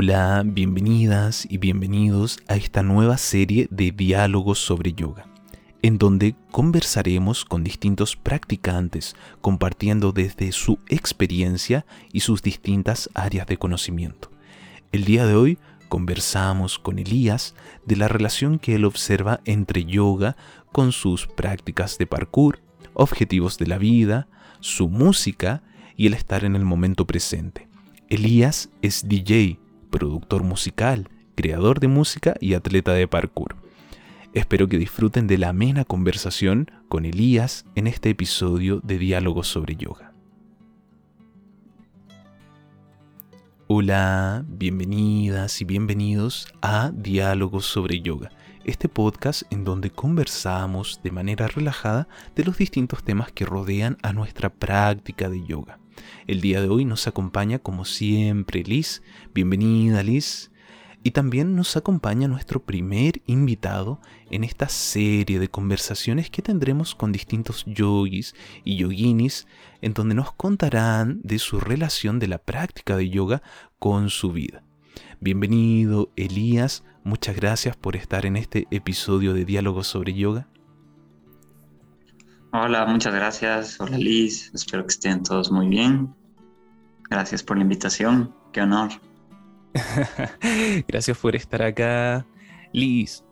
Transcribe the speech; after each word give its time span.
Hola, 0.00 0.44
bienvenidas 0.46 1.44
y 1.50 1.58
bienvenidos 1.58 2.38
a 2.46 2.54
esta 2.54 2.84
nueva 2.84 3.18
serie 3.18 3.66
de 3.72 3.90
diálogos 3.90 4.60
sobre 4.60 4.92
yoga, 4.92 5.26
en 5.82 5.98
donde 5.98 6.36
conversaremos 6.52 7.44
con 7.44 7.64
distintos 7.64 8.14
practicantes 8.14 9.16
compartiendo 9.40 10.12
desde 10.12 10.52
su 10.52 10.78
experiencia 10.88 11.84
y 12.12 12.20
sus 12.20 12.42
distintas 12.42 13.10
áreas 13.12 13.48
de 13.48 13.56
conocimiento. 13.56 14.30
El 14.92 15.04
día 15.04 15.26
de 15.26 15.34
hoy 15.34 15.58
conversamos 15.88 16.78
con 16.78 17.00
Elías 17.00 17.56
de 17.84 17.96
la 17.96 18.06
relación 18.06 18.60
que 18.60 18.76
él 18.76 18.84
observa 18.84 19.40
entre 19.46 19.84
yoga 19.84 20.36
con 20.70 20.92
sus 20.92 21.26
prácticas 21.26 21.98
de 21.98 22.06
parkour, 22.06 22.60
objetivos 22.94 23.58
de 23.58 23.66
la 23.66 23.78
vida, 23.78 24.28
su 24.60 24.88
música 24.88 25.64
y 25.96 26.06
el 26.06 26.14
estar 26.14 26.44
en 26.44 26.54
el 26.54 26.64
momento 26.64 27.04
presente. 27.04 27.66
Elías 28.08 28.70
es 28.80 29.08
DJ, 29.08 29.58
productor 29.90 30.42
musical, 30.42 31.08
creador 31.34 31.80
de 31.80 31.88
música 31.88 32.34
y 32.40 32.54
atleta 32.54 32.92
de 32.92 33.08
parkour. 33.08 33.56
Espero 34.34 34.68
que 34.68 34.78
disfruten 34.78 35.26
de 35.26 35.38
la 35.38 35.48
amena 35.48 35.84
conversación 35.84 36.70
con 36.88 37.04
Elías 37.04 37.64
en 37.74 37.86
este 37.86 38.10
episodio 38.10 38.80
de 38.84 38.98
Diálogos 38.98 39.48
sobre 39.48 39.76
Yoga. 39.76 40.12
Hola, 43.70 44.44
bienvenidas 44.48 45.60
y 45.60 45.64
bienvenidos 45.64 46.48
a 46.62 46.90
Diálogos 46.94 47.66
sobre 47.66 48.00
Yoga, 48.00 48.30
este 48.64 48.88
podcast 48.88 49.42
en 49.50 49.64
donde 49.64 49.90
conversamos 49.90 51.00
de 51.02 51.10
manera 51.10 51.48
relajada 51.48 52.08
de 52.34 52.44
los 52.44 52.56
distintos 52.56 53.02
temas 53.02 53.30
que 53.30 53.44
rodean 53.44 53.98
a 54.02 54.12
nuestra 54.12 54.48
práctica 54.48 55.28
de 55.28 55.44
yoga. 55.44 55.78
El 56.26 56.40
día 56.40 56.60
de 56.60 56.68
hoy 56.68 56.84
nos 56.84 57.06
acompaña 57.06 57.58
como 57.58 57.84
siempre 57.84 58.62
Liz. 58.62 59.02
Bienvenida 59.34 60.02
Liz. 60.02 60.50
Y 61.04 61.12
también 61.12 61.54
nos 61.54 61.76
acompaña 61.76 62.26
nuestro 62.26 62.64
primer 62.64 63.22
invitado 63.26 64.00
en 64.30 64.42
esta 64.42 64.68
serie 64.68 65.38
de 65.38 65.48
conversaciones 65.48 66.28
que 66.28 66.42
tendremos 66.42 66.94
con 66.94 67.12
distintos 67.12 67.64
yogis 67.66 68.34
y 68.64 68.76
yoginis, 68.76 69.46
en 69.80 69.94
donde 69.94 70.14
nos 70.14 70.32
contarán 70.32 71.20
de 71.22 71.38
su 71.38 71.60
relación 71.60 72.18
de 72.18 72.26
la 72.26 72.38
práctica 72.38 72.96
de 72.96 73.08
yoga 73.10 73.42
con 73.78 74.10
su 74.10 74.32
vida. 74.32 74.64
Bienvenido 75.20 76.12
Elías, 76.16 76.84
muchas 77.04 77.36
gracias 77.36 77.76
por 77.76 77.96
estar 77.96 78.26
en 78.26 78.36
este 78.36 78.66
episodio 78.70 79.34
de 79.34 79.44
Diálogos 79.44 79.86
sobre 79.86 80.14
Yoga. 80.14 80.48
Hola, 82.60 82.86
muchas 82.86 83.14
gracias. 83.14 83.80
Hola 83.80 83.96
Liz, 83.96 84.50
espero 84.52 84.82
que 84.84 84.90
estén 84.90 85.22
todos 85.22 85.48
muy 85.52 85.68
bien. 85.68 86.12
Gracias 87.08 87.40
por 87.40 87.56
la 87.56 87.62
invitación, 87.62 88.34
qué 88.52 88.62
honor. 88.62 88.90
gracias 90.88 91.16
por 91.18 91.36
estar 91.36 91.62
acá, 91.62 92.26
Liz. 92.72 93.22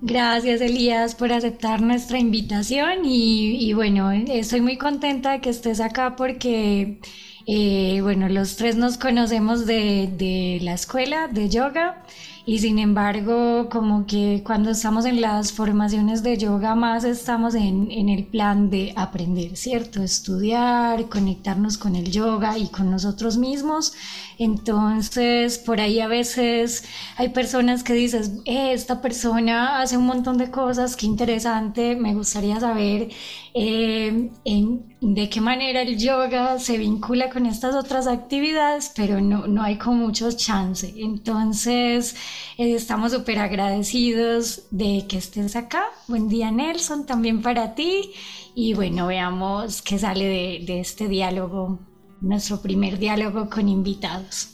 Gracias 0.00 0.60
Elías 0.60 1.14
por 1.14 1.32
aceptar 1.32 1.80
nuestra 1.80 2.18
invitación 2.18 3.04
y, 3.04 3.72
bueno, 3.72 4.10
estoy 4.10 4.60
muy 4.60 4.78
contenta 4.78 5.30
de 5.30 5.40
que 5.40 5.50
estés 5.50 5.78
acá 5.78 6.16
porque, 6.16 6.98
eh, 7.46 8.00
bueno, 8.02 8.28
los 8.28 8.56
tres 8.56 8.74
nos 8.74 8.98
conocemos 8.98 9.64
de, 9.64 10.12
de 10.12 10.58
la 10.60 10.74
escuela 10.74 11.28
de 11.28 11.48
yoga 11.48 12.02
y 12.46 12.58
sin 12.58 12.78
embargo 12.78 13.68
como 13.70 14.06
que 14.06 14.42
cuando 14.44 14.70
estamos 14.70 15.06
en 15.06 15.20
las 15.22 15.52
formaciones 15.52 16.22
de 16.22 16.36
yoga 16.36 16.74
más 16.74 17.04
estamos 17.04 17.54
en, 17.54 17.90
en, 17.90 18.10
el 18.10 18.26
plan 18.26 18.68
de 18.68 18.92
aprender, 18.96 19.56
¿cierto? 19.56 20.02
Estudiar, 20.02 21.08
conectarnos 21.08 21.78
con 21.78 21.96
el 21.96 22.10
yoga 22.10 22.58
y 22.58 22.68
con 22.68 22.90
nosotros 22.90 23.38
mismos. 23.38 23.94
Entonces 24.38 25.58
por 25.58 25.80
ahí 25.80 26.00
a 26.00 26.08
veces 26.08 26.84
hay 27.16 27.30
personas 27.30 27.82
que 27.82 27.94
dices, 27.94 28.32
eh, 28.44 28.72
esta 28.74 29.00
persona 29.00 29.80
hace 29.80 29.96
un 29.96 30.04
montón 30.06 30.36
de 30.36 30.50
cosas, 30.50 30.96
qué 30.96 31.06
interesante, 31.06 31.96
me 31.96 32.14
gustaría 32.14 32.60
saber 32.60 33.08
eh, 33.56 34.30
en, 34.44 34.96
de 35.00 35.30
qué 35.30 35.40
manera 35.40 35.82
el 35.82 35.96
yoga 35.96 36.58
se 36.58 36.76
vincula 36.76 37.30
con 37.30 37.46
estas 37.46 37.76
otras 37.76 38.08
actividades, 38.08 38.92
pero 38.96 39.20
no, 39.20 39.46
no 39.46 39.62
hay 39.62 39.78
con 39.78 39.96
mucho 39.96 40.32
chance. 40.32 40.92
Entonces, 40.96 42.16
eh, 42.58 42.74
estamos 42.74 43.12
súper 43.12 43.38
agradecidos 43.38 44.64
de 44.72 45.06
que 45.08 45.18
estés 45.18 45.54
acá. 45.54 45.84
Buen 46.08 46.28
día, 46.28 46.50
Nelson, 46.50 47.06
también 47.06 47.42
para 47.42 47.76
ti. 47.76 48.10
Y 48.56 48.74
bueno, 48.74 49.06
veamos 49.06 49.82
qué 49.82 49.98
sale 49.98 50.24
de, 50.24 50.64
de 50.66 50.80
este 50.80 51.06
diálogo, 51.06 51.78
nuestro 52.20 52.60
primer 52.60 52.98
diálogo 52.98 53.48
con 53.48 53.68
invitados. 53.68 54.53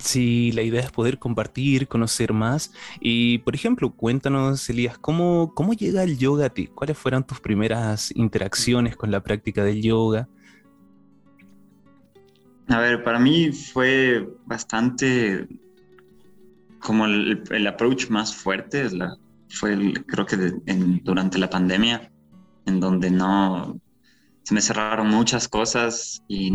Sí, 0.00 0.50
la 0.52 0.62
idea 0.62 0.80
es 0.80 0.90
poder 0.90 1.18
compartir, 1.18 1.86
conocer 1.86 2.32
más. 2.32 2.72
Y, 3.00 3.38
por 3.38 3.54
ejemplo, 3.54 3.92
cuéntanos, 3.92 4.68
Elías, 4.70 4.96
¿cómo, 4.98 5.52
¿cómo 5.54 5.74
llega 5.74 6.02
el 6.02 6.16
yoga 6.16 6.46
a 6.46 6.48
ti? 6.48 6.68
¿Cuáles 6.68 6.96
fueron 6.96 7.22
tus 7.24 7.38
primeras 7.40 8.10
interacciones 8.16 8.96
con 8.96 9.10
la 9.10 9.22
práctica 9.22 9.62
del 9.62 9.82
yoga? 9.82 10.26
A 12.68 12.78
ver, 12.78 13.04
para 13.04 13.18
mí 13.18 13.52
fue 13.52 14.26
bastante 14.46 15.46
como 16.78 17.04
el, 17.04 17.66
approach 17.66 18.08
más 18.08 18.34
fuerte, 18.34 18.88
fue 19.50 19.92
creo 20.06 20.24
que 20.24 20.36
durante 21.02 21.38
la 21.38 21.50
pandemia, 21.50 22.10
en 22.64 22.80
donde 22.80 23.10
no, 23.10 23.78
se 24.44 24.54
me 24.54 24.62
cerraron 24.62 25.08
muchas 25.08 25.46
cosas 25.46 26.22
y 26.26 26.52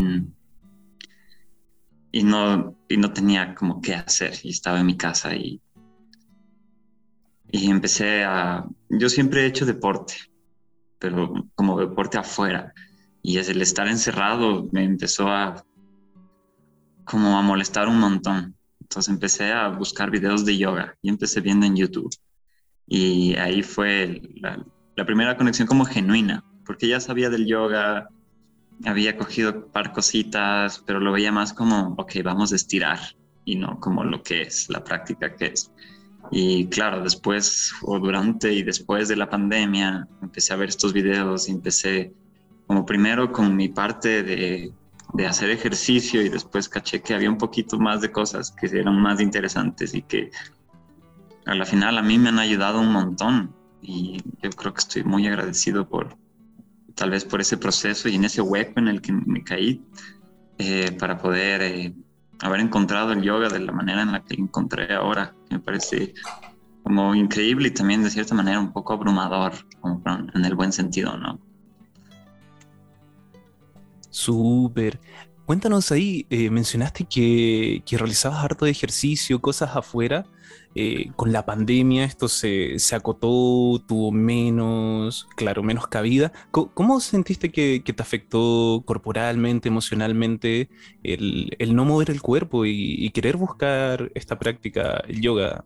y 2.12 2.22
no, 2.22 2.76
y 2.88 2.96
no 2.96 3.12
tenía 3.12 3.54
como 3.54 3.80
qué 3.80 3.94
hacer 3.94 4.34
y 4.42 4.50
estaba 4.50 4.80
en 4.80 4.86
mi 4.86 4.96
casa 4.96 5.34
y, 5.34 5.60
y 7.50 7.70
empecé 7.70 8.24
a... 8.24 8.64
Yo 8.88 9.08
siempre 9.08 9.42
he 9.42 9.46
hecho 9.46 9.66
deporte, 9.66 10.14
pero 10.98 11.32
como 11.54 11.78
deporte 11.78 12.18
afuera 12.18 12.72
y 13.22 13.38
es 13.38 13.48
el 13.48 13.60
estar 13.60 13.88
encerrado 13.88 14.68
me 14.70 14.84
empezó 14.84 15.28
a 15.28 15.64
como 17.04 17.36
a 17.36 17.42
molestar 17.42 17.88
un 17.88 17.98
montón. 17.98 18.56
Entonces 18.80 19.12
empecé 19.12 19.52
a 19.52 19.68
buscar 19.68 20.10
videos 20.12 20.44
de 20.44 20.56
yoga 20.56 20.96
y 21.02 21.08
empecé 21.08 21.40
viendo 21.40 21.66
en 21.66 21.74
YouTube. 21.74 22.14
Y 22.86 23.34
ahí 23.34 23.62
fue 23.62 24.22
la, 24.36 24.64
la 24.94 25.04
primera 25.04 25.36
conexión 25.36 25.66
como 25.66 25.84
genuina, 25.84 26.44
porque 26.64 26.86
ya 26.86 27.00
sabía 27.00 27.28
del 27.28 27.46
yoga, 27.46 28.08
había 28.84 29.16
cogido 29.16 29.66
par 29.68 29.92
cositas, 29.92 30.82
pero 30.86 31.00
lo 31.00 31.12
veía 31.12 31.32
más 31.32 31.52
como, 31.52 31.94
ok, 31.96 32.12
vamos 32.22 32.52
a 32.52 32.56
estirar 32.56 32.98
y 33.44 33.56
no 33.56 33.80
como 33.80 34.04
lo 34.04 34.22
que 34.22 34.42
es, 34.42 34.68
la 34.68 34.84
práctica 34.84 35.34
que 35.34 35.46
es. 35.46 35.72
Y 36.30 36.66
claro, 36.66 37.02
después 37.02 37.72
o 37.82 37.98
durante 37.98 38.52
y 38.52 38.62
después 38.62 39.08
de 39.08 39.16
la 39.16 39.30
pandemia 39.30 40.08
empecé 40.20 40.52
a 40.52 40.56
ver 40.56 40.68
estos 40.68 40.92
videos 40.92 41.48
y 41.48 41.52
empecé 41.52 42.12
como 42.66 42.84
primero 42.84 43.32
con 43.32 43.54
mi 43.54 43.68
parte 43.68 44.24
de, 44.24 44.72
de 45.14 45.26
hacer 45.26 45.50
ejercicio 45.50 46.20
y 46.20 46.28
después 46.28 46.68
caché 46.68 47.00
que 47.00 47.14
había 47.14 47.30
un 47.30 47.38
poquito 47.38 47.78
más 47.78 48.00
de 48.00 48.10
cosas 48.10 48.50
que 48.50 48.66
eran 48.66 49.00
más 49.00 49.20
interesantes 49.20 49.94
y 49.94 50.02
que 50.02 50.30
a 51.46 51.54
la 51.54 51.64
final 51.64 51.96
a 51.96 52.02
mí 52.02 52.18
me 52.18 52.30
han 52.30 52.40
ayudado 52.40 52.80
un 52.80 52.92
montón 52.92 53.54
y 53.80 54.20
yo 54.42 54.50
creo 54.50 54.74
que 54.74 54.80
estoy 54.80 55.04
muy 55.04 55.28
agradecido 55.28 55.88
por, 55.88 56.16
tal 56.96 57.10
vez 57.10 57.24
por 57.24 57.40
ese 57.40 57.56
proceso 57.56 58.08
y 58.08 58.16
en 58.16 58.24
ese 58.24 58.40
hueco 58.40 58.80
en 58.80 58.88
el 58.88 59.00
que 59.00 59.12
me 59.12 59.44
caí, 59.44 59.84
eh, 60.58 60.90
para 60.98 61.18
poder 61.18 61.62
eh, 61.62 61.94
haber 62.40 62.60
encontrado 62.60 63.12
el 63.12 63.22
yoga 63.22 63.48
de 63.48 63.60
la 63.60 63.70
manera 63.70 64.02
en 64.02 64.12
la 64.12 64.24
que 64.24 64.34
lo 64.34 64.44
encontré 64.44 64.92
ahora. 64.94 65.34
Me 65.50 65.60
parece 65.60 66.14
como 66.82 67.14
increíble 67.14 67.68
y 67.68 67.70
también 67.72 68.02
de 68.02 68.10
cierta 68.10 68.34
manera 68.34 68.58
un 68.58 68.72
poco 68.72 68.94
abrumador, 68.94 69.52
como 69.80 70.02
en 70.34 70.44
el 70.44 70.54
buen 70.54 70.72
sentido, 70.72 71.16
¿no? 71.16 71.38
Súper. 74.08 74.98
Cuéntanos 75.44 75.92
ahí, 75.92 76.26
eh, 76.30 76.48
mencionaste 76.48 77.04
que, 77.04 77.82
que, 77.84 77.98
realizabas 77.98 78.42
harto 78.42 78.64
de 78.64 78.70
ejercicio, 78.70 79.40
cosas 79.40 79.76
afuera. 79.76 80.24
Eh, 80.78 81.10
con 81.16 81.32
la 81.32 81.46
pandemia 81.46 82.04
esto 82.04 82.28
se, 82.28 82.78
se, 82.78 82.94
acotó, 82.94 83.82
tuvo 83.88 84.12
menos, 84.12 85.26
claro, 85.34 85.62
menos 85.62 85.86
cabida. 85.86 86.32
¿Cómo, 86.50 87.00
sentiste 87.00 87.50
que, 87.50 87.82
que, 87.82 87.94
te 87.94 88.02
afectó 88.02 88.82
corporalmente, 88.84 89.70
emocionalmente, 89.70 90.68
el, 91.02 91.56
el 91.58 91.74
no 91.74 91.86
mover 91.86 92.10
el 92.10 92.20
cuerpo 92.20 92.66
y, 92.66 93.08
querer 93.14 93.38
buscar 93.38 94.12
esta 94.14 94.38
práctica, 94.38 95.02
el 95.08 95.22
yoga? 95.22 95.64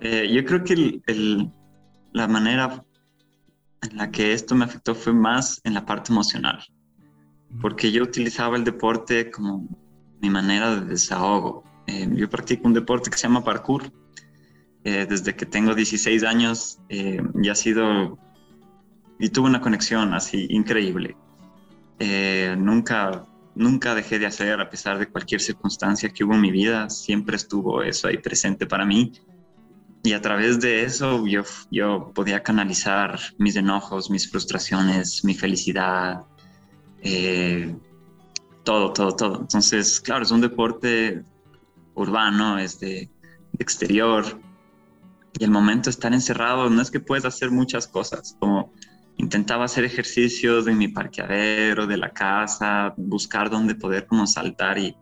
Eh, 0.00 0.30
yo 0.32 0.44
creo 0.44 0.62
que 0.62 1.00
el, 1.08 1.50
la 2.12 2.28
manera 2.28 2.84
en 3.82 3.96
la 3.96 4.12
que 4.12 4.34
esto 4.34 4.54
me 4.54 4.66
afectó 4.66 4.94
fue 4.94 5.14
más 5.14 5.60
en 5.64 5.74
la 5.74 5.84
parte 5.84 6.12
emocional, 6.12 6.60
porque 7.60 7.90
yo 7.90 8.04
utilizaba 8.04 8.56
el 8.56 8.62
deporte 8.62 9.32
como 9.32 9.66
mi 10.20 10.30
manera 10.30 10.76
de 10.76 10.86
desahogo 10.86 11.71
eh, 11.92 12.08
yo 12.14 12.28
practico 12.30 12.66
un 12.66 12.74
deporte 12.74 13.10
que 13.10 13.18
se 13.18 13.24
llama 13.24 13.44
parkour. 13.44 13.92
Eh, 14.84 15.06
desde 15.08 15.36
que 15.36 15.46
tengo 15.46 15.76
16 15.76 16.24
años 16.24 16.80
eh, 16.88 17.22
y 17.40 17.48
ha 17.48 17.54
sido 17.54 18.18
y 19.20 19.28
tuve 19.28 19.46
una 19.46 19.60
conexión 19.60 20.12
así 20.12 20.46
increíble. 20.50 21.16
nunca 22.58 23.24
nunca 23.54 23.94
dejé 23.94 24.18
de 24.18 24.26
hacer 24.26 24.60
a 24.60 24.68
pesar 24.68 24.98
de 24.98 25.06
cualquier 25.06 25.40
circunstancia 25.40 26.08
que 26.08 26.24
hubo 26.24 26.34
en 26.34 26.40
mi 26.40 26.50
vida, 26.50 26.90
siempre 26.90 27.36
estuvo 27.36 27.82
eso 27.82 28.08
ahí 28.08 28.18
presente 28.18 28.66
para 28.66 28.84
mí. 28.84 29.12
Y 30.02 30.14
a 30.14 30.20
través 30.20 30.58
de 30.58 30.82
eso 30.82 31.24
yo, 31.28 31.42
yo 31.70 32.10
podía 32.12 32.42
canalizar 32.42 33.20
mis 33.38 33.54
enojos, 33.54 34.10
mis 34.10 34.28
frustraciones, 34.28 35.24
mi 35.24 35.34
felicidad, 35.34 36.24
todo, 38.64 38.92
todo, 38.92 39.14
todo. 39.14 39.40
Entonces, 39.42 40.00
claro, 40.00 40.24
es 40.24 40.30
un 40.32 40.40
deporte 40.40 41.22
urbano, 41.94 42.58
es 42.58 42.80
de, 42.80 43.10
exterior. 43.58 44.24
Y 45.38 45.44
el 45.44 45.50
momento 45.50 45.84
de 45.84 45.92
estar 45.92 46.12
encerrado 46.12 46.68
no 46.68 46.82
es 46.82 46.90
que 46.90 47.00
puedes 47.00 47.24
hacer 47.24 47.50
muchas 47.50 47.86
cosas, 47.86 48.36
como 48.38 48.72
intentaba 49.16 49.64
hacer 49.64 49.84
ejercicios 49.84 50.66
en 50.66 50.78
mi 50.78 50.88
parqueadero, 50.88 51.86
de 51.86 51.96
la 51.96 52.10
casa, 52.10 52.94
buscar 52.96 53.50
dónde 53.50 53.74
poder 53.74 54.06
como 54.06 54.26
saltar 54.26 54.78
y 54.78 54.96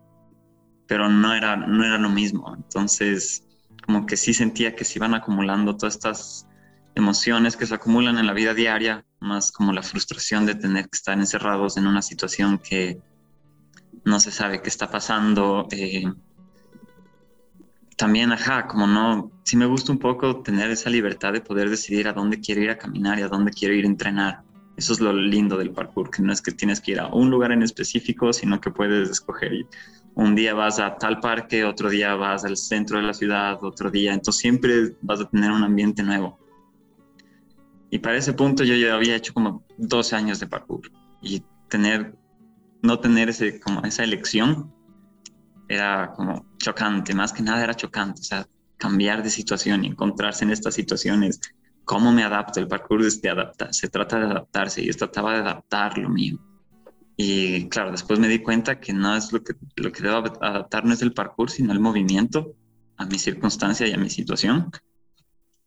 pero 0.87 1.07
no 1.07 1.33
era 1.33 1.55
no 1.55 1.85
era 1.85 1.97
lo 1.97 2.09
mismo. 2.09 2.53
Entonces, 2.55 3.45
como 3.85 4.05
que 4.05 4.17
sí 4.17 4.33
sentía 4.33 4.75
que 4.75 4.85
se 4.85 4.99
iban 4.99 5.13
acumulando 5.13 5.77
todas 5.77 5.95
estas 5.95 6.47
emociones 6.95 7.55
que 7.55 7.65
se 7.65 7.75
acumulan 7.75 8.17
en 8.17 8.27
la 8.27 8.33
vida 8.33 8.53
diaria, 8.53 9.05
más 9.19 9.51
como 9.51 9.71
la 9.71 9.83
frustración 9.83 10.45
de 10.45 10.55
tener 10.55 10.85
que 10.85 10.97
estar 10.97 11.17
encerrados 11.17 11.77
en 11.77 11.87
una 11.87 12.01
situación 12.01 12.57
que 12.57 12.99
no 14.03 14.19
se 14.19 14.31
sabe 14.31 14.61
qué 14.61 14.69
está 14.69 14.89
pasando. 14.89 15.67
Eh, 15.71 16.03
también, 18.01 18.31
ajá, 18.31 18.65
como 18.65 18.87
no, 18.87 19.31
sí 19.43 19.55
me 19.55 19.67
gusta 19.67 19.91
un 19.91 19.99
poco 19.99 20.41
tener 20.41 20.71
esa 20.71 20.89
libertad 20.89 21.33
de 21.33 21.39
poder 21.39 21.69
decidir 21.69 22.07
a 22.07 22.13
dónde 22.13 22.39
quiero 22.39 22.59
ir 22.59 22.71
a 22.71 22.77
caminar 22.79 23.19
y 23.19 23.21
a 23.21 23.27
dónde 23.27 23.51
quiero 23.51 23.75
ir 23.75 23.85
a 23.85 23.89
entrenar. 23.89 24.41
Eso 24.75 24.93
es 24.93 24.99
lo 24.99 25.13
lindo 25.13 25.55
del 25.55 25.69
parkour, 25.69 26.09
que 26.09 26.23
no 26.23 26.33
es 26.33 26.41
que 26.41 26.51
tienes 26.51 26.81
que 26.81 26.93
ir 26.93 26.99
a 26.99 27.09
un 27.09 27.29
lugar 27.29 27.51
en 27.51 27.61
específico, 27.61 28.33
sino 28.33 28.59
que 28.59 28.71
puedes 28.71 29.07
escoger 29.07 29.53
ir. 29.53 29.67
Un 30.15 30.33
día 30.33 30.55
vas 30.55 30.79
a 30.79 30.97
tal 30.97 31.19
parque, 31.19 31.63
otro 31.63 31.91
día 31.91 32.15
vas 32.15 32.43
al 32.43 32.57
centro 32.57 32.97
de 32.97 33.03
la 33.03 33.13
ciudad, 33.13 33.63
otro 33.63 33.91
día, 33.91 34.13
entonces 34.13 34.41
siempre 34.41 34.95
vas 35.03 35.21
a 35.21 35.29
tener 35.29 35.51
un 35.51 35.63
ambiente 35.63 36.01
nuevo. 36.01 36.39
Y 37.91 37.99
para 37.99 38.17
ese 38.17 38.33
punto 38.33 38.63
yo 38.63 38.73
ya 38.73 38.95
había 38.95 39.15
hecho 39.15 39.31
como 39.31 39.63
12 39.77 40.15
años 40.15 40.39
de 40.39 40.47
parkour 40.47 40.91
y 41.21 41.43
tener, 41.69 42.15
no 42.81 42.99
tener 42.99 43.29
ese, 43.29 43.59
como 43.59 43.83
esa 43.83 44.03
elección 44.03 44.73
era 45.71 46.11
como 46.15 46.45
chocante, 46.57 47.13
más 47.13 47.31
que 47.31 47.43
nada 47.43 47.63
era 47.63 47.73
chocante, 47.73 48.19
o 48.21 48.23
sea, 48.23 48.47
cambiar 48.77 49.23
de 49.23 49.29
situación 49.29 49.85
y 49.85 49.87
encontrarse 49.87 50.43
en 50.43 50.51
estas 50.51 50.73
situaciones, 50.73 51.39
cómo 51.85 52.11
me 52.11 52.23
adapto, 52.23 52.59
el 52.59 52.67
parkour 52.67 53.03
es 53.03 53.21
de 53.21 53.29
adaptar, 53.29 53.73
se 53.73 53.87
trata 53.87 54.19
de 54.19 54.25
adaptarse 54.25 54.81
y 54.81 54.87
yo 54.87 54.93
trataba 54.97 55.33
de 55.33 55.39
adaptar 55.39 55.97
lo 55.97 56.09
mío. 56.09 56.39
Y 57.15 57.69
claro, 57.69 57.91
después 57.91 58.19
me 58.19 58.27
di 58.27 58.39
cuenta 58.39 58.79
que 58.79 58.93
no 58.93 59.15
es 59.15 59.31
lo 59.31 59.43
que, 59.43 59.53
lo 59.77 59.91
que 59.91 60.03
debo 60.03 60.17
adaptar, 60.41 60.83
no 60.83 60.93
es 60.93 61.01
el 61.01 61.13
parkour, 61.13 61.49
sino 61.49 61.71
el 61.71 61.79
movimiento 61.79 62.55
a 62.97 63.05
mi 63.05 63.17
circunstancia 63.17 63.87
y 63.87 63.93
a 63.93 63.97
mi 63.97 64.09
situación. 64.09 64.71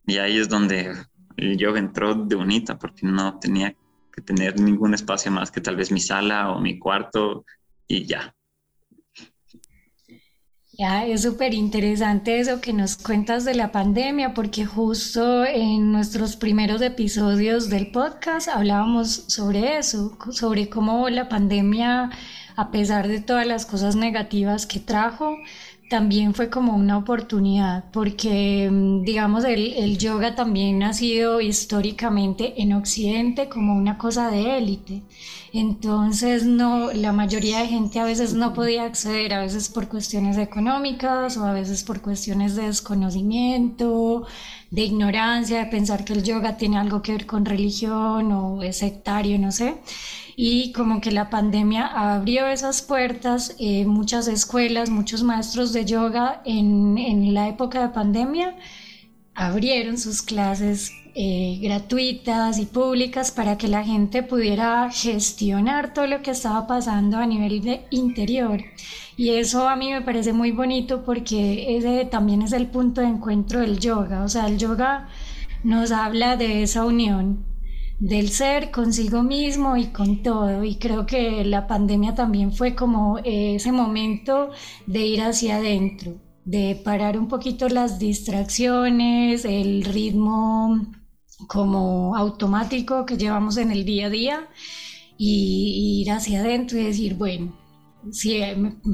Y 0.06 0.18
ahí 0.18 0.36
es 0.36 0.48
donde 0.48 0.94
el 1.36 1.56
yoga 1.56 1.78
entró 1.78 2.14
de 2.14 2.36
bonita, 2.36 2.78
porque 2.78 3.06
no 3.06 3.38
tenía 3.38 3.74
que 4.12 4.20
tener 4.22 4.60
ningún 4.60 4.94
espacio 4.94 5.30
más 5.32 5.50
que 5.50 5.60
tal 5.60 5.76
vez 5.76 5.90
mi 5.90 6.00
sala 6.00 6.50
o 6.50 6.60
mi 6.60 6.78
cuarto 6.78 7.44
y 7.86 8.04
ya. 8.04 8.34
Ya, 10.76 11.06
es 11.06 11.22
súper 11.22 11.54
interesante 11.54 12.40
eso 12.40 12.60
que 12.60 12.72
nos 12.72 12.96
cuentas 12.96 13.44
de 13.44 13.54
la 13.54 13.70
pandemia, 13.70 14.34
porque 14.34 14.66
justo 14.66 15.44
en 15.44 15.92
nuestros 15.92 16.34
primeros 16.34 16.82
episodios 16.82 17.70
del 17.70 17.92
podcast 17.92 18.48
hablábamos 18.48 19.24
sobre 19.28 19.78
eso, 19.78 20.18
sobre 20.32 20.68
cómo 20.68 21.08
la 21.10 21.28
pandemia, 21.28 22.10
a 22.56 22.70
pesar 22.72 23.06
de 23.06 23.20
todas 23.20 23.46
las 23.46 23.66
cosas 23.66 23.94
negativas 23.94 24.66
que 24.66 24.80
trajo, 24.80 25.36
también 25.88 26.34
fue 26.34 26.50
como 26.50 26.74
una 26.74 26.96
oportunidad, 26.98 27.84
porque 27.92 28.68
mm, 28.70 29.02
digamos 29.02 29.44
el, 29.44 29.98
yoga 29.98 30.34
también 30.34 30.82
ha 30.82 30.92
sido 30.92 31.40
históricamente 31.40 32.60
en 32.62 32.72
Occidente 32.72 33.48
como 33.48 33.76
una 33.76 33.98
cosa 33.98 34.30
de 34.30 34.58
élite. 34.58 35.02
Entonces 35.52 36.44
no, 36.44 36.92
la 36.92 37.12
mayoría 37.12 37.60
de 37.60 37.68
gente 37.68 38.00
a 38.00 38.04
veces 38.04 38.34
no 38.34 38.54
podía 38.54 38.84
acceder, 38.84 39.34
a 39.34 39.40
veces 39.40 39.68
por 39.68 39.88
cuestiones 39.88 40.36
económicas 40.38 41.36
o 41.36 41.44
a 41.44 41.52
veces 41.52 41.84
por 41.84 42.00
cuestiones 42.00 42.56
de 42.56 42.64
desconocimiento, 42.66 44.26
de 44.70 44.82
ignorancia, 44.82 45.58
de 45.60 45.66
pensar 45.66 46.04
que 46.04 46.14
el 46.14 46.24
yoga 46.24 46.56
tiene 46.56 46.78
algo 46.78 47.02
que 47.02 47.12
ver 47.12 47.26
con 47.26 47.44
religión 47.44 48.32
o 48.32 48.62
es 48.62 48.78
sectario, 48.78 49.38
no 49.38 49.52
sé 49.52 49.76
y 50.36 50.72
como 50.72 51.00
que 51.00 51.12
la 51.12 51.30
pandemia 51.30 51.86
abrió 51.86 52.46
esas 52.46 52.82
puertas, 52.82 53.54
eh, 53.58 53.84
muchas 53.86 54.28
escuelas, 54.28 54.90
muchos 54.90 55.22
maestros 55.22 55.72
de 55.72 55.84
yoga 55.84 56.42
en, 56.44 56.98
en, 56.98 57.34
la 57.34 57.48
época 57.48 57.80
de 57.82 57.88
pandemia 57.94 58.56
abrieron 59.34 59.98
sus 59.98 60.22
clases 60.22 60.92
eh, 61.14 61.58
gratuitas 61.62 62.58
y 62.58 62.66
públicas 62.66 63.30
para 63.30 63.56
que 63.56 63.68
la 63.68 63.84
gente 63.84 64.22
pudiera 64.24 64.90
gestionar 64.90 65.94
todo 65.94 66.06
lo 66.08 66.22
que 66.22 66.32
estaba 66.32 66.66
pasando 66.66 67.18
a 67.18 67.26
nivel 67.26 67.60
de 67.62 67.86
interior. 67.90 68.60
Y 69.16 69.30
eso 69.30 69.68
a 69.68 69.76
mí 69.76 69.92
me 69.92 70.02
parece 70.02 70.32
muy 70.32 70.50
bonito 70.50 71.04
porque 71.04 71.76
ese 71.76 72.04
también 72.06 72.42
es 72.42 72.52
el 72.52 72.66
punto 72.66 73.00
de 73.00 73.08
encuentro 73.08 73.60
del 73.60 73.78
yoga. 73.78 74.24
O 74.24 74.28
sea, 74.28 74.48
el 74.48 74.58
yoga 74.58 75.08
nos 75.62 75.92
habla 75.92 76.36
de 76.36 76.64
esa 76.64 76.84
unión 76.84 77.53
del 77.98 78.30
ser 78.30 78.70
consigo 78.70 79.22
mismo 79.22 79.76
y 79.76 79.86
con 79.86 80.22
todo. 80.22 80.64
Y 80.64 80.76
creo 80.76 81.06
que 81.06 81.44
la 81.44 81.66
pandemia 81.66 82.14
también 82.14 82.52
fue 82.52 82.74
como 82.74 83.18
ese 83.24 83.72
momento 83.72 84.50
de 84.86 85.06
ir 85.06 85.22
hacia 85.22 85.56
adentro, 85.56 86.20
de 86.44 86.80
parar 86.84 87.18
un 87.18 87.28
poquito 87.28 87.68
las 87.68 87.98
distracciones, 87.98 89.44
el 89.44 89.84
ritmo 89.84 90.86
como 91.48 92.16
automático 92.16 93.06
que 93.06 93.16
llevamos 93.16 93.56
en 93.56 93.70
el 93.70 93.84
día 93.84 94.06
a 94.06 94.10
día 94.10 94.48
y 95.18 96.02
ir 96.02 96.10
hacia 96.10 96.40
adentro 96.40 96.78
y 96.78 96.84
decir, 96.84 97.14
bueno, 97.14 97.63
Sí, 98.12 98.40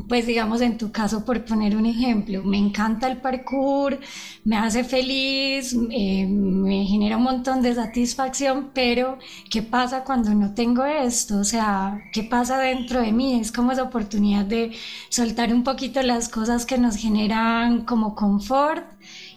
pues 0.08 0.26
digamos 0.26 0.60
en 0.60 0.78
tu 0.78 0.92
caso, 0.92 1.24
por 1.24 1.44
poner 1.44 1.76
un 1.76 1.84
ejemplo, 1.84 2.44
me 2.44 2.58
encanta 2.58 3.08
el 3.08 3.16
parkour, 3.20 3.98
me 4.44 4.56
hace 4.56 4.84
feliz, 4.84 5.76
eh, 5.90 6.26
me 6.28 6.84
genera 6.86 7.16
un 7.16 7.24
montón 7.24 7.60
de 7.60 7.74
satisfacción, 7.74 8.70
pero 8.72 9.18
¿qué 9.50 9.62
pasa 9.62 10.04
cuando 10.04 10.32
no 10.34 10.54
tengo 10.54 10.84
esto? 10.84 11.38
O 11.40 11.44
sea, 11.44 12.00
¿qué 12.12 12.22
pasa 12.22 12.58
dentro 12.60 13.00
de 13.02 13.10
mí? 13.12 13.40
Es 13.40 13.50
como 13.50 13.72
esa 13.72 13.82
oportunidad 13.82 14.44
de 14.44 14.72
soltar 15.08 15.52
un 15.52 15.64
poquito 15.64 16.00
las 16.02 16.28
cosas 16.28 16.64
que 16.64 16.78
nos 16.78 16.94
generan 16.96 17.84
como 17.84 18.14
confort 18.14 18.84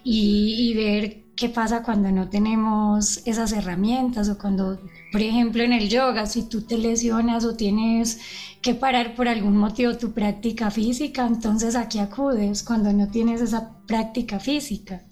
y, 0.04 0.70
y 0.70 0.74
ver 0.74 1.24
qué 1.36 1.48
pasa 1.48 1.82
cuando 1.82 2.10
no 2.12 2.28
tenemos 2.28 3.22
esas 3.26 3.52
herramientas 3.52 4.28
o 4.28 4.38
cuando, 4.38 4.78
por 5.14 5.22
ejemplo, 5.22 5.62
en 5.62 5.72
el 5.72 5.88
yoga, 5.90 6.26
si 6.26 6.42
tú 6.42 6.62
te 6.62 6.76
lesionas 6.76 7.44
o 7.44 7.54
tienes 7.54 8.18
que 8.60 8.74
parar 8.74 9.14
por 9.14 9.28
algún 9.28 9.56
motivo 9.56 9.96
tu 9.96 10.10
práctica 10.10 10.72
física, 10.72 11.24
entonces 11.24 11.76
aquí 11.76 12.00
acudes 12.00 12.64
cuando 12.64 12.92
no 12.92 13.06
tienes 13.08 13.40
esa 13.40 13.78
práctica 13.86 14.40
física. 14.40 15.04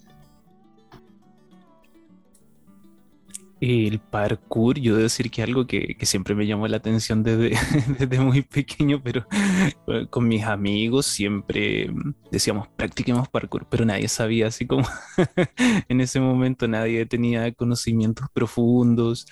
El 3.65 3.99
parkour, 4.01 4.77
yo 4.77 4.95
debo 4.95 5.03
decir 5.03 5.31
que 5.31 5.41
es 5.41 5.47
algo 5.47 5.65
que, 5.65 5.95
siempre 6.01 6.35
me 6.35 6.45
llamó 6.45 6.67
la 6.67 6.75
atención 6.75 7.23
desde, 7.23 7.51
desde, 7.97 8.19
muy 8.19 8.41
pequeño, 8.41 9.01
pero 9.01 9.25
con 10.09 10.27
mis 10.27 10.43
amigos 10.43 11.05
siempre 11.05 11.89
decíamos 12.29 12.67
practiquemos 12.75 13.29
parkour, 13.29 13.65
pero 13.69 13.85
nadie 13.85 14.09
sabía 14.09 14.47
así 14.47 14.67
como 14.67 14.85
en 15.87 16.01
ese 16.01 16.19
momento 16.19 16.67
nadie 16.67 17.05
tenía 17.05 17.53
conocimientos 17.53 18.27
profundos 18.33 19.27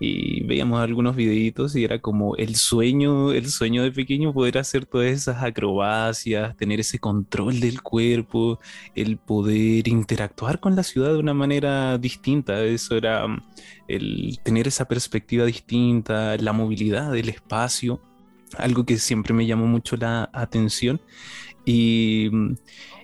y 0.00 0.42
veíamos 0.42 0.80
algunos 0.80 1.14
videitos 1.14 1.76
y 1.76 1.84
era 1.84 2.00
como 2.00 2.34
el 2.34 2.56
sueño, 2.56 3.30
el 3.30 3.48
sueño 3.48 3.84
de 3.84 3.92
pequeño 3.92 4.32
poder 4.32 4.58
hacer 4.58 4.84
todas 4.86 5.12
esas 5.12 5.44
acrobacias, 5.44 6.56
tener 6.56 6.80
ese 6.80 6.98
control 6.98 7.60
del 7.60 7.82
cuerpo, 7.82 8.58
el 8.96 9.16
poder 9.16 9.86
interactuar 9.86 10.58
con 10.58 10.74
la 10.74 10.82
ciudad 10.82 11.12
de 11.12 11.18
una 11.18 11.34
manera 11.34 11.98
distinta, 11.98 12.64
eso 12.64 12.96
era 12.96 13.28
el 13.88 14.38
tener 14.42 14.68
esa 14.68 14.86
perspectiva 14.86 15.44
distinta, 15.44 16.36
la 16.36 16.52
movilidad 16.52 17.12
del 17.12 17.28
espacio, 17.28 18.00
algo 18.58 18.84
que 18.84 18.98
siempre 18.98 19.34
me 19.34 19.46
llamó 19.46 19.66
mucho 19.66 19.96
la 19.96 20.30
atención. 20.32 21.00
Y, 21.64 22.30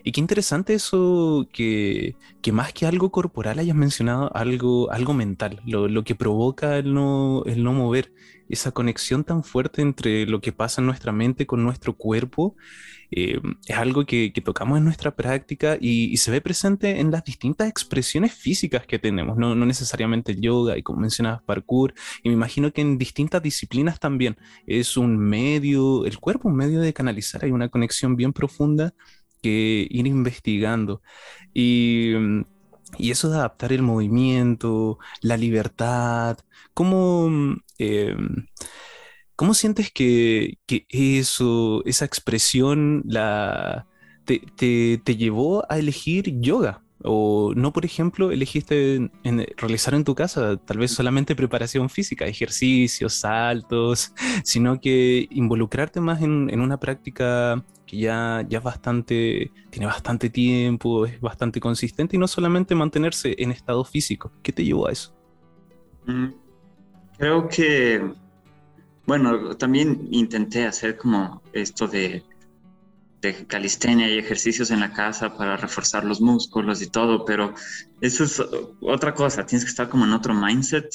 qué 0.03 0.19
interesante 0.21 0.73
eso 0.73 1.47
que, 1.51 2.15
más 2.51 2.73
que 2.73 2.85
algo 2.85 3.11
corporal 3.11 3.59
hayas 3.59 3.75
mencionado 3.75 4.33
algo, 4.35 4.89
algo 4.91 5.13
mental, 5.13 5.61
lo, 5.65 6.03
que 6.03 6.15
provoca 6.15 6.77
el 6.77 6.93
no, 6.93 7.43
el 7.45 7.63
no 7.63 7.73
mover, 7.73 8.13
esa 8.53 8.71
conexión 8.71 9.23
tan 9.23 9.43
fuerte 9.43 9.81
entre 9.81 10.25
lo 10.25 10.41
que 10.41 10.51
pasa 10.51 10.81
en 10.81 10.87
nuestra 10.87 11.11
mente 11.11 11.45
con 11.45 11.63
nuestro 11.63 11.95
cuerpo 11.95 12.55
eh, 13.15 13.39
es 13.67 13.77
algo 13.77 14.05
que, 14.05 14.31
tocamos 14.43 14.79
en 14.79 14.85
nuestra 14.85 15.15
práctica 15.15 15.77
y, 15.79 16.17
se 16.17 16.31
ve 16.31 16.41
presente 16.41 16.99
en 16.99 17.11
las 17.11 17.23
distintas 17.23 17.69
expresiones 17.69 18.33
físicas 18.33 18.87
que 18.87 18.97
tenemos, 18.97 19.37
no, 19.37 19.55
necesariamente 19.55 20.31
el 20.31 20.41
yoga 20.41 20.77
y 20.77 20.83
como 20.83 21.01
mencionabas 21.01 21.43
parkour, 21.43 21.93
y 22.23 22.29
me 22.29 22.35
imagino 22.35 22.71
que 22.71 22.81
en 22.81 22.97
distintas 22.97 23.43
disciplinas 23.43 23.99
también 23.99 24.37
es 24.65 24.97
un 24.97 25.17
medio, 25.17 26.05
el 26.05 26.17
cuerpo 26.19 26.49
un 26.49 26.55
medio 26.55 26.81
de 26.81 26.93
canalizar, 26.93 27.43
hay 27.45 27.51
una 27.51 27.69
conexión 27.69 28.15
bien 28.15 28.33
profunda 28.33 28.93
que 29.43 29.87
ir 29.89 30.07
investigando. 30.07 31.01
Y, 31.53 32.13
eso 32.99 33.29
de 33.29 33.37
adaptar 33.37 33.73
el 33.73 33.81
movimiento, 33.81 34.99
la 35.21 35.37
libertad, 35.37 36.37
cómo... 36.73 37.57
Eh, 37.79 38.15
¿Cómo 39.35 39.55
sientes 39.55 39.91
que, 39.91 40.59
eso, 40.89 41.83
esa 41.85 42.05
expresión 42.05 43.01
la, 43.05 43.87
te, 44.25 44.39
llevó 45.17 45.65
a 45.71 45.79
elegir 45.79 46.39
yoga? 46.39 46.83
O 47.03 47.51
no, 47.55 47.73
por 47.73 47.83
ejemplo, 47.83 48.31
elegiste 48.31 49.11
realizar 49.57 49.93
en 49.95 50.05
tu 50.05 50.15
casa 50.15 50.55
tal 50.57 50.77
vez 50.77 50.91
solamente 50.91 51.35
preparación 51.35 51.89
física, 51.89 52.25
ejercicios, 52.25 53.15
saltos, 53.15 54.13
sino 54.45 54.79
que 54.79 55.27
involucrarte 55.31 55.99
más 55.99 56.21
en, 56.21 56.59
una 56.61 56.79
práctica 56.79 57.65
ya, 57.97 58.45
ya 58.49 58.59
bastante, 58.59 59.51
tiene 59.69 59.85
bastante 59.85 60.29
tiempo, 60.29 61.05
es 61.05 61.19
bastante 61.21 61.59
consistente 61.59 62.15
y 62.15 62.19
no 62.19 62.27
solamente 62.27 62.75
mantenerse 62.75 63.35
en 63.37 63.51
estado 63.51 63.83
físico. 63.83 64.31
¿Qué 64.41 64.51
te 64.51 64.63
llevó 64.63 64.87
a 64.87 64.91
eso? 64.91 65.13
Mm, 66.05 66.27
creo 67.17 67.47
que 67.47 68.01
bueno, 69.05 69.55
también 69.57 70.07
intenté 70.11 70.65
hacer 70.65 70.97
como 70.97 71.41
esto 71.51 71.87
de, 71.87 72.23
de 73.21 73.45
calistenia 73.47 74.09
y 74.09 74.17
ejercicios 74.17 74.71
en 74.71 74.79
la 74.79 74.93
casa 74.93 75.35
para 75.35 75.57
reforzar 75.57 76.05
los 76.05 76.21
músculos 76.21 76.81
y 76.81 76.89
todo, 76.89 77.25
pero 77.25 77.53
eso 78.01 78.23
es 78.23 78.41
otra 78.81 79.13
cosa, 79.13 79.45
tienes 79.45 79.65
que 79.65 79.71
estar 79.71 79.89
como 79.89 80.05
en 80.05 80.13
otro 80.13 80.33
mindset. 80.33 80.87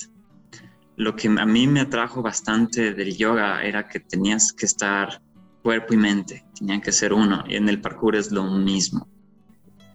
Lo 0.97 1.15
que 1.15 1.29
a 1.29 1.47
mí 1.47 1.67
me 1.67 1.81
atrajo 1.81 2.23
bastante 2.23 2.95
del 2.95 3.17
yoga 3.17 3.63
era 3.63 3.87
que 3.87 4.01
tenías 4.01 4.53
que 4.53 4.67
estar 4.67 5.21
cuerpo 5.63 5.95
y 5.95 5.97
mente, 5.97 6.45
tenían 6.59 6.81
que 6.81 6.93
ser 6.93 7.13
uno, 7.13 7.45
y 7.49 7.57
en 7.57 7.69
el 7.69 7.81
parkour 7.81 8.17
es 8.17 8.31
lo 8.31 8.45
mismo. 8.45 9.09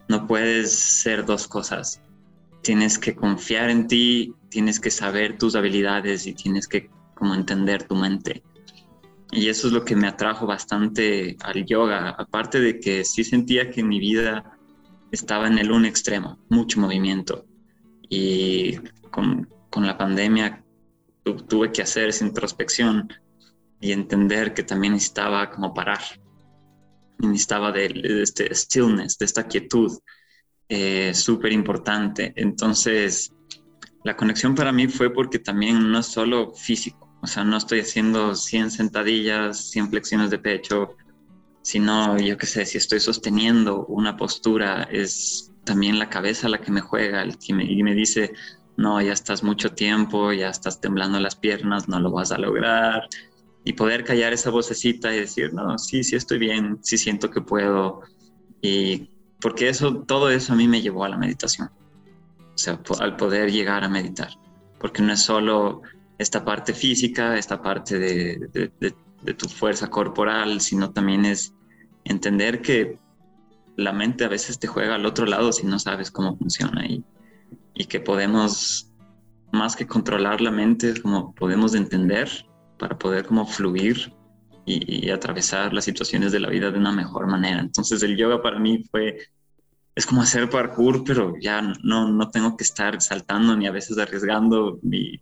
No 0.08 0.28
puedes 0.28 0.72
ser 0.72 1.26
dos 1.26 1.48
cosas. 1.48 2.02
Tienes 2.62 3.00
que 3.00 3.16
confiar 3.16 3.70
en 3.70 3.88
ti, 3.88 4.34
tienes 4.50 4.80
que 4.80 4.92
saber 4.92 5.38
tus 5.38 5.56
habilidades 5.56 6.28
y 6.28 6.34
tienes 6.34 6.68
que 6.68 6.90
como 7.16 7.36
entender 7.36 7.84
tu 7.84 7.96
mente. 7.96 8.44
Y 9.32 9.50
eso 9.50 9.68
es 9.68 9.74
lo 9.74 9.84
que 9.84 9.96
me 9.96 10.08
atrajo 10.08 10.46
bastante 10.46 11.38
al 11.42 11.66
yoga, 11.66 12.10
aparte 12.10 12.60
de 12.60 12.80
que 12.80 13.04
sí 13.04 13.24
sentía 13.24 13.72
que 13.72 13.84
mi 13.84 14.00
vida 14.00 14.58
estaba 15.12 15.48
en 15.48 15.58
el 15.58 15.72
un 15.72 15.86
extremo, 15.86 16.38
mucho 16.50 16.80
movimiento. 16.80 17.46
Y 18.10 18.76
con, 19.10 19.50
con 19.70 19.88
la 19.88 19.98
pandemia 19.98 20.64
tuve 21.48 21.72
que 21.72 21.82
hacer 21.82 22.10
esa 22.10 22.26
introspección 22.26 23.10
y 23.84 23.92
entender 23.92 24.54
que 24.54 24.64
también 24.64 24.94
necesitaba 24.94 25.50
como 25.50 25.74
parar. 25.74 26.00
necesitaba 27.18 27.70
de, 27.74 28.22
este 28.24 28.54
stillness, 28.56 29.18
de 29.18 29.26
esta 29.26 29.46
quietud, 29.46 29.92
eh, 30.70 31.14
súper 31.14 31.52
importante. 31.52 32.32
Entonces, 32.38 33.34
la 34.06 34.16
conexión 34.16 34.56
para 34.56 34.72
mí 34.72 34.88
fue 34.88 35.12
porque 35.14 35.40
también 35.40 35.92
no 35.92 36.00
es 36.00 36.06
solo 36.06 36.54
físico, 36.54 37.14
o 37.22 37.28
sea, 37.28 37.44
no 37.44 37.58
estoy 37.58 37.82
haciendo 37.82 38.36
100 38.36 38.72
sentadillas, 38.72 39.70
100 39.72 39.90
flexiones 39.90 40.30
de 40.30 40.40
pecho, 40.40 40.96
sino, 41.62 42.18
yo 42.18 42.38
qué 42.38 42.46
sé, 42.46 42.66
si 42.66 42.78
estoy 42.78 43.02
sosteniendo 43.02 43.86
una 43.88 44.16
postura, 44.16 44.84
es 44.84 45.52
también 45.66 46.00
la 46.00 46.10
cabeza 46.10 46.48
la 46.48 46.62
que 46.62 46.72
me 46.72 46.82
juega 46.82 47.26
y 47.26 47.54
me, 47.54 47.66
y 47.66 47.84
me 47.84 47.94
dice, 47.94 48.32
no, 48.78 49.02
ya 49.02 49.12
estás 49.12 49.44
mucho 49.44 49.74
tiempo, 49.74 50.32
ya 50.32 50.50
estás 50.50 50.80
temblando 50.80 51.20
las 51.20 51.36
piernas, 51.36 51.90
no 51.90 52.00
lo 52.00 52.12
vas 52.12 52.32
a 52.32 52.38
lograr. 52.38 53.10
Y 53.66 53.74
poder 53.74 54.04
callar 54.04 54.34
esa 54.34 54.50
vocecita 54.50 55.14
y 55.16 55.20
decir, 55.20 55.54
no, 55.54 55.78
sí, 55.78 56.04
sí 56.04 56.16
estoy 56.16 56.38
bien, 56.38 56.80
sí 56.82 56.98
siento 56.98 57.30
que 57.30 57.42
puedo. 57.42 58.02
Y 58.62 59.10
porque 59.40 59.70
eso, 59.70 60.04
todo 60.04 60.30
eso 60.30 60.54
a 60.54 60.56
mí 60.56 60.68
me 60.68 60.82
llevó 60.82 61.06
a 61.06 61.10
la 61.10 61.18
meditación. 61.18 61.70
O 62.56 62.58
sea, 62.58 62.80
al 63.00 63.16
poder 63.16 63.52
llegar 63.52 63.84
a 63.84 63.90
meditar. 63.90 64.30
Porque 64.80 65.02
no 65.02 65.14
es 65.14 65.22
solo 65.22 65.82
esta 66.18 66.44
parte 66.44 66.74
física, 66.74 67.38
esta 67.38 67.62
parte 67.62 68.00
de, 68.00 68.74
tu 69.38 69.48
fuerza 69.48 69.90
corporal, 69.90 70.62
sino 70.62 70.92
también 70.92 71.26
es 71.26 71.54
entender 72.04 72.62
que 72.62 73.00
la 73.76 73.92
mente 73.92 74.26
a 74.26 74.30
veces 74.30 74.60
te 74.60 74.68
juega 74.68 74.96
al 74.96 75.06
otro 75.06 75.26
lado 75.26 75.52
si 75.52 75.66
no 75.66 75.80
sabes 75.80 76.12
cómo 76.12 76.38
funciona 76.38 76.86
y, 76.86 77.04
y 77.74 77.86
que 77.86 78.00
podemos, 78.00 78.92
más 79.52 79.76
que 79.76 79.88
controlar 79.88 80.42
la 80.42 80.52
mente, 80.52 81.02
como 81.02 81.34
podemos 81.34 81.74
entender 81.74 82.30
para 82.78 82.98
poder 82.98 83.26
como 83.26 83.46
fluir 83.46 84.14
y, 84.66 85.10
atravesar 85.10 85.74
las 85.74 85.86
situaciones 85.86 86.32
de 86.32 86.40
la 86.40 86.50
vida 86.50 86.72
de 86.72 86.80
una 86.80 86.92
mejor 86.92 87.28
manera. 87.28 87.60
Entonces 87.60 88.02
el 88.04 88.18
yoga 88.18 88.42
para 88.42 88.60
mí 88.60 88.84
fue, 88.90 89.18
es 89.96 90.06
como 90.06 90.22
hacer 90.22 90.50
parkour, 90.50 91.04
pero 91.04 91.36
ya 91.40 91.62
no, 91.84 92.08
no 92.08 92.30
tengo 92.30 92.56
que 92.56 92.64
estar 92.64 93.02
saltando 93.02 93.56
ni 93.56 93.68
a 93.68 93.72
veces 93.72 93.98
arriesgando 93.98 94.80
mi, 94.82 95.22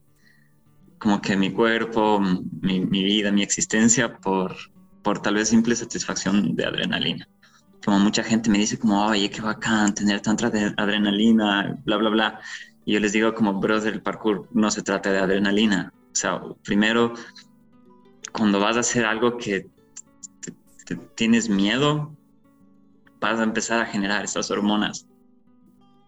como 1.01 1.19
que 1.19 1.35
mi 1.35 1.51
cuerpo, 1.51 2.19
mi, 2.19 2.85
vida, 2.85 3.31
mi 3.31 3.41
existencia 3.41 4.17
por, 4.17 4.55
por 5.01 5.19
tal 5.19 5.35
vez 5.35 5.49
simple 5.49 5.75
satisfacción 5.75 6.55
de 6.55 6.65
adrenalina. 6.65 7.27
Como 7.83 7.97
mucha 7.97 8.23
gente 8.23 8.51
me 8.51 8.59
dice 8.59 8.77
como, 8.77 9.07
oye, 9.07 9.27
qué 9.31 9.41
bacán 9.41 9.95
tener 9.95 10.21
tanta 10.21 10.51
adrenalina, 10.77 11.75
bla, 11.83 11.97
bla, 11.97 12.09
bla. 12.11 12.39
Y 12.85 12.93
yo 12.93 12.99
les 12.99 13.13
digo 13.13 13.33
como, 13.33 13.59
brother, 13.59 13.93
el 13.93 14.03
parkour 14.03 14.47
no 14.53 14.69
se 14.69 14.83
trata 14.83 15.11
de 15.11 15.17
adrenalina. 15.17 15.91
O 16.11 16.15
sea, 16.15 16.41
primero, 16.63 17.13
cuando 18.31 18.59
vas 18.59 18.77
a 18.77 18.81
hacer 18.81 19.05
algo 19.05 19.37
que 19.37 19.67
tienes 21.15 21.49
miedo, 21.49 22.15
vas 23.19 23.39
a 23.39 23.43
empezar 23.43 23.79
a 23.79 23.85
generar 23.85 24.25
esas 24.25 24.51
hormonas. 24.51 25.07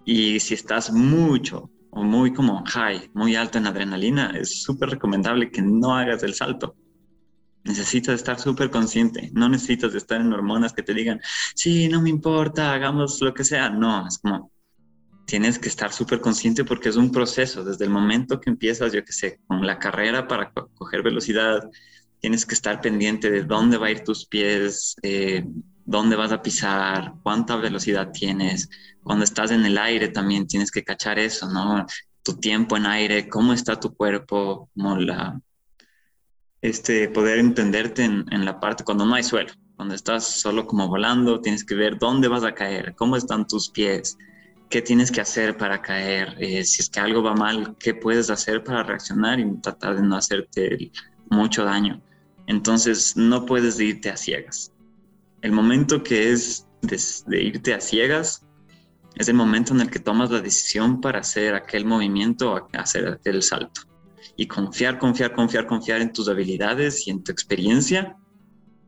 Y 0.06 0.40
si 0.40 0.54
estás 0.54 0.92
mucho, 0.92 1.70
o 1.92 2.04
muy 2.04 2.34
como 2.34 2.64
high, 2.66 3.10
muy 3.14 3.36
alto 3.36 3.60
en 3.60 3.68
adrenalina, 3.68 4.32
es 4.32 4.64
súper 4.64 4.90
recomendable 4.90 5.52
que 5.52 5.62
no 5.62 5.96
hagas 5.96 6.24
el 6.24 6.34
salto. 6.34 6.76
Necesitas 7.64 8.16
estar 8.16 8.40
súper 8.40 8.70
consciente, 8.70 9.30
no 9.34 9.48
necesitas 9.48 9.94
estar 9.96 10.20
en 10.20 10.34
hormonas 10.34 10.74
que 10.74 10.84
te 10.84 10.94
digan, 10.94 11.22
sí, 11.56 11.88
no 11.88 12.02
me 12.02 12.10
importa, 12.10 12.74
hagamos 12.74 13.22
lo 13.22 13.34
que 13.34 13.44
sea. 13.44 13.70
No, 13.70 14.08
es 14.08 14.18
como, 14.18 14.52
tienes 15.26 15.60
que 15.60 15.70
estar 15.70 15.92
súper 15.92 16.20
consciente 16.20 16.66
porque 16.66 16.90
es 16.90 16.96
un 16.96 17.12
proceso. 17.12 17.64
Desde 17.64 17.86
el 17.86 17.92
momento 17.92 18.40
que 18.40 18.50
empiezas, 18.50 18.92
yo 18.92 19.04
qué 19.04 19.14
sé, 19.14 19.40
con 19.48 19.66
la 19.66 19.80
carrera 19.80 20.28
para 20.28 20.52
coger 20.52 21.04
velocidad, 21.04 21.70
tienes 22.20 22.46
que 22.46 22.56
estar 22.56 22.82
pendiente 22.82 23.30
de 23.30 23.44
dónde 23.44 23.78
va 23.78 23.88
a 23.88 23.92
ir 23.92 24.04
tus 24.04 24.26
pies, 24.26 24.96
eh, 25.02 25.46
dónde 25.86 26.16
vas 26.16 26.32
a 26.32 26.42
pisar, 26.42 27.14
cuánta 27.24 27.56
velocidad 27.58 28.12
tienes. 28.12 28.70
Cuando 29.02 29.24
estás 29.24 29.52
en 29.52 29.66
el 29.66 29.78
aire 29.78 30.10
también 30.10 30.48
tienes 30.48 30.72
que 30.72 30.84
cachar 30.84 31.20
eso, 31.20 31.50
¿no? 31.50 31.86
Tu 32.24 32.40
tiempo 32.40 32.78
en 32.78 32.86
aire, 32.86 33.28
cómo 33.28 33.54
está 33.54 33.80
tu 33.80 33.94
cuerpo, 33.94 34.70
como 34.74 34.98
la, 34.98 35.40
este, 36.62 37.10
poder 37.10 37.40
entenderte 37.40 38.06
en, 38.06 38.26
en 38.32 38.46
la 38.46 38.60
parte 38.60 38.86
cuando 38.86 39.06
no 39.06 39.16
hay 39.16 39.24
suelo, 39.24 39.52
cuando 39.76 39.94
estás 39.94 40.26
solo 40.26 40.66
como 40.66 40.88
volando, 40.88 41.42
tienes 41.42 41.66
que 41.66 41.76
ver 41.76 42.00
dónde 42.00 42.30
vas 42.30 42.46
a 42.46 42.54
caer, 42.54 42.96
cómo 42.96 43.18
están 43.18 43.46
tus 43.46 43.70
pies, 43.70 44.18
qué 44.74 44.82
tienes 44.82 45.12
que 45.12 45.22
hacer 45.22 45.56
para 45.56 45.82
caer, 45.82 46.36
eh, 46.40 46.64
si 46.64 46.82
es 46.82 46.90
que 46.90 47.00
algo 47.00 47.22
va 47.22 47.36
mal, 47.36 47.76
qué 47.80 47.94
puedes 47.94 48.32
hacer 48.32 48.64
para 48.64 48.82
reaccionar 48.82 49.40
y 49.40 49.46
tratar 49.62 49.96
de 49.96 50.02
no 50.02 50.16
hacerte 50.16 50.92
mucho 51.30 51.64
daño. 51.64 52.02
Entonces 52.48 53.16
no 53.16 53.46
puedes 53.46 53.80
irte 53.80 54.10
a 54.10 54.18
ciegas 54.18 54.74
el 55.44 55.52
momento 55.52 56.02
que 56.02 56.32
es 56.32 56.66
de, 56.82 57.44
irte 57.44 57.74
a 57.74 57.82
ciegas 57.82 58.46
es 59.16 59.28
el 59.28 59.36
momento 59.36 59.74
en 59.74 59.82
el 59.82 59.92
que 59.92 60.00
tomas 60.00 60.32
la 60.32 60.42
decisión 60.42 61.02
para 61.02 61.20
hacer 61.20 61.54
aquel 61.54 61.86
movimiento 61.86 62.54
o 62.54 62.68
hacer 62.74 63.08
aquel 63.08 63.44
salto. 63.44 63.82
Y 64.38 64.48
confiar, 64.48 64.98
confiar, 64.98 65.36
confiar, 65.36 65.68
confiar 65.68 66.02
en 66.02 66.12
tus 66.12 66.30
habilidades 66.30 67.08
y 67.08 67.12
en 67.12 67.24
tu 67.24 67.32
experiencia, 67.32 68.18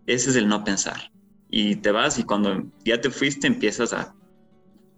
ese 0.07 0.31
es 0.31 0.35
el 0.37 0.47
no 0.47 0.63
pensar. 0.63 1.11
Y 1.49 1.75
te 1.75 1.91
vas 1.91 2.17
y 2.17 2.23
cuando 2.23 2.63
ya 2.83 2.99
te 2.99 3.11
fuiste 3.11 3.47
empiezas 3.47 3.93
a, 3.93 4.15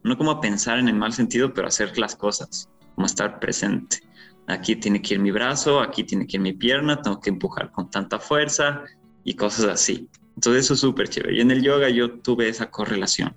no 0.08 0.18
como 0.18 0.32
a 0.32 0.42
pensar 0.42 0.80
en 0.80 0.88
el 0.88 0.96
mal 0.96 1.14
sentido, 1.14 1.54
pero 1.54 1.68
hacer 1.68 1.98
las 1.98 2.16
cosas, 2.16 2.70
como 2.96 3.06
estar 3.06 3.40
presente. 3.40 4.00
Aquí 4.48 4.76
tiene 4.78 5.02
que 5.02 5.16
ir 5.16 5.20
mi 5.20 5.32
brazo, 5.32 5.82
aquí 5.82 6.04
tiene 6.04 6.26
que 6.26 6.38
ir 6.38 6.42
mi 6.42 6.54
pierna, 6.54 7.02
tengo 7.02 7.20
que 7.20 7.30
empujar 7.30 7.72
con 7.72 7.92
tanta 7.92 8.18
fuerza 8.18 8.84
y 9.24 9.34
cosas 9.36 9.66
así 9.66 10.08
Entonces 10.36 10.66
eso 10.66 10.74
es 10.74 10.80
súper 10.80 11.10
chévere. 11.10 11.38
Y 11.38 11.42
en 11.42 11.52
el 11.52 11.62
yoga 11.62 11.90
yo 11.90 12.20
tuve 12.20 12.48
esa 12.48 12.70
correlación. 12.72 13.36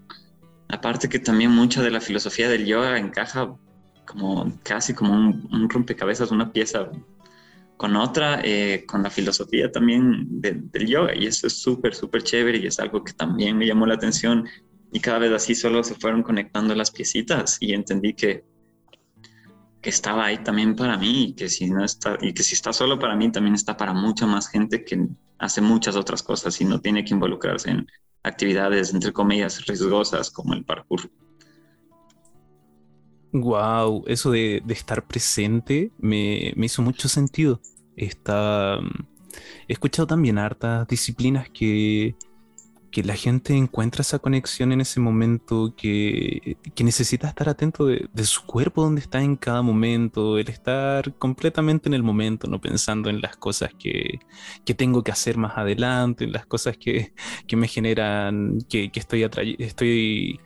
Aparte 0.69 1.09
que 1.09 1.19
también 1.19 1.50
mucha 1.50 1.83
de 1.83 1.91
la 1.91 2.00
filosofía 2.00 2.49
del 2.49 2.65
yoga 2.65 2.97
encaja 2.97 3.57
como 4.07 4.53
casi 4.62 4.95
como 4.95 5.12
un, 5.15 5.69
rompecabezas, 5.69 6.31
una 6.31 6.53
pieza 6.53 6.91
con 7.77 7.97
otra, 7.97 8.41
eh, 8.45 8.85
con 8.87 9.03
la 9.03 9.11
filosofía 9.11 9.73
también 9.73 10.41
del 10.41 10.87
yoga. 10.87 11.15
Y 11.15 11.27
eso 11.27 11.49
es 11.49 11.61
súper, 11.61 11.95
súper 11.95 12.23
chévere 12.23 12.59
y 12.59 12.67
es 12.67 12.79
algo 12.79 13.03
que 13.03 13.12
también 13.12 13.59
me 13.59 13.67
llamó 13.67 13.87
la 13.87 13.95
atención. 13.95 14.47
Y 14.92 15.00
cada 15.00 15.18
vez 15.18 15.32
así 15.32 15.54
solo 15.54 15.82
se 15.85 15.94
fueron 15.94 16.23
conectando 16.23 16.75
las 16.75 16.90
piecitas 16.90 17.59
y 17.61 17.73
entendí 17.75 18.14
que, 18.14 18.44
que 19.80 19.90
estaba 19.90 20.26
ahí 20.26 20.38
también 20.38 20.75
para 20.75 20.97
mí 20.97 21.28
y 21.28 21.32
que 21.35 21.49
si 21.49 21.70
no 21.70 21.85
está 21.85 22.18
y 22.20 22.32
que 22.32 22.42
si 22.42 22.54
está 22.54 22.73
solo 22.73 22.99
para 22.99 23.14
mí 23.16 23.30
también 23.30 23.54
está 23.54 23.76
para 23.76 23.92
mucha 23.92 24.26
más 24.26 24.49
gente 24.49 24.85
que 24.85 25.09
hace 25.38 25.61
muchas 25.61 25.97
otras 25.97 26.23
cosas 26.23 26.61
y 26.61 26.64
no 26.64 26.80
tiene 26.80 27.04
que 27.04 27.14
involucrarse 27.14 27.70
en 27.70 27.87
actividades, 28.23 28.92
entre 28.92 29.12
comillas, 29.12 29.64
riesgosas 29.66 30.30
como 30.30 30.54
el 30.54 30.64
parkour. 30.64 31.11
Wow, 33.32 34.04
eso 34.06 34.32
de, 34.32 34.62
estar 34.68 35.06
presente 35.06 35.92
me, 35.99 36.52
hizo 36.56 36.82
mucho 36.82 37.09
sentido. 37.09 37.61
Está, 37.97 38.78
he 39.68 39.73
escuchado 39.73 40.06
también 40.06 40.38
hartas 40.38 40.87
disciplinas 40.88 41.49
que, 41.49 42.16
que 42.90 43.02
la 43.04 43.14
gente 43.14 43.54
encuentra 43.54 44.02
esa 44.02 44.18
conexión 44.18 44.73
en 44.73 44.80
ese 44.80 45.00
momento, 45.00 45.75
que, 45.76 46.56
necesita 46.82 47.28
estar 47.28 47.49
atento 47.49 47.87
de, 47.87 48.09
su 48.25 48.44
cuerpo, 48.44 48.82
donde 48.82 49.00
está 49.00 49.23
en 49.23 49.37
cada 49.37 49.62
momento, 49.62 50.38
el 50.38 50.49
estar 50.49 51.14
completamente 51.14 51.88
en 51.88 51.94
el 51.94 52.02
momento, 52.02 52.49
no 52.49 52.61
pensando 52.61 53.09
en 53.11 53.20
las 53.20 53.37
cosas 53.37 53.70
que, 53.78 54.18
tengo 54.76 55.02
que 55.02 55.12
hacer 55.12 55.37
más 55.37 55.56
adelante, 55.56 56.25
en 56.25 56.32
las 56.32 56.47
cosas 56.47 56.76
que, 56.76 57.12
me 57.52 57.68
generan, 57.68 58.59
que, 58.68 58.90
estoy, 58.94 59.28
estoy 59.59 60.40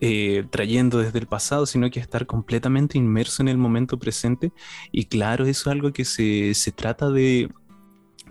eh, 0.00 0.44
trayendo 0.50 0.98
desde 0.98 1.18
el 1.18 1.26
pasado, 1.26 1.66
sino 1.66 1.90
que 1.90 2.00
estar 2.00 2.26
completamente 2.26 2.98
inmerso 2.98 3.42
en 3.42 3.48
el 3.48 3.58
momento 3.58 3.98
presente. 3.98 4.52
Y 4.92 5.06
claro, 5.06 5.46
eso 5.46 5.70
es 5.70 5.74
algo 5.74 5.92
que 5.92 6.04
se, 6.04 6.54
trata 6.72 7.10
de, 7.10 7.50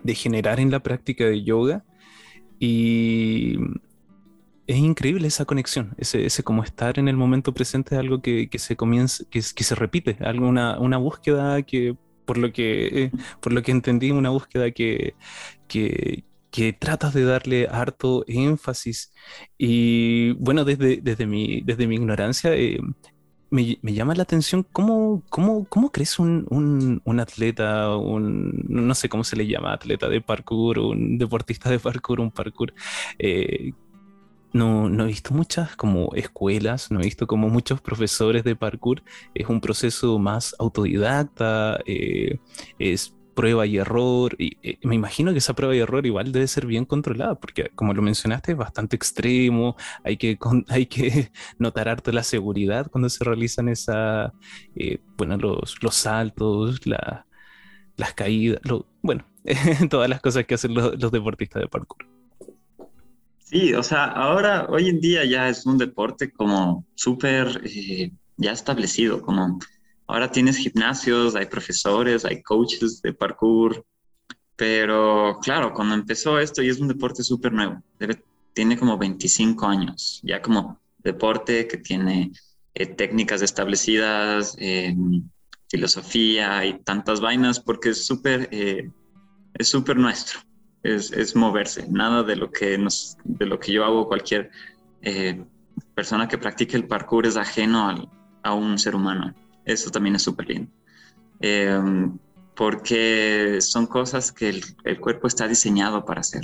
de 0.02 0.14
generar 0.14 0.60
en 0.60 0.70
la 0.70 0.80
práctica 0.80 1.24
de 1.24 1.42
yoga 1.44 1.84
y 2.58 3.56
es 4.68 4.76
increíble 4.76 5.26
esa 5.28 5.46
conexión, 5.46 5.94
ese, 5.96 6.26
ese 6.26 6.42
como 6.42 6.62
estar 6.62 6.98
en 6.98 7.08
el 7.08 7.16
momento 7.16 7.54
presente 7.54 7.94
es 7.94 7.98
algo 8.00 8.20
que, 8.20 8.50
se 8.58 8.76
comienza, 8.76 9.24
que, 9.30 9.40
que, 9.54 9.64
se 9.64 9.74
repite, 9.74 10.18
algo, 10.20 10.46
una, 10.48 10.98
búsqueda 10.98 11.62
que, 11.62 11.96
por 12.26 12.36
lo 12.36 12.52
que, 12.52 13.10
por 13.40 13.54
lo 13.54 13.62
que 13.62 13.72
entendí, 13.72 14.10
una 14.10 14.28
búsqueda 14.30 14.70
que, 14.70 15.14
que, 15.66 16.24
tratas 16.78 17.14
de 17.14 17.24
darle 17.24 17.68
harto 17.70 18.24
énfasis. 18.26 19.12
Y 19.56 20.32
bueno, 20.32 20.64
desde, 20.64 20.98
desde, 21.02 21.26
mi, 21.26 21.62
desde 21.62 21.86
mi 21.86 21.94
ignorancia, 21.94 22.54
eh, 22.54 22.78
me, 23.50 23.78
llama 23.82 24.14
la 24.14 24.22
atención 24.22 24.66
cómo, 24.72 25.22
cómo, 25.30 25.64
cómo 25.68 25.90
crees 25.90 26.18
un, 26.18 27.00
un, 27.04 27.20
atleta, 27.20 27.96
un, 27.96 28.64
no 28.68 28.94
sé 28.94 29.08
cómo 29.08 29.24
se 29.24 29.36
le 29.36 29.46
llama, 29.46 29.72
atleta 29.72 30.08
de 30.08 30.20
parkour, 30.20 30.78
un 30.78 31.18
deportista 31.18 31.70
de 31.70 31.78
parkour, 31.78 32.20
un 32.20 32.30
parkour. 32.30 32.74
Eh, 33.18 33.72
no, 34.52 34.88
no, 34.88 35.04
he 35.04 35.08
visto 35.08 35.34
muchas 35.34 35.76
como 35.76 36.14
escuelas, 36.14 36.90
no 36.90 37.00
he 37.00 37.04
visto 37.04 37.26
como 37.26 37.48
muchos 37.48 37.80
profesores 37.80 38.44
de 38.44 38.56
parkour. 38.56 39.02
Es 39.34 39.48
un 39.48 39.60
proceso 39.60 40.18
más 40.18 40.54
autodidacta, 40.58 41.80
eh, 41.86 42.38
es 42.78 43.14
prueba 43.38 43.66
y 43.66 43.76
error. 43.76 44.34
Y 44.36 44.56
eh, 44.64 44.78
me 44.82 44.96
imagino 44.96 45.30
que 45.30 45.38
esa 45.38 45.54
prueba 45.54 45.76
y 45.76 45.78
error 45.78 46.04
igual 46.04 46.32
debe 46.32 46.48
ser 46.48 46.66
bien 46.66 46.84
controlada, 46.84 47.36
porque 47.36 47.70
como 47.76 47.94
lo 47.94 48.02
mencionaste, 48.02 48.50
es 48.52 48.58
bastante 48.58 48.96
extremo. 48.96 49.76
Hay 50.02 50.16
que, 50.16 50.36
hay 50.68 50.86
que 50.86 51.30
notar 51.56 51.88
harto 51.88 52.10
la 52.10 52.24
seguridad 52.24 52.90
cuando 52.90 53.08
se 53.08 53.22
realizan 53.22 53.68
esa, 53.68 54.32
eh, 54.74 54.98
bueno, 55.16 55.36
los, 55.36 55.80
los 55.80 55.94
saltos, 55.94 56.80
las 56.84 58.14
caídas, 58.14 58.60
bueno, 59.02 59.24
todas 59.88 60.10
las 60.10 60.20
cosas 60.20 60.44
que 60.44 60.54
hacen 60.54 60.74
los, 60.74 61.12
deportistas 61.12 61.62
de 61.62 61.68
parkour. 61.68 62.08
Sí, 63.44 63.72
o 63.72 63.84
sea, 63.84 64.06
ahora, 64.06 64.66
hoy 64.68 64.88
en 64.88 65.00
día 65.00 65.24
ya 65.24 65.48
es 65.48 65.64
un 65.64 65.78
deporte 65.78 66.32
como 66.32 66.84
súper 66.96 67.62
eh, 67.64 68.10
ya 68.36 68.50
establecido, 68.50 69.22
como 69.22 69.60
Ahora 70.08 70.30
tienes 70.30 70.56
gimnasios, 70.56 71.34
hay 71.34 71.46
profesores, 71.46 72.24
hay 72.24 72.42
coaches 72.42 73.02
de 73.02 73.12
parkour, 73.12 73.84
pero 74.56 75.38
claro, 75.42 75.74
cuando 75.74 75.94
empezó 75.94 76.38
esto 76.38 76.62
y 76.62 76.70
es 76.70 76.80
un 76.80 76.88
deporte 76.88 77.22
súper 77.22 77.52
nuevo, 77.52 77.82
tiene 78.54 78.78
como 78.78 78.96
25 78.96 79.66
años, 79.66 80.20
ya 80.24 80.40
como 80.40 80.80
deporte 80.96 81.68
que 81.68 81.76
tiene 81.76 82.32
eh, 82.74 82.86
técnicas 82.86 83.42
establecidas, 83.42 84.56
eh, 84.58 84.96
filosofía 85.68 86.64
y 86.64 86.78
tantas 86.80 87.20
vainas, 87.20 87.60
porque 87.60 87.90
es 87.90 88.06
súper 88.06 88.48
eh, 88.50 88.90
es 89.54 89.68
súper 89.68 89.98
nuestro, 89.98 90.40
es, 90.82 91.12
es, 91.12 91.36
moverse, 91.36 91.86
nada 91.90 92.22
de 92.22 92.36
lo 92.36 92.50
que 92.50 92.78
nos, 92.78 93.18
de 93.24 93.44
lo 93.44 93.60
que 93.60 93.72
yo 93.72 93.84
hago 93.84 94.08
cualquier 94.08 94.50
persona 95.94 96.28
que 96.28 96.38
practique 96.38 96.76
el 96.76 96.86
parkour 96.86 97.26
es 97.26 97.36
ajeno 97.36 98.08
a 98.42 98.54
un 98.54 98.78
ser 98.78 98.94
humano. 98.94 99.34
Eso 99.68 99.90
también 99.90 100.16
es 100.16 100.22
súper 100.22 100.48
lindo. 100.48 100.72
Em, 101.40 102.18
porque 102.56 103.58
son 103.60 103.86
cosas 103.86 104.32
que 104.32 104.48
el, 104.48 104.98
cuerpo 104.98 105.28
está 105.28 105.46
diseñado 105.46 106.04
para 106.06 106.22
hacer. 106.22 106.42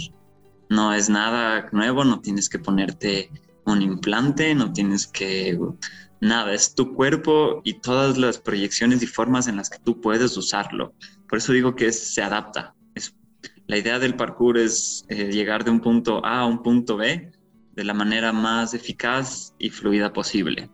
No 0.68 0.92
es 0.92 1.08
nada 1.08 1.68
nuevo, 1.72 2.04
no 2.04 2.20
tienes 2.20 2.48
que 2.50 2.58
ponerte 2.58 3.30
un 3.64 3.82
implante, 3.82 4.54
no 4.54 4.72
tienes 4.72 5.06
que... 5.06 5.58
Nada, 6.20 6.52
es 6.54 6.74
tu 6.74 6.94
cuerpo 6.94 7.60
y 7.64 7.80
todas 7.80 8.16
las 8.18 8.38
proyecciones 8.38 9.02
y 9.02 9.06
formas 9.06 9.48
en 9.48 9.56
las 9.56 9.68
que 9.70 9.78
tú 9.78 10.00
puedes 10.00 10.36
usarlo. 10.36 10.94
Por 11.28 11.38
eso 11.38 11.52
digo 11.52 11.74
que 11.74 11.92
se 11.92 12.22
adapta. 12.22 12.74
Es, 12.94 13.14
la 13.66 13.78
idea 13.78 13.98
del 13.98 14.16
parkour 14.16 14.58
es 14.58 15.04
eh, 15.08 15.30
llegar 15.32 15.64
de 15.64 15.70
un 15.70 15.80
punto 15.80 16.24
A 16.24 16.40
a 16.40 16.46
un 16.46 16.62
punto 16.62 16.96
B 16.96 17.32
de 17.72 17.84
la 17.84 17.94
manera 17.94 18.32
más 18.32 18.74
eficaz 18.74 19.54
y 19.58 19.70
fluida 19.70 20.12
posible. 20.12 20.70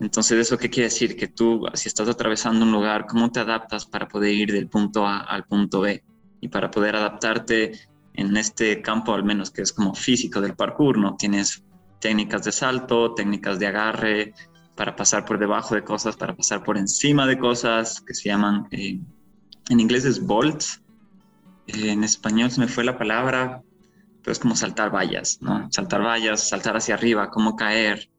Entonces, 0.00 0.38
¿eso 0.38 0.56
qué 0.56 0.70
quiere 0.70 0.88
decir? 0.88 1.16
Que 1.16 1.28
tú, 1.28 1.66
si 1.74 1.88
estás 1.88 2.08
atravesando 2.08 2.64
un 2.64 2.72
lugar, 2.72 3.06
¿cómo 3.06 3.30
te 3.30 3.40
adaptas 3.40 3.84
para 3.84 4.08
poder 4.08 4.34
ir 4.34 4.52
del 4.52 4.68
punto 4.68 5.06
A 5.06 5.20
al 5.20 5.44
punto 5.44 5.80
B? 5.80 6.02
Y 6.40 6.48
para 6.48 6.70
poder 6.70 6.96
adaptarte 6.96 7.72
en 8.14 8.36
este 8.36 8.80
campo, 8.80 9.12
al 9.12 9.24
menos 9.24 9.50
que 9.50 9.62
es 9.62 9.72
como 9.72 9.94
físico 9.94 10.40
del 10.40 10.56
parkour, 10.56 10.98
¿no? 10.98 11.16
Tienes 11.16 11.62
técnicas 12.00 12.44
de 12.44 12.52
salto, 12.52 13.14
técnicas 13.14 13.58
de 13.58 13.66
agarre, 13.66 14.34
para 14.74 14.96
pasar 14.96 15.26
por 15.26 15.38
debajo 15.38 15.74
de 15.74 15.84
cosas, 15.84 16.16
para 16.16 16.34
pasar 16.34 16.64
por 16.64 16.78
encima 16.78 17.26
de 17.26 17.38
cosas, 17.38 18.00
que 18.00 18.14
se 18.14 18.30
llaman, 18.30 18.66
eh, 18.70 18.98
en 19.68 19.80
inglés 19.80 20.06
es 20.06 20.24
bolt, 20.24 20.62
eh, 21.66 21.90
en 21.90 22.02
español 22.02 22.50
se 22.50 22.60
me 22.60 22.68
fue 22.68 22.84
la 22.84 22.96
palabra, 22.96 23.62
pero 24.22 24.32
es 24.32 24.38
como 24.38 24.56
saltar 24.56 24.94
vallas, 24.94 25.38
¿no? 25.42 25.70
Saltar 25.70 26.02
vallas, 26.02 26.48
saltar 26.48 26.76
hacia 26.76 26.94
arriba, 26.94 27.30
cómo 27.30 27.56
caer, 27.56 28.09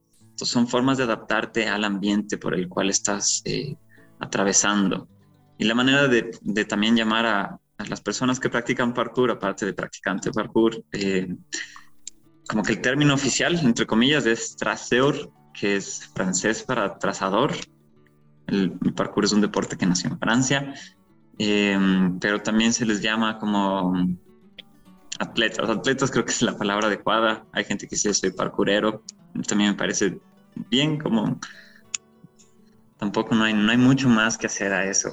son 0.49 0.67
formas 0.67 0.97
de 0.97 1.03
adaptarte 1.03 1.67
al 1.67 1.83
ambiente 1.83 2.37
por 2.37 2.53
el 2.53 2.67
cual 2.67 2.89
estás 2.89 3.41
eh, 3.45 3.75
atravesando. 4.19 5.07
Y 5.57 5.65
la 5.65 5.75
manera 5.75 6.07
de, 6.07 6.23
también 6.65 6.95
llamar 6.95 7.25
a, 7.25 7.57
las 7.87 8.01
personas 8.01 8.39
que 8.39 8.49
practican 8.49 8.93
parkour, 8.93 9.31
aparte 9.31 9.65
de 9.65 9.73
practicante 9.73 10.31
parkour, 10.31 10.83
eh, 10.91 11.35
como 12.47 12.61
que 12.61 12.73
el 12.73 12.81
término 12.81 13.15
oficial, 13.15 13.59
entre 13.63 13.87
comillas, 13.87 14.25
es 14.27 14.55
traceur, 14.55 15.31
que 15.53 15.77
es 15.77 16.11
francés 16.13 16.61
para 16.63 16.99
trazador. 16.99 17.53
El, 18.45 18.77
parkour 18.95 19.25
es 19.25 19.31
un 19.31 19.41
deporte 19.41 19.77
que 19.77 19.87
nació 19.87 20.11
en 20.11 20.19
Francia, 20.19 20.73
eh, 21.39 21.77
pero 22.19 22.41
también 22.41 22.71
se 22.71 22.85
les 22.85 23.01
llama 23.01 23.39
como 23.39 23.93
atletas. 25.21 25.69
Atletas 25.69 26.11
creo 26.11 26.25
que 26.25 26.31
es 26.31 26.41
la 26.41 26.57
palabra 26.57 26.87
adecuada. 26.87 27.45
Hay 27.51 27.63
gente 27.63 27.87
que 27.87 27.95
dice 27.95 28.13
soy 28.13 28.31
parkourero. 28.31 29.03
También 29.47 29.71
me 29.71 29.77
parece 29.77 30.19
bien, 30.69 30.99
como 30.99 31.39
tampoco 32.97 33.35
no 33.35 33.43
hay, 33.43 33.53
no 33.53 33.71
hay 33.71 33.77
mucho 33.77 34.07
más 34.09 34.37
que 34.37 34.47
hacer 34.47 34.73
a 34.73 34.85
eso. 34.85 35.09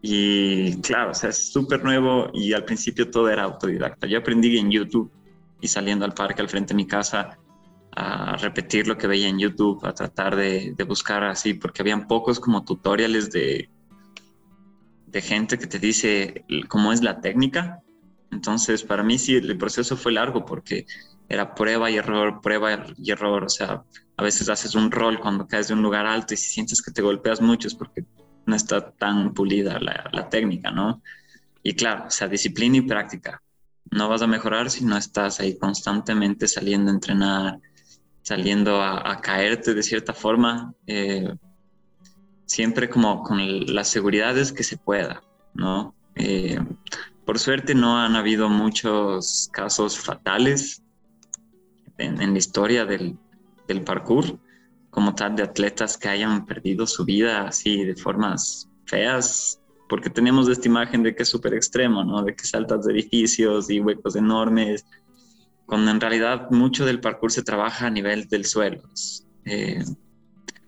Y 0.00 0.80
claro, 0.82 1.10
o 1.10 1.14
sea, 1.14 1.30
es 1.30 1.50
súper 1.50 1.82
nuevo 1.82 2.30
y 2.32 2.52
al 2.52 2.64
principio 2.64 3.10
todo 3.10 3.28
era 3.28 3.42
autodidacta. 3.42 4.06
Yo 4.06 4.18
aprendí 4.18 4.56
en 4.58 4.70
YouTube 4.70 5.10
y 5.60 5.66
saliendo 5.68 6.04
al 6.04 6.14
parque 6.14 6.42
al 6.42 6.48
frente 6.48 6.74
de 6.74 6.76
mi 6.76 6.86
casa 6.86 7.38
a 7.90 8.36
repetir 8.36 8.86
lo 8.86 8.96
que 8.96 9.06
veía 9.06 9.28
en 9.28 9.38
YouTube, 9.38 9.84
a 9.84 9.94
tratar 9.94 10.36
de, 10.36 10.76
buscar 10.86 11.24
así, 11.24 11.54
porque 11.54 11.82
habían 11.82 12.06
pocos 12.06 12.38
como 12.38 12.62
tutoriales 12.62 13.32
de, 13.32 13.70
de 15.06 15.22
gente 15.22 15.58
que 15.58 15.66
te 15.66 15.78
dice 15.78 16.44
cómo 16.68 16.92
es 16.92 17.02
la 17.02 17.20
técnica. 17.20 17.80
Entonces, 18.30 18.82
para 18.82 19.02
mí 19.02 19.18
sí, 19.18 19.34
el 19.34 19.56
proceso 19.56 19.96
fue 19.96 20.12
largo 20.12 20.44
porque 20.44 20.84
era 21.28 21.54
prueba 21.54 21.90
y 21.90 21.96
error, 21.96 22.40
prueba 22.40 22.86
y 22.96 23.10
error, 23.10 23.44
o 23.44 23.48
sea, 23.48 23.82
a 24.16 24.22
veces 24.22 24.48
haces 24.48 24.74
un 24.74 24.90
rol 24.90 25.18
cuando 25.20 25.46
caes 25.46 25.68
de 25.68 25.74
un 25.74 25.82
lugar 25.82 26.06
alto 26.06 26.34
y 26.34 26.36
si 26.36 26.50
sientes 26.50 26.80
que 26.80 26.92
te 26.92 27.02
golpeas 27.02 27.40
mucho 27.40 27.68
es 27.68 27.74
porque 27.74 28.04
no 28.46 28.54
está 28.54 28.90
tan 28.92 29.34
pulida 29.34 29.78
la, 29.80 30.28
técnica, 30.28 30.70
¿no? 30.70 31.02
Y 31.62 31.74
claro, 31.74 32.04
o 32.06 32.10
sea, 32.10 32.28
disciplina 32.28 32.76
y 32.76 32.82
práctica. 32.82 33.42
no 33.90 34.08
vas 34.08 34.22
a 34.22 34.26
mejorar 34.26 34.70
si 34.70 34.84
no 34.84 34.96
estás 34.96 35.40
ahí 35.40 35.58
constantemente 35.58 36.48
saliendo 36.48 36.90
a 36.90 36.94
entrenar, 36.94 37.58
saliendo 38.22 38.82
a, 38.82 39.20
caerte 39.20 39.74
de 39.74 39.82
cierta 39.82 40.12
forma, 40.12 40.74
eh, 40.86 41.34
siempre 42.44 42.88
como 42.88 43.22
con 43.22 43.74
las 43.74 43.88
seguridades 43.88 44.52
que 44.52 44.62
se 44.62 44.76
pueda, 44.76 45.22
¿no? 45.54 45.94
Eh, 46.14 46.58
por 47.24 47.38
suerte 47.38 47.74
no 47.74 47.98
han 47.98 48.14
habido 48.14 48.48
muchos 48.48 49.50
casos 49.52 49.98
fatales 49.98 50.82
en, 51.98 52.32
la 52.32 52.38
historia 52.38 52.84
del, 52.84 53.16
del, 53.66 53.82
parkour, 53.82 54.38
como 54.90 55.14
tal 55.14 55.36
de 55.36 55.42
atletas 55.42 55.96
que 55.98 56.08
hayan 56.08 56.46
perdido 56.46 56.86
su 56.86 57.04
vida 57.04 57.46
así 57.46 57.84
de 57.84 57.96
formas 57.96 58.68
feas, 58.86 59.60
porque 59.88 60.10
tenemos 60.10 60.48
esta 60.48 60.68
imagen 60.68 61.02
de 61.02 61.14
que 61.14 61.22
es 61.22 61.28
súper 61.28 61.54
extremo, 61.54 62.04
¿no? 62.04 62.22
De 62.22 62.34
que 62.34 62.44
saltas 62.44 62.84
de 62.84 62.92
edificios 62.92 63.70
y 63.70 63.80
huecos 63.80 64.16
enormes, 64.16 64.84
cuando 65.66 65.90
en 65.90 66.00
realidad 66.00 66.50
mucho 66.50 66.86
del 66.86 67.00
parkour 67.00 67.32
se 67.32 67.42
trabaja 67.42 67.86
a 67.86 67.90
nivel 67.90 68.28
del 68.28 68.44
suelo. 68.44 68.82
Eh, 69.44 69.84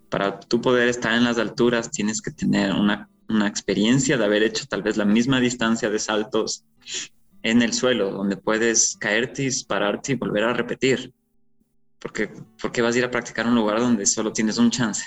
para 0.08 0.40
tú 0.40 0.60
poder 0.60 0.88
estar 0.88 1.14
en 1.14 1.24
las 1.24 1.38
alturas 1.38 1.90
tienes 1.90 2.20
que 2.20 2.30
tener 2.30 2.72
una, 2.72 3.08
una, 3.28 3.46
experiencia 3.46 4.16
de 4.16 4.24
haber 4.24 4.42
hecho 4.42 4.66
tal 4.66 4.82
vez 4.82 4.96
la 4.96 5.04
misma 5.04 5.40
distancia 5.40 5.90
de 5.90 5.98
saltos 5.98 6.64
en 7.42 7.62
el 7.62 7.72
suelo, 7.72 8.10
donde 8.10 8.36
puedes 8.36 8.96
caerte 8.98 9.44
y 9.44 9.64
pararte 9.64 10.12
y 10.12 10.16
volver 10.16 10.44
a 10.44 10.52
repetir. 10.52 11.12
Porque, 11.98 12.30
porque 12.60 12.82
vas 12.82 12.94
a 12.94 12.98
ir 12.98 13.04
a 13.04 13.10
practicar 13.10 13.46
un 13.46 13.54
lugar 13.54 13.80
donde 13.80 14.06
solo 14.06 14.32
tienes 14.32 14.58
un 14.58 14.70
chance. 14.70 15.04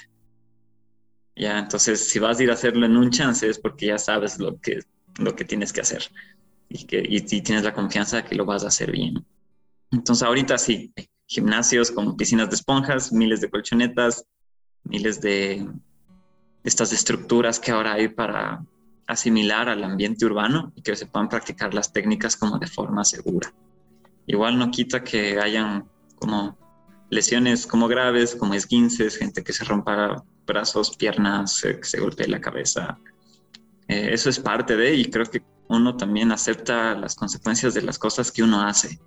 Ya, 1.35 1.57
entonces 1.59 2.09
si 2.09 2.19
vas 2.19 2.39
a 2.39 2.43
ir 2.43 2.51
a 2.51 2.53
hacerlo 2.53 2.85
en 2.85 2.97
un 2.97 3.09
chance 3.09 3.47
es 3.47 3.57
porque 3.57 3.87
ya 3.87 3.97
sabes 3.97 4.37
lo 4.39 4.59
que, 4.59 4.79
lo 5.17 5.35
que 5.35 5.45
tienes 5.45 5.71
que 5.71 5.81
hacer 5.81 6.03
y, 6.67 6.85
que, 6.85 7.03
y, 7.07 7.21
tienes 7.21 7.63
la 7.63 7.73
confianza 7.73 8.17
de 8.17 8.23
que 8.25 8.35
lo 8.35 8.45
vas 8.45 8.63
a 8.63 8.67
hacer 8.67 8.91
bien. 8.91 9.25
Entonces 9.91 10.23
ahorita 10.23 10.57
sí, 10.57 10.93
gimnasios 11.25 11.91
con 11.91 12.15
piscinas 12.17 12.49
de 12.49 12.55
esponjas, 12.55 13.11
miles 13.11 13.41
de 13.41 13.49
colchonetas, 13.49 14.25
miles 14.83 15.21
de 15.21 15.67
estas 16.63 16.93
estructuras 16.93 17.59
que 17.59 17.71
ahora 17.71 17.93
hay 17.93 18.09
para 18.09 18.63
asimilar 19.07 19.67
al 19.67 19.83
ambiente 19.83 20.25
urbano 20.25 20.71
y 20.75 20.81
que 20.81 20.95
se 20.95 21.05
puedan 21.05 21.27
practicar 21.27 21.73
las 21.73 21.91
técnicas 21.91 22.37
como 22.37 22.57
de 22.59 22.67
forma 22.67 23.03
segura. 23.03 23.53
Igual 24.27 24.57
no 24.57 24.71
quita 24.71 25.03
que 25.03 25.39
hayan 25.39 25.89
como 26.15 26.57
lesiones 27.11 27.67
como 27.67 27.87
graves, 27.87 28.35
como 28.35 28.53
esguinces, 28.55 29.17
gente 29.17 29.43
que 29.43 29.53
se 29.53 29.65
rompa 29.65 30.23
brazos, 30.47 30.95
piernas, 30.95 31.61
que 31.61 31.83
se 31.83 31.99
golpee 31.99 32.27
la 32.27 32.39
cabeza. 32.39 32.97
Eh, 33.87 34.09
eso 34.13 34.29
es 34.29 34.39
parte 34.39 34.77
de, 34.77 34.95
y 34.95 35.05
creo 35.05 35.25
que 35.25 35.43
uno 35.67 35.95
también 35.97 36.31
acepta 36.31 36.95
las 36.95 37.15
consecuencias 37.15 37.73
de 37.73 37.81
las 37.81 37.99
cosas 37.99 38.31
que 38.31 38.41
uno 38.41 38.61
hace. 38.61 38.99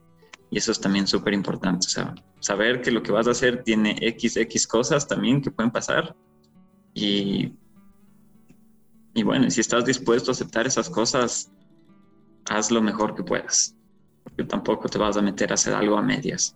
Y 0.50 0.58
eso 0.58 0.70
es 0.70 0.80
también 0.80 1.06
súper 1.06 1.32
importante. 1.32 1.86
O 1.86 1.90
sea, 1.90 2.14
saber 2.40 2.82
que 2.82 2.90
lo 2.90 3.02
que 3.02 3.10
vas 3.10 3.26
a 3.26 3.30
hacer 3.30 3.62
tiene 3.64 3.96
X, 4.00 4.36
X 4.36 4.66
cosas 4.66 5.08
también 5.08 5.40
que 5.40 5.50
pueden 5.50 5.72
pasar. 5.72 6.14
Y, 6.92 7.54
y 9.14 9.22
bueno, 9.22 9.50
si 9.50 9.62
estás 9.62 9.86
dispuesto 9.86 10.30
a 10.30 10.32
aceptar 10.32 10.66
esas 10.66 10.90
cosas, 10.90 11.50
haz 12.50 12.70
lo 12.70 12.82
mejor 12.82 13.14
que 13.14 13.22
puedas. 13.22 13.74
Porque 14.22 14.44
tampoco 14.44 14.88
te 14.90 14.98
vas 14.98 15.16
a 15.16 15.22
meter 15.22 15.50
a 15.50 15.54
hacer 15.54 15.72
algo 15.72 15.96
a 15.96 16.02
medias. 16.02 16.54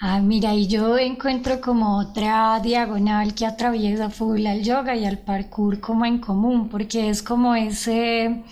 Ah, 0.00 0.20
mira, 0.20 0.54
y 0.54 0.68
yo 0.68 0.96
encuentro 0.98 1.60
como 1.60 1.98
otra 1.98 2.60
diagonal 2.60 3.34
que 3.34 3.46
atraviesa 3.46 4.10
full 4.10 4.46
al 4.46 4.62
yoga 4.62 4.94
y 4.96 5.04
al 5.04 5.18
parkour 5.18 5.80
como 5.80 6.04
en 6.06 6.18
común, 6.20 6.68
porque 6.68 7.10
es 7.10 7.20
como 7.22 7.54
ese 7.56 8.44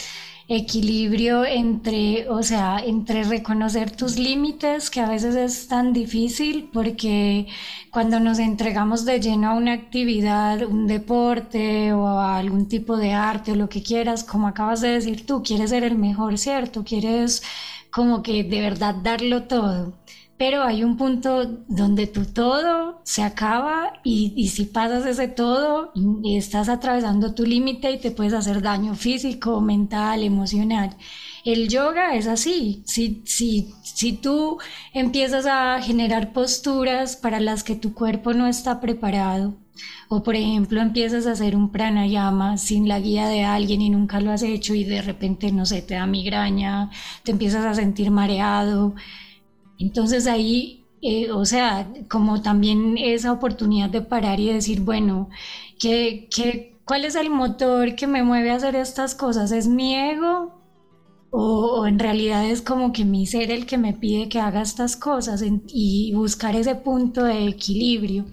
equilibrio 0.48 1.44
entre, 1.44 2.28
o 2.28 2.42
sea, 2.42 2.78
entre 2.84 3.22
reconocer 3.24 3.90
tus 3.92 4.18
límites, 4.18 4.90
que 4.90 5.00
a 5.00 5.08
veces 5.08 5.36
es 5.36 5.68
tan 5.68 5.92
difícil 5.92 6.68
porque 6.72 7.46
cuando 7.90 8.18
nos 8.20 8.38
entregamos 8.40 9.04
de 9.04 9.20
lleno 9.20 9.50
a 9.50 9.54
una 9.54 9.72
actividad, 9.72 10.62
un 10.62 10.86
deporte 10.88 11.92
o 11.92 12.06
a 12.08 12.38
algún 12.38 12.66
tipo 12.68 12.96
de 12.96 13.12
arte 13.12 13.52
o 13.52 13.56
lo 13.56 13.68
que 13.68 13.82
quieras, 13.82 14.24
como 14.24 14.48
acabas 14.48 14.80
de 14.80 14.88
decir 14.90 15.26
tú, 15.26 15.42
quieres 15.44 15.70
ser 15.70 15.84
el 15.84 15.96
mejor, 15.96 16.38
¿cierto? 16.38 16.82
Quieres 16.84 17.42
como 17.90 18.22
que 18.22 18.44
de 18.44 18.60
verdad 18.60 18.94
darlo 18.96 19.44
todo 19.44 19.94
pero 20.38 20.62
hay 20.62 20.84
un 20.84 20.96
punto 20.96 21.46
donde 21.68 22.06
tu 22.06 22.26
todo 22.26 23.00
se 23.04 23.22
acaba 23.22 23.94
y, 24.04 24.48
si 24.48 24.64
pasas 24.64 25.06
ese 25.06 25.28
todo, 25.28 25.92
estás 26.24 26.68
atravesando 26.68 27.34
tu 27.34 27.44
límite 27.44 27.90
y 27.90 27.98
te 27.98 28.10
puedes 28.10 28.34
hacer 28.34 28.60
daño 28.60 28.94
físico, 28.94 29.60
mental, 29.60 30.22
emocional. 30.22 30.96
El 31.44 31.68
yoga 31.68 32.14
es 32.16 32.26
así. 32.26 32.82
Si, 32.86 33.22
si, 33.24 33.72
si 33.82 34.12
tú 34.12 34.58
empiezas 34.92 35.46
a 35.46 35.80
generar 35.80 36.32
posturas 36.32 37.16
para 37.16 37.40
las 37.40 37.62
que 37.64 37.76
tu 37.76 37.94
cuerpo 37.94 38.34
no 38.34 38.46
está 38.46 38.80
preparado, 38.80 39.54
o 40.08 40.22
por 40.22 40.36
ejemplo 40.36 40.80
empiezas 40.80 41.26
a 41.26 41.32
hacer 41.32 41.56
un 41.56 41.70
pranayama 41.70 42.58
sin 42.58 42.88
la 42.88 43.00
guía 43.00 43.28
de 43.28 43.44
alguien 43.44 43.82
y 43.82 43.90
nunca 43.90 44.20
lo 44.20 44.30
has 44.32 44.42
hecho 44.42 44.74
y 44.74 44.84
de 44.84 45.02
repente, 45.02 45.52
no 45.52 45.66
sé, 45.66 45.82
te 45.82 45.94
da 45.94 46.06
migraña, 46.06 46.90
te 47.22 47.32
empiezas 47.32 47.64
a 47.64 47.74
sentir 47.74 48.10
mareado, 48.10 48.94
entonces 49.78 50.26
ahí, 50.26 50.86
eh, 51.02 51.30
o 51.30 51.44
sea, 51.44 51.92
como 52.08 52.42
también 52.42 52.96
esa 52.98 53.32
oportunidad 53.32 53.90
de 53.90 54.02
parar 54.02 54.40
y 54.40 54.52
decir, 54.52 54.80
bueno, 54.80 55.28
¿qué, 55.78 56.28
qué, 56.34 56.80
cuál 56.84 57.04
es 57.04 57.14
el 57.16 57.30
motor 57.30 57.94
que 57.96 58.06
me 58.06 58.22
mueve 58.22 58.50
a 58.50 58.56
hacer 58.56 58.76
estas 58.76 59.14
cosas? 59.14 59.52
¿Es 59.52 59.68
mi 59.68 59.94
ego? 59.96 60.55
O, 61.38 61.86
en 61.86 61.98
realidad 61.98 62.46
es 62.46 62.62
como 62.62 62.92
que 62.94 63.04
mi 63.04 63.26
ser 63.26 63.50
el 63.50 63.66
que 63.66 63.76
me 63.76 63.92
pide 63.92 64.30
que 64.30 64.40
haga 64.40 64.62
estas 64.62 64.96
cosas 64.96 65.44
y 65.66 66.12
buscar 66.14 66.56
ese 66.56 66.76
punto 66.76 67.24
de 67.24 67.46
equilibrio. 67.46 68.24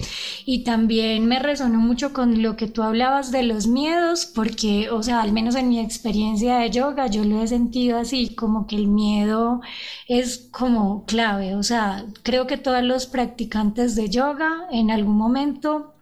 Y 0.46 0.64
también 0.64 1.26
me 1.26 1.40
resonó 1.40 1.80
mucho 1.80 2.14
con 2.14 2.42
lo 2.42 2.56
que 2.56 2.68
tú 2.68 2.82
hablabas 2.82 3.30
de 3.30 3.44
los 3.44 3.68
miedos, 3.68 4.26
porque, 4.26 4.90
o 4.90 5.04
sea, 5.04 5.22
al 5.22 5.34
menos 5.34 5.56
en 5.56 5.68
mi 5.68 5.80
experiencia 5.82 6.60
de 6.60 6.70
yoga, 6.72 7.08
yo 7.08 7.26
lo 7.26 7.44
he 7.44 7.48
sentido 7.48 7.98
así, 7.98 8.36
como 8.36 8.68
que 8.68 8.78
el 8.78 8.88
miedo 8.88 9.60
es 10.08 10.48
como 10.52 11.04
clave. 11.06 11.56
O 11.56 11.64
sea, 11.64 12.06
creo 12.24 12.48
que 12.48 12.58
todos 12.58 12.84
los 12.84 13.06
practicantes 13.08 13.96
de 13.96 14.10
yoga 14.10 14.68
en 14.72 14.92
algún 14.92 15.18
momento 15.18 15.94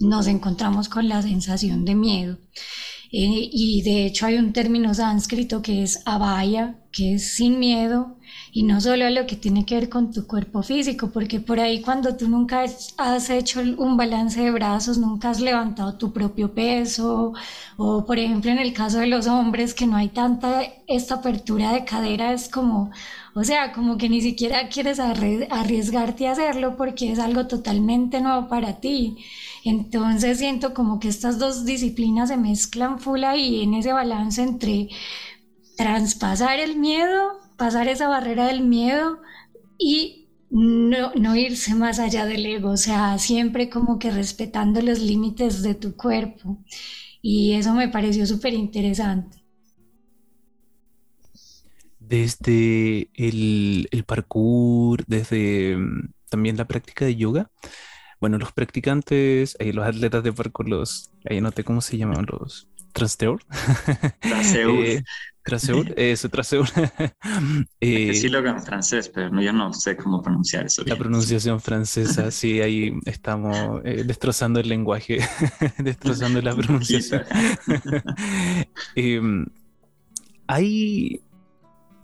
nos 0.00 0.26
encontramos 0.26 0.88
con 0.88 1.08
la 1.08 1.22
sensación 1.22 1.84
de 1.84 1.94
miedo. 1.94 2.38
Eh, 3.12 3.48
y 3.52 3.82
de 3.82 4.06
hecho 4.06 4.26
hay 4.26 4.36
un 4.36 4.52
término 4.52 4.94
sánscrito 4.94 5.62
que 5.62 5.82
es 5.82 6.00
abaya, 6.06 6.76
que 6.92 7.14
es 7.14 7.34
sin 7.34 7.58
miedo, 7.58 8.16
y 8.52 8.62
no 8.62 8.80
solo 8.80 9.06
a 9.06 9.10
lo 9.10 9.26
que 9.26 9.36
tiene 9.36 9.64
que 9.66 9.74
ver 9.74 9.88
con 9.88 10.12
tu 10.12 10.26
cuerpo 10.26 10.62
físico, 10.62 11.10
porque 11.12 11.40
por 11.40 11.58
ahí 11.60 11.82
cuando 11.82 12.16
tú 12.16 12.28
nunca 12.28 12.62
has 12.98 13.30
hecho 13.30 13.60
un 13.78 13.96
balance 13.96 14.40
de 14.40 14.50
brazos, 14.52 14.98
nunca 14.98 15.30
has 15.30 15.40
levantado 15.40 15.96
tu 15.98 16.12
propio 16.12 16.54
peso, 16.54 17.32
o 17.76 18.04
por 18.06 18.18
ejemplo 18.18 18.50
en 18.50 18.58
el 18.58 18.72
caso 18.72 18.98
de 18.98 19.06
los 19.08 19.26
hombres 19.26 19.74
que 19.74 19.86
no 19.86 19.96
hay 19.96 20.08
tanta 20.08 20.62
esta 20.86 21.16
apertura 21.16 21.72
de 21.72 21.84
cadera, 21.84 22.32
es 22.32 22.48
como, 22.48 22.90
o 23.34 23.44
sea, 23.44 23.72
como 23.72 23.96
que 23.98 24.08
ni 24.08 24.20
siquiera 24.20 24.68
quieres 24.68 24.98
arriesgarte 25.00 26.28
a 26.28 26.32
hacerlo 26.32 26.76
porque 26.76 27.12
es 27.12 27.18
algo 27.18 27.46
totalmente 27.46 28.20
nuevo 28.20 28.48
para 28.48 28.80
ti. 28.80 29.16
Entonces 29.64 30.38
siento 30.38 30.74
como 30.74 31.00
que 31.00 31.08
estas 31.08 31.38
dos 31.38 31.64
disciplinas 31.64 32.28
se 32.30 32.36
mezclan 32.36 32.98
full 32.98 33.24
ahí 33.24 33.62
en 33.62 33.74
ese 33.74 33.92
balance 33.92 34.42
entre 34.42 34.88
traspasar 35.76 36.58
el 36.60 36.76
miedo, 36.76 37.40
pasar 37.56 37.88
esa 37.88 38.08
barrera 38.08 38.46
del 38.46 38.62
miedo 38.62 39.18
y 39.78 40.28
no, 40.50 41.12
no, 41.14 41.36
irse 41.36 41.74
más 41.74 41.98
allá 41.98 42.26
del 42.26 42.44
ego, 42.44 42.70
o 42.70 42.76
sea, 42.76 43.18
siempre 43.18 43.70
como 43.70 43.98
que 43.98 44.10
respetando 44.10 44.82
los 44.82 44.98
límites 44.98 45.62
de 45.62 45.74
tu 45.74 45.96
cuerpo. 45.96 46.58
Y 47.22 47.52
eso 47.52 47.72
me 47.74 47.88
pareció 47.88 48.26
súper 48.26 48.54
interesante. 48.54 49.38
Desde 51.98 53.10
el, 53.14 53.88
el, 53.92 54.04
parkour, 54.04 55.04
desde 55.06 55.76
mm, 55.76 56.12
también 56.28 56.56
la 56.56 56.66
práctica 56.66 57.04
de 57.04 57.14
yoga, 57.14 57.50
bueno, 58.20 58.38
los 58.38 58.52
practicantes, 58.52 59.56
eh, 59.58 59.72
los 59.72 59.86
atletas 59.86 60.22
de 60.22 60.32
parkour, 60.32 60.68
los, 60.68 61.10
ahí 61.28 61.40
noté 61.40 61.64
cómo 61.64 61.80
se 61.80 61.96
llaman 61.96 62.26
los 62.26 62.68
transteur. 62.92 63.38
Traseur. 64.20 64.70
eh, 64.84 65.02
traseur, 65.42 65.94
eso, 65.96 66.28
traseur. 66.28 66.66
eh, 67.80 68.14
sí 68.14 68.28
lo 68.28 68.38
en 68.46 68.62
francés, 68.62 69.10
pero 69.12 69.30
no, 69.30 69.42
yo 69.42 69.52
no 69.52 69.72
sé 69.72 69.96
cómo 69.96 70.22
pronunciar 70.22 70.66
eso. 70.66 70.82
La 70.84 70.96
pronunciación 70.96 71.60
francesa, 71.60 72.30
sí, 72.30 72.60
ahí 72.60 72.92
estamos 73.06 73.80
eh, 73.84 74.04
destrozando 74.04 74.60
el 74.60 74.68
lenguaje, 74.68 75.20
destrozando 75.78 76.40
la 76.42 76.54
pronunciación. 76.54 77.24
Em, 78.94 79.46
hay 80.46 81.22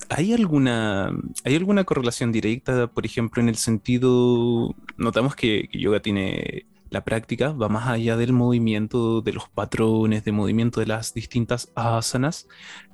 ¿Hay 0.09 0.33
alguna, 0.33 1.11
¿Hay 1.45 1.57
alguna 1.57 1.85
correlación 1.85 2.31
directa, 2.33 2.87
por 2.87 3.05
ejemplo, 3.07 3.43
en 3.43 3.49
el 3.49 3.57
sentido, 3.57 4.75
notamos 4.97 5.35
que, 5.35 5.69
yoga 5.73 6.01
tiene 6.01 6.67
La 6.91 7.05
práctica 7.05 7.53
va 7.53 7.69
más 7.69 7.89
allá 7.89 8.17
del 8.17 8.33
movimiento, 8.33 9.21
de 9.21 9.33
los 9.33 9.49
patrones 9.49 10.25
de 10.25 10.33
movimiento 10.33 10.79
de 10.81 10.87
las 10.87 11.13
distintas 11.15 11.73
asanas, 11.75 12.47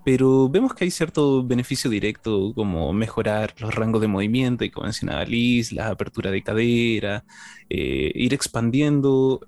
pero 0.05 0.49
vemos 0.49 0.75
que 0.75 0.85
hay 0.85 0.91
cierto 0.91 1.45
beneficio 1.45 1.91
directo 1.91 2.53
como 2.55 2.93
mejorar 2.95 3.55
los 3.61 3.75
rangos 3.75 4.01
de 4.01 4.09
movimiento, 4.09 4.65
y 4.65 4.71
como 4.71 4.85
mencionaba 4.85 5.25
Liz, 5.25 5.73
la 5.73 5.89
apertura 5.89 6.31
de 6.31 6.43
cadera, 6.43 7.25
eh, 7.69 8.11
ir 8.15 8.33
expandiendo, 8.35 9.41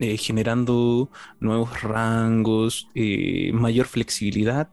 eh, 0.00 0.16
generando 0.18 1.10
nuevos 1.40 1.82
rangos, 1.82 2.88
eh, 2.94 3.52
mayor 3.52 3.86
flexibilidad 3.86 4.68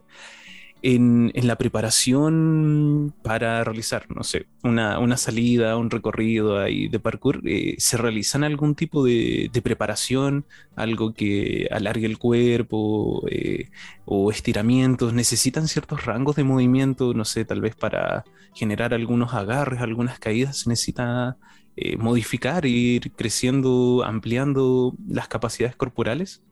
en, 0.82 1.30
la 1.34 1.56
preparación 1.56 3.14
para 3.22 3.62
realizar, 3.64 4.06
no 4.10 4.24
sé, 4.24 4.46
una, 4.64 5.16
salida, 5.16 5.76
un 5.76 5.90
recorrido 5.90 6.58
ahí 6.58 6.88
de 6.88 6.98
parkour, 6.98 7.40
eh, 7.44 7.76
¿se 7.78 7.96
realizan 7.96 8.42
algún 8.44 8.74
tipo 8.74 9.04
de, 9.04 9.50
preparación, 9.62 10.44
algo 10.74 11.14
que 11.14 11.68
alargue 11.70 12.06
el 12.06 12.18
cuerpo 12.18 13.24
eh, 13.30 13.70
o 14.04 14.30
estiramientos? 14.30 15.12
¿Necesitan 15.12 15.68
ciertos 15.68 16.04
rangos 16.04 16.36
de 16.36 16.44
movimiento, 16.44 17.14
no 17.14 17.24
sé, 17.24 17.44
tal 17.44 17.60
vez 17.60 17.76
para 17.76 18.24
generar 18.54 18.92
algunos 18.92 19.34
agarres, 19.34 19.80
algunas 19.80 20.18
caídas? 20.18 20.58
¿Se 20.58 20.68
necesita 20.68 21.36
eh, 21.76 21.96
modificar, 21.96 22.66
ir 22.66 23.12
creciendo, 23.12 24.02
ampliando 24.04 24.94
las 25.06 25.28
capacidades 25.28 25.76
corporales? 25.76 26.42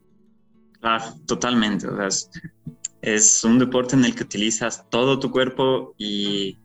Ah, 0.82 1.14
totalmente. 1.26 1.86
O 1.88 1.96
sea, 1.96 2.08
es 3.02 3.44
un 3.44 3.58
deporte 3.58 3.96
en 3.96 4.04
el 4.04 4.14
que 4.14 4.24
utilizas 4.24 4.88
todo 4.90 5.18
tu 5.18 5.30
cuerpo 5.30 5.94
y, 5.96 6.58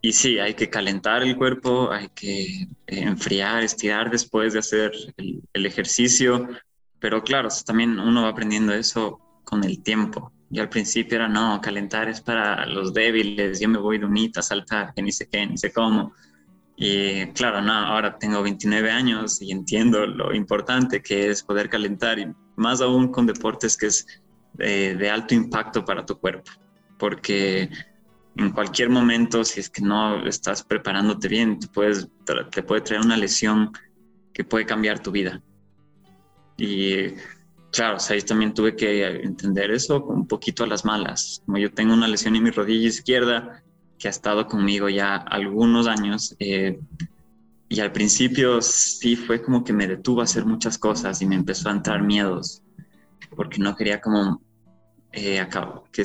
y 0.00 0.12
sí, 0.12 0.38
hay 0.38 0.54
que 0.54 0.68
calentar 0.68 1.22
el 1.22 1.36
cuerpo, 1.36 1.90
hay 1.90 2.08
que 2.14 2.68
enfriar, 2.86 3.62
estirar 3.62 4.10
después 4.10 4.52
de 4.52 4.58
hacer 4.60 4.92
el, 5.16 5.66
ejercicio, 5.66 6.48
pero 7.00 7.22
claro, 7.22 7.48
también 7.64 7.98
uno 7.98 8.22
va 8.22 8.28
aprendiendo 8.28 8.72
eso 8.72 9.18
con 9.44 9.64
el 9.64 9.82
tiempo. 9.82 10.32
Y 10.50 10.60
al 10.60 10.68
principio 10.68 11.16
era, 11.16 11.28
no, 11.28 11.60
calentar 11.60 12.08
es 12.08 12.20
para 12.20 12.64
los 12.66 12.94
débiles, 12.94 13.60
yo 13.60 13.68
me 13.68 13.78
voy 13.78 13.98
de 13.98 14.06
unita 14.06 14.40
a 14.40 14.42
saltar, 14.42 14.94
que 14.94 15.02
ni 15.02 15.12
sé 15.12 15.28
qué, 15.30 15.46
ni 15.46 15.58
sé 15.58 15.72
cómo. 15.72 16.12
Y 16.76 17.26
claro, 17.32 17.60
no, 17.60 17.72
ahora 17.72 18.18
tengo 18.18 18.42
29 18.42 18.90
años 18.90 19.42
y 19.42 19.50
entiendo 19.50 20.06
lo 20.06 20.32
importante 20.32 21.02
que 21.02 21.28
es 21.28 21.42
poder 21.42 21.68
calentar, 21.68 22.18
y 22.18 22.32
más 22.56 22.80
aún 22.80 23.08
con 23.08 23.26
deportes 23.26 23.76
que 23.76 23.86
es 23.86 24.06
de, 24.58 25.10
alto 25.10 25.34
impacto 25.34 25.84
para 25.84 26.04
tu 26.04 26.18
cuerpo, 26.18 26.50
porque 26.98 27.70
en 28.36 28.50
cualquier 28.50 28.90
momento, 28.90 29.44
si 29.44 29.60
es 29.60 29.70
que 29.70 29.82
no 29.82 30.26
estás 30.26 30.62
preparándote 30.62 31.28
bien, 31.28 31.58
te, 31.58 31.68
puedes, 31.68 32.08
te 32.50 32.62
puede 32.62 32.82
traer 32.82 33.02
una 33.02 33.16
lesión 33.16 33.72
que 34.32 34.44
puede 34.44 34.66
cambiar 34.66 35.00
tu 35.00 35.10
vida. 35.10 35.42
Y 36.56 37.14
claro, 37.72 37.98
ahí 38.08 38.20
también 38.22 38.52
tuve 38.52 38.74
que 38.76 39.06
entender 39.22 39.70
eso 39.70 40.04
un 40.04 40.26
poquito 40.26 40.64
a 40.64 40.66
las 40.66 40.84
malas. 40.84 41.42
Como 41.46 41.58
yo 41.58 41.72
tengo 41.72 41.94
una 41.94 42.08
lesión 42.08 42.36
en 42.36 42.42
mi 42.42 42.50
rodilla 42.50 42.88
izquierda 42.88 43.62
que 43.98 44.08
ha 44.08 44.10
estado 44.10 44.46
conmigo 44.46 44.88
ya 44.88 45.16
algunos 45.16 45.88
años, 45.88 46.36
eh, 46.38 46.78
y 47.68 47.80
al 47.80 47.92
principio 47.92 48.62
sí 48.62 49.16
fue 49.16 49.42
como 49.42 49.62
que 49.62 49.72
me 49.72 49.86
detuvo 49.86 50.20
a 50.20 50.24
hacer 50.24 50.46
muchas 50.46 50.78
cosas 50.78 51.20
y 51.20 51.26
me 51.26 51.34
empezó 51.34 51.68
a 51.68 51.72
entrar 51.72 52.02
miedos, 52.02 52.62
porque 53.36 53.58
no 53.58 53.76
quería 53.76 54.00
como 54.00 54.40
eh, 55.12 55.46
que, 55.92 56.02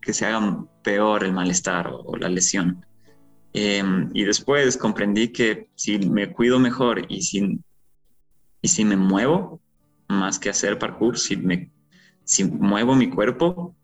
que, 0.00 0.12
se 0.12 0.26
haga 0.26 0.64
peor 0.82 1.24
el 1.24 1.32
malestar 1.32 1.90
o, 1.92 2.16
la 2.16 2.28
lesión. 2.28 2.84
Em, 3.52 4.10
y 4.14 4.24
después 4.24 4.76
comprendí 4.76 5.28
que 5.28 5.68
si 5.74 5.98
me 5.98 6.32
cuido 6.32 6.58
mejor 6.58 7.06
y 7.08 7.22
si, 7.22 7.58
y 8.62 8.68
si 8.68 8.84
me 8.84 8.96
muevo, 8.96 9.60
más 10.08 10.38
que 10.38 10.50
hacer 10.50 10.78
parkour, 10.78 11.18
si, 11.18 11.36
me, 11.36 11.70
si 12.24 12.44
muevo 12.44 12.94
mi 12.94 13.10
cuerpo, 13.10 13.74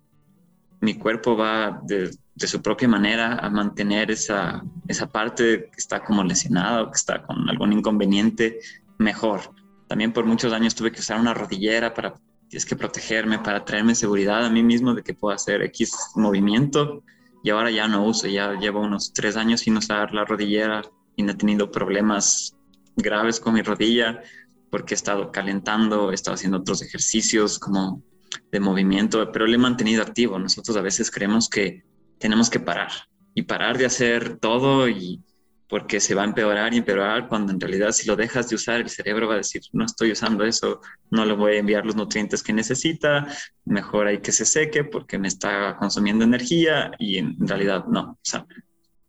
mi 0.81 0.95
cuerpo 0.95 1.37
va 1.37 1.81
de, 1.85 2.11
de 2.35 2.47
su 2.47 2.61
propia 2.61 2.89
manera 2.89 3.37
a 3.37 3.49
mantener 3.49 4.11
esa, 4.11 4.65
esa 4.89 5.11
parte 5.11 5.71
que 5.71 5.77
está 5.77 6.05
como 6.05 6.25
lesionada 6.25 6.83
o 6.83 6.91
que 6.91 6.97
está 6.97 7.23
con 7.23 7.49
algún 7.49 7.73
inconveniente 7.73 8.59
mejor. 8.99 9.55
También 9.87 10.13
por 10.13 10.25
muchos 10.25 10.53
años 10.53 10.75
tuve 10.75 10.91
que 10.91 11.01
usar 11.01 11.21
una 11.21 11.35
rodillera 11.35 11.95
para 11.95 12.15
tienes 12.49 12.67
que 12.67 12.77
protegerme 12.77 13.39
para 13.39 13.65
traerme 13.65 13.95
seguridad 13.95 14.45
a 14.45 14.51
mí 14.51 14.63
mismo 14.63 14.95
de 14.95 15.03
que 15.03 15.15
puedo 15.15 15.35
hacer 15.35 15.63
X 15.63 15.93
movimiento 16.17 17.03
y 17.43 17.51
ahora 17.51 17.71
ya 17.71 17.89
no 17.89 18.07
uso, 18.07 18.27
ya 18.27 18.55
llevo 18.55 18.81
unos 18.81 19.13
tres 19.13 19.37
años 19.37 19.61
sin 19.61 19.77
usar 19.77 20.15
la 20.15 20.25
rodillera 20.25 20.83
y 21.17 21.23
no 21.23 21.33
he 21.33 21.37
tenido 21.37 21.71
problemas 21.71 22.57
graves 22.97 23.41
con 23.41 23.55
mi 23.55 23.63
rodilla 23.63 24.23
porque 24.71 24.95
he 24.95 24.97
estado 24.97 25.31
calentando, 25.31 26.11
he 26.11 26.15
estado 26.15 26.35
haciendo 26.35 26.59
otros 26.59 26.83
ejercicios 26.83 27.59
como 27.59 28.03
de 28.51 28.61
movimiento, 28.61 29.31
pero 29.31 29.47
le 29.47 29.55
he 29.55 29.59
mantenido 29.59 30.03
activo. 30.03 30.39
Nosotros 30.39 30.77
a 30.77 30.81
veces 30.81 31.11
creemos 31.11 31.49
que 31.49 31.85
tenemos 32.19 32.51
que 32.51 32.61
parar 32.61 32.91
y 33.35 33.43
parar 33.43 33.79
de 33.79 33.87
hacer 33.87 34.39
todo 34.39 34.89
y 34.89 35.23
porque 35.69 36.01
se 36.01 36.15
va 36.15 36.23
a 36.23 36.27
empeorar 36.27 36.75
y 36.75 36.79
empeorar 36.79 37.29
cuando 37.29 37.53
en 37.53 37.61
realidad 37.61 37.93
si 37.93 38.07
lo 38.07 38.17
dejas 38.17 38.49
de 38.49 38.57
usar 38.57 38.81
el 38.81 38.91
cerebro 38.91 39.29
va 39.29 39.35
a 39.35 39.39
decir 39.39 39.63
no 39.73 39.85
estoy 39.85 40.13
usando 40.13 40.45
eso, 40.45 40.81
no 41.11 41.25
le 41.25 41.35
voy 41.35 41.57
a 41.57 41.59
enviar 41.59 41.87
los 41.87 41.97
nutrientes 41.97 42.43
que 42.43 42.53
necesita, 42.53 43.27
mejor 43.65 44.07
hay 44.07 44.19
que 44.19 44.33
se 44.33 44.45
seque 44.45 44.85
porque 44.85 45.19
me 45.19 45.29
está 45.29 45.77
consumiendo 45.77 46.25
energía 46.25 46.93
y 46.99 47.19
en 47.19 47.37
realidad 47.47 47.87
no, 47.87 48.13
o 48.13 48.19
sea, 48.23 48.47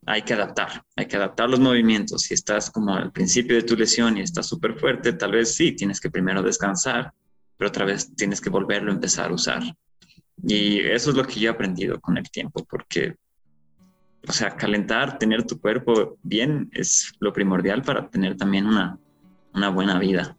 hay 0.05 0.21
que 0.21 0.33
adaptar, 0.33 0.83
hay 0.95 1.07
que 1.07 1.15
adaptar 1.15 1.49
los 1.49 1.59
movimientos. 1.59 2.21
Si 2.21 2.33
estás 2.33 2.69
como 2.69 2.93
al 2.93 3.11
principio 3.11 3.55
de 3.55 3.63
tu 3.63 3.75
lesión 3.75 4.17
y 4.17 4.21
estás 4.21 4.47
súper 4.47 4.77
fuerte, 4.77 5.13
tal 5.13 5.31
vez 5.31 5.55
sí, 5.55 5.71
tienes 5.71 5.99
que 5.99 6.11
primero 6.11 6.43
descansar, 6.43 7.11
pero 7.57 7.69
otra 7.69 7.85
vez 7.85 8.15
tienes 8.15 8.39
que 8.39 8.49
volverlo 8.49 8.91
a 8.91 8.95
empezar 8.95 9.31
a 9.31 9.33
usar. 9.33 9.63
Y 10.43 10.79
eso 10.79 11.09
es 11.09 11.15
lo 11.15 11.25
que 11.25 11.39
yo 11.39 11.49
he 11.49 11.53
aprendido 11.53 11.99
con 11.99 12.17
el 12.17 12.29
tiempo, 12.29 12.63
porque 12.69 13.15
o 14.27 14.31
sea, 14.31 14.55
calentar, 14.55 15.17
tener 15.17 15.43
tu 15.43 15.59
cuerpo 15.59 16.17
bien 16.23 16.69
es 16.73 17.13
lo 17.19 17.33
primordial 17.33 17.81
para 17.81 18.09
tener 18.09 18.37
también 18.37 18.65
una, 18.65 18.99
buena 19.69 19.99
vida. 19.99 20.35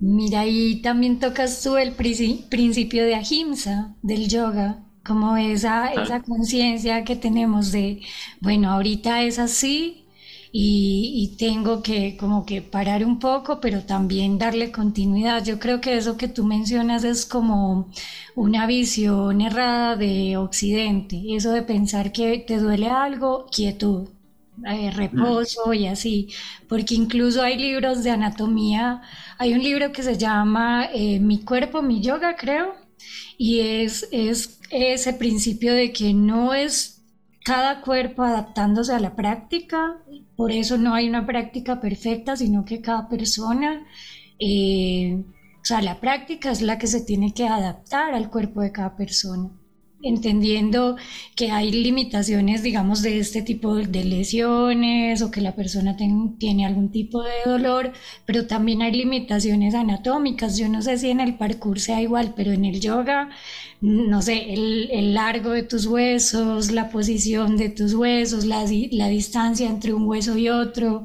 Mira, 0.00 0.46
y 0.46 0.80
también 0.80 1.18
tocas 1.18 1.62
tú 1.62 1.76
el 1.76 1.92
principio 1.92 3.04
de 3.04 3.14
ahimsa, 3.14 3.94
del 4.02 4.28
yoga, 4.28 4.84
como 5.04 5.36
esa, 5.36 5.92
esa 5.92 6.22
conciencia 6.22 7.04
que 7.04 7.16
tenemos 7.16 7.72
de, 7.72 8.02
bueno, 8.40 8.70
ahorita 8.70 9.22
es 9.22 9.38
así, 9.38 10.07
y, 10.52 11.36
tengo 11.38 11.82
que 11.82 12.16
como 12.16 12.44
que 12.46 12.62
parar 12.62 13.04
un 13.04 13.18
poco, 13.18 13.60
pero 13.60 13.82
también 13.82 14.38
darle 14.38 14.72
continuidad. 14.72 15.44
Yo 15.44 15.58
creo 15.58 15.80
que 15.80 15.96
eso 15.96 16.16
que 16.16 16.28
tú 16.28 16.44
mencionas 16.44 17.04
es 17.04 17.26
como 17.26 17.88
una 18.34 18.66
visión 18.66 19.40
errada 19.40 19.96
de 19.96 20.36
Occidente, 20.36 21.22
eso 21.30 21.52
de 21.52 21.62
pensar 21.62 22.12
que 22.12 22.38
te 22.38 22.58
duele 22.58 22.88
algo, 22.88 23.46
quietud. 23.50 24.08
Eh, 24.66 24.90
reposo 24.90 25.72
y 25.72 25.86
así, 25.86 26.30
porque 26.68 26.96
incluso 26.96 27.42
hay 27.42 27.56
libros 27.56 28.02
de 28.02 28.10
anatomía, 28.10 29.02
hay 29.38 29.54
un 29.54 29.62
libro 29.62 29.92
que 29.92 30.02
se 30.02 30.18
llama 30.18 30.88
eh, 30.92 31.20
Mi 31.20 31.38
cuerpo, 31.44 31.80
mi 31.80 32.00
yoga, 32.00 32.34
creo, 32.36 32.74
y 33.36 33.60
es, 33.60 34.08
es 34.10 34.58
ese 34.70 35.12
principio 35.12 35.72
de 35.74 35.92
que 35.92 36.12
no 36.12 36.54
es 36.54 36.98
cada 37.44 37.80
cuerpo 37.80 38.24
adaptándose 38.24 38.92
a 38.92 39.00
la 39.00 39.16
práctica, 39.16 39.96
por 40.38 40.52
eso 40.52 40.78
no 40.78 40.94
hay 40.94 41.08
una 41.08 41.26
práctica 41.26 41.80
perfecta, 41.80 42.36
sino 42.36 42.64
que 42.64 42.80
cada 42.80 43.08
persona, 43.08 43.84
eh, 44.38 45.24
o 45.60 45.64
sea, 45.64 45.82
la 45.82 45.98
práctica 45.98 46.52
es 46.52 46.62
la 46.62 46.78
que 46.78 46.86
se 46.86 47.00
tiene 47.00 47.34
que 47.34 47.48
adaptar 47.48 48.14
al 48.14 48.30
cuerpo 48.30 48.60
de 48.60 48.70
cada 48.70 48.96
persona 48.96 49.50
entendiendo 50.02 50.96
que 51.34 51.50
hay 51.50 51.70
limitaciones, 51.72 52.62
digamos, 52.62 53.02
de 53.02 53.18
este 53.18 53.42
tipo 53.42 53.74
de 53.76 54.04
lesiones 54.04 55.22
o 55.22 55.30
que 55.30 55.40
la 55.40 55.54
persona 55.56 55.96
tiene 56.38 56.66
algún 56.66 56.90
tipo 56.90 57.22
de 57.22 57.32
dolor, 57.44 57.92
pero 58.24 58.46
también 58.46 58.82
hay 58.82 58.92
limitaciones 58.92 59.74
anatómicas. 59.74 60.56
Yo 60.56 60.68
no 60.68 60.82
sé 60.82 60.98
si 60.98 61.10
en 61.10 61.20
el 61.20 61.36
parkour 61.36 61.80
sea 61.80 62.00
igual, 62.00 62.34
pero 62.36 62.52
en 62.52 62.64
el 62.64 62.80
yoga, 62.80 63.30
no 63.80 64.22
sé, 64.22 64.52
el, 64.52 65.14
largo 65.14 65.50
de 65.50 65.62
tus 65.62 65.86
huesos, 65.86 66.70
la 66.70 66.90
posición 66.90 67.56
de 67.56 67.68
tus 67.70 67.94
huesos, 67.94 68.44
la, 68.44 68.64
la 68.92 69.08
distancia 69.08 69.68
entre 69.68 69.94
un 69.94 70.06
hueso 70.06 70.36
y 70.38 70.48
otro. 70.48 71.04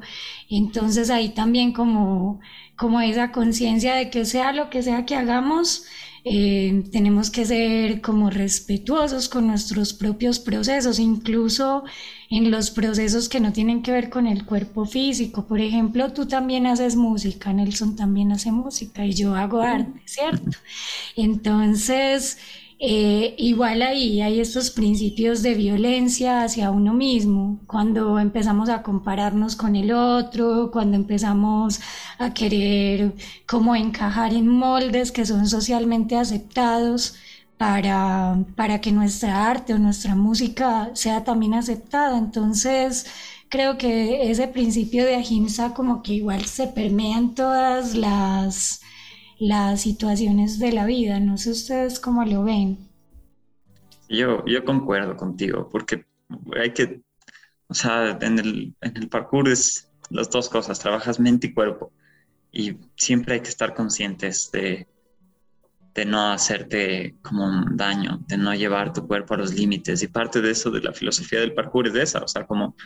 Entonces 0.50 1.10
ahí 1.10 1.30
también 1.30 1.72
como, 1.72 2.40
como 2.76 3.00
esa 3.00 3.32
conciencia 3.32 3.94
de 3.94 4.10
que 4.10 4.24
sea 4.24 4.52
lo 4.52 4.70
que 4.70 4.82
sea 4.82 5.04
que 5.06 5.16
hagamos, 5.16 5.84
eh, 6.24 6.84
tenemos 6.90 7.30
que 7.30 7.44
ser 7.44 8.00
como 8.00 8.30
respetuosos 8.30 9.28
con 9.28 9.46
nuestros 9.46 9.92
propios 9.92 10.38
procesos, 10.38 10.98
incluso 10.98 11.84
en 12.30 12.50
los 12.50 12.70
procesos 12.70 13.28
que 13.28 13.40
no 13.40 13.52
tienen 13.52 13.82
que 13.82 13.92
ver 13.92 14.08
con 14.10 14.26
el 14.26 14.46
cuerpo 14.46 14.86
físico. 14.86 15.46
Por 15.46 15.60
ejemplo, 15.60 16.12
tú 16.12 16.26
también 16.26 16.66
haces 16.66 16.96
música, 16.96 17.52
Nelson 17.52 17.94
también 17.96 18.32
hace 18.32 18.50
música 18.52 19.04
y 19.04 19.12
yo 19.12 19.34
hago 19.34 19.60
arte, 19.60 20.00
¿cierto? 20.06 20.56
Entonces, 21.16 22.38
eh, 22.78 23.34
igual 23.38 23.82
ahí 23.82 24.20
hay 24.20 24.40
estos 24.40 24.70
principios 24.70 25.42
de 25.42 25.54
violencia 25.54 26.42
hacia 26.42 26.70
uno 26.70 26.92
mismo, 26.92 27.60
cuando 27.66 28.18
empezamos 28.18 28.68
a 28.68 28.82
compararnos 28.82 29.56
con 29.56 29.76
el 29.76 29.92
otro, 29.92 30.70
cuando 30.72 30.96
empezamos 30.96 31.80
a 32.18 32.34
querer 32.34 33.14
como 33.46 33.76
encajar 33.76 34.34
en 34.34 34.48
moldes 34.48 35.12
que 35.12 35.26
son 35.26 35.46
socialmente 35.48 36.16
aceptados 36.16 37.16
para, 37.58 38.44
para 38.56 38.80
que 38.80 38.92
nuestra 38.92 39.48
arte 39.48 39.74
o 39.74 39.78
nuestra 39.78 40.14
música 40.14 40.90
sea 40.94 41.24
también 41.24 41.54
aceptada. 41.54 42.18
Entonces, 42.18 43.06
creo 43.48 43.78
que 43.78 44.30
ese 44.30 44.48
principio 44.48 45.04
de 45.04 45.16
ahimsa 45.16 45.74
como 45.74 46.02
que 46.02 46.14
igual 46.14 46.44
se 46.46 46.66
permea 46.68 47.18
en 47.18 47.34
todas 47.34 47.94
las 47.94 48.80
las 49.38 49.82
situaciones 49.82 50.58
de 50.58 50.72
la 50.72 50.86
vida. 50.86 51.20
No 51.20 51.36
sé 51.38 51.50
ustedes 51.50 51.98
cómo 52.00 52.24
lo 52.24 52.44
ven. 52.44 52.78
Yo, 54.08 54.44
yo 54.46 54.64
concuerdo 54.64 55.16
contigo, 55.16 55.68
porque 55.70 56.04
hay 56.60 56.72
que, 56.72 57.00
o 57.68 57.74
sea, 57.74 58.18
en 58.20 58.38
el, 58.38 58.74
en 58.80 58.96
el 58.96 59.08
parkour 59.08 59.48
es 59.48 59.90
las 60.10 60.30
dos 60.30 60.48
cosas, 60.48 60.78
trabajas 60.78 61.18
mente 61.18 61.48
y 61.48 61.54
cuerpo, 61.54 61.90
y 62.52 62.76
siempre 62.96 63.34
hay 63.34 63.40
que 63.40 63.48
estar 63.48 63.74
conscientes 63.74 64.50
de, 64.52 64.86
de 65.94 66.04
no 66.04 66.32
hacerte 66.32 67.16
como 67.22 67.46
un 67.46 67.76
daño, 67.76 68.20
de 68.28 68.36
no 68.36 68.54
llevar 68.54 68.92
tu 68.92 69.06
cuerpo 69.06 69.34
a 69.34 69.38
los 69.38 69.54
límites, 69.54 70.02
y 70.02 70.08
parte 70.08 70.42
de 70.42 70.50
eso, 70.50 70.70
de 70.70 70.82
la 70.82 70.92
filosofía 70.92 71.40
del 71.40 71.54
parkour 71.54 71.86
es 71.86 71.94
de 71.94 72.02
esa, 72.02 72.22
o 72.22 72.28
sea, 72.28 72.46
como 72.46 72.76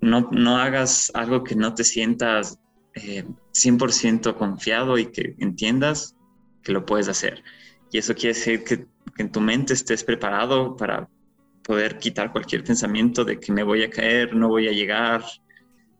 no, 0.00 0.28
no 0.30 0.58
hagas 0.58 1.10
algo 1.14 1.44
que 1.44 1.54
no 1.54 1.74
te 1.74 1.84
sientas 1.84 2.58
100% 2.98 4.30
eh, 4.30 4.34
confiado 4.34 4.98
y 4.98 5.06
que 5.06 5.34
entiendas 5.38 6.16
que 6.62 6.72
lo 6.72 6.84
puedes 6.84 7.08
hacer. 7.08 7.42
Y 7.90 7.98
eso 7.98 8.14
quiere 8.14 8.34
decir 8.34 8.64
que, 8.64 8.86
en 9.16 9.32
tu 9.32 9.40
mente 9.40 9.72
estés 9.72 10.04
preparado 10.04 10.76
para 10.76 11.08
poder 11.64 11.98
quitar 11.98 12.30
cualquier 12.30 12.62
pensamiento 12.62 13.24
de 13.24 13.40
que 13.40 13.52
me 13.52 13.62
voy 13.62 13.82
a 13.82 13.90
caer, 13.90 14.34
no 14.34 14.48
voy 14.48 14.68
a 14.68 14.72
llegar, 14.72 15.24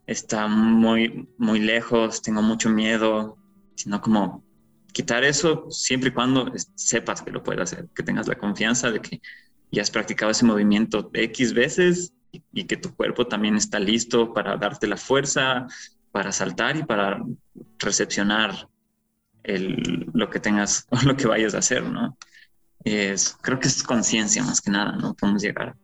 está 0.07 0.47
muy, 0.47 1.29
muy 1.37 1.59
lejos, 1.59 2.23
tengo 2.23 2.41
mucho 2.43 2.71
miedo, 2.71 3.37
sino 3.75 4.01
como 4.01 4.45
quitar 4.93 5.25
eso 5.25 5.67
siempre 5.71 6.11
y 6.11 6.13
cuando 6.13 6.53
sepas 6.75 7.23
que 7.23 7.31
lo 7.31 7.43
puedes 7.43 7.63
hacer, 7.63 7.89
que 7.95 8.03
tengas 8.03 8.29
la 8.29 8.37
confianza 8.37 8.91
de 8.91 9.01
que 9.01 9.21
ya 9.71 9.83
has 9.83 9.91
practicado 9.91 10.31
ese 10.31 10.45
movimiento 10.45 11.11
X 11.13 11.53
veces 11.53 12.13
y 12.53 12.65
que 12.65 12.77
tu 12.77 12.95
cuerpo 12.95 13.27
también 13.27 13.57
está 13.57 13.79
listo 13.79 14.33
para 14.33 14.57
darte 14.57 14.87
la 14.87 14.97
fuerza, 14.97 15.67
para 16.13 16.33
saltar 16.33 16.77
y 16.77 16.83
para 16.85 17.23
recepcionar 17.79 18.69
lo 19.45 20.31
que 20.31 20.41
tengas 20.41 20.87
o 20.91 20.97
lo 21.03 21.17
que 21.17 21.27
vayas 21.27 21.55
a 21.55 21.59
hacer, 21.59 21.83
¿no? 21.85 22.17
Es, 22.85 23.37
creo 23.41 23.59
que 23.59 23.69
es 23.69 23.83
conciencia 23.83 24.43
más 24.43 24.61
que 24.61 24.71
nada, 24.71 24.93
¿no? 24.93 25.15
Podemos 25.15 25.43
llegar 25.43 25.75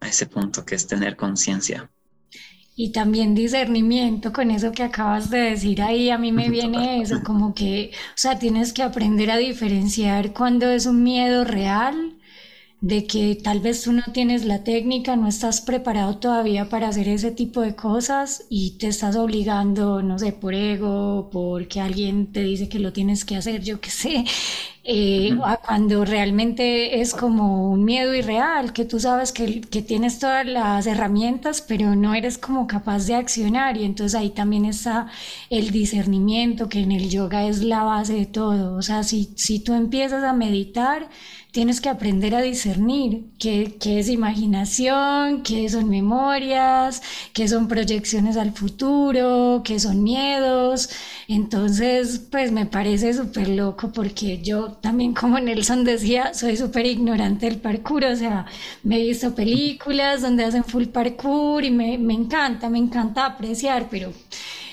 a 0.00 0.08
ese 0.08 0.26
punto 0.26 0.64
que 0.64 0.74
es 0.74 0.86
tener 0.86 1.16
conciencia. 1.16 1.90
Y 2.74 2.90
también 2.90 3.34
discernimiento 3.34 4.32
con 4.32 4.50
eso 4.50 4.72
que 4.72 4.82
acabas 4.82 5.28
de 5.30 5.38
decir 5.38 5.82
ahí, 5.82 6.10
a 6.10 6.16
mí 6.16 6.32
me 6.32 6.48
viene 6.48 7.02
eso, 7.02 7.22
como 7.22 7.54
que, 7.54 7.90
o 7.92 8.16
sea, 8.16 8.38
tienes 8.38 8.72
que 8.72 8.82
aprender 8.82 9.30
a 9.30 9.36
diferenciar 9.36 10.32
cuando 10.32 10.70
es 10.70 10.86
un 10.86 11.02
miedo 11.02 11.44
real 11.44 12.14
de 12.82 13.06
que 13.06 13.36
tal 13.36 13.60
vez 13.60 13.82
tú 13.82 13.92
no 13.92 14.02
tienes 14.12 14.44
la 14.44 14.64
técnica, 14.64 15.16
no 15.16 15.28
estás 15.28 15.60
preparado 15.60 16.18
todavía 16.18 16.68
para 16.68 16.88
hacer 16.88 17.08
ese 17.08 17.30
tipo 17.30 17.60
de 17.62 17.76
cosas 17.76 18.44
y 18.50 18.72
te 18.78 18.88
estás 18.88 19.14
obligando, 19.16 20.02
no 20.02 20.18
sé, 20.18 20.32
por 20.32 20.52
ego, 20.54 21.30
porque 21.32 21.80
alguien 21.80 22.32
te 22.32 22.42
dice 22.42 22.68
que 22.68 22.80
lo 22.80 22.92
tienes 22.92 23.24
que 23.24 23.36
hacer, 23.36 23.62
yo 23.62 23.80
qué 23.80 23.90
sé, 23.90 24.24
eh, 24.84 25.36
cuando 25.64 26.04
realmente 26.04 27.00
es 27.00 27.14
como 27.14 27.70
un 27.70 27.84
miedo 27.84 28.14
irreal, 28.14 28.72
que 28.72 28.84
tú 28.84 28.98
sabes 28.98 29.30
que, 29.32 29.60
que, 29.60 29.80
tienes 29.82 30.18
todas 30.18 30.44
las 30.44 30.86
herramientas, 30.86 31.62
pero 31.62 31.94
no 31.94 32.14
eres 32.14 32.36
como 32.36 32.66
capaz 32.66 33.06
de 33.06 33.14
accionar. 33.14 33.76
Y 33.76 33.84
entonces 33.84 34.18
ahí 34.18 34.30
también 34.30 34.64
está 34.64 35.06
el 35.50 35.70
discernimiento, 35.70 36.68
que 36.68 36.80
en 36.80 36.92
el 36.92 37.08
yoga 37.10 37.46
es 37.46 37.62
la 37.62 37.84
base 37.84 38.14
de 38.14 38.26
todo, 38.26 38.76
o 38.76 38.82
sea, 38.82 39.04
si, 39.04 39.30
si 39.36 39.60
tú 39.60 39.74
empiezas 39.74 40.24
a 40.24 40.32
meditar, 40.32 41.08
tienes 41.52 41.80
que 41.82 41.90
aprender 41.90 42.34
a 42.34 42.40
discernir 42.40 43.26
qué, 43.38 43.76
es 43.84 44.08
imaginación, 44.08 45.42
qué 45.42 45.68
son 45.68 45.88
memorias, 45.90 47.02
qué 47.34 47.46
son 47.46 47.68
proyecciones 47.68 48.36
al 48.38 48.52
futuro, 48.52 49.62
qué 49.64 49.78
son 49.78 50.02
miedos. 50.02 50.88
Entonces, 51.28 52.20
pues 52.30 52.52
me 52.52 52.66
parece 52.66 53.12
súper 53.12 53.48
loco 53.50 53.92
porque 53.92 54.40
yo 54.42 54.71
también, 54.80 55.14
como 55.14 55.38
Nelson 55.38 55.84
decía, 55.84 56.34
soy 56.34 56.56
súper 56.56 56.86
ignorante 56.86 57.46
del 57.46 57.60
parkour. 57.60 58.04
O 58.04 58.16
sea, 58.16 58.46
me 58.82 58.96
he 59.00 59.06
visto 59.08 59.34
películas 59.34 60.22
donde 60.22 60.44
hacen 60.44 60.64
full 60.64 60.86
parkour 60.86 61.64
y 61.64 61.70
me, 61.70 61.98
me 61.98 62.14
encanta, 62.14 62.68
me 62.68 62.78
encanta 62.78 63.26
apreciar, 63.26 63.88
pero 63.90 64.12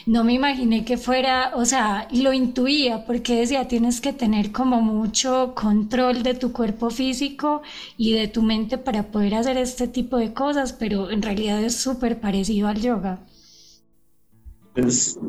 no 0.09 0.23
me 0.23 0.33
imaginé 0.33 0.85
que 0.85 0.97
fuera, 0.97 1.51
o 1.55 1.65
sea, 1.65 2.07
lo 2.11 2.33
intuía 2.33 3.05
porque 3.05 3.41
decía, 3.41 3.67
tienes 3.67 4.01
que 4.01 4.11
tener 4.11 4.51
como 4.51 4.81
mucho 4.81 5.53
control 5.55 6.23
de 6.23 6.33
tu 6.33 6.51
cuerpo 6.51 6.89
físico 6.89 7.61
y 7.95 8.13
de 8.13 8.27
tu 8.27 8.41
mente 8.41 8.79
para 8.79 9.03
poder 9.11 9.35
hacer 9.35 9.57
este 9.57 9.87
tipo 9.87 10.17
de 10.17 10.33
cosas, 10.33 10.73
pero 10.73 11.11
en 11.11 11.21
realidad 11.21 11.63
es 11.63 11.75
súper 11.75 12.19
parecido 12.19 12.67
al 12.67 12.81
yoga. 12.81 13.19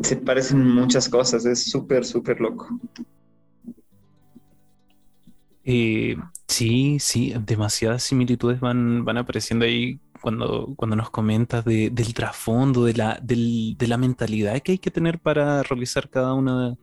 se 0.03 0.17
parecen 0.17 0.67
muchas 0.67 1.09
cosas, 1.11 1.45
es 1.45 1.71
súper, 1.71 2.05
súper 2.07 2.41
loco. 2.41 2.69
Eh, 5.73 6.17
sí, 6.49 6.99
sí, 6.99 7.33
demasiadas 7.47 8.03
similitudes 8.03 8.59
van, 8.59 9.05
van 9.05 9.19
apareciendo 9.19 9.65
ahí 9.65 10.01
cuando, 10.21 10.75
cuando 10.77 10.97
nos 10.97 11.11
comentas 11.11 11.65
del 11.65 12.13
trasfondo, 12.13 12.85
de 12.85 12.95
la, 12.95 13.21
de 13.23 13.87
la 13.87 13.97
mentalidad 13.97 14.61
que 14.63 14.73
hay 14.73 14.79
que 14.79 14.91
tener 14.91 15.21
para 15.21 15.63
realizar 15.63 16.11
cada 16.11 16.35
uno 16.35 16.77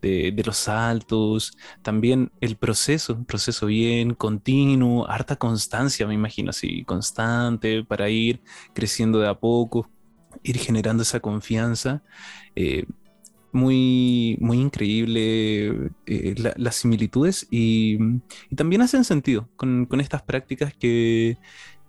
de, 0.00 0.42
los 0.42 0.56
saltos, 0.56 1.52
también 1.82 2.32
el 2.40 2.56
proceso, 2.56 3.12
un 3.12 3.26
proceso 3.26 3.66
bien 3.66 4.14
continuo, 4.14 5.06
harta 5.06 5.36
constancia, 5.36 6.06
me 6.06 6.14
imagino, 6.14 6.48
así, 6.48 6.82
constante 6.84 7.84
para 7.84 8.08
ir 8.08 8.40
creciendo 8.72 9.18
de 9.20 9.28
a 9.28 9.34
poco, 9.34 9.90
ir 10.42 10.56
generando 10.56 11.02
esa 11.02 11.20
confianza. 11.20 12.02
Eh, 12.56 12.86
muy, 13.52 14.36
muy 14.40 14.58
increíble 14.58 15.90
eh, 16.06 16.34
las 16.56 16.76
similitudes 16.76 17.46
y, 17.50 17.98
y, 18.50 18.56
también 18.56 18.82
hacen 18.82 19.04
sentido 19.04 19.48
con, 19.56 19.86
con 19.86 20.00
estas 20.00 20.22
prácticas 20.22 20.74
que, 20.74 21.38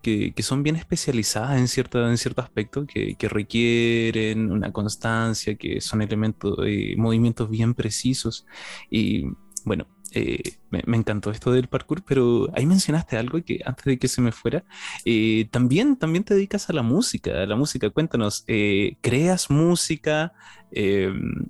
que, 0.01 0.43
son 0.43 0.63
bien 0.63 0.75
especializadas 0.75 1.57
en, 1.57 1.67
cierta, 1.67 2.09
en 2.09 2.17
cierto 2.17 2.41
aspecto, 2.41 2.85
que, 2.85 3.15
requieren 3.29 4.51
una 4.51 4.71
constancia, 4.71 5.55
que 5.55 5.81
son 5.81 6.01
elementos, 6.01 6.57
de 6.57 6.95
movimientos 6.97 7.49
bien 7.49 7.73
precisos. 7.73 8.45
Y 8.89 9.25
bueno, 9.63 9.87
eh, 10.13 10.57
me, 10.69 10.97
encantó 10.97 11.31
esto 11.31 11.51
del 11.51 11.67
parkour, 11.67 12.03
pero 12.03 12.49
ahí 12.53 12.65
mencionaste 12.65 13.17
algo 13.17 13.41
que 13.43 13.61
antes 13.65 13.85
de 13.85 13.97
que 13.99 14.07
se 14.07 14.21
me 14.21 14.31
fuera, 14.31 14.63
eh, 15.05 15.47
también, 15.51 15.95
también 15.95 16.23
te 16.23 16.33
dedicas 16.33 16.69
a 16.69 16.73
la 16.73 16.81
música, 16.81 17.43
a 17.43 17.45
la 17.45 17.55
música. 17.55 17.89
Cuéntanos, 17.89 18.43
eh, 18.47 18.97
¿creas 19.01 19.49
música? 19.49 20.33
Em, 20.71 21.47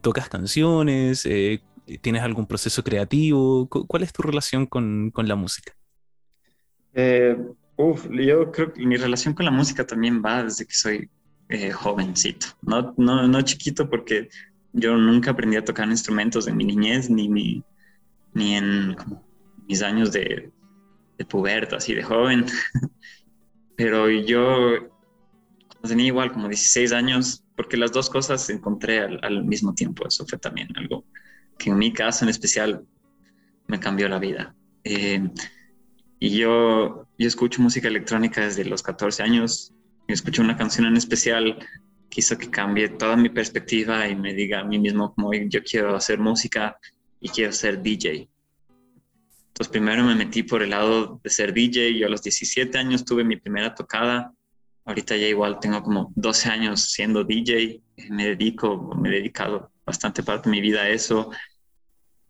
¿Tocas 0.00 0.28
canciones? 0.28 1.28
¿Tienes 2.00 2.22
algún 2.22 2.46
proceso 2.46 2.82
creativo? 2.82 3.68
¿Cuál 3.68 4.02
es 4.02 4.12
tu 4.12 4.22
relación 4.22 4.66
con, 4.66 5.10
con 5.10 5.28
la 5.28 5.36
música? 5.36 5.72
Eh, 6.94 7.36
uf, 7.76 8.08
yo 8.10 8.50
creo 8.50 8.72
que 8.72 8.84
mi 8.84 8.96
relación 8.96 9.34
con 9.34 9.44
la 9.44 9.50
música 9.50 9.86
también 9.86 10.22
va 10.24 10.44
desde 10.44 10.66
que 10.66 10.74
soy 10.74 11.10
eh, 11.48 11.70
jovencito, 11.70 12.46
no, 12.62 12.94
no, 12.96 13.26
no 13.26 13.42
chiquito 13.42 13.88
porque 13.88 14.28
yo 14.72 14.96
nunca 14.96 15.32
aprendí 15.32 15.56
a 15.56 15.64
tocar 15.64 15.88
instrumentos 15.88 16.46
en 16.46 16.56
mi 16.56 16.64
niñez 16.64 17.10
ni, 17.10 17.28
ni, 17.28 17.64
ni 18.34 18.54
en 18.54 18.96
mis 19.66 19.82
años 19.82 20.12
de, 20.12 20.50
de 21.18 21.24
puberto, 21.24 21.76
así 21.76 21.94
de 21.94 22.02
joven. 22.02 22.46
Pero 23.76 24.10
yo 24.10 24.89
tenía 25.88 26.06
igual 26.06 26.32
como 26.32 26.48
16 26.48 26.92
años, 26.92 27.44
porque 27.56 27.76
las 27.76 27.92
dos 27.92 28.10
cosas 28.10 28.48
encontré 28.50 29.00
al, 29.00 29.20
al, 29.22 29.44
mismo 29.44 29.74
tiempo. 29.74 30.06
Eso 30.06 30.26
fue 30.26 30.38
también 30.38 30.68
algo 30.76 31.04
que 31.58 31.70
en 31.70 31.78
mi 31.78 31.92
caso 31.92 32.24
en 32.24 32.30
especial 32.30 32.84
me 33.66 33.78
cambió 33.78 34.08
la 34.08 34.18
vida. 34.18 34.54
Eh, 34.84 35.28
y 36.18 36.36
yo, 36.36 37.06
yo 37.18 37.28
escucho 37.28 37.62
música 37.62 37.88
electrónica 37.88 38.42
desde 38.42 38.64
los 38.64 38.82
14 38.82 39.22
años. 39.22 39.72
Y 40.08 40.12
escucho 40.12 40.42
una 40.42 40.56
canción 40.56 40.86
en 40.86 40.96
especial 40.96 41.56
que 42.10 42.20
hizo 42.20 42.36
que 42.36 42.50
cambie 42.50 42.88
toda 42.88 43.16
mi 43.16 43.28
perspectiva 43.28 44.08
y 44.08 44.16
me 44.16 44.34
diga 44.34 44.60
a 44.60 44.64
mí 44.64 44.78
mismo 44.78 45.14
como 45.14 45.32
yo 45.32 45.62
quiero 45.62 45.94
hacer 45.94 46.18
música 46.18 46.76
y 47.20 47.28
quiero 47.28 47.52
ser 47.52 47.80
DJ. 47.80 48.28
Entonces 49.48 49.70
primero 49.70 50.04
me 50.04 50.14
metí 50.14 50.42
por 50.42 50.62
el 50.62 50.70
lado 50.70 51.20
de 51.22 51.30
ser 51.30 51.54
DJ. 51.54 51.98
Yo 51.98 52.06
a 52.06 52.10
los 52.10 52.22
17 52.22 52.76
años 52.76 53.04
tuve 53.04 53.22
mi 53.22 53.36
primera 53.36 53.74
tocada. 53.74 54.34
Ahorita 54.90 55.16
ya 55.16 55.28
igual 55.28 55.60
tengo 55.60 55.84
como 55.84 56.12
12 56.16 56.48
años 56.48 56.80
siendo 56.82 57.22
DJ. 57.22 57.80
Me 58.08 58.26
dedico, 58.26 58.92
me 58.96 59.08
he 59.08 59.12
dedicado 59.12 59.70
bastante 59.86 60.24
parte 60.24 60.50
de 60.50 60.56
mi 60.56 60.60
vida 60.60 60.82
a 60.82 60.88
eso 60.88 61.30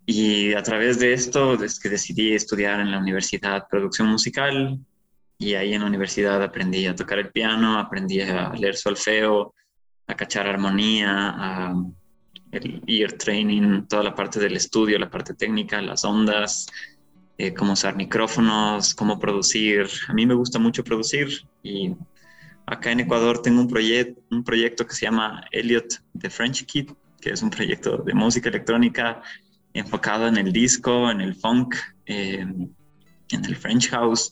Y 0.04 0.52
a 0.52 0.62
través 0.62 0.98
de 0.98 1.14
esto 1.14 1.54
es 1.64 1.80
que 1.80 1.88
decidí 1.88 2.34
estudiar 2.34 2.80
en 2.80 2.90
la 2.90 2.98
universidad 2.98 3.66
producción 3.66 4.08
musical 4.08 4.78
y 5.38 5.54
ahí 5.54 5.72
en 5.72 5.80
la 5.80 5.86
universidad 5.86 6.42
aprendí 6.42 6.86
a 6.86 6.94
tocar 6.94 7.18
el 7.18 7.30
piano, 7.30 7.78
aprendí 7.78 8.20
a 8.20 8.52
leer 8.52 8.76
solfeo, 8.76 9.54
a 10.06 10.14
cachar 10.14 10.46
armonía, 10.46 11.10
a 11.30 11.74
el 12.52 12.82
ear 12.86 13.12
training, 13.12 13.86
toda 13.88 14.02
la 14.02 14.14
parte 14.14 14.38
del 14.38 14.56
estudio, 14.56 14.98
la 14.98 15.08
parte 15.08 15.32
técnica, 15.32 15.80
las 15.80 16.04
ondas, 16.04 16.66
eh, 17.38 17.54
cómo 17.54 17.72
usar 17.72 17.96
micrófonos, 17.96 18.94
cómo 18.94 19.18
producir. 19.18 19.88
A 20.08 20.12
mí 20.12 20.26
me 20.26 20.34
gusta 20.34 20.58
mucho 20.58 20.84
producir 20.84 21.40
y 21.62 21.94
acá 22.70 22.92
en 22.92 23.00
Ecuador 23.00 23.42
tengo 23.42 23.60
un, 23.60 23.68
proyecto 23.68 24.22
un 24.30 24.44
proyecto 24.44 24.86
que 24.86 24.94
se 24.94 25.06
llama 25.06 25.44
Elliot 25.50 26.02
The 26.18 26.30
French 26.30 26.64
Kid, 26.66 26.90
que 27.20 27.30
es 27.30 27.42
un 27.42 27.50
proyecto 27.50 27.98
de 27.98 28.14
música 28.14 28.48
electrónica 28.48 29.20
enfocado 29.74 30.28
en 30.28 30.36
el 30.36 30.52
disco, 30.52 31.10
en 31.10 31.20
el 31.20 31.34
funk, 31.34 31.74
eh, 32.06 32.46
en 33.32 33.44
el 33.44 33.56
French 33.56 33.90
house, 33.90 34.30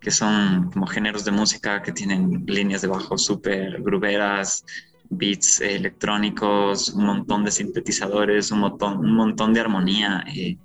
que 0.00 0.10
son 0.10 0.70
como 0.70 0.86
géneros 0.86 1.24
de 1.24 1.30
música 1.30 1.82
que 1.82 1.92
tienen 1.92 2.44
líneas 2.46 2.82
de 2.82 2.88
bajo 2.88 3.16
súper 3.16 3.82
gruberas, 3.82 4.64
beats 5.08 5.62
electrónicos, 5.62 6.90
un 6.90 7.06
montón 7.06 7.44
de 7.44 7.50
sintetizadores, 7.50 8.50
un 8.50 8.60
montón, 8.60 8.98
un 8.98 9.14
montón 9.14 9.54
de 9.54 9.60
armonía, 9.60 10.24
eh, 10.34 10.58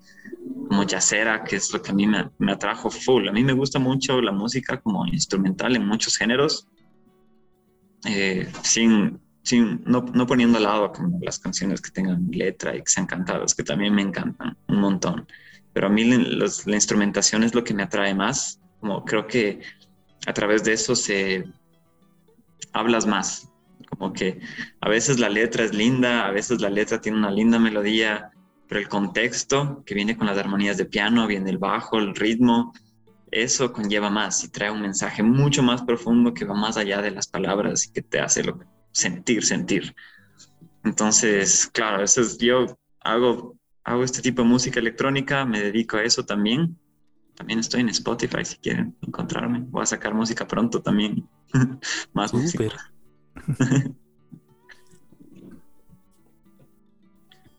como 0.68 0.84
yacera, 0.84 1.44
que 1.44 1.56
es 1.56 1.72
lo 1.72 1.82
que 1.82 1.92
a 1.92 1.94
mí 1.94 2.06
me, 2.06 2.30
me, 2.38 2.52
atrajo 2.52 2.90
full. 2.90 3.30
A 3.30 3.32
mí 3.32 3.44
me 3.44 3.54
gusta 3.54 3.80
mucho 3.80 4.22
la 4.22 4.34
música 4.34 4.82
como 4.82 5.06
instrumental 5.08 5.76
en 5.76 5.88
muchos 5.88 6.18
géneros, 6.18 6.68
eh, 8.06 8.52
sin, 8.64 9.20
sin, 9.44 9.84
no, 9.86 10.06
no, 10.14 10.28
poniendo 10.28 10.58
al 10.58 10.64
lado 10.64 10.92
como 10.92 11.20
las 11.22 11.40
canciones 11.40 11.82
que 11.82 11.92
tengan 11.92 12.28
letra 12.32 12.76
y 12.76 12.80
que 12.80 12.90
sean 12.90 13.06
cantadas, 13.06 13.56
que 13.56 13.64
también 13.64 13.94
me 13.94 14.02
encantan 14.02 14.58
un 14.68 14.80
montón. 14.80 15.28
Pero 15.74 15.88
a 15.88 15.90
mí 15.90 16.04
la 16.04 16.76
instrumentación 16.76 17.44
es 17.44 17.56
lo 17.56 17.64
que 17.64 17.74
me 17.74 17.84
atrae 17.84 18.14
más, 18.14 18.60
como 18.80 19.04
creo 19.06 19.26
que 19.28 19.62
a 20.28 20.34
través 20.34 20.64
de 20.64 20.74
eso 20.74 20.96
se 20.96 21.46
hablas 22.74 23.08
más, 23.08 23.50
como 23.90 24.14
que 24.14 24.40
a 24.82 24.90
veces 24.90 25.20
la 25.20 25.30
letra 25.30 25.64
es 25.64 25.74
linda, 25.74 26.26
a 26.28 26.32
veces 26.32 26.62
la 26.62 26.70
letra 26.70 27.02
tiene 27.02 27.18
una 27.18 27.32
linda 27.32 27.60
melodía, 27.60 28.32
pero 28.68 28.82
el 28.82 28.88
contexto 28.88 29.84
que 29.86 29.96
viene 29.96 30.18
con 30.18 30.28
las 30.28 30.38
armonías 30.38 30.78
de 30.78 30.86
piano, 30.86 31.28
viene 31.28 31.50
el 31.50 31.58
bajo, 31.58 31.98
el 31.98 32.16
ritmo, 32.16 32.74
eso 33.34 33.74
conlleva 33.74 34.10
más 34.10 34.44
y 34.44 34.50
trae 34.50 34.72
un 34.72 34.82
mensaje 34.82 35.24
mucho 35.24 35.64
más 35.64 35.82
profundo 35.82 36.34
que 36.34 36.46
va 36.46 36.54
más 36.54 36.78
allá 36.78 37.02
de 37.02 37.12
las 37.12 37.28
palabras 37.28 37.88
y 37.88 37.92
que 37.92 38.02
te 38.02 38.20
hace 38.20 38.44
lo, 38.44 38.60
sentir, 38.92 39.44
sentir. 39.44 39.96
Entonces, 40.84 41.70
claro, 41.74 42.04
eso 42.04 42.22
es, 42.22 42.38
yo 42.38 42.78
hago, 43.02 43.58
hago 43.84 44.04
este 44.04 44.22
tipo 44.22 44.42
de 44.44 44.48
música 44.48 44.80
electrónica, 44.80 45.46
me 45.46 45.60
dedico 45.60 45.98
a 45.98 46.04
eso 46.04 46.24
también. 46.26 46.78
También 47.36 47.60
estoy 47.60 47.82
en 47.82 47.90
Spotify 47.90 48.46
si 48.46 48.58
quieren 48.58 48.96
encontrarme. 49.02 49.66
Voy 49.68 49.82
a 49.82 49.88
sacar 49.88 50.14
música 50.14 50.48
pronto 50.48 50.82
también. 50.82 51.28
más 52.14 52.34
música. 52.34 52.94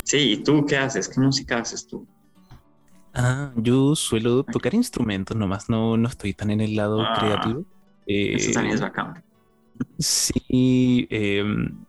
sí, 0.04 0.18
¿y 0.18 0.42
tú 0.44 0.64
qué 0.64 0.76
haces? 0.76 1.08
¿Qué 1.08 1.20
música 1.20 1.58
haces 1.58 1.86
tú? 1.86 2.06
Ah, 3.14 3.52
yo 3.56 3.94
suelo 3.94 4.42
tocar 4.44 4.74
instrumentos 4.74 5.36
nomás, 5.36 5.68
no, 5.70 5.96
no 5.96 6.08
estoy 6.08 6.34
tan 6.34 6.50
en 6.50 6.60
el 6.60 6.74
lado 6.74 7.00
ah, 7.00 7.14
creativo. 7.18 7.64
eso 8.06 8.52
también 8.52 8.74
es 8.74 8.80
eh, 8.80 8.84
bacán. 8.84 9.24
Sí, 9.98 11.06
em, 11.10 11.84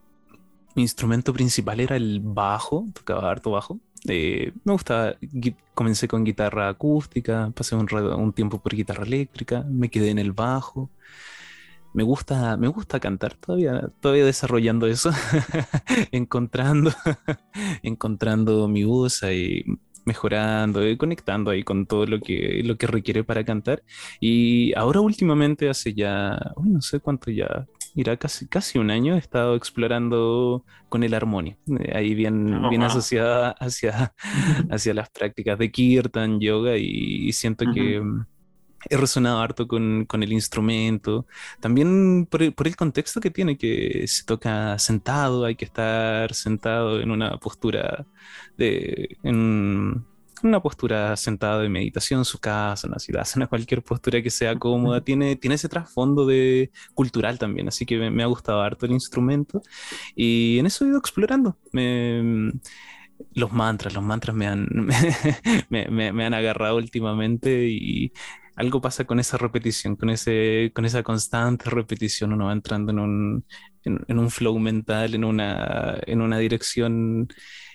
mi 0.76 0.82
instrumento 0.84 1.34
principal 1.34 1.80
era 1.80 1.96
el 1.96 2.20
bajo, 2.22 2.86
tocaba 2.94 3.32
harto 3.32 3.52
bajo. 3.52 3.80
Eh, 4.08 4.54
me 4.64 4.74
gustaba, 4.74 5.16
comencé 5.74 6.08
con 6.08 6.24
guitarra 6.24 6.70
acústica, 6.70 7.52
pasé 7.56 7.76
un, 7.76 7.92
un 7.92 8.34
tiempo 8.34 8.62
por 8.62 8.76
guitarra 8.76 9.04
eléctrica, 9.04 9.66
me 9.68 9.90
quedé 9.90 10.12
en 10.12 10.20
el 10.20 10.32
bajo 10.32 10.92
me 11.96 12.04
gusta, 12.04 12.58
me 12.58 12.68
gusta 12.68 13.00
cantar 13.00 13.36
todavía, 13.36 13.90
todavía 14.02 14.26
desarrollando 14.26 14.86
eso, 14.86 15.12
encontrando, 16.12 16.92
encontrando 17.84 18.68
mi 18.68 18.84
voz 18.84 19.24
ahí, 19.24 19.64
mejorando, 20.06 20.88
y 20.88 20.98
conectando 20.98 21.52
ahí 21.52 21.64
con 21.64 21.86
todo 21.86 22.06
lo 22.06 22.20
que, 22.20 22.62
lo 22.64 22.78
que 22.78 22.88
requiere 22.88 23.24
para 23.24 23.44
cantar. 23.44 23.84
Y 24.20 24.74
ahora 24.76 25.02
últimamente, 25.02 25.70
hace 25.70 25.94
ya, 25.94 26.40
no 26.64 26.82
sé 26.82 27.00
cuánto 27.00 27.32
ya, 27.32 27.68
irá 27.96 28.18
casi, 28.18 28.48
casi 28.48 28.78
un 28.78 28.92
año, 28.92 29.16
he 29.16 29.20
estado 29.20 29.56
explorando 29.56 30.66
con 30.90 31.04
el 31.04 31.14
armonio, 31.14 31.58
eh, 31.80 31.92
ahí 31.96 32.14
bien, 32.14 32.54
oh, 32.54 32.70
bien 32.70 32.84
asociada 32.84 33.52
hacia, 33.60 34.14
hacia 34.70 34.94
las 34.94 35.10
prácticas 35.10 35.58
de 35.58 35.72
kirtan, 35.72 36.40
yoga, 36.40 36.78
y, 36.78 37.32
siento 37.34 37.66
que 37.74 38.02
he 38.90 38.98
resonado 38.98 39.40
harto 39.40 39.68
con, 39.68 40.06
con 40.06 40.24
el 40.24 40.34
instrumento, 40.34 41.26
también 41.60 42.28
por 42.30 42.44
el, 42.44 42.54
por 42.54 42.68
el, 42.68 42.76
contexto 42.76 43.22
que 43.22 43.32
tiene, 43.32 43.58
que 43.58 44.06
se 44.08 44.24
toca 44.26 44.78
sentado, 44.80 45.46
hay 45.46 45.56
que 45.56 45.66
estar 45.66 46.34
sentado 46.34 47.00
en 47.02 47.12
una 47.12 47.38
postura 47.38 48.06
de... 48.58 49.18
En, 49.24 50.06
una 50.44 50.62
postura 50.62 51.16
sentado 51.18 51.62
de 51.62 51.70
meditación, 51.70 52.26
su 52.26 52.40
casa, 52.40 52.88
en 52.88 52.92
la 52.92 53.00
ciudad, 53.00 53.28
en 53.36 53.48
cualquier 53.48 53.82
postura 53.82 54.22
que 54.22 54.30
sea 54.30 54.56
cómoda, 54.58 55.02
tiene, 55.02 55.36
tiene 55.38 55.56
ese 55.56 55.70
trasfondo 55.70 56.26
de 56.26 56.72
cultural 56.94 57.40
también, 57.40 57.68
así 57.68 57.86
que 57.86 57.98
me, 57.98 58.12
me, 58.12 58.22
ha 58.22 58.28
gustado 58.28 58.62
harto 58.62 58.86
el 58.86 58.92
instrumento. 58.92 59.62
Y 60.16 60.60
en 60.60 60.66
eso 60.68 60.86
he 60.86 60.90
ido 60.90 61.00
explorando. 61.00 61.58
Me, 61.72 62.52
los 63.34 63.52
mantras, 63.52 63.94
los 63.94 64.04
mantras 64.04 64.36
me 64.36 64.48
han, 64.48 64.68
me, 65.70 65.88
me, 65.88 66.12
me 66.12 66.26
han 66.26 66.34
agarrado 66.34 66.78
últimamente 66.78 67.68
y 67.70 68.12
algo 68.56 68.82
pasa 68.82 69.06
con 69.06 69.20
esa 69.20 69.38
repetición, 69.38 69.96
con, 69.96 70.10
ese, 70.10 70.72
con 70.74 70.86
esa 70.86 71.04
constante 71.04 71.70
repetición, 71.70 72.34
uno 72.34 72.46
va 72.46 72.54
entrando 72.54 72.92
en 72.92 73.00
un, 73.00 73.46
en, 73.84 74.20
un 74.20 74.30
flow 74.30 74.58
mental, 74.60 75.14
en 75.14 75.26
una, 75.26 76.00
en 76.06 76.22
una 76.22 76.38
dirección 76.38 77.28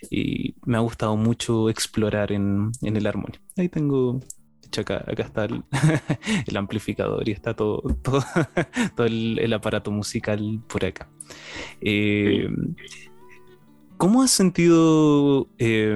y 0.09 0.55
me 0.65 0.77
ha 0.77 0.79
gustado 0.79 1.15
mucho 1.15 1.69
explorar 1.69 2.31
en, 2.31 2.71
en 2.81 2.97
el 2.97 3.05
armonio. 3.05 3.39
Ahí 3.57 3.69
tengo, 3.69 4.19
hecho 4.65 4.81
acá, 4.81 5.03
acá 5.07 5.23
está 5.23 5.45
el, 5.45 5.63
el, 6.47 6.57
amplificador 6.57 7.29
y 7.29 7.31
está 7.31 7.55
todo, 7.55 7.81
todo, 8.01 8.23
todo 8.95 9.05
el, 9.05 9.37
el, 9.39 9.53
aparato 9.53 9.91
musical 9.91 10.61
por 10.67 10.83
acá. 10.83 11.09
Eh, 11.79 12.49
¿Cómo 13.97 14.23
has 14.23 14.31
sentido... 14.31 15.47
Eh, 15.59 15.95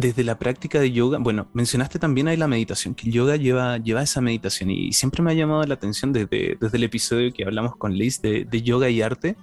desde 0.00 0.24
la 0.24 0.38
práctica 0.38 0.80
de 0.80 0.90
yoga, 0.92 1.18
bueno, 1.18 1.48
mencionaste 1.52 1.98
también 1.98 2.26
ahí 2.28 2.36
la 2.36 2.48
meditación, 2.48 2.94
que 2.94 3.06
el 3.06 3.12
yoga 3.12 3.36
lleva, 3.36 3.76
lleva 3.76 4.02
esa 4.02 4.20
meditación 4.22 4.70
y 4.70 4.92
siempre 4.92 5.22
me 5.22 5.30
ha 5.30 5.34
llamado 5.34 5.62
la 5.64 5.74
atención 5.74 6.12
desde, 6.12 6.56
desde 6.58 6.76
el 6.78 6.84
episodio 6.84 7.32
que 7.32 7.44
hablamos 7.44 7.76
con 7.76 7.92
Liz 7.92 8.22
de, 8.22 8.62
yoga 8.62 8.88
y 8.88 9.02
arte, 9.02 9.36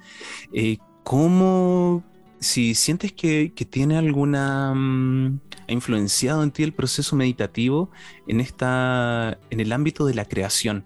eh, 0.54 0.78
cómo, 1.04 2.04
si 2.40 2.74
sientes 2.74 3.14
que, 3.14 3.54
tiene 3.70 3.98
alguna, 3.98 4.74
mm, 4.74 5.40
ha 5.68 5.72
influenciado 5.72 6.42
en 6.42 6.52
ti 6.52 6.64
el 6.64 6.74
proceso 6.74 7.16
meditativo 7.16 7.92
en, 8.28 8.40
esta, 8.40 9.38
en 9.52 9.60
el 9.60 9.72
ámbito 9.72 10.06
de 10.06 10.16
la 10.16 10.26
creación, 10.26 10.86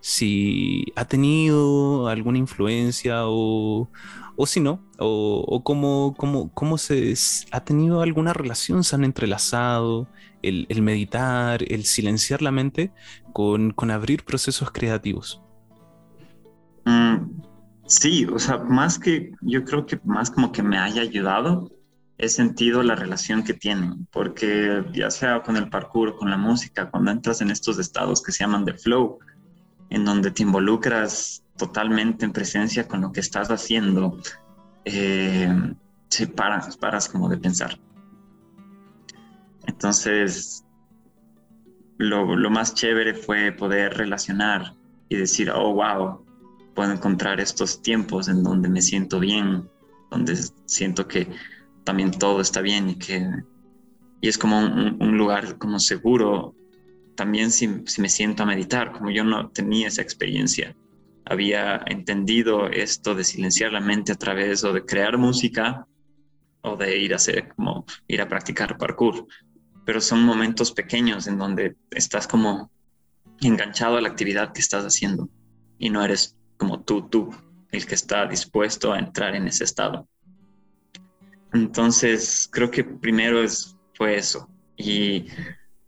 si 0.00 0.86
ha 0.96 1.04
tenido 1.04 2.08
alguna 2.08 2.38
influencia 2.38 3.22
o, 3.26 3.88
o 4.36 4.46
si 4.46 4.60
no, 4.60 4.82
o, 4.98 5.62
cómo, 5.64 6.14
cómo, 6.54 6.78
se 6.78 7.14
ha 7.50 7.64
tenido 7.64 8.02
alguna 8.02 8.32
relación, 8.32 8.84
se 8.84 8.96
han 8.96 9.04
entrelazado 9.04 10.08
el, 10.42 10.66
meditar, 10.82 11.62
el 11.68 11.84
silenciar 11.84 12.42
la 12.42 12.50
mente 12.50 12.92
con, 13.32 13.74
abrir 13.90 14.24
procesos 14.24 14.70
creativos. 14.70 15.42
Mm, 16.84 17.42
sí, 17.86 18.26
o 18.26 18.38
sea, 18.38 18.58
más 18.58 18.98
que, 18.98 19.32
yo 19.42 19.64
creo 19.64 19.86
que 19.86 20.00
más 20.04 20.30
como 20.30 20.50
que 20.52 20.62
me 20.62 20.78
haya 20.78 21.02
ayudado, 21.02 21.70
he 22.18 22.28
sentido 22.28 22.82
la 22.82 22.94
relación 22.94 23.42
que 23.42 23.54
tienen, 23.54 24.06
porque 24.12 24.84
ya 24.92 25.10
sea 25.10 25.42
con 25.42 25.56
el 25.56 25.68
parkour, 25.68 26.16
con 26.16 26.30
la 26.30 26.36
música, 26.36 26.90
cuando 26.90 27.10
entras 27.10 27.40
en 27.40 27.50
estos 27.50 27.78
estados 27.78 28.22
que 28.22 28.32
se 28.32 28.44
llaman 28.44 28.64
de 28.64 28.74
flow, 28.74 29.18
en 29.90 30.04
donde 30.04 30.30
te 30.30 30.42
involucras 30.42 31.41
totalmente 31.56 32.24
en 32.24 32.32
presencia 32.32 32.88
con 32.88 33.00
lo 33.02 33.12
que 33.12 33.20
estás 33.20 33.50
haciendo, 33.50 34.18
eh, 34.84 35.74
se 36.08 36.26
paras, 36.26 36.76
paras 36.76 37.08
como 37.08 37.28
de 37.28 37.38
pensar. 37.38 37.78
Entonces, 39.66 40.64
lo, 41.98 42.36
lo, 42.36 42.50
más 42.50 42.74
chévere 42.74 43.14
fue 43.14 43.52
poder 43.52 43.94
relacionar 43.94 44.74
y 45.08 45.16
decir, 45.16 45.50
oh, 45.50 45.74
wow, 45.74 46.24
puedo 46.74 46.92
encontrar 46.92 47.40
estos 47.40 47.80
tiempos 47.82 48.28
en 48.28 48.42
donde 48.42 48.68
me 48.68 48.82
siento 48.82 49.20
bien, 49.20 49.68
donde 50.10 50.36
siento 50.66 51.06
que 51.06 51.28
también 51.84 52.10
todo 52.10 52.40
está 52.40 52.60
bien 52.60 52.90
y 52.90 52.96
que 52.96 53.26
y 54.20 54.28
es 54.28 54.38
como 54.38 54.58
un, 54.58 54.96
un 55.00 55.18
lugar 55.18 55.58
como 55.58 55.80
seguro 55.80 56.54
también 57.16 57.50
si, 57.50 57.68
si, 57.86 58.00
me 58.00 58.08
siento 58.08 58.44
a 58.44 58.46
meditar, 58.46 58.92
como 58.92 59.10
yo 59.10 59.24
no 59.24 59.50
tenía 59.50 59.88
esa 59.88 60.00
experiencia 60.00 60.74
había 61.24 61.82
entendido 61.86 62.68
esto 62.68 63.14
de 63.14 63.24
silenciar 63.24 63.72
la 63.72 63.80
mente 63.80 64.12
a 64.12 64.16
través 64.16 64.64
o 64.64 64.72
de 64.72 64.84
crear 64.84 65.18
música, 65.18 65.86
o 66.62 66.76
de 66.76 66.98
ir 66.98 67.12
a 67.12 67.16
hacer 67.16 67.48
como 67.54 67.84
ir 68.06 68.20
a 68.20 68.28
practicar 68.28 68.78
parkour, 68.78 69.26
pero 69.84 70.00
son 70.00 70.24
momentos 70.24 70.72
pequeños 70.72 71.26
en 71.26 71.38
donde 71.38 71.76
estás 71.90 72.26
como 72.26 72.70
enganchado 73.40 73.96
a 73.96 74.00
la 74.00 74.08
actividad 74.08 74.52
que 74.52 74.60
estás 74.60 74.84
haciendo 74.84 75.28
y 75.78 75.90
no 75.90 76.04
eres 76.04 76.36
como 76.56 76.82
tú, 76.82 77.08
tú, 77.08 77.34
el 77.72 77.86
que 77.86 77.96
está 77.96 78.26
dispuesto 78.26 78.92
a 78.92 78.98
entrar 78.98 79.34
en 79.34 79.48
ese 79.48 79.64
estado. 79.64 80.08
Entonces, 81.52 82.48
creo 82.50 82.70
que 82.70 82.84
primero 82.84 83.42
es, 83.42 83.76
fue 83.94 84.16
eso. 84.16 84.48
Y 84.76 85.26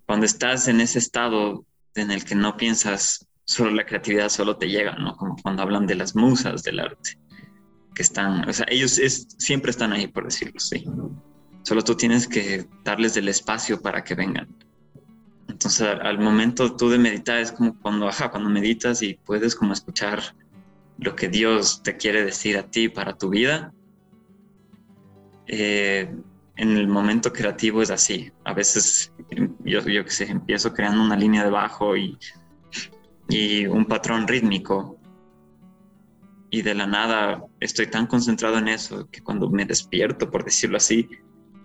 cuando 0.05 0.27
estás 0.27 0.69
en 0.69 0.81
ese 0.81 0.99
estado 0.99 1.65
en 1.95 2.11
el 2.11 2.25
que 2.25 2.35
no 2.35 2.57
piensas, 2.57 3.27
solo 3.45 3.71
la 3.71 3.87
creatividad 3.87 4.29
solo 4.29 4.57
te 4.57 4.69
llega, 4.69 4.97
¿no? 4.97 5.17
Como 5.17 5.37
cuando 5.43 5.63
hablan 5.63 5.87
de 5.87 5.95
las 5.95 6.17
musas 6.17 6.63
del 6.63 6.81
arte, 6.81 7.19
que 7.95 8.03
están, 8.03 8.49
o 8.49 8.53
sea, 8.53 8.67
ellos 8.69 9.01
siempre 9.39 9.71
están 9.71 9.93
ahí, 9.93 10.07
por 10.07 10.25
decirlo 10.25 10.55
así. 10.57 10.85
Solo 11.63 11.83
tú 11.83 11.95
tienes 11.95 12.27
que 12.27 12.67
darles 12.85 13.17
el 13.17 13.29
espacio 13.29 13.81
para 13.81 14.03
que 14.05 14.15
vengan. 14.15 14.49
Entonces, 15.49 15.87
al, 16.03 16.19
momento 16.19 16.75
tú 16.75 16.91
de 16.91 16.99
meditar 16.99 17.39
es 17.39 17.53
como 17.53 17.79
cuando, 17.79 18.09
ajá, 18.09 18.31
cuando 18.31 18.51
meditas 18.51 19.03
y 19.03 19.15
puedes 19.15 19.55
como 19.55 19.73
escuchar 19.73 20.21
lo 20.99 21.15
que 21.15 21.29
Dios 21.29 21.83
te 21.83 21.97
quiere 21.97 22.25
decir 22.25 22.57
a 22.59 22.71
ti 22.71 22.89
para 22.89 23.17
tu 23.17 23.31
vida. 23.31 23.73
Eh, 25.47 26.15
en 26.57 26.77
el 26.77 26.89
momento 26.89 27.33
creativo 27.33 27.83
es 27.83 27.91
así. 27.91 28.33
A 28.45 28.55
veces 28.55 29.13
yo, 29.65 29.81
yo 29.81 30.05
que 30.05 30.11
sé, 30.11 30.25
empiezo 30.25 30.73
creando 30.73 31.03
una 31.03 31.17
línea 31.17 31.45
de 31.45 31.51
bajo 31.51 31.97
y, 31.97 32.19
y 33.29 33.67
un 33.67 33.87
patrón 33.87 34.27
rítmico. 34.27 34.99
Y 36.51 36.63
de 36.63 36.75
la 36.75 36.87
nada 36.87 37.45
estoy 37.59 37.89
tan 37.89 38.07
concentrado 38.07 38.59
en 38.59 38.69
eso 38.69 39.09
que 39.11 39.23
cuando 39.23 39.51
me 39.51 39.65
despierto, 39.65 40.31
por 40.31 40.45
decirlo 40.45 40.77
así, 40.77 41.09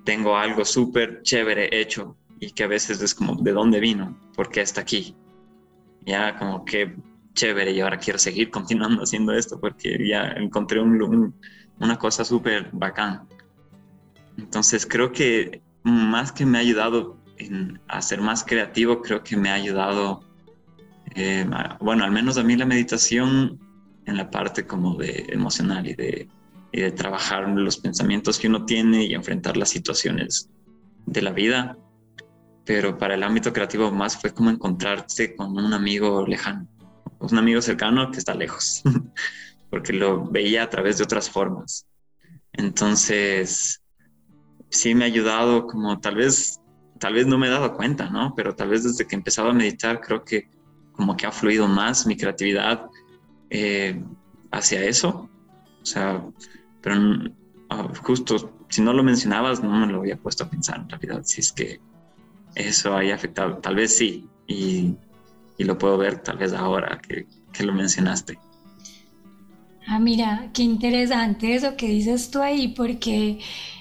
tengo 0.04 0.36
algo 0.36 0.66
súper 0.66 1.22
chévere 1.22 1.70
hecho 1.80 2.18
y 2.40 2.52
que 2.52 2.64
a 2.64 2.68
veces 2.68 3.02
es 3.02 3.14
como, 3.14 3.36
¿de 3.36 3.52
dónde 3.52 3.80
vino? 3.80 4.18
¿Por 4.36 4.50
qué 4.50 4.62
está 4.62 4.82
aquí? 4.82 5.16
Ya 6.06 6.38
como 6.38 6.66
que 6.66 6.96
chévere 7.34 7.72
y 7.72 7.82
ahora 7.82 7.98
quiero 7.98 8.18
seguir 8.18 8.50
continuando 8.58 9.04
haciendo 9.04 9.34
esto 9.34 9.60
porque 9.60 9.98
ya 10.08 10.30
encontré 10.32 10.82
un, 10.82 11.36
una 11.80 11.98
cosa 11.98 12.24
súper 12.26 12.70
bacán. 12.72 13.28
Entonces 14.38 14.86
creo 14.86 15.12
que 15.12 15.62
más 15.84 16.32
que 16.32 16.46
me 16.46 16.58
ha 16.58 16.62
ayudado 16.62 17.18
en, 17.38 17.80
a 17.88 18.02
ser 18.02 18.22
más 18.22 18.44
creativo, 18.44 19.02
creo 19.02 19.24
que 19.24 19.38
me 19.38 19.50
ha 19.50 19.54
ayudado, 19.56 20.22
eh, 21.16 21.46
bueno, 21.80 22.04
al 22.04 22.12
menos 22.12 22.38
a 22.38 22.44
mí 22.44 22.56
la 22.56 22.66
meditación 22.66 23.60
en 24.06 24.18
la 24.18 24.30
parte 24.30 24.66
como 24.66 24.96
de 24.96 25.28
emocional 25.30 25.88
y 25.88 25.94
de, 25.94 26.28
y 26.72 26.82
de 26.82 26.92
trabajar 26.92 27.48
los 27.50 27.78
pensamientos 27.78 28.40
que 28.40 28.48
uno 28.48 28.66
tiene 28.66 29.06
y 29.06 29.14
enfrentar 29.14 29.58
las 29.58 29.70
situaciones 29.70 30.50
de 31.06 31.22
la 31.22 31.32
vida. 31.32 31.78
Pero 32.66 32.98
para 32.98 33.16
el 33.16 33.24
ámbito 33.24 33.52
creativo 33.54 33.92
más 33.92 34.18
fue 34.18 34.34
como 34.34 34.50
encontrarse 34.50 35.36
con 35.36 35.58
un 35.58 35.74
amigo 35.74 36.26
lejano, 36.28 36.68
un 37.20 37.38
amigo 37.38 37.62
cercano 37.62 38.12
que 38.12 38.20
está 38.20 38.36
lejos, 38.36 38.84
porque 39.70 39.94
lo 39.94 40.26
veía 40.30 40.64
a 40.64 40.70
través 40.70 40.98
de 40.98 41.04
otras 41.04 41.30
formas. 41.30 41.88
Entonces, 42.54 43.82
sí 44.70 44.94
me 44.94 45.06
ha 45.06 45.08
ayudado 45.08 45.66
como 45.66 46.00
tal 46.00 46.16
vez, 46.16 46.60
tal 47.00 47.14
vez 47.14 47.26
no 47.26 47.38
me 47.38 47.48
he 47.48 47.52
dado 47.52 47.76
cuenta, 47.76 48.10
¿no? 48.10 48.34
Pero 48.36 48.56
tal 48.56 48.70
vez 48.70 48.84
desde 48.84 49.08
que 49.08 49.16
empezaba 49.16 49.50
a 49.50 49.54
meditar 49.54 50.00
creo 50.02 50.24
que 50.24 50.50
como 51.00 51.16
que 51.16 51.26
ha 51.26 51.32
fluido 51.32 51.66
más 51.66 52.06
mi 52.06 52.18
creatividad 52.18 52.90
eh, 53.50 53.98
hacia 54.52 54.84
eso. 54.84 55.30
O 55.82 55.86
sea, 55.86 56.22
pero 56.82 56.96
ah, 57.70 57.88
justo 58.04 58.54
si 58.68 58.82
no 58.82 58.92
lo 58.92 59.02
mencionabas 59.02 59.64
no 59.64 59.72
me 59.72 59.88
lo 59.88 60.00
había 60.00 60.18
puesto 60.18 60.44
a 60.44 60.50
pensar 60.50 60.82
en 60.82 60.90
realidad, 60.90 61.22
si 61.24 61.40
es 61.40 61.54
que 61.54 61.80
eso 62.54 62.98
haya 62.98 63.16
afectado, 63.16 63.60
tal 63.60 63.76
vez 63.76 63.96
sí, 63.96 64.28
y, 64.46 64.94
y 65.58 65.64
lo 65.64 65.78
puedo 65.78 65.98
ver 65.98 66.22
tal 66.22 66.38
vez 66.38 66.52
ahora 66.52 67.00
que, 67.00 67.26
que 67.54 67.64
lo 67.64 67.72
mencionaste. 67.72 68.38
Ah, 69.88 70.00
mira, 70.00 70.50
qué 70.54 70.64
interesante 70.64 71.56
eso 71.56 71.78
que 71.78 71.88
dices 71.88 72.30
tú 72.30 72.42
ahí, 72.42 72.68
porque 72.76 73.40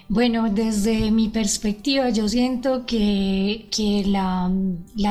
bueno, 0.09 0.49
desde 0.49 1.11
mi 1.11 1.29
perspectiva, 1.29 2.09
yo 2.09 2.29
siento 2.29 2.87
que, 2.87 3.69
la, 4.07 4.49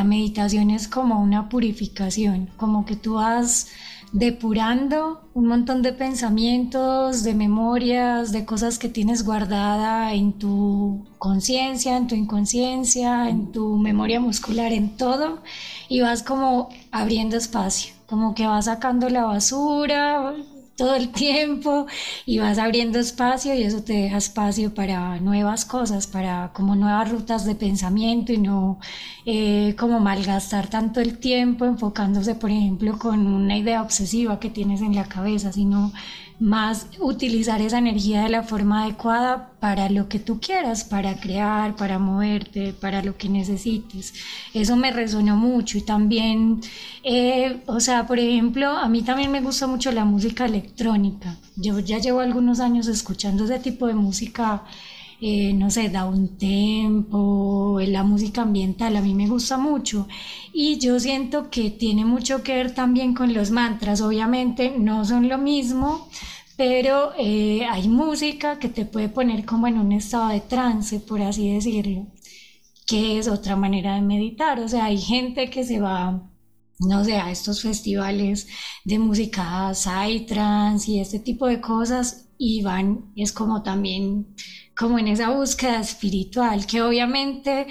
meditación 0.04 0.72
es 0.72 0.88
como 0.88 1.22
una 1.22 1.50
purificación, 1.50 2.50
como 2.58 2.86
que 2.86 2.96
tú 2.96 3.16
vas 3.16 3.68
depurando 4.12 5.30
un 5.36 5.48
montón 5.48 5.84
de 5.84 5.94
pensamientos, 5.94 7.24
de 7.24 7.36
memorias, 7.36 8.32
de 8.32 8.46
cosas 8.46 8.80
que 8.80 8.90
tienes 8.90 9.24
guardada 9.24 10.14
en 10.14 10.34
tu 10.34 11.06
conciencia, 11.20 11.96
en 11.96 12.08
tu 12.08 12.16
inconsciencia, 12.16 13.30
en 13.30 13.52
tu 13.52 13.78
memoria 13.78 14.20
muscular, 14.20 14.74
en 14.74 14.98
todo, 14.98 15.44
y 15.90 16.02
vas 16.02 16.24
como 16.24 16.70
abriendo 16.92 17.38
espacio, 17.38 17.94
como 18.08 18.34
que 18.34 18.48
vas 18.48 18.66
sacando 18.66 19.10
la 19.10 19.26
basura, 19.26 20.34
todo 20.78 20.96
el 20.96 21.10
tiempo 21.10 21.88
y 22.26 22.40
vas 22.40 22.60
abriendo 22.60 23.00
espacio 23.00 23.54
y 23.56 23.64
eso 23.64 23.84
te 23.84 23.94
deja 23.94 24.18
espacio 24.18 24.74
para 24.74 25.20
nuevas 25.20 25.66
cosas, 25.66 26.08
para 26.08 26.52
como 26.54 26.76
nuevas 26.76 27.10
rutas 27.12 27.46
de 27.46 27.56
pensamiento 27.56 28.32
y 28.32 28.38
no 28.38 28.80
eh, 29.26 29.76
como 29.78 30.00
malgastar 30.00 30.70
tanto 30.70 31.02
el 31.02 31.18
tiempo 31.18 31.66
enfocándose, 31.66 32.36
por 32.36 32.52
ejemplo, 32.52 32.98
con 33.00 33.28
una 33.28 33.58
idea 33.58 33.82
obsesiva 33.82 34.40
que 34.40 34.50
tienes 34.50 34.82
en 34.82 34.96
la 34.96 35.06
cabeza, 35.06 35.52
sino 35.52 35.92
más 36.40 36.88
utilizar 37.00 37.62
esa 37.62 37.80
energía 37.80 38.22
de 38.22 38.30
la 38.30 38.44
forma 38.44 38.84
adecuada 38.84 39.52
para 39.60 39.90
lo 39.90 40.08
que 40.08 40.20
tú 40.20 40.40
quieras, 40.40 40.84
para 40.84 41.20
crear, 41.20 41.76
para 41.76 41.98
moverte, 41.98 42.74
para 42.74 43.02
lo 43.02 43.18
que 43.18 43.28
necesites. 43.28 44.14
Eso 44.54 44.76
me 44.76 44.92
resonó 44.92 45.36
mucho 45.36 45.78
y 45.78 45.82
también, 45.82 46.62
eh, 47.04 47.62
o 47.66 47.80
sea, 47.80 48.06
por 48.06 48.20
ejemplo, 48.20 48.70
a 48.70 48.88
mí 48.88 49.02
también 49.02 49.32
me 49.32 49.42
gusta 49.42 49.66
mucho 49.66 49.92
la 49.92 50.06
música 50.06 50.46
electrónica. 50.46 51.36
Yo 51.56 51.80
ya 51.80 51.98
llevo 51.98 52.20
algunos 52.20 52.60
años 52.60 52.88
escuchando 52.88 53.46
ese 53.46 53.60
tipo 53.60 53.88
de 53.88 53.96
música. 53.96 54.64
Eh, 55.20 55.54
no 55.54 55.72
sé, 55.72 55.90
da 55.90 56.06
un 56.06 56.38
tempo, 56.38 57.80
la 57.82 58.04
música 58.04 58.44
ambiental, 58.44 58.96
a 58.96 59.02
mí 59.02 59.14
me 59.16 59.28
gusta 59.28 59.58
mucho. 59.58 60.08
Y 60.54 60.78
yo 60.80 61.00
siento 61.00 61.50
que 61.50 61.72
tiene 61.72 62.06
mucho 62.06 62.44
que 62.44 62.56
ver 62.56 62.74
también 62.76 63.14
con 63.16 63.34
los 63.34 63.50
mantras. 63.52 64.02
Obviamente 64.02 64.76
no 64.78 65.06
son 65.06 65.28
lo 65.28 65.38
mismo, 65.40 66.08
pero 66.56 67.14
eh, 67.18 67.66
hay 67.66 67.88
música 67.90 68.60
que 68.60 68.70
te 68.70 68.86
puede 68.86 69.10
poner 69.10 69.46
como 69.46 69.68
en 69.68 69.80
un 69.80 69.92
estado 69.92 70.30
de 70.30 70.42
trance, 70.42 71.00
por 71.00 71.22
así 71.22 71.52
decirlo, 71.52 72.08
que 72.86 73.20
es 73.20 73.28
otra 73.28 73.56
manera 73.56 73.96
de 73.96 74.02
meditar. 74.02 74.60
O 74.60 74.68
sea, 74.68 74.86
hay 74.86 74.98
gente 75.00 75.50
que 75.50 75.64
se 75.64 75.80
va 75.80 76.30
no 76.80 77.04
sé, 77.04 77.18
a 77.18 77.32
estos 77.32 77.62
festivales 77.64 78.48
de 78.86 79.00
música 79.00 79.74
psytrance 79.74 80.92
y 80.92 81.00
este 81.00 81.20
tipo 81.20 81.48
de 81.48 81.60
cosas 81.60 82.28
y 82.38 82.62
van, 82.62 83.12
es 83.16 83.32
como 83.32 83.64
también 83.64 84.28
como 84.78 85.00
en 85.00 85.08
esa 85.08 85.30
búsqueda 85.30 85.80
espiritual, 85.80 86.66
que 86.66 86.82
obviamente 86.82 87.68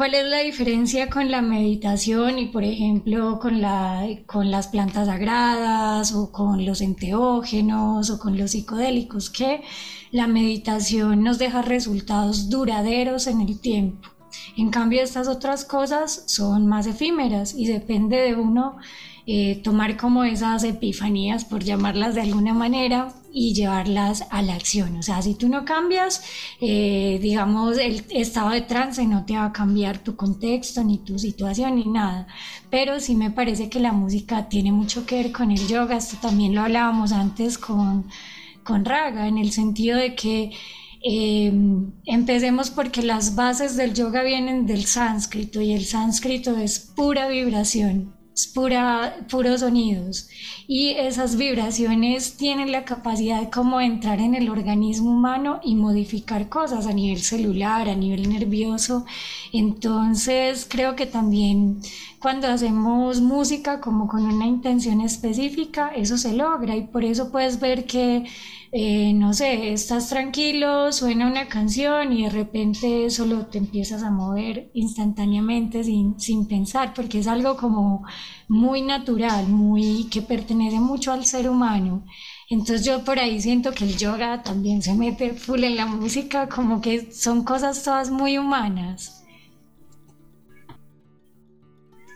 ¿Cuál 0.00 0.14
es 0.14 0.24
la 0.24 0.38
diferencia 0.38 1.10
con 1.10 1.30
la 1.30 1.42
meditación 1.42 2.38
y, 2.38 2.46
por 2.46 2.64
ejemplo, 2.64 3.38
con, 3.38 3.60
la, 3.60 4.06
con 4.24 4.50
las 4.50 4.68
plantas 4.68 5.08
sagradas 5.08 6.14
o 6.14 6.32
con 6.32 6.64
los 6.64 6.80
enteógenos 6.80 8.08
o 8.08 8.18
con 8.18 8.38
los 8.38 8.52
psicodélicos? 8.52 9.28
Que 9.28 9.62
la 10.10 10.26
meditación 10.26 11.22
nos 11.22 11.38
deja 11.38 11.60
resultados 11.60 12.48
duraderos 12.48 13.26
en 13.26 13.40
el 13.42 13.60
tiempo. 13.60 14.08
En 14.56 14.70
cambio, 14.70 15.02
estas 15.02 15.28
otras 15.28 15.64
cosas 15.64 16.22
son 16.26 16.66
más 16.66 16.86
efímeras 16.86 17.54
y 17.54 17.66
depende 17.66 18.16
de 18.16 18.36
uno 18.36 18.78
eh, 19.26 19.60
tomar 19.62 19.96
como 19.96 20.24
esas 20.24 20.64
epifanías, 20.64 21.44
por 21.44 21.62
llamarlas 21.64 22.14
de 22.14 22.22
alguna 22.22 22.54
manera, 22.54 23.14
y 23.32 23.54
llevarlas 23.54 24.24
a 24.30 24.42
la 24.42 24.54
acción. 24.54 24.96
O 24.96 25.02
sea, 25.02 25.22
si 25.22 25.34
tú 25.34 25.48
no 25.48 25.64
cambias, 25.64 26.22
eh, 26.60 27.18
digamos, 27.22 27.78
el 27.78 28.04
estado 28.10 28.50
de 28.50 28.62
trance 28.62 29.06
no 29.06 29.24
te 29.24 29.34
va 29.34 29.46
a 29.46 29.52
cambiar 29.52 29.98
tu 29.98 30.16
contexto, 30.16 30.82
ni 30.84 30.98
tu 30.98 31.18
situación, 31.18 31.76
ni 31.76 31.84
nada. 31.84 32.26
Pero 32.70 33.00
sí 33.00 33.14
me 33.14 33.30
parece 33.30 33.68
que 33.68 33.80
la 33.80 33.92
música 33.92 34.48
tiene 34.48 34.72
mucho 34.72 35.06
que 35.06 35.16
ver 35.16 35.32
con 35.32 35.50
el 35.50 35.66
yoga. 35.68 35.96
Esto 35.96 36.16
también 36.20 36.54
lo 36.54 36.62
hablábamos 36.62 37.12
antes 37.12 37.58
con, 37.58 38.06
con 38.64 38.84
Raga, 38.84 39.28
en 39.28 39.38
el 39.38 39.52
sentido 39.52 39.98
de 39.98 40.14
que 40.14 40.50
eh, 41.02 41.52
empecemos 42.04 42.70
porque 42.70 43.02
las 43.02 43.34
bases 43.34 43.76
del 43.76 43.94
yoga 43.94 44.22
vienen 44.22 44.66
del 44.66 44.84
sánscrito 44.84 45.60
y 45.60 45.72
el 45.72 45.86
sánscrito 45.86 46.56
es 46.56 46.78
pura 46.78 47.28
vibración 47.28 48.19
puros 48.46 49.60
sonidos 49.60 50.28
y 50.66 50.90
esas 50.90 51.36
vibraciones 51.36 52.36
tienen 52.36 52.72
la 52.72 52.84
capacidad 52.84 53.40
de 53.40 53.50
entrar 53.84 54.20
en 54.20 54.34
el 54.34 54.48
organismo 54.48 55.10
humano 55.10 55.60
y 55.62 55.74
modificar 55.74 56.48
cosas 56.48 56.86
a 56.86 56.92
nivel 56.92 57.20
celular, 57.20 57.88
a 57.88 57.94
nivel 57.94 58.28
nervioso. 58.28 59.04
Entonces 59.52 60.66
creo 60.68 60.96
que 60.96 61.06
también 61.06 61.80
cuando 62.20 62.48
hacemos 62.48 63.20
música 63.20 63.80
como 63.80 64.06
con 64.06 64.26
una 64.26 64.46
intención 64.46 65.00
específica, 65.00 65.88
eso 65.88 66.18
se 66.18 66.34
logra 66.34 66.76
y 66.76 66.86
por 66.86 67.04
eso 67.04 67.30
puedes 67.32 67.60
ver 67.60 67.86
que 67.86 68.26
eh, 68.72 69.12
no 69.14 69.32
sé, 69.32 69.72
estás 69.72 70.08
tranquilo, 70.08 70.92
suena 70.92 71.26
una 71.26 71.48
canción 71.48 72.12
y 72.12 72.24
de 72.24 72.30
repente 72.30 73.10
solo 73.10 73.46
te 73.46 73.58
empiezas 73.58 74.02
a 74.02 74.10
mover 74.10 74.70
instantáneamente 74.74 75.82
sin, 75.82 76.20
sin 76.20 76.46
pensar, 76.46 76.94
porque 76.94 77.18
es 77.18 77.26
algo 77.26 77.56
como 77.56 78.04
muy 78.48 78.82
natural, 78.82 79.48
muy 79.48 80.08
que 80.10 80.22
pertenece 80.22 80.78
mucho 80.78 81.12
al 81.12 81.24
ser 81.24 81.48
humano. 81.48 82.04
Entonces 82.48 82.84
yo 82.84 83.04
por 83.04 83.18
ahí 83.18 83.40
siento 83.40 83.72
que 83.72 83.84
el 83.84 83.96
yoga 83.96 84.42
también 84.42 84.82
se 84.82 84.94
mete 84.94 85.34
full 85.34 85.62
en 85.64 85.76
la 85.76 85.86
música, 85.86 86.48
como 86.48 86.80
que 86.80 87.12
son 87.12 87.44
cosas 87.44 87.82
todas 87.82 88.10
muy 88.10 88.38
humanas. 88.38 89.24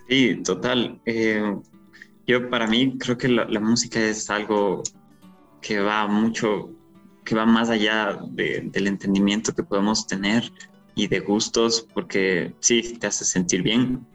Sí, 0.09 0.37
total. 0.45 1.01
Eh, 1.07 1.57
yo 2.27 2.51
para 2.51 2.67
mí 2.67 2.97
creo 2.99 3.17
que 3.17 3.29
la, 3.29 3.61
música 3.61 4.01
es 4.01 4.29
algo 4.31 4.83
que 5.65 5.81
va 5.81 6.07
mucho, 6.07 6.71
que 7.25 7.35
va 7.35 7.47
más 7.47 7.71
allá 7.71 8.19
del 8.29 8.87
entendimiento 8.87 9.55
que 9.55 9.63
podemos 9.63 10.07
tener 10.07 10.53
y 10.95 11.07
de 11.07 11.21
gustos, 11.21 11.89
porque 11.95 12.55
sí, 12.61 12.99
te 13.01 13.07
hace 13.07 13.25
sentir 13.25 13.63
bien, 13.63 14.07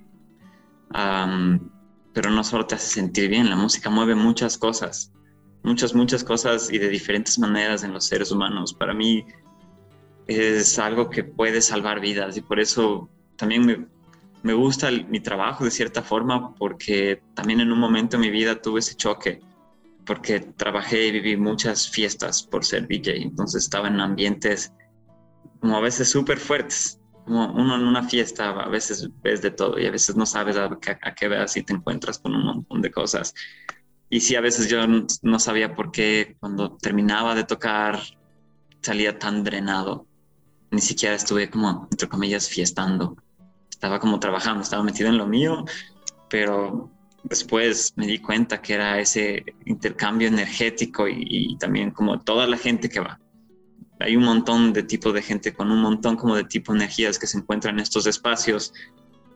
pero 2.14 2.30
no 2.30 2.43
solo 2.43 2.68
te 2.68 2.76
hace 2.76 2.88
sentir 2.88 3.30
bien, 3.30 3.50
la 3.50 3.56
música 3.56 3.89
mueve 3.89 4.14
muchas 4.14 4.60
cosas, 4.60 5.12
muchas, 5.64 5.95
muchas 5.95 6.24
cosas 6.24 6.72
y 6.72 6.78
de 6.78 6.88
diferentes 6.88 7.39
maneras 7.39 7.84
en 7.84 7.93
los 7.93 8.06
seres 8.06 8.32
humanos. 8.32 8.76
Para 8.76 8.93
mí 8.93 9.26
es 10.28 10.78
algo 10.78 11.10
que 11.10 11.24
puede 11.24 11.62
salvar 11.62 12.00
vidas 12.00 12.38
y 12.38 12.41
por 12.41 12.60
eso 12.60 13.10
también 13.38 13.66
me, 13.66 13.88
me 14.43 14.54
gusta 14.54 14.91
mi 14.91 15.20
trabajo 15.20 15.66
de 15.66 15.72
cierta 15.72 16.04
forma 16.04 16.54
porque 16.54 17.24
también 17.34 17.60
en 17.60 17.72
un 17.72 17.80
momento 17.80 18.18
en 18.18 18.22
mi 18.22 18.30
vida 18.30 18.62
tuve 18.62 18.82
ese 18.82 18.95
choque 18.95 19.41
porque 20.10 20.39
trabajé 20.39 21.05
y 21.05 21.12
viví 21.12 21.38
muchas 21.38 21.88
fiestas 21.88 22.41
por 22.41 22.66
ser 22.66 22.88
DJ, 22.88 23.22
entonces 23.22 23.66
estaba 23.66 23.89
en 23.89 24.01
ambientes 24.01 24.74
como 25.60 25.78
a 25.78 25.82
veces 25.82 26.10
súper 26.10 26.39
fuertes, 26.39 26.99
como 27.26 27.53
uno 27.53 27.76
en 27.76 27.84
una 27.84 28.01
fiesta 28.01 28.49
a 28.49 28.68
veces 28.70 29.07
ves 29.22 29.43
de 29.43 29.51
todo 29.51 29.78
y 29.78 29.86
a 29.86 29.91
veces 29.91 30.16
no 30.16 30.26
sabes 30.26 30.57
a, 30.57 30.68
qué 31.16 31.28
veas 31.28 31.55
y 31.57 31.62
te 31.62 31.74
encuentras 31.74 32.18
con 32.18 32.34
un 32.34 32.43
montón 32.43 32.82
de 32.82 32.89
cosas. 32.89 33.36
Y 34.10 34.22
sí, 34.22 34.36
a 34.36 34.41
veces 34.41 34.68
yo 34.68 34.80
no 35.22 35.39
sabía 35.39 35.76
por 35.76 35.91
qué 35.91 36.36
cuando 36.39 36.76
terminaba 36.78 37.36
de 37.36 37.43
tocar 37.43 37.99
salía 38.82 39.20
tan 39.20 39.43
drenado. 39.43 40.07
Ni 40.72 40.82
siquiera 40.82 41.14
estuve 41.14 41.51
como, 41.51 41.88
entre 41.91 42.10
comillas, 42.10 42.49
fiestando 42.49 43.16
estaba 43.70 43.99
como 43.99 44.20
trabajando, 44.20 44.64
estaba 44.64 44.82
metido 44.82 45.07
en 45.10 45.20
lo 45.20 45.28
mío, 45.28 45.66
pero 46.30 46.89
después 47.24 47.93
me 47.95 48.07
di 48.07 48.20
cuenta 48.20 48.61
que 48.61 48.74
era 48.74 48.99
ese 48.99 49.43
intercambio 49.65 50.28
energético 50.28 51.07
y, 51.07 51.55
también 51.59 51.91
como 51.91 52.20
toda 52.20 52.47
la 52.47 52.57
gente 52.57 52.89
que 52.89 52.99
va. 52.99 53.20
Hay 53.99 54.15
un 54.15 54.24
montón 54.24 54.72
de 54.72 54.84
tipos 54.84 55.13
de 55.13 55.22
gente 55.22 55.53
con 55.53 55.72
un 55.72 55.82
montón 55.82 56.15
como 56.15 56.36
de 56.36 56.45
tipo 56.45 56.72
de 56.72 56.80
energías 56.80 57.20
que 57.20 57.28
se 57.28 57.38
encuentran 57.38 57.76
en 57.76 57.82
estos 57.82 58.07
espacios 58.07 58.74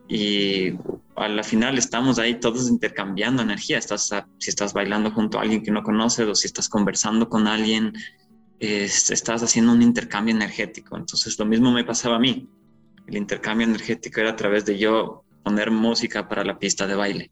y 0.08 0.72
a 1.16 1.28
la 1.28 1.42
final 1.42 1.76
estamos 1.76 2.18
ahí 2.18 2.40
todos 2.40 2.68
intercambiando 2.70 3.42
energía. 3.42 3.78
Estás 3.78 4.10
si 4.38 4.50
estás 4.50 4.72
bailando 4.72 5.10
junto 5.10 5.38
a 5.38 5.42
alguien 5.42 5.62
que 5.62 5.70
no 5.70 5.82
conoces 5.82 6.26
o 6.26 6.34
si 6.34 6.46
estás 6.46 6.68
conversando 6.68 7.28
con 7.28 7.46
alguien, 7.46 7.92
estás 8.58 9.42
haciendo 9.42 9.72
un 9.72 9.82
intercambio 9.82 10.34
energético. 10.34 10.96
Entonces 10.96 11.38
lo 11.38 11.44
mismo 11.44 11.70
me 11.70 11.84
pasaba 11.84 12.16
a 12.16 12.20
mí 12.20 12.48
el 13.06 13.16
intercambio 13.16 13.66
energético 13.66 14.20
era 14.20 14.30
a 14.30 14.36
través 14.36 14.64
de 14.64 14.78
yo 14.78 15.24
poner 15.42 15.70
música 15.70 16.28
para 16.28 16.44
la 16.44 16.58
pista 16.58 16.86
de 16.86 16.94
baile. 16.94 17.30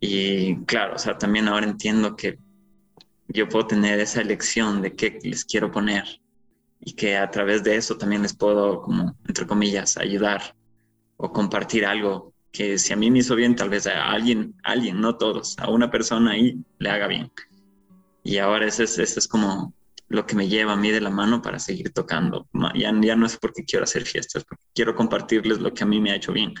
Y 0.00 0.56
claro, 0.64 0.96
o 0.96 0.98
sea, 0.98 1.18
también 1.18 1.46
ahora 1.46 1.66
entiendo 1.66 2.16
que 2.16 2.38
yo 3.28 3.48
puedo 3.48 3.66
tener 3.66 4.00
esa 4.00 4.22
elección 4.22 4.80
de 4.82 4.96
qué 4.96 5.18
les 5.22 5.44
quiero 5.44 5.70
poner 5.70 6.04
y 6.80 6.94
que 6.94 7.16
a 7.16 7.30
través 7.30 7.62
de 7.62 7.76
eso 7.76 7.96
también 7.96 8.22
les 8.22 8.34
puedo, 8.34 8.80
como, 8.80 9.14
entre 9.28 9.46
comillas, 9.46 9.98
ayudar 9.98 10.56
o 11.16 11.30
compartir 11.32 11.84
algo 11.84 12.32
que 12.50 12.78
si 12.78 12.92
a 12.92 12.96
mí 12.96 13.10
me 13.10 13.20
hizo 13.20 13.36
bien, 13.36 13.54
tal 13.54 13.68
vez 13.68 13.86
a 13.86 14.10
alguien, 14.10 14.54
alguien, 14.64 15.00
no 15.00 15.16
todos, 15.16 15.56
a 15.58 15.70
una 15.70 15.90
persona 15.90 16.32
ahí 16.32 16.58
le 16.78 16.90
haga 16.90 17.06
bien. 17.06 17.30
Y 18.24 18.38
ahora 18.38 18.66
ese 18.66 18.84
es, 18.84 18.98
ese 18.98 19.20
es 19.20 19.28
como 19.28 19.74
lo 20.08 20.26
que 20.26 20.34
me 20.34 20.48
lleva 20.48 20.72
a 20.72 20.76
mí 20.76 20.90
de 20.90 21.00
la 21.00 21.10
mano 21.10 21.40
para 21.40 21.58
seguir 21.58 21.92
tocando. 21.92 22.48
Ya, 22.74 22.92
ya 23.00 23.16
no 23.16 23.26
es 23.26 23.36
porque 23.36 23.64
quiero 23.64 23.84
hacer 23.84 24.04
fiestas, 24.04 24.44
porque 24.44 24.64
quiero 24.74 24.96
compartirles 24.96 25.60
lo 25.60 25.72
que 25.72 25.84
a 25.84 25.86
mí 25.86 26.00
me 26.00 26.10
ha 26.10 26.16
hecho 26.16 26.32
bien 26.32 26.54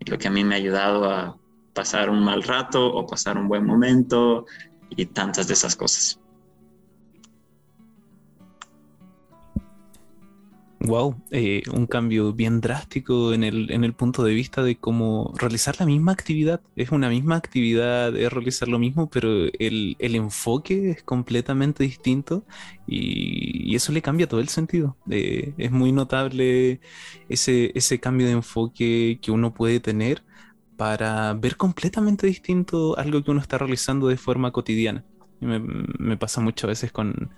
y 0.00 0.10
lo 0.10 0.18
que 0.18 0.28
a 0.28 0.30
mí 0.30 0.44
me 0.44 0.54
ha 0.54 0.58
ayudado 0.58 1.10
a 1.10 1.38
pasar 1.78 2.10
un 2.10 2.24
mal 2.24 2.42
rato 2.42 2.84
o 2.84 3.06
pasar 3.06 3.38
un 3.38 3.46
buen 3.46 3.64
momento 3.64 4.46
y 4.90 5.06
tantas 5.06 5.46
de 5.46 5.54
esas 5.54 5.76
cosas. 5.76 6.18
Wow, 10.80 11.14
eh, 11.30 11.62
un 11.72 11.86
cambio 11.86 12.32
bien 12.32 12.60
drástico 12.60 13.32
en 13.32 13.44
el, 13.44 13.70
en 13.70 13.84
el 13.84 13.92
punto 13.92 14.24
de 14.24 14.34
vista 14.34 14.64
de 14.64 14.76
cómo 14.76 15.32
realizar 15.36 15.76
la 15.78 15.86
misma 15.86 16.10
actividad. 16.10 16.60
Es 16.74 16.90
una 16.90 17.08
misma 17.10 17.36
actividad, 17.36 18.16
es 18.16 18.32
realizar 18.32 18.66
lo 18.66 18.80
mismo, 18.80 19.08
pero 19.08 19.28
el, 19.56 19.96
enfoque 20.00 20.90
es 20.90 21.04
completamente 21.04 21.84
distinto 21.84 22.44
y, 22.88 23.76
eso 23.76 23.92
le 23.92 24.02
cambia 24.02 24.26
todo 24.26 24.40
el 24.40 24.48
sentido. 24.48 24.96
Eh, 25.08 25.52
es 25.58 25.70
muy 25.70 25.92
notable 25.92 26.80
ese, 27.28 27.70
ese 27.76 28.00
cambio 28.00 28.26
de 28.26 28.32
enfoque 28.32 29.20
que 29.22 29.30
uno 29.30 29.54
puede 29.54 29.78
tener 29.78 30.24
para 30.78 31.34
ver 31.34 31.56
completamente 31.56 32.26
distinto 32.28 32.96
algo 32.96 33.22
que 33.22 33.32
uno 33.32 33.40
está 33.40 33.58
realizando 33.58 34.06
de 34.06 34.16
forma 34.16 34.52
cotidiana. 34.52 35.04
Me, 35.40 36.16
pasa 36.16 36.40
muchas 36.40 36.66
veces 36.68 36.92
con, 36.92 37.30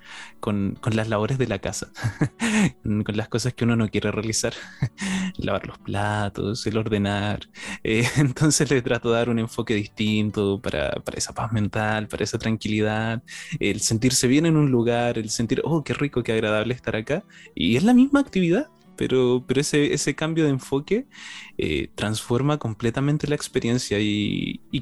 las 0.91 1.07
labores 1.07 1.37
de 1.37 1.47
la 1.47 1.59
casa, 1.59 1.91
con 2.83 3.17
las 3.17 3.29
cosas 3.29 3.53
que 3.53 3.63
uno 3.63 3.75
no 3.75 3.89
quiere 3.89 4.11
realizar, 4.11 4.53
lavar 5.37 5.67
los 5.67 5.77
platos, 5.79 6.65
el 6.67 6.77
ordenar. 6.77 7.49
Eh, 7.83 8.07
entonces 8.17 8.69
le 8.69 8.81
trato 8.83 9.09
de 9.09 9.17
dar 9.17 9.29
un 9.29 9.39
enfoque 9.39 9.73
distinto 9.73 10.59
para, 10.61 10.91
para, 11.03 11.17
esa 11.17 11.33
paz 11.33 11.51
mental, 11.51 12.07
para 12.07 12.23
esa 12.23 12.37
tranquilidad, 12.37 13.23
el 13.59 13.81
sentirse 13.81 14.27
bien 14.27 14.45
en 14.45 14.55
un 14.55 14.69
lugar, 14.71 15.17
el 15.17 15.29
sentir, 15.31 15.61
oh, 15.63 15.83
qué 15.83 15.93
rico, 15.95 16.23
qué 16.23 16.33
agradable 16.33 16.75
estar 16.75 16.95
acá. 16.95 17.23
Y 17.55 17.75
es 17.75 17.83
la 17.83 17.93
misma 17.93 18.19
actividad, 18.19 18.69
pero, 19.01 19.43
pero 19.47 19.61
ese, 19.61 19.95
ese 19.95 20.13
cambio 20.13 20.43
de 20.43 20.51
enfoque 20.51 21.07
eh, 21.57 21.89
transforma 21.95 22.59
completamente 22.59 23.25
la 23.25 23.33
experiencia 23.33 23.97
y, 23.99 24.61
y 24.71 24.81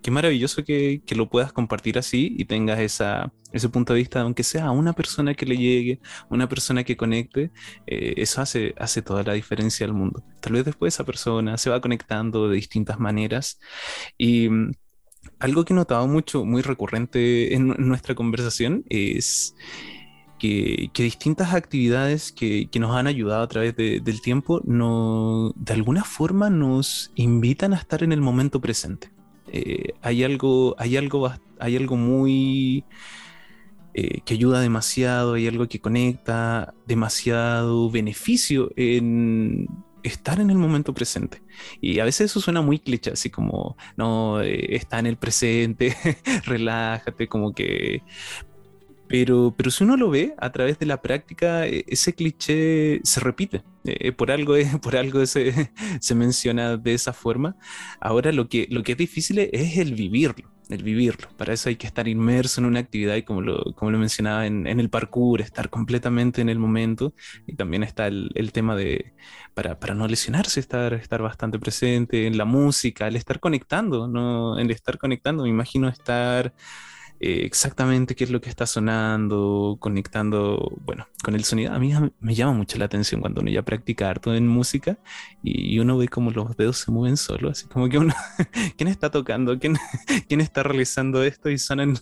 qué, 0.00 0.10
maravilloso 0.12 0.62
que, 0.62 1.02
que, 1.04 1.16
lo 1.16 1.28
puedas 1.28 1.52
compartir 1.52 1.98
así 1.98 2.32
y 2.38 2.44
tengas 2.44 2.78
esa, 2.78 3.32
ese 3.52 3.68
punto 3.68 3.92
de 3.92 3.98
vista, 3.98 4.20
aunque 4.20 4.44
sea 4.44 4.70
una 4.70 4.92
persona 4.92 5.34
que 5.34 5.46
le 5.46 5.56
llegue, 5.56 6.00
una 6.30 6.48
persona 6.48 6.84
que 6.84 6.96
conecte, 6.96 7.50
eh, 7.88 8.14
eso 8.18 8.40
hace, 8.40 8.72
hace 8.78 9.02
toda 9.02 9.24
la 9.24 9.32
diferencia 9.32 9.84
al 9.84 9.94
mundo. 9.94 10.22
Tal 10.40 10.52
vez 10.52 10.64
después 10.64 10.94
esa 10.94 11.02
persona 11.02 11.58
se 11.58 11.70
va 11.70 11.80
conectando 11.80 12.48
de 12.48 12.54
distintas 12.54 13.00
maneras 13.00 13.58
y 14.16 14.48
mm, 14.48 14.70
algo 15.40 15.64
que 15.64 15.72
he 15.72 15.76
notado 15.76 16.06
mucho, 16.06 16.44
muy 16.44 16.62
recurrente 16.62 17.52
en 17.54 17.66
nuestra 17.78 18.14
conversación 18.14 18.84
es 18.88 19.56
que, 20.92 21.02
distintas 21.02 21.54
actividades 21.54 22.32
que, 22.32 22.68
nos 22.78 22.94
han 22.94 23.06
ayudado 23.06 23.42
a 23.42 23.48
través 23.48 23.76
del 23.76 24.20
tiempo 24.20 24.60
no, 24.64 25.52
de 25.56 25.72
alguna 25.72 26.04
forma 26.04 26.50
nos 26.50 27.12
invitan 27.14 27.72
a 27.72 27.76
estar 27.76 28.02
en 28.02 28.12
el 28.12 28.20
momento 28.20 28.60
presente. 28.60 29.10
Eh, 29.52 29.94
hay, 30.02 30.24
algo, 30.24 30.74
hay, 30.78 30.96
algo, 30.96 31.32
hay 31.58 31.76
algo 31.76 31.96
muy... 31.96 32.84
Eh, 33.96 34.22
que 34.24 34.34
ayuda 34.34 34.60
demasiado, 34.60 35.34
hay 35.34 35.46
algo 35.46 35.68
que 35.68 35.78
conecta 35.78 36.74
demasiado 36.84 37.88
beneficio 37.92 38.72
en 38.74 39.68
estar 40.02 40.40
en 40.40 40.50
el 40.50 40.58
momento 40.58 40.92
presente. 40.92 41.42
Y 41.80 42.00
a 42.00 42.04
veces 42.04 42.32
eso 42.32 42.40
suena 42.40 42.60
muy 42.60 42.80
cliché, 42.80 43.12
así 43.12 43.30
como, 43.30 43.76
no, 43.96 44.42
eh, 44.42 44.74
está 44.74 44.98
en 44.98 45.06
el 45.06 45.16
presente, 45.16 45.96
relájate, 46.44 47.28
como 47.28 47.52
que... 47.52 48.02
Pero, 49.08 49.54
pero 49.56 49.70
si 49.70 49.84
uno 49.84 49.96
lo 49.96 50.10
ve 50.10 50.34
a 50.38 50.50
través 50.50 50.78
de 50.78 50.86
la 50.86 51.02
práctica, 51.02 51.66
e, 51.66 51.84
ese 51.88 52.14
cliché 52.14 53.00
se 53.04 53.20
repite. 53.20 53.62
Eh, 53.84 54.12
por 54.12 54.30
algo, 54.30 54.54
por 54.82 54.96
algo 54.96 55.24
se, 55.26 55.70
se, 56.00 56.14
menciona 56.14 56.76
de 56.76 56.94
esa 56.94 57.12
forma. 57.12 57.56
Ahora 58.00 58.32
lo 58.32 58.48
que, 58.48 58.66
lo 58.70 58.82
que 58.82 58.92
es 58.92 58.98
difícil 58.98 59.38
es 59.38 59.76
el 59.78 59.94
vivirlo, 59.94 60.50
el 60.70 60.82
vivirlo. 60.82 61.28
Para 61.36 61.52
eso 61.52 61.68
hay 61.68 61.76
que 61.76 61.86
estar 61.86 62.08
inmerso 62.08 62.60
en 62.60 62.66
una 62.66 62.80
actividad 62.80 63.16
y 63.16 63.22
como 63.24 63.42
lo, 63.42 63.74
como 63.74 63.90
lo 63.90 63.98
mencionaba 63.98 64.46
en, 64.46 64.66
en 64.66 64.80
el 64.80 64.88
parkour, 64.88 65.42
estar 65.42 65.68
completamente 65.68 66.40
en 66.40 66.48
el 66.48 66.58
momento. 66.58 67.14
Y 67.46 67.56
también 67.56 67.82
está 67.82 68.06
el, 68.06 68.30
el 68.34 68.52
tema 68.52 68.74
de, 68.74 69.14
para, 69.52 69.78
para, 69.78 69.94
no 69.94 70.08
lesionarse, 70.08 70.60
estar, 70.60 70.94
estar 70.94 71.20
bastante 71.22 71.58
presente 71.58 72.26
en 72.26 72.38
la 72.38 72.46
música, 72.46 73.06
el 73.06 73.16
estar 73.16 73.38
conectando, 73.38 74.08
¿no? 74.08 74.58
el 74.58 74.70
estar 74.70 74.98
conectando, 74.98 75.42
me 75.44 75.50
imagino 75.50 75.88
estar 75.88 76.54
eh, 77.26 77.46
exactamente 77.46 78.14
qué 78.14 78.24
es 78.24 78.30
lo 78.30 78.42
que 78.42 78.50
está 78.50 78.66
sonando, 78.66 79.78
conectando, 79.80 80.76
bueno, 80.84 81.08
con 81.22 81.34
el 81.34 81.44
sonido. 81.44 81.72
A 81.72 81.78
mí 81.78 81.90
me 82.20 82.34
llama 82.34 82.52
mucho 82.52 82.76
la 82.76 82.84
atención 82.84 83.22
cuando 83.22 83.40
uno 83.40 83.50
ya 83.50 83.62
practica 83.62 84.10
harto 84.10 84.34
en 84.34 84.46
música 84.46 84.98
y 85.42 85.78
uno 85.78 85.96
ve 85.96 86.08
como 86.08 86.32
los 86.32 86.54
dedos 86.58 86.76
se 86.76 86.90
mueven 86.90 87.16
solo, 87.16 87.48
así 87.48 87.66
como 87.66 87.88
que 87.88 87.96
uno, 87.96 88.12
¿quién 88.76 88.88
está 88.88 89.10
tocando? 89.10 89.58
¿Quién, 89.58 89.78
¿Quién 90.28 90.42
está 90.42 90.64
realizando 90.64 91.22
esto? 91.22 91.48
Y 91.48 91.56
suenan 91.56 91.94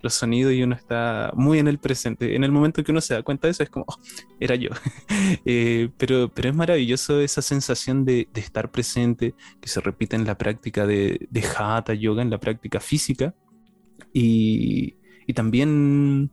los, 0.00 0.14
sonidos 0.14 0.54
y 0.54 0.62
uno 0.62 0.74
está 0.74 1.32
muy 1.34 1.58
en 1.58 1.68
el 1.68 1.78
presente. 1.78 2.34
En 2.34 2.42
el 2.42 2.50
momento 2.50 2.82
que 2.82 2.92
uno 2.92 3.02
se 3.02 3.12
da 3.12 3.22
cuenta 3.22 3.48
de 3.48 3.50
eso 3.50 3.64
es 3.64 3.68
como, 3.68 3.84
oh, 3.88 3.96
era 4.40 4.54
yo. 4.54 4.70
Eh, 5.44 5.90
pero, 5.98 6.30
pero 6.32 6.50
es 6.50 6.54
maravilloso 6.54 7.20
esa 7.20 7.42
sensación 7.42 8.04
de, 8.04 8.28
de, 8.32 8.40
estar 8.40 8.70
presente 8.70 9.34
que 9.60 9.68
se 9.68 9.80
repite 9.80 10.16
en 10.16 10.24
la 10.24 10.36
práctica 10.36 10.86
de, 10.86 11.26
de 11.30 11.44
Hatha 11.44 11.94
Yoga, 11.94 12.22
en 12.22 12.30
la 12.30 12.38
práctica 12.38 12.80
física 12.80 13.34
y, 14.12 14.96
también 15.34 16.30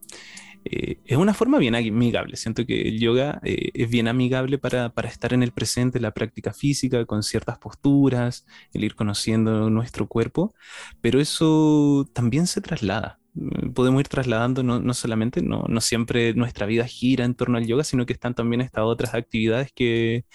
eh, 0.65 0.99
es 1.05 1.17
una 1.17 1.33
forma 1.33 1.57
bien 1.57 1.73
amigable. 1.75 2.35
Siento 2.35 2.65
que 2.65 2.81
el 2.81 2.99
yoga 2.99 3.39
eh, 3.43 3.71
es 3.73 3.89
bien 3.89 4.09
amigable 4.09 4.57
para, 4.57 4.93
estar 5.05 5.33
en 5.33 5.41
el 5.43 5.51
presente, 5.53 5.99
la 6.01 6.11
práctica 6.13 6.51
física, 6.53 7.05
con 7.05 7.23
ciertas 7.23 7.57
posturas, 7.59 8.45
el 8.73 8.83
ir 8.83 8.95
conociendo 8.95 9.69
nuestro 9.69 10.07
cuerpo, 10.07 10.53
pero 11.01 11.21
eso 11.21 12.09
también 12.13 12.47
se 12.47 12.61
traslada. 12.61 13.19
Mm, 13.35 13.71
podemos 13.71 14.01
ir 14.01 14.09
trasladando 14.09 14.63
no, 14.63 14.93
solamente, 14.93 15.41
no, 15.41 15.63
no, 15.69 15.81
siempre 15.81 16.33
nuestra 16.33 16.65
vida 16.65 16.85
gira 16.85 17.23
en 17.25 17.35
torno 17.35 17.57
al 17.57 17.67
yoga, 17.67 17.83
sino 17.85 18.05
que 18.05 18.13
están 18.13 18.35
también 18.35 18.61
estas 18.61 18.83
otras 18.83 19.13
actividades 19.13 19.71
que, 19.73 20.25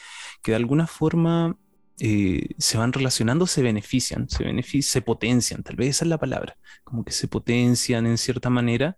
que 0.42 0.52
de 0.52 0.56
alguna 0.56 0.86
forma 0.86 1.58
eh, 2.00 2.48
se 2.58 2.76
van 2.76 2.92
relacionando, 2.92 3.46
se 3.46 3.62
benefician, 3.62 4.28
se, 4.28 4.82
se 4.82 5.02
potencian, 5.02 5.62
tal 5.62 5.76
vez 5.76 5.90
esa 5.90 6.04
es 6.04 6.08
la 6.08 6.18
palabra, 6.18 6.56
como 6.82 7.04
que 7.04 7.12
se 7.12 7.28
potencian 7.28 8.06
en 8.06 8.18
cierta 8.18 8.50
manera 8.50 8.96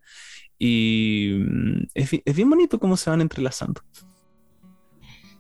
y 0.59 1.37
mm, 1.39 1.89
es, 1.95 2.35
bien 2.35 2.49
bonito 2.49 2.79
cómo 2.79 2.97
se 2.97 3.11
van 3.11 3.21
entrelazando. 3.21 3.83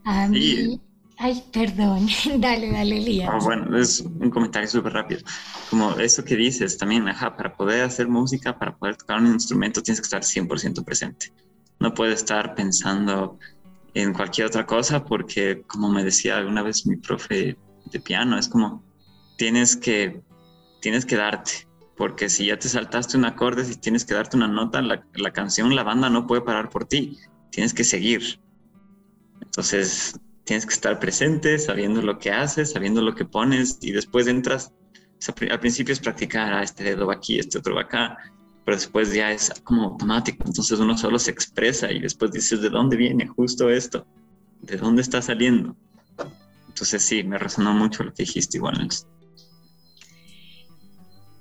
A 0.04 0.28
mí, 0.28 0.80
ay, 1.18 1.42
perdón, 1.52 2.06
dale, 2.38 2.70
dale, 2.70 3.00
Lía. 3.00 3.30
Ah, 3.32 3.38
bueno, 3.42 3.76
es 3.78 4.00
un 4.00 4.30
comentario 4.30 4.68
súper 4.68 4.92
rápido. 4.92 5.22
Como 5.70 5.92
eso 5.96 6.24
que 6.24 6.36
dices 6.36 6.76
también, 6.76 7.08
ajá, 7.08 7.36
para 7.36 7.56
poder 7.56 7.82
hacer 7.82 8.06
música, 8.08 8.58
para 8.58 8.76
poder 8.76 8.96
tocar 8.96 9.18
un 9.20 9.28
instrumento, 9.28 9.82
tienes 9.82 10.00
que 10.00 10.04
estar 10.04 10.22
100% 10.22 10.84
presente. 10.84 11.32
No 11.80 11.92
puedes 11.92 12.20
estar 12.20 12.54
pensando 12.54 13.38
en 13.96 14.12
cualquier 14.12 14.46
otra 14.46 14.66
cosa, 14.66 15.02
porque 15.06 15.62
como 15.66 15.88
me 15.88 16.04
decía 16.04 16.36
alguna 16.36 16.62
vez 16.62 16.86
mi 16.86 16.96
profe 16.96 17.56
de 17.86 18.00
piano, 18.00 18.38
es 18.38 18.46
como 18.46 18.84
tienes 19.38 19.74
que, 19.74 20.20
tienes 20.82 21.06
que 21.06 21.16
darte, 21.16 21.66
porque 21.96 22.28
si 22.28 22.44
ya 22.46 22.58
te 22.58 22.68
saltaste 22.68 23.16
un 23.16 23.24
acorde, 23.24 23.64
si 23.64 23.76
tienes 23.76 24.04
que 24.04 24.12
darte 24.12 24.36
una 24.36 24.48
nota, 24.48 24.82
la, 24.82 25.02
la 25.14 25.32
canción, 25.32 25.74
la 25.74 25.82
banda 25.82 26.10
no 26.10 26.26
puede 26.26 26.42
parar 26.42 26.68
por 26.68 26.84
ti, 26.84 27.18
tienes 27.50 27.72
que 27.72 27.84
seguir. 27.84 28.38
Entonces, 29.40 30.20
tienes 30.44 30.66
que 30.66 30.74
estar 30.74 31.00
presente, 31.00 31.58
sabiendo 31.58 32.02
lo 32.02 32.18
que 32.18 32.32
haces, 32.32 32.72
sabiendo 32.72 33.00
lo 33.00 33.14
que 33.14 33.24
pones, 33.24 33.78
y 33.80 33.92
después 33.92 34.26
entras, 34.26 34.74
al 35.50 35.60
principio 35.60 35.94
es 35.94 36.00
practicar, 36.00 36.52
ah, 36.52 36.62
este 36.62 36.84
dedo 36.84 37.06
va 37.06 37.14
aquí, 37.14 37.38
este 37.38 37.56
otro 37.56 37.74
va 37.74 37.82
acá, 37.82 38.18
pero 38.66 38.78
después 38.78 39.14
ya 39.14 39.30
es 39.30 39.52
como 39.62 39.84
automático, 39.84 40.42
entonces 40.44 40.80
uno 40.80 40.98
solo 40.98 41.20
se 41.20 41.30
expresa 41.30 41.92
y 41.92 42.00
después 42.00 42.32
dices, 42.32 42.60
¿de 42.60 42.68
dónde 42.68 42.96
viene 42.96 43.28
justo 43.28 43.70
esto? 43.70 44.04
¿De 44.60 44.76
dónde 44.76 45.02
está 45.02 45.22
saliendo? 45.22 45.76
Entonces 46.66 47.00
sí, 47.00 47.22
me 47.22 47.38
resonó 47.38 47.72
mucho 47.72 48.02
lo 48.02 48.12
que 48.12 48.24
dijiste 48.24 48.56
igual. 48.56 48.88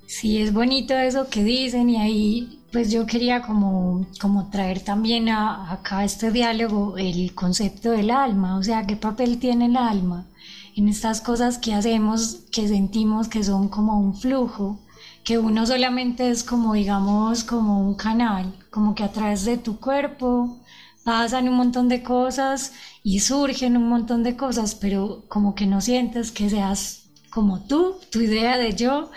Sí, 0.06 0.38
es 0.38 0.54
bonito 0.54 0.94
eso 0.94 1.28
que 1.28 1.44
dicen 1.44 1.90
y 1.90 1.98
ahí 1.98 2.60
pues 2.72 2.92
yo 2.92 3.08
quería 3.08 3.42
como, 3.42 4.06
como 4.22 4.52
traer 4.52 4.82
también 4.82 5.28
a, 5.30 5.72
acá 5.72 6.04
este 6.04 6.32
diálogo 6.32 6.96
el 7.00 7.34
concepto 7.34 7.90
del 7.90 8.12
alma, 8.12 8.56
o 8.56 8.62
sea, 8.62 8.86
qué 8.86 8.98
papel 8.98 9.40
tiene 9.40 9.66
el 9.66 9.78
alma 9.78 10.28
en 10.76 10.90
estas 10.90 11.22
cosas 11.22 11.58
que 11.58 11.74
hacemos, 11.74 12.42
que 12.52 12.68
sentimos 12.68 13.30
que 13.30 13.44
son 13.44 13.68
como 13.68 14.00
un 14.00 14.16
flujo 14.16 14.80
que 15.26 15.40
uno 15.40 15.66
solamente 15.66 16.30
es 16.30 16.44
como, 16.44 16.74
digamos, 16.74 17.44
como 17.44 17.82
un 17.82 17.96
canal, 17.96 18.54
como 18.70 18.96
que 18.96 19.04
a 19.04 19.12
través 19.12 19.44
de 19.44 19.58
tu 19.58 19.80
cuerpo 19.80 20.60
pasan 21.04 21.50
un 21.50 21.56
montón 21.56 21.90
de 21.90 22.04
cosas 22.04 22.74
y 23.04 23.20
surgen 23.20 23.76
un 23.76 23.90
montón 23.90 24.24
de 24.24 24.38
cosas, 24.38 24.76
pero 24.76 25.26
como 25.28 25.56
que 25.56 25.66
no 25.66 25.82
sientes 25.82 26.32
que 26.32 26.50
seas 26.50 27.08
como 27.32 27.66
tú, 27.66 27.96
tu 28.12 28.22
idea 28.22 28.58
de 28.58 28.76
yo, 28.76 29.12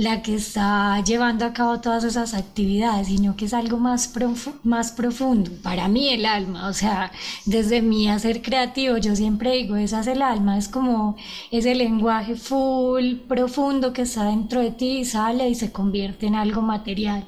la 0.00 0.22
que 0.22 0.34
está 0.34 1.02
llevando 1.04 1.44
a 1.44 1.52
cabo 1.52 1.80
todas 1.80 2.04
esas 2.04 2.32
actividades, 2.32 3.08
sino 3.08 3.36
que 3.36 3.44
es 3.44 3.52
algo 3.52 3.76
más, 3.76 4.10
más 4.62 4.92
profundo. 4.92 5.50
Para 5.62 5.88
mí 5.88 6.08
el 6.08 6.24
alma, 6.24 6.68
o 6.68 6.72
sea, 6.72 7.12
desde 7.44 7.82
mi 7.82 8.08
hacer 8.08 8.40
creativo, 8.40 8.96
yo 8.96 9.14
siempre 9.14 9.56
digo, 9.56 9.76
esa 9.76 10.00
es 10.00 10.06
el 10.06 10.22
alma, 10.22 10.56
es 10.56 10.68
como 10.68 11.16
ese 11.50 11.74
lenguaje 11.74 12.34
full, 12.34 13.16
profundo 13.28 13.92
que 13.92 14.02
está 14.02 14.24
dentro 14.24 14.62
de 14.62 14.70
ti 14.70 15.00
y 15.00 15.04
sale 15.04 15.50
y 15.50 15.54
se 15.54 15.70
convierte 15.70 16.26
en 16.26 16.34
algo 16.34 16.62
material. 16.62 17.24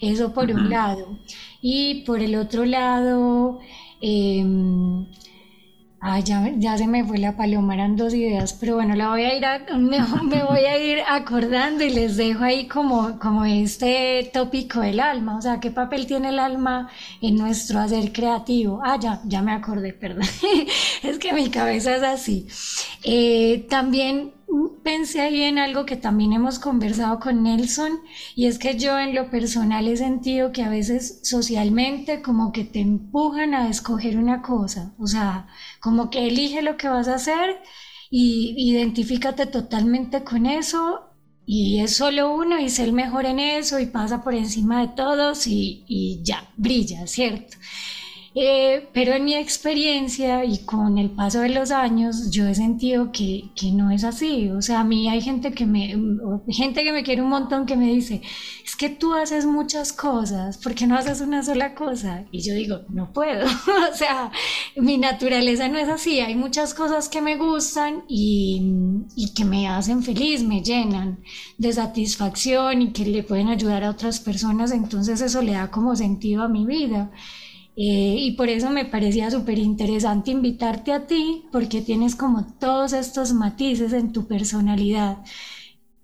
Eso 0.00 0.32
por 0.32 0.50
un 0.50 0.70
lado. 0.70 1.18
Y 1.60 2.04
por 2.06 2.20
el 2.20 2.36
otro 2.36 2.64
lado, 2.64 3.60
eh, 4.00 4.42
Ah, 6.06 6.20
ya, 6.20 6.52
ya, 6.58 6.76
se 6.76 6.86
me 6.86 7.02
fue 7.02 7.16
la 7.16 7.34
paloma, 7.34 7.72
eran 7.72 7.96
dos 7.96 8.12
ideas, 8.12 8.52
pero 8.52 8.74
bueno, 8.74 8.94
la 8.94 9.08
voy 9.08 9.22
a 9.22 9.34
ir 9.34 9.42
me, 9.78 10.44
voy 10.44 10.64
a 10.66 10.76
ir 10.76 10.98
acordando 11.08 11.82
y 11.82 11.88
les 11.88 12.18
dejo 12.18 12.44
ahí 12.44 12.68
como, 12.68 13.18
como 13.18 13.46
este 13.46 14.30
tópico 14.30 14.80
del 14.80 15.00
alma, 15.00 15.38
o 15.38 15.40
sea, 15.40 15.60
qué 15.60 15.70
papel 15.70 16.06
tiene 16.06 16.28
el 16.28 16.38
alma 16.38 16.90
en 17.22 17.36
nuestro 17.36 17.80
hacer 17.80 18.12
creativo. 18.12 18.82
Ah, 18.84 18.98
ya, 19.00 19.22
ya 19.24 19.40
me 19.40 19.52
acordé, 19.52 19.94
perdón, 19.94 20.24
es 21.02 21.18
que 21.18 21.32
mi 21.32 21.48
cabeza 21.48 21.96
es 21.96 22.02
así. 22.02 22.48
Eh, 23.02 23.66
también 23.70 24.34
pensé 24.84 25.20
ahí 25.22 25.42
en 25.42 25.58
algo 25.58 25.86
que 25.86 25.96
también 25.96 26.32
hemos 26.32 26.58
conversado 26.60 27.18
con 27.18 27.42
Nelson 27.42 28.00
y 28.36 28.46
es 28.46 28.58
que 28.58 28.78
yo 28.78 28.98
en 28.98 29.14
lo 29.14 29.30
personal 29.30 29.88
he 29.88 29.96
sentido 29.96 30.52
que 30.52 30.62
a 30.62 30.68
veces 30.68 31.20
socialmente 31.24 32.22
como 32.22 32.52
que 32.52 32.64
te 32.64 32.80
empujan 32.80 33.54
a 33.54 33.68
escoger 33.68 34.18
una 34.18 34.42
cosa, 34.42 34.94
o 34.98 35.06
sea, 35.08 35.48
como 35.80 36.10
que 36.10 36.26
elige 36.28 36.62
lo 36.62 36.76
que 36.76 36.88
vas 36.88 37.08
a 37.08 37.16
hacer 37.16 37.58
y 38.10 38.54
identifícate 38.56 39.46
totalmente 39.46 40.22
con 40.22 40.46
eso 40.46 41.10
y 41.46 41.80
es 41.80 41.96
solo 41.96 42.34
uno 42.34 42.58
y 42.60 42.66
es 42.66 42.78
el 42.78 42.92
mejor 42.92 43.26
en 43.26 43.38
eso 43.38 43.80
y 43.80 43.86
pasa 43.86 44.22
por 44.22 44.34
encima 44.34 44.80
de 44.82 44.88
todos 44.94 45.46
y, 45.46 45.84
y 45.88 46.20
ya, 46.22 46.48
brilla, 46.56 47.06
¿cierto? 47.06 47.56
Eh, 48.36 48.88
pero 48.92 49.12
en 49.12 49.24
mi 49.24 49.34
experiencia 49.34 50.44
y 50.44 50.64
con 50.64 50.98
el 50.98 51.10
paso 51.10 51.40
de 51.40 51.50
los 51.50 51.70
años, 51.70 52.32
yo 52.32 52.48
he 52.48 52.54
sentido 52.56 53.12
que, 53.12 53.50
que, 53.54 53.70
no 53.70 53.92
es 53.92 54.02
así. 54.02 54.50
O 54.50 54.60
sea, 54.60 54.80
a 54.80 54.84
mí 54.84 55.08
hay 55.08 55.20
gente 55.20 55.52
que 55.52 55.66
me, 55.66 55.96
gente 56.48 56.82
que 56.82 56.92
me 56.92 57.04
quiere 57.04 57.22
un 57.22 57.28
montón 57.28 57.64
que 57.64 57.76
me 57.76 57.86
dice, 57.86 58.22
es 58.64 58.74
que 58.74 58.88
tú 58.88 59.14
haces 59.14 59.46
muchas 59.46 59.92
cosas, 59.92 60.58
¿por 60.58 60.74
qué 60.74 60.88
no 60.88 60.96
haces 60.96 61.20
una 61.20 61.44
sola 61.44 61.76
cosa? 61.76 62.24
Y 62.32 62.40
yo 62.42 62.54
digo, 62.54 62.80
no 62.88 63.12
puedo. 63.12 63.46
o 63.92 63.94
sea, 63.94 64.32
mi 64.74 64.98
naturaleza 64.98 65.68
no 65.68 65.78
es 65.78 65.88
así. 65.88 66.18
Hay 66.18 66.34
muchas 66.34 66.74
cosas 66.74 67.08
que 67.08 67.22
me 67.22 67.36
gustan 67.36 68.02
y, 68.08 68.60
y 69.14 69.32
que 69.34 69.44
me 69.44 69.68
hacen 69.68 70.02
feliz, 70.02 70.42
me 70.42 70.60
llenan 70.60 71.20
de 71.56 71.72
satisfacción 71.72 72.82
y 72.82 72.92
que 72.92 73.06
le 73.06 73.22
pueden 73.22 73.46
ayudar 73.46 73.84
a 73.84 73.90
otras 73.90 74.18
personas. 74.18 74.72
Entonces 74.72 75.20
eso 75.20 75.40
le 75.40 75.52
da 75.52 75.70
como 75.70 75.94
sentido 75.94 76.42
a 76.42 76.48
mi 76.48 76.66
vida. 76.66 77.12
Eh, 77.76 78.16
y 78.18 78.32
por 78.36 78.48
eso 78.48 78.70
me 78.70 78.84
parecía 78.84 79.30
súper 79.30 79.58
interesante 79.58 80.30
invitarte 80.30 80.92
a 80.92 81.06
ti, 81.06 81.44
porque 81.52 81.82
tienes 81.82 82.14
como 82.14 82.46
todos 82.58 82.92
estos 82.92 83.32
matices 83.32 83.92
en 83.92 84.12
tu 84.12 84.26
personalidad. 84.28 85.18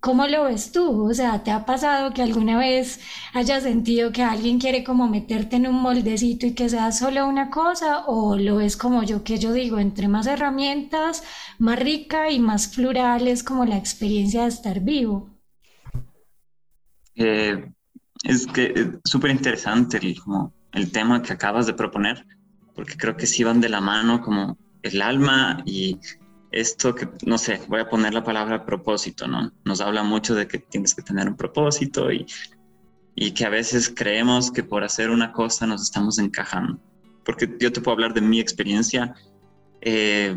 ¿Cómo 0.00 0.26
lo 0.26 0.44
ves 0.44 0.72
tú? 0.72 1.10
O 1.10 1.14
sea, 1.14 1.42
¿te 1.44 1.50
ha 1.50 1.66
pasado 1.66 2.12
que 2.14 2.22
alguna 2.22 2.58
vez 2.58 3.00
hayas 3.34 3.62
sentido 3.64 4.12
que 4.12 4.22
alguien 4.22 4.58
quiere 4.58 4.82
como 4.82 5.08
meterte 5.08 5.56
en 5.56 5.66
un 5.66 5.76
moldecito 5.76 6.46
y 6.46 6.54
que 6.54 6.70
sea 6.70 6.90
solo 6.90 7.26
una 7.28 7.50
cosa? 7.50 8.04
¿O 8.06 8.36
lo 8.36 8.56
ves 8.56 8.76
como 8.78 9.02
yo 9.02 9.22
que 9.24 9.38
yo 9.38 9.52
digo, 9.52 9.78
entre 9.78 10.08
más 10.08 10.26
herramientas, 10.26 11.22
más 11.58 11.78
rica 11.78 12.30
y 12.30 12.40
más 12.40 12.68
plural 12.68 13.28
es 13.28 13.42
como 13.44 13.66
la 13.66 13.76
experiencia 13.76 14.42
de 14.42 14.48
estar 14.48 14.80
vivo? 14.80 15.28
Eh, 17.14 17.70
es 18.24 18.46
que 18.46 18.72
es 18.74 18.88
súper 19.04 19.30
interesante 19.32 19.98
el, 19.98 20.18
como 20.18 20.54
el 20.72 20.92
tema 20.92 21.22
que 21.22 21.32
acabas 21.32 21.66
de 21.66 21.74
proponer, 21.74 22.26
porque 22.74 22.96
creo 22.96 23.16
que 23.16 23.26
sí 23.26 23.44
van 23.44 23.60
de 23.60 23.68
la 23.68 23.80
mano 23.80 24.20
como 24.20 24.58
el 24.82 25.02
alma 25.02 25.62
y 25.66 25.98
esto 26.52 26.94
que, 26.94 27.08
no 27.24 27.38
sé, 27.38 27.60
voy 27.68 27.80
a 27.80 27.88
poner 27.88 28.14
la 28.14 28.24
palabra 28.24 28.64
propósito, 28.64 29.28
¿no? 29.28 29.52
Nos 29.64 29.80
habla 29.80 30.02
mucho 30.02 30.34
de 30.34 30.48
que 30.48 30.58
tienes 30.58 30.94
que 30.94 31.02
tener 31.02 31.28
un 31.28 31.36
propósito 31.36 32.10
y, 32.10 32.26
y 33.14 33.32
que 33.32 33.44
a 33.44 33.50
veces 33.50 33.92
creemos 33.94 34.50
que 34.50 34.64
por 34.64 34.82
hacer 34.82 35.10
una 35.10 35.32
cosa 35.32 35.66
nos 35.66 35.82
estamos 35.82 36.18
encajando. 36.18 36.80
Porque 37.24 37.56
yo 37.60 37.72
te 37.72 37.80
puedo 37.80 37.94
hablar 37.94 38.14
de 38.14 38.20
mi 38.20 38.40
experiencia 38.40 39.14
eh, 39.80 40.36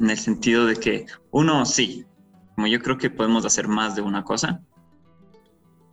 en 0.00 0.10
el 0.10 0.18
sentido 0.18 0.66
de 0.66 0.76
que 0.76 1.06
uno 1.30 1.64
sí, 1.64 2.04
como 2.54 2.66
yo 2.66 2.80
creo 2.80 2.98
que 2.98 3.10
podemos 3.10 3.44
hacer 3.44 3.68
más 3.68 3.94
de 3.94 4.02
una 4.02 4.24
cosa, 4.24 4.62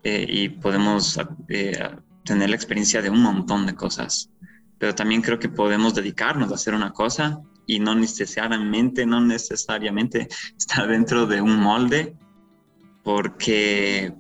eh, 0.04 0.26
y 0.28 0.50
podemos 0.50 1.20
eh, 1.50 1.90
tener 2.30 2.50
la 2.50 2.56
experiencia 2.56 3.02
de 3.02 3.10
un 3.10 3.22
montón 3.22 3.66
de 3.66 3.76
cosas. 3.76 4.30
Pero 4.78 4.94
también 4.94 5.22
creo 5.22 5.40
que 5.40 5.50
podemos 5.50 5.96
dedicarnos 5.96 6.52
a 6.52 6.56
hacer 6.56 6.76
una 6.76 6.94
cosa 6.94 7.42
y 7.66 7.80
no 7.80 7.96
necesariamente, 7.96 9.06
no 9.06 9.20
necesariamente 9.20 10.28
estar 10.58 10.88
dentro 10.88 11.26
de 11.26 11.42
un 11.42 11.60
molde, 11.60 12.16
porque 13.04 14.14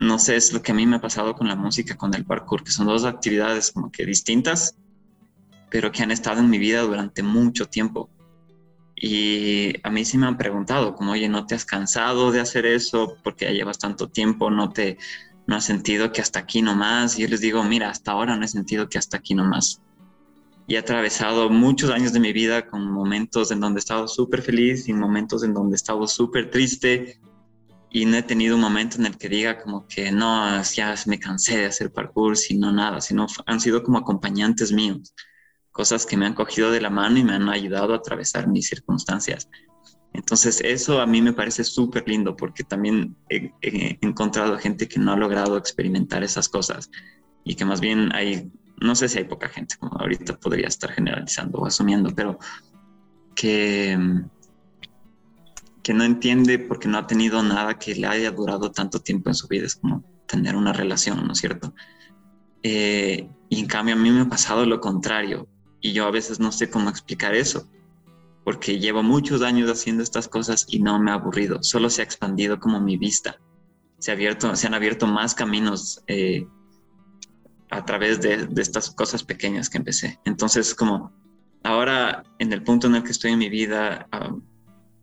no 0.00 0.18
sé, 0.18 0.36
es 0.36 0.54
lo 0.54 0.62
que 0.62 0.72
a 0.72 0.74
mí 0.74 0.86
me 0.86 0.96
ha 0.96 1.00
pasado 1.00 1.34
con 1.34 1.48
la 1.48 1.54
música, 1.54 1.96
con 1.96 2.14
el 2.14 2.24
parkour, 2.24 2.64
que 2.64 2.70
son 2.70 2.86
dos 2.86 3.04
actividades 3.04 3.70
como 3.72 3.92
que 3.92 4.06
distintas, 4.06 4.74
pero 5.70 5.92
que 5.92 6.02
han 6.02 6.10
estado 6.10 6.40
en 6.40 6.48
mi 6.48 6.58
vida 6.58 6.80
durante 6.80 7.22
mucho 7.22 7.66
tiempo. 7.66 8.08
Y 8.96 9.74
a 9.82 9.90
mí 9.90 10.06
sí 10.06 10.16
me 10.16 10.26
han 10.26 10.38
preguntado, 10.38 10.94
como, 10.94 11.12
oye, 11.12 11.28
¿no 11.28 11.46
te 11.46 11.54
has 11.54 11.66
cansado 11.66 12.32
de 12.32 12.40
hacer 12.40 12.64
eso 12.64 13.18
porque 13.22 13.44
ya 13.44 13.52
llevas 13.52 13.78
tanto 13.78 14.08
tiempo? 14.08 14.50
¿No 14.50 14.70
te 14.70 14.96
no 15.50 15.56
has 15.56 15.64
sentido 15.64 16.12
que 16.12 16.20
hasta 16.20 16.38
aquí 16.38 16.62
nomás? 16.62 17.18
Y 17.18 17.22
yo 17.22 17.28
les 17.28 17.40
digo, 17.40 17.64
mira, 17.64 17.90
hasta 17.90 18.12
ahora 18.12 18.36
no 18.36 18.44
he 18.44 18.48
sentido 18.48 18.88
que 18.88 18.98
hasta 18.98 19.16
aquí 19.16 19.34
nomás. 19.34 19.82
Y 20.68 20.76
he 20.76 20.78
atravesado 20.78 21.50
muchos 21.50 21.90
años 21.90 22.12
de 22.12 22.20
mi 22.20 22.32
vida 22.32 22.68
con 22.68 22.88
momentos 22.88 23.50
en 23.50 23.58
donde 23.58 23.78
he 23.78 23.80
estado 23.80 24.06
súper 24.06 24.42
feliz 24.42 24.88
y 24.88 24.92
momentos 24.92 25.42
en 25.42 25.52
donde 25.52 25.74
he 25.74 25.76
estado 25.76 26.06
súper 26.06 26.52
triste. 26.52 27.20
Y 27.90 28.04
no 28.04 28.16
he 28.16 28.22
tenido 28.22 28.54
un 28.54 28.60
momento 28.60 28.98
en 28.98 29.06
el 29.06 29.18
que 29.18 29.28
diga 29.28 29.58
como 29.60 29.88
que 29.88 30.12
no, 30.12 30.62
ya 30.62 30.94
me 31.06 31.18
cansé 31.18 31.58
de 31.58 31.66
hacer 31.66 31.90
parkour, 31.92 32.36
sino 32.36 32.70
nada, 32.70 33.00
sino 33.00 33.26
han 33.44 33.60
sido 33.60 33.82
como 33.82 33.98
acompañantes 33.98 34.70
míos 34.70 35.12
cosas 35.72 36.04
que 36.04 36.16
me 36.16 36.26
han 36.26 36.34
cogido 36.34 36.70
de 36.70 36.80
la 36.80 36.90
mano 36.90 37.18
y 37.18 37.24
me 37.24 37.32
han 37.32 37.48
ayudado 37.48 37.92
a 37.94 37.98
atravesar 37.98 38.48
mis 38.48 38.68
circunstancias. 38.68 39.48
Entonces 40.12 40.60
eso 40.64 41.00
a 41.00 41.06
mí 41.06 41.22
me 41.22 41.32
parece 41.32 41.64
súper 41.64 42.08
lindo 42.08 42.36
porque 42.36 42.64
también 42.64 43.16
he, 43.28 43.52
encontrado 44.00 44.58
gente 44.58 44.88
que 44.88 44.98
no 44.98 45.12
ha 45.12 45.16
logrado 45.16 45.56
experimentar 45.56 46.24
esas 46.24 46.48
cosas 46.48 46.90
y 47.44 47.54
que 47.54 47.64
más 47.64 47.80
bien 47.80 48.12
hay, 48.14 48.50
no 48.80 48.94
sé 48.94 49.08
si 49.08 49.18
hay 49.18 49.24
poca 49.24 49.48
gente, 49.48 49.76
como 49.78 49.96
ahorita 49.98 50.38
podría 50.38 50.68
estar 50.68 50.90
generalizando 50.90 51.58
o 51.58 51.66
asumiendo, 51.66 52.10
pero 52.14 52.38
que, 53.34 53.96
que 55.82 55.94
no 55.94 56.04
entiende 56.04 56.58
porque 56.58 56.88
no 56.88 56.98
ha 56.98 57.06
tenido 57.06 57.42
nada 57.42 57.78
que 57.78 57.94
le 57.94 58.06
haya 58.06 58.30
durado 58.32 58.72
tanto 58.72 59.00
tiempo 59.00 59.30
en 59.30 59.34
su 59.34 59.46
vida, 59.46 59.66
es 59.66 59.76
como 59.76 60.04
tener 60.26 60.56
una 60.56 60.72
relación, 60.72 61.24
¿no 61.24 61.32
es 61.32 61.38
cierto? 61.38 61.72
Eh, 62.62 63.28
y 63.48 63.60
en 63.60 63.66
cambio 63.66 63.94
a 63.94 63.98
mí 63.98 64.10
me 64.10 64.22
ha 64.22 64.28
pasado 64.28 64.66
lo 64.66 64.80
contrario, 64.80 65.48
y 65.80 65.92
yo 65.92 66.06
a 66.06 66.10
veces 66.10 66.40
no 66.40 66.52
sé 66.52 66.68
cómo 66.68 66.90
explicar 66.90 67.34
eso, 67.34 67.68
porque 68.44 68.78
llevo 68.78 69.02
muchos 69.02 69.42
años 69.42 69.70
haciendo 69.70 70.02
estas 70.02 70.28
cosas 70.28 70.66
y 70.68 70.80
no 70.80 70.98
me 70.98 71.10
ha 71.10 71.14
aburrido, 71.14 71.62
solo 71.62 71.90
se 71.90 72.02
ha 72.02 72.04
expandido 72.04 72.58
como 72.58 72.80
mi 72.80 72.96
vista. 72.96 73.38
Se, 73.98 74.12
han 74.12 74.74
abierto 74.74 75.06
más 75.06 75.34
caminos 75.34 76.02
eh, 76.06 76.46
a 77.70 77.84
través 77.84 78.20
de, 78.20 78.48
estas 78.56 78.90
cosas 78.90 79.22
pequeñas 79.22 79.68
que 79.68 79.78
empecé. 79.78 80.18
Entonces, 80.24 80.74
como 80.74 81.12
ahora 81.62 82.22
en 82.38 82.52
el 82.52 82.62
punto 82.62 82.86
en 82.86 82.96
el 82.96 83.02
que 83.02 83.10
estoy 83.10 83.32
en 83.32 83.38
mi 83.38 83.50
vida, 83.50 84.08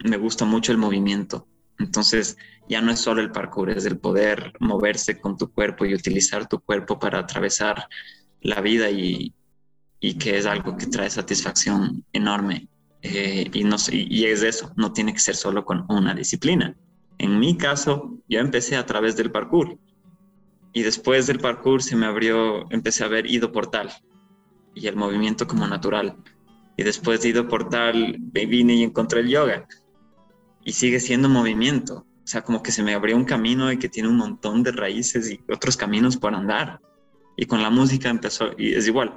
me 0.03 0.17
gusta 0.17 0.45
mucho 0.45 0.71
el 0.71 0.79
movimiento. 0.79 1.47
Entonces, 1.77 2.37
ya 2.67 2.81
no 2.81 2.91
es 2.91 2.99
solo 2.99 3.21
el 3.21 3.31
parkour, 3.31 3.69
es 3.69 3.85
el 3.85 3.99
poder 3.99 4.53
moverse 4.59 5.21
con 5.21 5.37
tu 5.37 5.51
cuerpo 5.51 5.85
y 5.85 5.93
utilizar 5.93 6.47
tu 6.47 6.59
cuerpo 6.59 6.97
para 6.97 7.19
atravesar 7.19 7.87
la 8.41 8.61
vida 8.61 8.89
y 8.89 9.33
que 10.19 10.39
es 10.39 10.47
algo 10.47 10.75
que 10.75 10.87
trae 10.87 11.09
satisfacción 11.11 12.03
enorme. 12.11 12.67
Eh, 13.01 13.49
y, 13.53 13.63
no, 13.63 13.75
y 13.91 14.25
es 14.25 14.43
eso, 14.43 14.73
no 14.75 14.91
tiene 14.91 15.13
que 15.13 15.19
ser 15.19 15.35
solo 15.35 15.63
con 15.65 15.85
una 15.89 16.13
disciplina. 16.13 16.75
En 17.17 17.39
mi 17.39 17.57
caso, 17.57 18.17
yo 18.27 18.39
empecé 18.39 18.75
a 18.75 18.85
través 18.85 19.15
del 19.15 19.31
parkour 19.31 19.77
y 20.73 20.83
después 20.83 21.25
del 21.25 21.39
parkour 21.39 21.81
se 21.81 21.95
me 21.95 22.05
abrió, 22.05 22.71
empecé 22.71 23.03
a 23.03 23.07
ver 23.07 23.25
Ido 23.25 23.51
Portal 23.51 23.91
y 24.75 24.87
el 24.87 24.95
movimiento 24.95 25.47
como 25.47 25.67
natural. 25.67 26.15
Y 26.77 26.83
después 26.83 27.21
de 27.21 27.29
Ido 27.29 27.47
Portal 27.47 28.17
vine 28.19 28.75
y 28.75 28.83
encontré 28.83 29.21
el 29.21 29.29
yoga 29.29 29.67
y 30.63 30.73
sigue 30.73 30.99
siendo 30.99 31.29
movimiento. 31.29 32.05
O 32.23 32.27
sea, 32.29 32.43
como 32.43 32.61
que 32.61 32.71
se 32.71 32.83
me 32.83 32.93
abrió 32.93 33.15
un 33.15 33.25
camino 33.25 33.71
y 33.71 33.79
que 33.79 33.89
tiene 33.89 34.09
un 34.09 34.17
montón 34.17 34.61
de 34.61 34.71
raíces 34.71 35.31
y 35.31 35.39
otros 35.51 35.77
caminos 35.77 36.17
por 36.17 36.35
andar. 36.35 36.79
Y 37.37 37.45
con 37.45 37.63
la 37.63 37.69
música 37.69 38.09
empezó, 38.09 38.51
y 38.57 38.73
es 38.73 38.87
igual, 38.87 39.15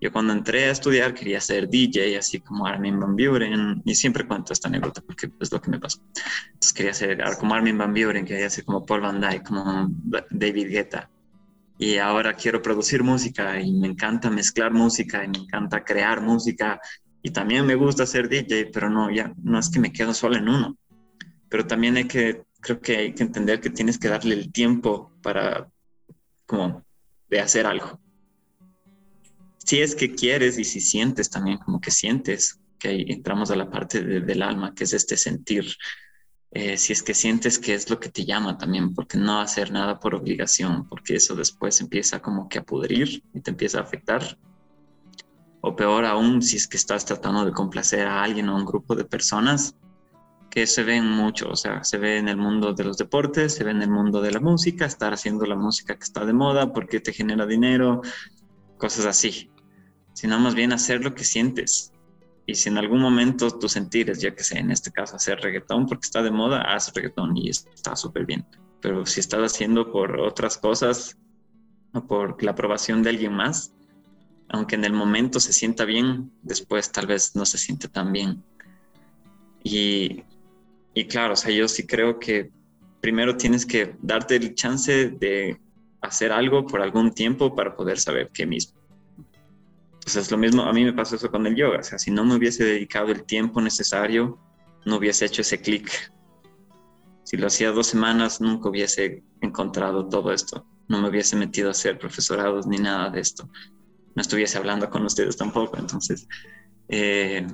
yo 0.00 0.10
cuando 0.10 0.32
entré 0.32 0.64
a 0.64 0.70
estudiar 0.70 1.12
quería 1.12 1.40
ser 1.42 1.68
DJ, 1.68 2.16
así 2.16 2.40
como 2.40 2.66
Armin 2.66 2.98
Van 2.98 3.14
Buren, 3.14 3.82
y 3.84 3.94
siempre 3.94 4.26
cuento 4.26 4.54
esta 4.54 4.68
anécdota 4.68 5.02
porque 5.02 5.30
es 5.38 5.52
lo 5.52 5.60
que 5.60 5.70
me 5.70 5.78
pasó. 5.78 6.00
Entonces 6.46 6.72
quería 6.72 6.94
ser 6.94 7.22
como 7.38 7.54
Armin 7.54 7.76
Van 7.76 7.92
Buren, 7.92 8.24
quería 8.24 8.48
ser 8.48 8.64
como 8.64 8.86
Paul 8.86 9.02
Van 9.02 9.20
Dyke, 9.20 9.44
como 9.44 9.88
David 10.30 10.68
Guetta. 10.70 11.10
Y 11.76 11.98
ahora 11.98 12.34
quiero 12.34 12.62
producir 12.62 13.02
música 13.02 13.60
y 13.60 13.72
me 13.72 13.88
encanta 13.88 14.30
mezclar 14.30 14.72
música 14.72 15.22
y 15.22 15.28
me 15.28 15.38
encanta 15.38 15.84
crear 15.84 16.22
música 16.22 16.80
y 17.22 17.30
también 17.30 17.66
me 17.66 17.74
gusta 17.74 18.06
ser 18.06 18.28
DJ, 18.28 18.70
pero 18.72 18.88
no, 18.88 19.10
ya 19.10 19.34
no 19.42 19.58
es 19.58 19.68
que 19.68 19.80
me 19.80 19.92
quedo 19.92 20.14
solo 20.14 20.36
en 20.36 20.48
uno. 20.48 20.78
Pero 21.50 21.66
también 21.66 21.96
hay 21.98 22.04
que, 22.04 22.44
creo 22.60 22.80
que 22.80 22.96
hay 22.96 23.14
que 23.14 23.22
entender 23.22 23.60
que 23.60 23.68
tienes 23.68 23.98
que 23.98 24.08
darle 24.08 24.34
el 24.34 24.50
tiempo 24.50 25.12
para, 25.22 25.68
como, 26.46 26.82
de 27.28 27.40
hacer 27.40 27.66
algo 27.66 28.00
si 29.64 29.80
es 29.80 29.94
que 29.94 30.14
quieres 30.14 30.58
y 30.58 30.64
si 30.64 30.80
sientes 30.80 31.30
también, 31.30 31.58
como 31.58 31.80
que 31.80 31.90
sientes, 31.90 32.58
que 32.78 32.88
ahí 32.88 33.04
entramos 33.08 33.50
a 33.50 33.56
la 33.56 33.70
parte 33.70 34.02
del 34.02 34.42
alma, 34.42 34.74
que 34.74 34.84
es 34.84 34.92
este 34.92 35.16
sentir, 35.16 35.66
eh, 36.52 36.76
si 36.76 36.92
es 36.92 37.02
que 37.02 37.14
sientes 37.14 37.58
que 37.58 37.74
es 37.74 37.88
lo 37.90 38.00
que 38.00 38.08
te 38.08 38.24
llama 38.24 38.58
también, 38.58 38.94
porque 38.94 39.18
no 39.18 39.40
hacer 39.40 39.70
nada 39.70 40.00
por 40.00 40.14
obligación, 40.14 40.88
porque 40.88 41.16
eso 41.16 41.36
después 41.36 41.80
empieza 41.80 42.20
como 42.20 42.48
que 42.48 42.58
a 42.58 42.64
pudrir 42.64 43.22
y 43.32 43.40
te 43.40 43.50
empieza 43.50 43.78
a 43.78 43.82
afectar. 43.82 44.38
O 45.60 45.76
peor 45.76 46.06
aún, 46.06 46.42
si 46.42 46.56
es 46.56 46.66
que 46.66 46.78
estás 46.78 47.04
tratando 47.04 47.44
de 47.44 47.52
complacer 47.52 48.06
a 48.06 48.22
alguien 48.22 48.48
o 48.48 48.52
a 48.52 48.56
un 48.56 48.64
grupo 48.64 48.96
de 48.96 49.04
personas, 49.04 49.76
que 50.50 50.66
se 50.66 50.82
ven 50.82 51.08
mucho, 51.08 51.48
o 51.50 51.54
sea, 51.54 51.84
se 51.84 51.96
ve 51.96 52.18
en 52.18 52.28
el 52.28 52.36
mundo 52.36 52.72
de 52.72 52.82
los 52.82 52.96
deportes, 52.96 53.54
se 53.54 53.62
ve 53.62 53.70
en 53.70 53.82
el 53.82 53.90
mundo 53.90 54.20
de 54.20 54.32
la 54.32 54.40
música, 54.40 54.84
estar 54.84 55.12
haciendo 55.12 55.46
la 55.46 55.54
música 55.54 55.94
que 55.94 56.02
está 56.02 56.24
de 56.24 56.32
moda 56.32 56.72
porque 56.72 56.98
te 56.98 57.12
genera 57.12 57.46
dinero, 57.46 58.02
cosas 58.80 59.06
así 59.06 59.50
sino 60.12 60.38
más 60.38 60.54
bien 60.54 60.72
hacer 60.72 61.02
lo 61.02 61.14
que 61.14 61.24
sientes. 61.24 61.92
Y 62.46 62.54
si 62.54 62.68
en 62.68 62.78
algún 62.78 63.00
momento 63.00 63.50
tu 63.50 63.68
sentir 63.68 64.10
es, 64.10 64.20
ya 64.20 64.34
que 64.34 64.42
sé, 64.42 64.58
en 64.58 64.70
este 64.70 64.90
caso 64.90 65.16
hacer 65.16 65.40
reggaetón 65.40 65.86
porque 65.86 66.04
está 66.04 66.22
de 66.22 66.30
moda, 66.30 66.62
haz 66.62 66.92
reggaetón 66.92 67.36
y 67.36 67.48
está 67.48 67.94
súper 67.94 68.26
bien. 68.26 68.44
Pero 68.80 69.06
si 69.06 69.20
estás 69.20 69.40
haciendo 69.40 69.90
por 69.92 70.18
otras 70.20 70.58
cosas 70.58 71.16
o 71.92 72.06
por 72.06 72.42
la 72.42 72.50
aprobación 72.50 73.02
de 73.02 73.10
alguien 73.10 73.32
más, 73.32 73.72
aunque 74.48 74.74
en 74.74 74.84
el 74.84 74.92
momento 74.92 75.38
se 75.38 75.52
sienta 75.52 75.84
bien, 75.84 76.32
después 76.42 76.90
tal 76.90 77.06
vez 77.06 77.36
no 77.36 77.46
se 77.46 77.56
siente 77.56 77.88
tan 77.88 78.12
bien. 78.12 78.42
Y, 79.62 80.24
y 80.92 81.04
claro, 81.06 81.34
o 81.34 81.36
sea, 81.36 81.50
yo 81.50 81.68
sí 81.68 81.86
creo 81.86 82.18
que 82.18 82.50
primero 83.00 83.36
tienes 83.36 83.64
que 83.64 83.96
darte 84.02 84.36
el 84.36 84.54
chance 84.54 85.10
de 85.10 85.60
hacer 86.02 86.32
algo 86.32 86.66
por 86.66 86.82
algún 86.82 87.12
tiempo 87.12 87.54
para 87.54 87.76
poder 87.76 87.98
saber 87.98 88.30
qué 88.32 88.46
mismo 88.46 88.80
pues 90.02 90.16
es 90.16 90.30
lo 90.30 90.38
mismo, 90.38 90.62
a 90.62 90.72
mí 90.72 90.84
me 90.84 90.92
pasó 90.92 91.16
eso 91.16 91.30
con 91.30 91.46
el 91.46 91.54
yoga, 91.54 91.82
si 91.82 92.10
no 92.10 92.24
me 92.24 92.34
hubiese 92.34 92.64
dedicado 92.64 93.12
el 93.12 93.24
tiempo 93.24 93.60
necesario, 93.60 94.38
no 94.84 94.96
hubiese 94.96 95.26
hecho 95.26 95.42
ese 95.42 95.60
clic. 95.60 95.90
Si 97.24 97.36
lo 97.36 97.46
hacía 97.46 97.70
dos 97.70 97.86
semanas, 97.86 98.40
nunca 98.40 98.70
hubiese 98.70 99.22
encontrado 99.40 100.08
todo 100.08 100.32
esto, 100.32 100.66
no 100.88 101.00
me 101.00 101.08
hubiese 101.08 101.36
metido 101.36 101.68
a 101.68 101.72
hacer 101.72 101.98
profesorados 101.98 102.66
ni 102.66 102.78
nada 102.78 103.10
de 103.10 103.20
esto, 103.20 103.48
no 104.14 104.22
estuviese 104.22 104.58
hablando 104.58 104.90
con 104.90 105.04
ustedes 105.04 105.36
tampoco, 105.36 105.76
entonces, 105.78 106.26
eh, 106.88 107.46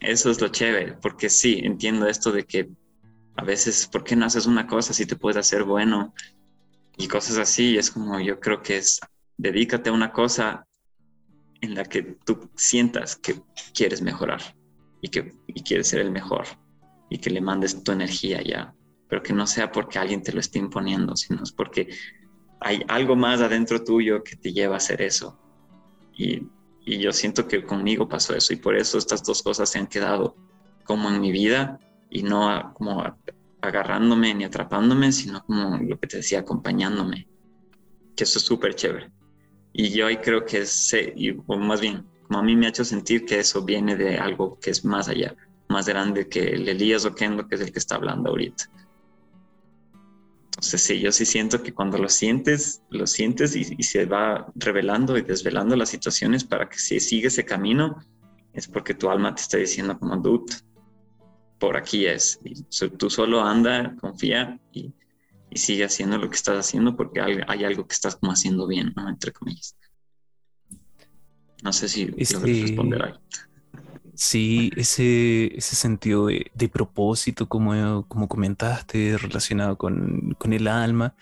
eso 0.00 0.30
es 0.30 0.40
lo 0.40 0.48
chévere, 0.48 0.94
porque 0.94 1.28
sí, 1.28 1.60
entiendo 1.62 2.06
esto 2.06 2.32
de 2.32 2.44
que 2.44 2.70
a 3.36 3.44
veces, 3.44 3.86
¿por 3.86 4.04
qué 4.04 4.14
no 4.16 4.26
haces 4.26 4.46
una 4.46 4.66
cosa 4.66 4.94
si 4.94 5.04
te 5.04 5.16
puedes 5.16 5.36
hacer 5.36 5.64
bueno? 5.64 6.14
Y 6.96 7.08
cosas 7.08 7.38
así, 7.38 7.76
es 7.78 7.90
como 7.90 8.20
yo 8.20 8.38
creo 8.40 8.62
que 8.62 8.76
es, 8.76 9.00
dedícate 9.36 9.90
a 9.90 9.92
una 9.92 10.12
cosa 10.12 10.66
en 11.60 11.74
la 11.74 11.84
que 11.84 12.02
tú 12.02 12.50
sientas 12.56 13.16
que 13.16 13.40
quieres 13.72 14.02
mejorar 14.02 14.40
y 15.00 15.08
que 15.08 15.32
quieres 15.64 15.88
ser 15.88 16.00
el 16.00 16.10
mejor 16.10 16.46
y 17.08 17.18
que 17.18 17.30
le 17.30 17.40
mandes 17.40 17.82
tu 17.82 17.92
energía 17.92 18.42
ya, 18.42 18.74
pero 19.08 19.22
que 19.22 19.32
no 19.32 19.46
sea 19.46 19.70
porque 19.70 19.98
alguien 19.98 20.22
te 20.22 20.32
lo 20.32 20.40
esté 20.40 20.58
imponiendo, 20.58 21.16
sino 21.16 21.42
es 21.42 21.52
porque 21.52 21.88
hay 22.60 22.82
algo 22.88 23.16
más 23.16 23.40
adentro 23.40 23.82
tuyo 23.82 24.22
que 24.22 24.36
te 24.36 24.52
lleva 24.52 24.74
a 24.74 24.78
hacer 24.78 25.02
eso. 25.02 25.38
Y, 26.14 26.46
y 26.84 26.98
yo 26.98 27.12
siento 27.12 27.46
que 27.46 27.64
conmigo 27.64 28.08
pasó 28.08 28.34
eso 28.34 28.52
y 28.52 28.56
por 28.56 28.76
eso 28.76 28.98
estas 28.98 29.22
dos 29.22 29.42
cosas 29.42 29.70
se 29.70 29.78
han 29.78 29.86
quedado 29.86 30.36
como 30.84 31.08
en 31.08 31.20
mi 31.20 31.32
vida 31.32 31.78
y 32.10 32.22
no 32.22 32.72
como 32.74 33.02
agarrándome 33.62 34.34
ni 34.34 34.44
atrapándome, 34.44 35.12
sino 35.12 35.44
como 35.44 35.78
lo 35.78 35.98
que 35.98 36.06
te 36.06 36.18
decía, 36.18 36.40
acompañándome. 36.40 37.26
Que 38.14 38.24
eso 38.24 38.38
es 38.38 38.44
súper 38.44 38.74
chévere. 38.74 39.10
Y 39.72 39.90
yo 39.90 40.06
ahí 40.06 40.18
creo 40.18 40.44
que 40.44 40.58
es, 40.58 40.94
o 41.46 41.56
más 41.56 41.80
bien, 41.80 42.04
como 42.26 42.40
a 42.40 42.42
mí 42.42 42.54
me 42.56 42.66
ha 42.66 42.70
hecho 42.70 42.84
sentir 42.84 43.24
que 43.24 43.38
eso 43.38 43.62
viene 43.62 43.96
de 43.96 44.18
algo 44.18 44.58
que 44.60 44.70
es 44.70 44.84
más 44.84 45.08
allá, 45.08 45.34
más 45.68 45.88
grande 45.88 46.28
que 46.28 46.40
el 46.50 46.68
Elías 46.68 47.06
Oquendo, 47.06 47.48
que 47.48 47.54
es 47.54 47.60
el 47.62 47.72
que 47.72 47.78
está 47.78 47.94
hablando 47.94 48.30
ahorita. 48.30 48.68
Entonces 50.46 50.82
sí, 50.82 51.00
yo 51.00 51.10
sí 51.10 51.24
siento 51.24 51.62
que 51.62 51.72
cuando 51.72 51.98
lo 51.98 52.08
sientes, 52.08 52.82
lo 52.90 53.06
sientes 53.06 53.56
y, 53.56 53.64
se 53.82 54.04
va 54.04 54.52
revelando 54.54 55.16
y 55.16 55.22
desvelando 55.22 55.74
las 55.76 55.88
situaciones 55.88 56.44
para 56.44 56.68
que 56.68 56.78
si 56.78 57.00
sigue 57.00 57.28
ese 57.28 57.44
camino, 57.44 57.96
es 58.52 58.68
porque 58.68 58.94
tu 58.94 59.08
alma 59.08 59.34
te 59.34 59.40
está 59.40 59.56
diciendo 59.56 59.98
como, 59.98 60.16
dude, 60.18 60.54
por 61.62 61.76
aquí 61.76 62.06
es. 62.06 62.40
Y 62.44 62.60
tú 62.98 63.08
solo 63.08 63.40
anda, 63.40 63.94
confía 64.00 64.58
y, 64.72 64.92
sigue 65.54 65.84
haciendo 65.84 66.18
lo 66.18 66.28
que 66.28 66.34
estás 66.34 66.56
haciendo 66.56 66.96
porque 66.96 67.20
hay, 67.20 67.64
algo 67.64 67.86
que 67.86 67.92
estás 67.92 68.16
como 68.16 68.32
haciendo 68.32 68.66
bien, 68.66 68.92
¿no? 68.96 69.08
Entre 69.08 69.30
comillas. 69.32 69.76
No 71.62 71.72
sé 71.72 71.88
si 71.88 72.12
es 72.16 72.40
responder 72.40 73.04
ahí. 73.04 73.12
Sí, 74.14 74.72
ese, 74.74 75.56
ese 75.56 75.76
sentido 75.76 76.26
de, 76.26 76.68
propósito, 76.68 77.48
como, 77.48 78.08
como 78.08 78.26
comentaste, 78.26 79.16
relacionado 79.18 79.78
con, 79.78 80.36
el 80.50 80.66
alma. 80.66 81.14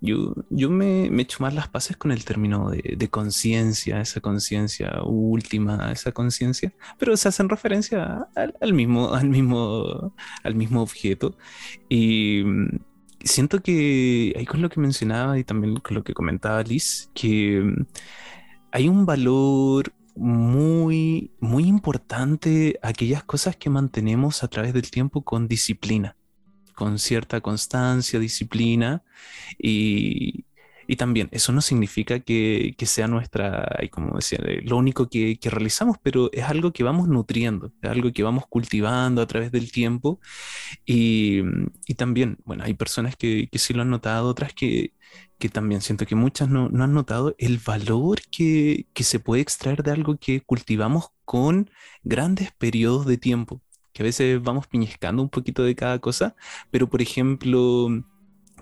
Yo, 0.00 0.34
yo 0.48 0.70
me, 0.70 1.10
me, 1.10 1.22
echo 1.22 1.38
más 1.42 1.54
las 1.54 1.68
paces 1.68 1.96
con 1.96 2.10
el 2.10 2.24
término 2.24 2.70
de, 2.70 3.08
conciencia, 3.10 4.00
esa 4.00 4.20
conciencia 4.20 5.02
última, 5.04 5.92
esa 5.92 6.12
conciencia, 6.12 6.72
pero 6.98 7.16
se 7.16 7.28
hacen 7.28 7.50
referencia 7.50 8.28
al, 8.34 8.72
mismo, 8.72 9.12
al, 9.14 9.28
mismo, 9.28 10.14
al 10.42 10.54
mismo 10.54 10.82
objeto. 10.82 11.36
Y 11.88 12.42
mm, 12.44 12.78
siento 13.22 13.60
que 13.62 14.34
ahí 14.36 14.46
con 14.46 14.62
lo 14.62 14.70
que 14.70 14.80
mencionaba 14.80 15.38
y 15.38 15.44
también 15.44 15.76
con 15.76 15.94
lo 15.94 16.02
que 16.02 16.14
comentaba 16.14 16.62
Liz, 16.62 17.10
que 17.14 17.60
mm, 17.60 17.86
hay 18.72 18.88
un 18.88 19.04
valor 19.06 19.92
muy, 20.16 21.32
muy 21.40 21.64
importante 21.64 22.78
aquellas 22.82 23.24
cosas 23.24 23.56
que 23.56 23.70
mantenemos 23.70 24.42
a 24.42 24.48
través 24.48 24.72
del 24.74 24.90
tiempo 24.90 25.22
con 25.22 25.48
disciplina, 25.48 26.16
con 26.80 26.98
cierta 26.98 27.42
constancia, 27.42 28.18
disciplina 28.18 29.02
y, 29.58 30.46
y 30.90 30.96
también, 30.96 31.28
eso 31.30 31.52
no 31.52 31.60
significa 31.60 32.18
que, 32.18 32.74
sea 32.84 33.06
nuestra, 33.06 33.78
como 33.92 34.16
decía, 34.16 34.40
eh, 34.44 34.60
lo 34.64 34.76
único 34.76 35.08
que, 35.08 35.38
realizamos, 35.44 35.98
pero 36.02 36.30
es 36.32 36.42
algo 36.42 36.72
que 36.72 36.82
vamos 36.82 37.06
nutriendo, 37.06 37.72
algo 37.82 38.10
que 38.12 38.24
vamos 38.24 38.44
cultivando 38.48 39.22
a 39.22 39.26
través 39.28 39.52
del 39.52 39.70
tiempo. 39.70 40.18
Y, 40.84 41.42
también, 41.96 42.38
bueno, 42.44 42.64
hay 42.64 42.74
personas 42.74 43.14
que, 43.14 43.48
sí 43.52 43.72
lo 43.72 43.82
han 43.82 43.90
notado, 43.90 44.28
otras 44.28 44.52
que, 44.52 44.94
también 45.52 45.80
siento 45.80 46.06
que 46.06 46.16
muchas 46.16 46.48
no, 46.48 46.64
han 46.66 46.92
notado 46.92 47.36
el 47.38 47.58
valor 47.64 48.22
que, 48.32 48.86
se 48.96 49.20
puede 49.20 49.42
extraer 49.42 49.84
de 49.84 49.92
algo 49.92 50.18
que 50.18 50.40
cultivamos 50.40 51.10
con 51.24 51.70
grandes 52.02 52.50
periodos 52.58 53.06
de 53.06 53.16
tiempo, 53.16 53.62
que 53.92 54.02
a 54.02 54.04
veces 54.04 54.42
vamos 54.42 54.66
piñescando 54.66 55.22
un 55.22 55.28
poquito 55.28 55.62
de 55.64 55.74
cada 55.74 55.98
cosa, 55.98 56.36
pero 56.70 56.88
por 56.88 57.02
ejemplo, 57.02 57.88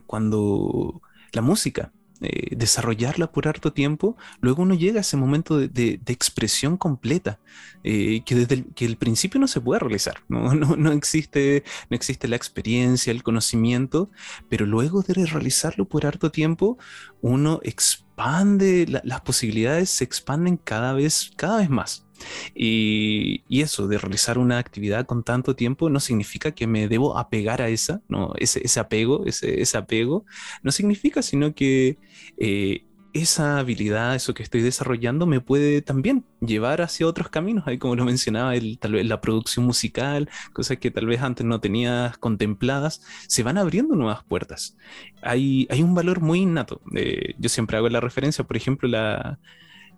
cuando 0.06 1.02
la 1.32 1.42
música, 1.42 1.92
eh, 2.20 2.56
desarrollarla 2.56 3.30
por 3.30 3.46
harto 3.46 3.72
tiempo, 3.72 4.16
luego 4.40 4.62
uno 4.62 4.74
llega 4.74 4.98
a 4.98 5.02
ese 5.02 5.16
momento 5.16 5.56
de, 5.56 6.00
expresión 6.08 6.76
completa, 6.76 7.38
eh, 7.84 8.22
que 8.24 8.34
desde 8.34 8.56
el, 8.56 8.74
que 8.74 8.86
el 8.86 8.96
principio 8.96 9.38
no 9.38 9.46
se 9.46 9.60
puede 9.60 9.78
realizar, 9.78 10.16
¿no? 10.28 10.52
No, 10.52 10.90
existe, 10.90 11.62
no 11.90 11.94
existe 11.94 12.26
la 12.26 12.34
experiencia, 12.34 13.12
el 13.12 13.22
conocimiento, 13.22 14.10
pero 14.48 14.66
luego 14.66 15.02
de 15.02 15.14
realizarlo 15.26 15.84
por 15.84 16.06
harto 16.06 16.32
tiempo, 16.32 16.76
uno 17.20 17.60
expande, 17.62 19.00
las 19.04 19.20
posibilidades 19.20 19.88
se 19.90 20.02
expanden 20.02 20.56
cada 20.56 20.94
vez, 20.94 21.30
cada 21.36 21.58
vez 21.58 21.70
más. 21.70 22.07
Y, 22.54 23.42
eso 23.58 23.88
de 23.88 23.98
realizar 23.98 24.38
una 24.38 24.58
actividad 24.58 25.04
con 25.04 25.24
tanto 25.24 25.56
tiempo 25.56 25.90
no 25.90 26.00
significa 26.00 26.52
que 26.52 26.66
me 26.66 26.88
debo 26.88 27.18
apegar 27.18 27.60
a 27.60 27.68
esa, 27.68 28.02
no, 28.08 28.32
ese, 28.38 28.80
apego, 28.80 29.24
ese, 29.26 29.76
apego, 29.76 30.24
no 30.62 30.70
significa 30.70 31.22
sino 31.22 31.54
que 31.54 31.98
eh, 32.38 32.84
esa 33.12 33.58
habilidad, 33.58 34.14
eso 34.14 34.34
que 34.34 34.42
estoy 34.42 34.60
desarrollando, 34.62 35.26
me 35.26 35.40
puede 35.40 35.82
también 35.82 36.24
llevar 36.40 36.82
hacia 36.82 37.06
otros 37.06 37.28
caminos, 37.28 37.66
ahí 37.66 37.78
como 37.78 37.96
lo 37.96 38.04
mencionaba, 38.04 38.54
el, 38.54 38.78
tal 38.78 38.92
vez 38.92 39.06
la 39.06 39.20
producción 39.20 39.64
musical, 39.64 40.28
cosas 40.52 40.78
que 40.78 40.90
tal 40.90 41.06
vez 41.06 41.20
antes 41.22 41.44
no 41.46 41.60
tenías 41.60 42.16
contempladas, 42.18 43.02
se 43.26 43.42
van 43.42 43.58
abriendo 43.58 43.94
nuevas 43.96 44.24
puertas. 44.24 44.76
Hay, 45.22 45.66
hay 45.70 45.82
un 45.82 45.94
valor 45.94 46.20
muy 46.20 46.40
innato. 46.40 46.80
Eh, 46.94 47.34
yo 47.38 47.48
siempre 47.48 47.76
hago 47.76 47.88
la 47.88 48.00
referencia, 48.00 48.44
por 48.44 48.56
ejemplo, 48.56 48.88
la, 48.88 49.38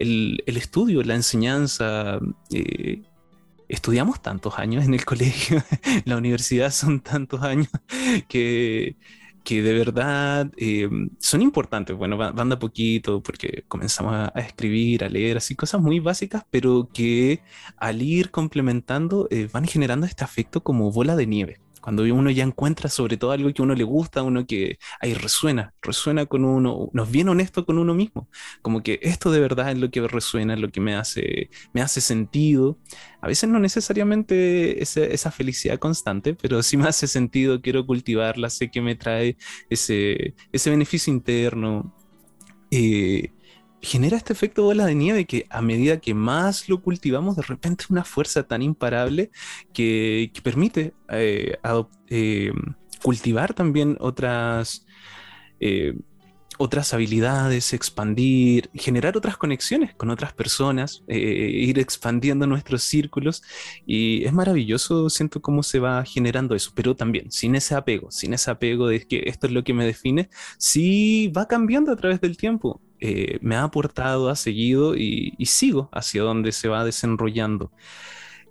el, 0.01 0.43
estudio, 0.47 1.03
la 1.03 1.15
enseñanza. 1.15 2.19
Eh, 2.51 3.03
estudiamos 3.69 4.21
tantos 4.21 4.59
años 4.59 4.85
en 4.85 4.95
el 4.95 5.05
colegio, 5.05 5.63
la 6.05 6.17
universidad 6.17 6.73
son 6.73 7.01
tantos 7.01 7.43
años 7.43 7.69
que, 8.29 8.97
que 9.45 9.63
de 9.63 9.73
verdad 9.75 10.51
eh, 10.57 10.89
son 11.19 11.43
importantes. 11.43 11.97
Bueno, 11.97 12.17
van 12.17 12.49
de 12.49 12.55
a 12.55 12.59
poquito 12.59 13.23
porque 13.23 13.65
comenzamos 13.69 14.15
a, 14.15 14.41
escribir, 14.41 15.05
a 15.05 15.09
leer, 15.09 15.37
así 15.37 15.55
cosas 15.55 15.81
muy 15.81 16.01
básicas, 16.01 16.45
pero 16.51 16.89
que 16.93 17.43
al 17.77 18.03
ir 18.03 18.31
complementando 18.31 19.29
eh, 19.31 19.49
van 19.53 19.67
generando 19.67 20.07
este 20.07 20.25
afecto 20.25 20.63
como 20.63 20.91
bola 20.91 21.17
de 21.17 21.27
nieve 21.27 21.61
cuando 21.81 22.03
uno 22.03 22.31
ya 22.31 22.45
encuentra 22.45 22.89
sobre 22.89 23.17
todo 23.17 23.33
algo 23.33 23.53
que 23.53 23.63
uno 23.63 23.75
le 23.75 23.85
gusta, 23.85 24.23
uno 24.23 24.47
que 24.47 24.79
ahí 25.01 25.15
resuena, 25.15 25.75
resuena 25.83 26.27
con 26.27 26.45
uno, 26.45 26.91
nos 26.93 27.11
viene 27.11 27.31
honesto 27.31 27.65
con 27.65 27.79
uno 27.79 27.95
mismo, 27.95 28.29
como 28.63 28.83
que 28.83 28.99
esto 29.03 29.31
de 29.31 29.41
verdad 29.41 29.71
es 29.71 29.79
lo 29.79 29.91
que 29.91 30.07
resuena, 30.07 30.55
es 30.55 30.61
lo 30.61 30.71
que 30.71 30.81
me 30.81 30.95
hace, 30.95 31.51
me 31.73 31.83
hace 31.83 32.01
sentido. 32.01 32.79
A 33.21 33.29
veces 33.29 33.49
no 33.49 33.59
necesariamente 33.59 34.83
esa, 34.83 35.31
felicidad 35.31 35.79
constante, 35.79 36.35
pero 36.35 36.63
sí 36.63 36.77
me 36.77 36.89
hace 36.89 37.07
sentido, 37.07 37.61
quiero 37.61 37.87
cultivarla, 37.87 38.51
sé 38.51 38.71
que 38.71 38.81
me 38.81 38.97
trae 38.97 39.37
ese, 39.69 40.35
ese 40.53 40.71
beneficio 40.71 41.13
interno. 41.13 41.95
Eh, 42.71 43.33
genera 43.83 44.17
este 44.17 44.33
efecto 44.33 44.65
bola 44.65 44.87
de 44.87 44.95
nieve 44.95 45.25
que 45.27 45.47
a 45.51 45.63
medida 45.63 46.01
que 46.01 46.15
más 46.15 46.69
lo 46.69 46.83
cultivamos, 46.83 47.37
de 47.37 47.43
repente 47.43 47.85
una 47.89 48.05
fuerza 48.05 48.43
tan 48.43 48.63
imparable 48.63 49.31
que, 49.73 50.31
permite 50.43 50.95
eh, 51.09 51.57
eh, 52.09 52.53
cultivar 53.03 53.55
también 53.55 53.97
otras, 54.01 54.87
eh, 55.61 55.95
otras 56.59 56.93
habilidades, 56.93 57.73
expandir, 57.73 58.71
generar 58.75 59.17
otras 59.17 59.37
conexiones 59.37 59.95
con 59.95 60.11
otras 60.11 60.33
personas, 60.35 61.03
ir 61.09 61.79
expandiendo 61.79 62.47
nuestros 62.47 62.83
círculos. 62.83 63.43
Y 63.87 64.25
es 64.25 64.33
maravilloso, 64.33 65.09
siento 65.09 65.41
cómo 65.41 65.63
se 65.63 65.79
va 65.79 66.05
generando 66.05 66.55
eso, 66.55 66.73
pero 66.75 66.95
también 66.97 67.31
sin 67.31 67.55
ese 67.55 67.75
apego, 67.75 68.11
sin 68.11 68.35
ese 68.35 68.51
apego 68.51 68.89
de 68.89 69.07
que 69.07 69.23
esto 69.27 69.47
es 69.47 69.53
lo 69.55 69.65
que 69.65 69.73
me 69.73 69.87
define, 69.87 70.29
sí 70.59 71.29
va 71.35 71.49
cambiando 71.49 71.93
a 71.93 71.97
través 71.97 72.21
del 72.21 72.37
tiempo 72.37 72.81
eh, 73.01 73.39
me 73.41 73.57
ha 73.57 73.65
aportado, 73.65 74.29
ha 74.29 74.37
seguido 74.37 74.95
y, 74.97 75.35
sigo 75.47 75.89
hacia 75.93 76.23
donde 76.23 76.53
se 76.53 76.69
va 76.69 76.85
desenrollando. 76.85 77.73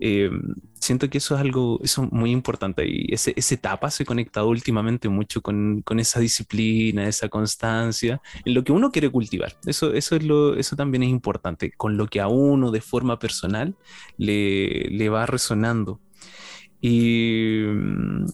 Eh, 0.01 0.31
siento 0.75 1.09
que 1.09 1.17
eso 1.17 1.35
es 1.35 1.41
algo 1.41 1.79
eso 1.83 2.03
muy 2.03 2.31
importante 2.31 2.87
y 2.87 3.13
esa 3.13 3.31
etapa 3.53 3.91
se 3.91 4.03
ha 4.03 4.05
conectado 4.05 4.47
últimamente 4.47 5.09
mucho 5.09 5.41
con, 5.41 5.81
con, 5.81 5.99
esa 5.99 6.21
disciplina, 6.21 7.07
esa 7.07 7.27
constancia, 7.27 8.21
en 8.45 8.53
lo 8.53 8.63
que 8.63 8.71
uno 8.71 8.91
quiere 8.91 9.09
cultivar. 9.09 9.55
Eso, 9.65 9.93
eso, 9.93 10.15
es 10.15 10.23
lo, 10.23 10.55
eso 10.55 10.75
también 10.75 11.03
es 11.03 11.09
importante, 11.09 11.71
con 11.71 11.97
lo 11.97 12.07
que 12.07 12.21
a 12.21 12.27
uno 12.27 12.71
de 12.71 12.81
forma 12.81 13.19
personal 13.19 13.75
le, 14.17 14.85
le 14.89 15.09
va 15.09 15.25
resonando. 15.25 15.99
Y 16.81 17.63
mm, 17.67 18.25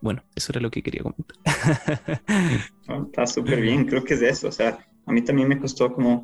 bueno, 0.00 0.22
eso 0.34 0.52
era 0.52 0.60
lo 0.60 0.70
que 0.70 0.82
quería 0.82 1.02
comentar. 1.02 1.36
está 3.06 3.26
súper 3.26 3.60
bien, 3.60 3.86
creo 3.86 4.04
que 4.04 4.14
es 4.14 4.22
eso, 4.22 4.48
o 4.48 4.52
sea, 4.52 4.78
a 5.06 5.12
mí 5.12 5.22
también 5.22 5.48
me 5.48 5.58
costó 5.58 5.92
como, 5.92 6.20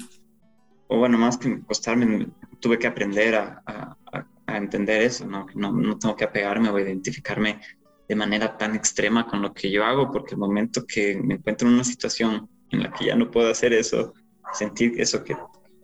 o 0.88 0.98
bueno, 0.98 1.16
más 1.18 1.38
que 1.38 1.60
costarme, 1.62 2.28
tuve 2.60 2.78
que 2.78 2.86
aprender 2.86 3.34
a, 3.36 3.62
a, 3.64 3.96
a 4.46 4.56
entender 4.56 5.02
eso, 5.02 5.26
¿no? 5.26 5.46
¿no? 5.54 5.72
No 5.72 5.98
tengo 5.98 6.16
que 6.16 6.24
apegarme 6.24 6.68
o 6.68 6.78
identificarme 6.78 7.60
de 8.08 8.16
manera 8.16 8.56
tan 8.58 8.74
extrema 8.74 9.26
con 9.26 9.40
lo 9.40 9.54
que 9.54 9.70
yo 9.70 9.84
hago, 9.84 10.10
porque 10.10 10.34
el 10.34 10.40
momento 10.40 10.84
que 10.86 11.16
me 11.16 11.34
encuentro 11.34 11.68
en 11.68 11.74
una 11.74 11.84
situación 11.84 12.48
en 12.70 12.82
la 12.82 12.92
que 12.92 13.06
ya 13.06 13.16
no 13.16 13.30
puedo 13.30 13.50
hacer 13.50 13.72
eso, 13.72 14.12
sentir 14.52 15.00
eso 15.00 15.22
que, 15.22 15.36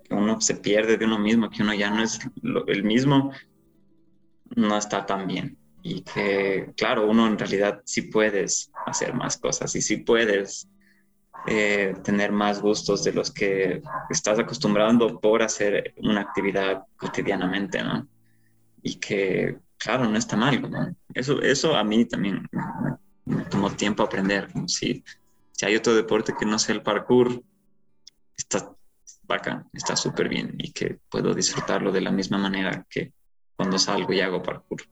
que 0.04 0.14
uno 0.14 0.40
se 0.40 0.56
pierde 0.56 0.96
de 0.96 1.04
uno 1.04 1.18
mismo, 1.18 1.48
que 1.48 1.62
uno 1.62 1.74
ya 1.74 1.90
no 1.90 2.02
es 2.02 2.18
el 2.66 2.84
mismo, 2.84 3.32
no 4.56 4.76
está 4.76 5.06
tan 5.06 5.26
bien. 5.26 5.56
Y 5.82 6.02
que, 6.02 6.72
claro, 6.76 7.08
uno 7.08 7.26
en 7.26 7.38
realidad 7.38 7.80
sí 7.84 8.02
puedes 8.02 8.70
hacer 8.84 9.14
más 9.14 9.36
cosas 9.38 9.74
y 9.76 9.80
sí 9.80 9.98
puedes 9.98 10.68
eh, 11.46 11.94
tener 12.02 12.32
más 12.32 12.60
gustos 12.60 13.04
de 13.04 13.12
los 13.12 13.30
que 13.30 13.82
estás 14.10 14.38
acostumbrando 14.38 15.20
por 15.20 15.42
hacer 15.42 15.94
una 15.98 16.20
actividad 16.20 16.82
cotidianamente, 16.96 17.82
¿no? 17.82 18.06
Y 18.82 18.96
que, 18.96 19.58
claro, 19.76 20.06
no 20.06 20.18
está 20.18 20.36
mal, 20.36 20.60
¿no? 20.70 20.94
Eso, 21.14 21.40
eso 21.40 21.76
a 21.76 21.84
mí 21.84 22.04
también 22.04 22.46
me, 23.24 23.44
tomó 23.44 23.70
tiempo 23.70 24.02
aprender, 24.02 24.48
si, 24.66 25.04
si 25.52 25.66
hay 25.66 25.76
otro 25.76 25.94
deporte 25.94 26.34
que 26.38 26.46
no 26.46 26.58
sea 26.58 26.74
el 26.74 26.82
parkour, 26.82 27.42
está 28.36 28.72
bacán, 29.22 29.68
está 29.72 29.94
súper 29.94 30.28
bien 30.28 30.54
y 30.58 30.72
que 30.72 30.98
puedo 31.10 31.34
disfrutarlo 31.34 31.92
de 31.92 32.00
la 32.00 32.10
misma 32.10 32.38
manera 32.38 32.86
que 32.88 33.12
cuando 33.56 33.78
salgo 33.78 34.12
y 34.12 34.20
hago 34.20 34.42
parkour. 34.42 34.82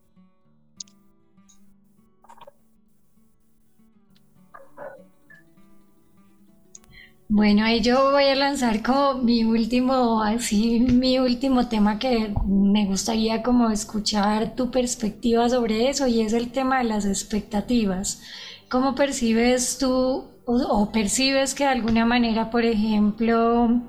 Bueno, 7.28 7.64
ahí 7.64 7.80
yo 7.80 8.12
voy 8.12 8.24
a 8.24 8.36
lanzar 8.36 8.82
como 8.84 9.14
mi 9.14 9.42
último, 9.44 10.22
así, 10.22 10.78
mi 10.80 11.18
último 11.18 11.68
tema 11.68 11.98
que 11.98 12.32
me 12.46 12.86
gustaría 12.86 13.42
como 13.42 13.70
escuchar 13.70 14.54
tu 14.54 14.70
perspectiva 14.70 15.48
sobre 15.48 15.88
eso 15.88 16.06
y 16.06 16.20
es 16.20 16.32
el 16.32 16.52
tema 16.52 16.78
de 16.78 16.84
las 16.84 17.04
expectativas. 17.04 18.22
¿Cómo 18.68 18.94
percibes 18.94 19.78
tú 19.78 20.24
o, 20.44 20.92
percibes 20.92 21.54
que 21.54 21.64
de 21.64 21.70
alguna 21.70 22.06
manera, 22.06 22.50
por 22.50 22.64
ejemplo, 22.64 23.82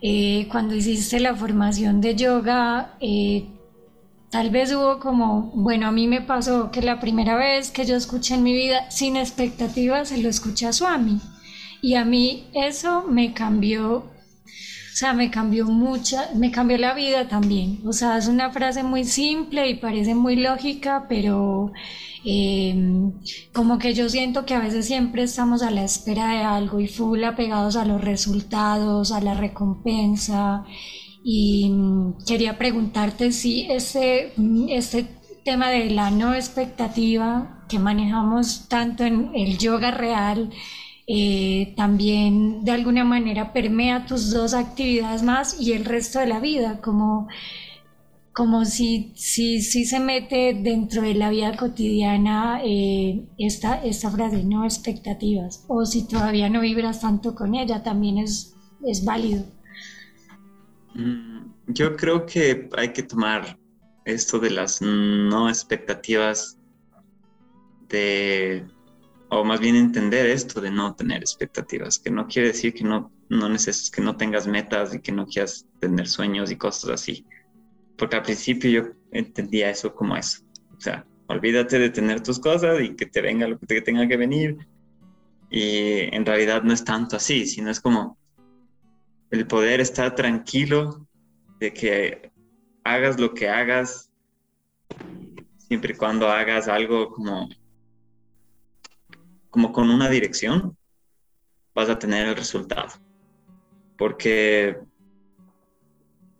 eh, 0.00 0.48
cuando 0.50 0.74
hiciste 0.74 1.20
la 1.20 1.34
formación 1.34 2.00
de 2.00 2.14
yoga, 2.16 2.96
eh, 3.00 3.48
tal 4.30 4.48
vez 4.50 4.72
hubo 4.72 4.98
como, 4.98 5.52
bueno, 5.54 5.88
a 5.88 5.92
mí 5.92 6.06
me 6.08 6.22
pasó 6.22 6.70
que 6.70 6.80
la 6.82 7.00
primera 7.00 7.36
vez 7.36 7.70
que 7.70 7.84
yo 7.84 7.96
escuché 7.96 8.34
en 8.34 8.42
mi 8.44 8.54
vida 8.54 8.90
sin 8.90 9.16
expectativas, 9.16 10.08
se 10.08 10.18
lo 10.18 10.30
escuché 10.30 10.66
a 10.66 10.72
Swami. 10.72 11.20
Y 11.80 11.94
a 11.94 12.04
mí 12.04 12.48
eso 12.54 13.04
me 13.08 13.32
cambió, 13.32 13.96
o 13.96 14.10
sea, 14.94 15.12
me 15.12 15.30
cambió 15.30 15.66
mucha, 15.66 16.30
me 16.34 16.50
cambió 16.50 16.76
la 16.78 16.94
vida 16.94 17.28
también. 17.28 17.80
O 17.86 17.92
sea, 17.92 18.18
es 18.18 18.28
una 18.28 18.50
frase 18.50 18.82
muy 18.82 19.04
simple 19.04 19.68
y 19.68 19.74
parece 19.74 20.14
muy 20.14 20.36
lógica, 20.36 21.06
pero 21.08 21.72
em, 22.24 23.12
como 23.52 23.78
que 23.78 23.94
yo 23.94 24.08
siento 24.08 24.44
que 24.44 24.54
a 24.54 24.60
veces 24.60 24.86
siempre 24.86 25.22
estamos 25.22 25.62
a 25.62 25.70
la 25.70 25.84
espera 25.84 26.28
de 26.30 26.42
algo 26.42 26.80
y 26.80 26.88
full 26.88 27.22
apegados 27.24 27.76
a 27.76 27.84
los 27.84 28.00
resultados, 28.00 29.12
a 29.12 29.20
la 29.20 29.34
recompensa. 29.34 30.64
Y 31.22 31.70
mm, 31.70 32.24
quería 32.26 32.58
preguntarte 32.58 33.32
si 33.32 33.66
ese, 33.70 34.32
este 34.70 35.06
tema 35.44 35.70
de 35.70 35.90
la 35.90 36.10
no 36.10 36.34
expectativa 36.34 37.64
que 37.68 37.78
manejamos 37.78 38.68
tanto 38.68 39.04
en 39.04 39.30
el 39.34 39.58
yoga 39.58 39.90
real, 39.90 40.50
eh, 41.10 41.72
también 41.74 42.64
de 42.64 42.72
alguna 42.72 43.02
manera 43.02 43.54
permea 43.54 44.04
tus 44.04 44.30
dos 44.30 44.52
actividades 44.52 45.22
más 45.22 45.58
y 45.58 45.72
el 45.72 45.86
resto 45.86 46.18
de 46.18 46.26
la 46.26 46.38
vida, 46.38 46.82
como, 46.82 47.28
como 48.34 48.66
si, 48.66 49.12
si, 49.16 49.62
si 49.62 49.86
se 49.86 50.00
mete 50.00 50.52
dentro 50.52 51.00
de 51.00 51.14
la 51.14 51.30
vida 51.30 51.56
cotidiana 51.56 52.60
eh, 52.62 53.24
esta, 53.38 53.82
esta 53.82 54.10
frase, 54.10 54.44
no 54.44 54.66
expectativas, 54.66 55.64
o 55.66 55.86
si 55.86 56.06
todavía 56.06 56.50
no 56.50 56.60
vibras 56.60 57.00
tanto 57.00 57.34
con 57.34 57.54
ella, 57.54 57.82
también 57.82 58.18
es, 58.18 58.54
es 58.84 59.02
válido. 59.02 59.46
Mm, 60.94 61.54
yo 61.68 61.96
creo 61.96 62.26
que 62.26 62.68
hay 62.76 62.92
que 62.92 63.02
tomar 63.02 63.58
esto 64.04 64.38
de 64.38 64.50
las 64.50 64.82
no 64.82 65.48
expectativas 65.48 66.58
de 67.88 68.66
o 69.30 69.44
más 69.44 69.60
bien 69.60 69.76
entender 69.76 70.26
esto 70.26 70.60
de 70.60 70.70
no 70.70 70.94
tener 70.94 71.18
expectativas, 71.18 71.98
que 71.98 72.10
no 72.10 72.26
quiere 72.26 72.48
decir 72.48 72.72
que 72.72 72.84
no, 72.84 73.12
no 73.28 73.48
neces 73.48 73.90
que 73.90 74.00
no 74.00 74.16
tengas 74.16 74.46
metas 74.46 74.94
y 74.94 75.00
que 75.00 75.12
no 75.12 75.26
quieras 75.26 75.66
tener 75.80 76.08
sueños 76.08 76.50
y 76.50 76.56
cosas 76.56 76.90
así. 76.90 77.26
Porque 77.96 78.16
al 78.16 78.22
principio 78.22 78.70
yo 78.70 78.90
entendía 79.12 79.70
eso 79.70 79.94
como 79.94 80.16
eso. 80.16 80.42
O 80.76 80.80
sea, 80.80 81.04
olvídate 81.26 81.78
de 81.78 81.90
tener 81.90 82.22
tus 82.22 82.38
cosas 82.38 82.80
y 82.80 82.94
que 82.94 83.06
te 83.06 83.20
venga 83.20 83.48
lo 83.48 83.58
que 83.58 83.66
te 83.66 83.82
tenga 83.82 84.08
que 84.08 84.16
venir. 84.16 84.56
Y 85.50 86.14
en 86.14 86.24
realidad 86.24 86.62
no 86.62 86.72
es 86.72 86.84
tanto 86.84 87.16
así, 87.16 87.46
sino 87.46 87.70
es 87.70 87.80
como 87.80 88.18
el 89.30 89.46
poder 89.46 89.80
estar 89.80 90.14
tranquilo 90.14 91.06
de 91.60 91.72
que 91.74 92.30
hagas 92.84 93.20
lo 93.20 93.34
que 93.34 93.48
hagas, 93.48 94.10
siempre 95.58 95.92
y 95.92 95.96
cuando 95.96 96.28
hagas 96.28 96.68
algo 96.68 97.10
como 97.10 97.48
como 99.50 99.72
con 99.72 99.90
una 99.90 100.08
dirección, 100.08 100.76
vas 101.74 101.88
a 101.88 101.98
tener 101.98 102.26
el 102.26 102.36
resultado. 102.36 102.88
Porque 103.96 104.78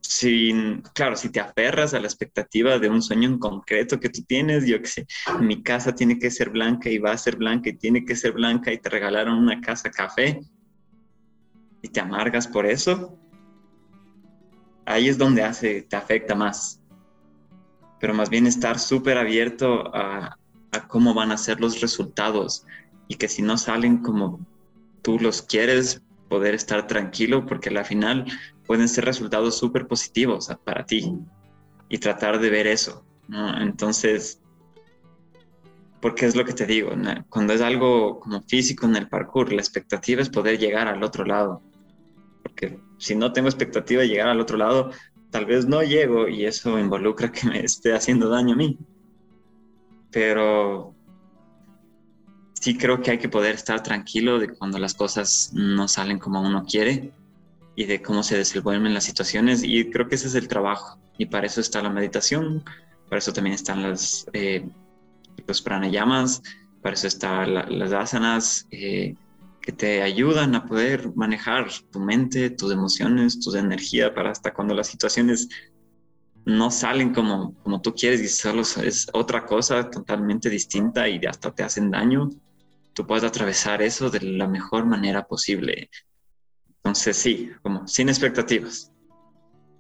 si, 0.01 0.53
claro, 0.95 1.17
si 1.17 1.29
te 1.29 1.39
aferras 1.39 1.93
a 1.93 2.01
la 2.01 2.07
expectativa 2.07 2.79
de 2.79 2.89
un 2.89 3.03
sueño 3.03 3.29
en 3.29 3.39
concreto 3.39 4.01
que 4.01 4.09
tú 4.09 4.23
tienes, 4.23 4.67
yo 4.67 4.81
que 4.81 4.89
sé, 4.89 5.07
mi 5.41 5.63
casa 5.63 5.95
tiene 5.95 6.19
que 6.19 6.31
ser 6.31 6.51
blanca 6.51 6.89
y 6.89 6.99
va 6.99 7.13
a 7.13 7.19
ser 7.19 7.37
blanca 7.37 7.69
y 7.69 7.77
tiene 7.77 8.05
que 8.05 8.17
ser 8.17 8.33
blanca 8.33 8.73
y 8.73 8.79
te 8.79 8.89
regalaron 8.89 9.39
una 9.39 9.61
casa 9.61 9.91
café 9.91 10.41
y 11.83 11.89
te 11.89 12.01
amargas 12.01 12.49
por 12.49 12.65
eso, 12.65 13.19
ahí 14.87 15.09
es 15.09 15.19
donde 15.19 15.43
hace, 15.43 15.83
te 15.83 15.97
afecta 15.97 16.35
más. 16.35 16.81
Pero 18.01 18.15
más 18.15 18.31
bien 18.31 18.47
estar 18.47 18.79
súper 18.79 19.19
abierto 19.19 19.95
a, 19.95 20.39
a 20.73 20.89
cómo 20.89 21.13
van 21.13 21.33
a 21.33 21.37
ser 21.37 21.61
los 21.61 21.81
resultados, 21.81 22.65
y 23.09 23.17
que 23.17 23.29
si 23.29 23.43
no 23.43 23.59
salen 23.59 23.99
como 23.99 24.39
tú 25.03 25.19
los 25.19 25.43
quieres, 25.43 26.03
poder 26.29 26.55
estar 26.55 26.87
tranquilo 26.87 27.47
porque 27.47 27.71
al 27.71 27.85
final 27.85 28.27
pueden 28.67 28.89
ser 28.89 29.07
resultados 29.07 29.59
súper 29.59 29.87
positivos 29.87 30.51
para 30.65 30.85
ti 30.85 31.15
y 31.89 31.99
tratar 31.99 32.39
de 32.39 32.51
ver 32.51 32.67
eso. 32.67 33.05
Entonces, 33.61 34.41
porque 36.01 36.27
es 36.27 36.37
lo 36.37 36.45
que 36.45 36.53
te 36.53 36.67
digo, 36.67 36.91
cuando 37.31 37.55
es 37.55 37.61
algo 37.61 38.21
como 38.21 38.43
físico 38.43 38.87
en 38.87 38.97
el 38.97 39.09
parkour, 39.09 39.53
la 39.53 39.63
expectativa 39.63 40.21
es 40.21 40.29
poder 40.29 40.59
llegar 40.59 40.87
al 40.87 41.03
otro 41.03 41.25
lado. 41.25 41.63
Porque 42.43 42.79
si 42.99 43.15
no 43.15 43.33
tengo 43.33 43.49
expectativa 43.49 44.03
de 44.03 44.09
llegar 44.09 44.29
al 44.29 44.41
otro 44.41 44.59
lado, 44.59 44.91
tal 45.31 45.47
vez 45.47 45.67
no 45.67 45.83
llego 45.83 46.29
y 46.29 46.45
eso 46.45 46.79
involucra 46.79 47.33
que 47.33 47.47
me 47.47 47.61
esté 47.61 47.95
haciendo 47.95 48.29
daño 48.29 48.53
a 48.55 48.59
mí. 48.59 48.79
Pero 50.11 50.95
sí 52.61 52.77
creo 52.77 53.01
que 53.01 53.13
hay 53.13 53.19
que 53.19 53.29
poder 53.29 53.55
estar 53.55 53.83
tranquilo 53.83 54.39
de 54.39 54.49
cuando 54.49 54.79
las 54.79 54.95
cosas 54.95 55.51
no 55.55 55.87
salen 55.89 56.19
como 56.19 56.41
uno 56.41 56.65
quiere 56.65 57.13
y 57.77 57.85
de 57.85 58.03
cómo 58.03 58.23
se 58.23 58.37
desenvuelven 58.37 58.95
las 58.95 59.05
situaciones 59.05 59.63
y 59.63 59.91
creo 59.91 60.09
que 60.09 60.17
ese 60.17 60.29
es 60.29 60.35
el 60.35 60.49
trabajo 60.49 60.99
y 61.17 61.27
para 61.27 61.47
eso 61.47 61.61
está 61.61 61.83
la 61.83 61.91
meditación, 61.91 62.65
para 63.09 63.19
eso 63.19 63.33
también 63.33 63.55
están 63.55 63.83
las, 63.83 64.27
eh, 64.33 64.69
los 65.47 65.63
pranayamas, 65.63 66.43
para 66.83 66.95
eso 66.95 67.07
están 67.07 67.55
las 67.55 67.93
asanas 67.93 68.67
eh, 68.71 69.15
que 69.61 69.73
te 69.73 70.03
ayudan 70.03 70.55
a 70.55 70.67
poder 70.67 71.15
manejar 71.15 71.69
tu 71.93 72.01
mente, 72.01 72.51
tus 72.51 72.73
emociones, 72.73 73.39
tu 73.41 73.55
energía 73.55 74.15
para 74.15 74.31
hasta 74.31 74.53
cuando 74.53 74.75
las 74.75 74.89
situaciones 74.89 75.49
no 76.45 76.71
salen 76.71 77.13
como, 77.13 77.55
como 77.63 77.81
tú 77.81 77.95
quieres 77.95 78.21
y 78.23 78.29
solo 78.29 78.63
es 78.63 79.07
otra 79.13 79.45
cosa 79.45 79.91
totalmente 79.91 80.49
distinta 80.49 81.09
y 81.09 81.21
hasta 81.27 81.55
te 81.55 81.63
hacen 81.63 81.91
daño, 81.91 82.31
tú 82.99 83.07
puedes 83.07 83.23
atravesar 83.23 83.81
eso 83.81 84.11
de 84.11 84.21
la 84.21 84.49
mejor 84.49 84.85
manera 84.85 85.25
posible. 85.25 85.89
Entonces 86.79 87.17
sí, 87.17 87.49
como 87.63 87.87
sin 87.87 88.09
expectativas. 88.09 88.93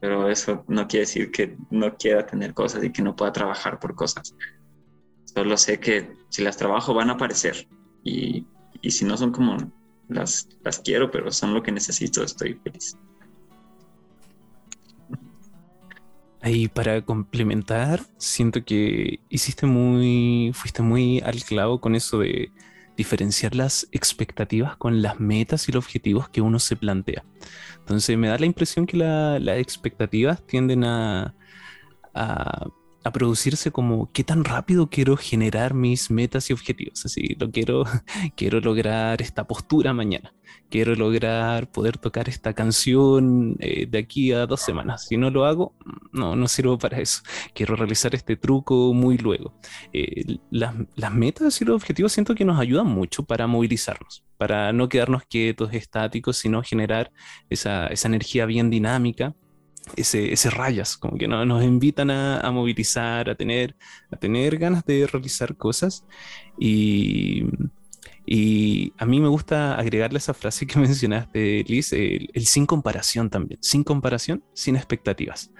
Pero 0.00 0.30
eso 0.30 0.64
no 0.68 0.86
quiere 0.86 1.04
decir 1.04 1.32
que 1.32 1.56
no 1.68 1.96
quiera 1.96 2.24
tener 2.24 2.54
cosas 2.54 2.84
y 2.84 2.92
que 2.92 3.02
no 3.02 3.16
pueda 3.16 3.32
trabajar 3.32 3.80
por 3.80 3.96
cosas. 3.96 4.36
Solo 5.24 5.56
sé 5.56 5.80
que 5.80 6.14
si 6.28 6.42
las 6.42 6.56
trabajo 6.56 6.94
van 6.94 7.10
a 7.10 7.14
aparecer 7.14 7.66
y, 8.04 8.46
y 8.82 8.90
si 8.92 9.04
no 9.04 9.16
son 9.16 9.32
como 9.32 9.56
las, 10.06 10.48
las 10.62 10.78
quiero, 10.78 11.10
pero 11.10 11.32
son 11.32 11.54
lo 11.54 11.60
que 11.60 11.72
necesito, 11.72 12.22
estoy 12.22 12.54
feliz. 12.62 12.96
Ahí 16.40 16.68
para 16.68 17.04
complementar, 17.04 18.00
siento 18.16 18.64
que 18.64 19.18
hiciste 19.28 19.66
muy, 19.66 20.52
fuiste 20.54 20.82
muy 20.82 21.18
al 21.18 21.42
clavo 21.42 21.80
con 21.80 21.96
eso 21.96 22.20
de 22.20 22.52
diferenciar 22.98 23.54
las 23.54 23.88
expectativas 23.92 24.76
con 24.76 25.00
las 25.02 25.20
metas 25.20 25.68
y 25.68 25.72
los 25.72 25.84
objetivos 25.84 26.28
que 26.28 26.40
uno 26.40 26.58
se 26.58 26.74
plantea. 26.74 27.24
Entonces 27.78 28.18
me 28.18 28.26
da 28.26 28.36
la 28.36 28.44
impresión 28.44 28.86
que 28.86 28.96
las 28.96 29.58
expectativas 29.58 30.44
tienden 30.44 30.82
a, 30.82 31.34
a 32.12 32.66
a 33.04 33.12
producirse 33.12 33.70
como 33.70 34.10
qué 34.12 34.24
tan 34.24 34.44
rápido 34.44 34.88
quiero 34.88 35.16
generar 35.16 35.74
mis 35.74 36.10
metas 36.10 36.50
y 36.50 36.52
objetivos. 36.52 37.04
Así, 37.04 37.36
lo 37.38 37.50
quiero, 37.50 37.84
quiero 38.36 38.60
lograr 38.60 39.22
esta 39.22 39.46
postura 39.46 39.92
mañana, 39.92 40.34
quiero 40.70 40.94
lograr 40.94 41.70
poder 41.70 41.98
tocar 41.98 42.28
esta 42.28 42.52
canción 42.52 43.56
eh, 43.60 43.86
de 43.86 43.98
aquí 43.98 44.32
a 44.32 44.46
dos 44.46 44.60
semanas. 44.60 45.06
Si 45.06 45.16
no 45.16 45.30
lo 45.30 45.44
hago, 45.44 45.74
no, 46.12 46.36
no 46.36 46.48
sirvo 46.48 46.78
para 46.78 47.00
eso. 47.00 47.22
Quiero 47.54 47.76
realizar 47.76 48.14
este 48.14 48.36
truco 48.36 48.92
muy 48.92 49.16
luego. 49.18 49.54
Eh, 49.92 50.38
las, 50.50 50.74
las 50.96 51.12
metas 51.12 51.60
y 51.60 51.64
los 51.64 51.76
objetivos 51.76 52.12
siento 52.12 52.34
que 52.34 52.44
nos 52.44 52.58
ayudan 52.58 52.86
mucho 52.86 53.22
para 53.24 53.46
movilizarnos, 53.46 54.24
para 54.36 54.72
no 54.72 54.88
quedarnos 54.88 55.24
quietos, 55.24 55.72
estáticos, 55.72 56.36
sino 56.36 56.62
generar 56.62 57.12
esa, 57.48 57.86
esa 57.88 58.08
energía 58.08 58.46
bien 58.46 58.70
dinámica 58.70 59.34
ese, 59.96 60.32
ese 60.32 60.50
rayas, 60.50 60.96
como 60.96 61.16
que 61.16 61.28
no, 61.28 61.44
nos 61.44 61.64
invitan 61.64 62.10
a, 62.10 62.50
movilizar, 62.50 63.30
a 63.30 63.34
tener, 63.34 63.76
a 64.10 64.16
tener 64.16 64.58
ganas 64.58 64.84
de 64.84 65.06
realizar 65.06 65.56
cosas. 65.56 66.04
Y, 66.58 67.44
y 68.30 68.92
a 68.98 69.06
mí 69.06 69.20
me 69.20 69.28
gusta 69.28 69.76
agregarle 69.76 70.18
esa 70.18 70.34
frase 70.34 70.66
que 70.66 70.78
mencionaste, 70.78 71.64
Liz, 71.66 71.92
el, 71.94 72.28
sin 72.44 72.66
comparación 72.66 73.30
también, 73.30 73.58
sin 73.62 73.84
comparación, 73.84 74.44
sin 74.52 74.76
expectativas. 74.76 75.50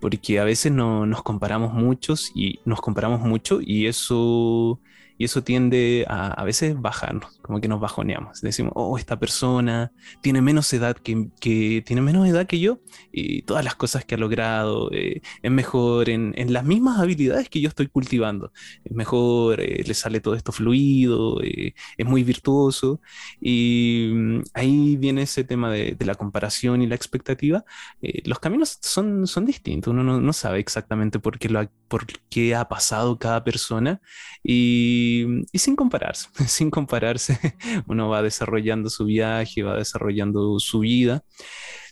Porque 0.00 0.40
a 0.40 0.44
veces 0.44 0.72
no, 0.72 1.06
nos 1.06 1.22
comparamos 1.22 1.72
muchos 1.72 2.32
y 2.34 2.58
nos 2.64 2.80
comparamos 2.80 3.20
mucho 3.20 3.60
y 3.62 3.86
eso 3.86 4.80
y 5.20 5.26
eso 5.26 5.44
tiende 5.44 6.06
a 6.08 6.30
a 6.40 6.44
veces 6.44 6.80
bajarnos, 6.80 7.38
como 7.42 7.60
que 7.60 7.68
nos 7.68 7.80
bajoneamos. 7.80 8.40
Decimos, 8.40 8.72
oh, 8.74 8.96
esta 8.96 9.18
persona 9.18 9.92
tiene 10.22 10.40
menos 10.40 10.72
edad 10.72 10.96
que, 10.96 11.28
que 11.38 11.82
tiene 11.84 12.00
menos 12.00 12.26
edad 12.26 12.46
que 12.46 12.58
yo 12.58 12.80
y 13.12 13.42
todas 13.42 13.62
las 13.62 13.74
cosas 13.74 14.06
que 14.06 14.14
ha 14.14 14.18
logrado 14.18 14.90
eh, 14.92 15.20
es 15.42 15.50
mejor 15.50 16.08
en, 16.08 16.32
en, 16.36 16.52
las 16.54 16.64
mismas 16.64 16.98
habilidades 16.98 17.50
que 17.50 17.60
yo 17.60 17.68
estoy 17.68 17.88
cultivando. 17.88 18.52
Es 18.84 18.92
mejor, 18.92 19.60
eh, 19.60 19.84
le 19.86 19.94
sale 19.94 20.20
todo 20.20 20.34
esto 20.34 20.52
fluido, 20.52 21.42
eh, 21.42 21.74
es 21.98 22.06
muy 22.06 22.22
virtuoso 22.24 23.00
y 23.40 24.10
mm, 24.14 24.42
ahí 24.54 24.96
viene 24.96 25.22
ese 25.22 25.44
tema 25.44 25.70
de, 25.70 25.94
de, 25.98 26.06
la 26.06 26.14
comparación 26.14 26.80
y 26.80 26.86
la 26.86 26.94
expectativa. 26.94 27.64
Eh, 28.00 28.22
los 28.24 28.38
caminos 28.38 28.78
son, 28.80 29.26
son 29.26 29.44
distintos, 29.44 29.92
uno 29.92 30.02
no, 30.02 30.20
no 30.20 30.32
sabe 30.32 30.60
exactamente 30.60 31.18
por 31.18 31.38
qué, 31.38 31.48
lo 31.50 31.60
ha, 31.60 31.70
por 31.88 32.06
qué 32.30 32.54
ha 32.54 32.66
pasado 32.68 33.18
cada 33.18 33.44
persona 33.44 34.00
y, 34.42 35.09
y 35.52 35.58
sin 35.58 35.76
compararse, 35.76 36.28
sin 36.46 36.70
compararse, 36.70 37.38
uno 37.86 38.08
va 38.08 38.22
desarrollando 38.22 38.90
su 38.90 39.04
viaje, 39.04 39.62
va 39.62 39.76
desarrollando 39.76 40.58
su 40.58 40.80
vida, 40.80 41.24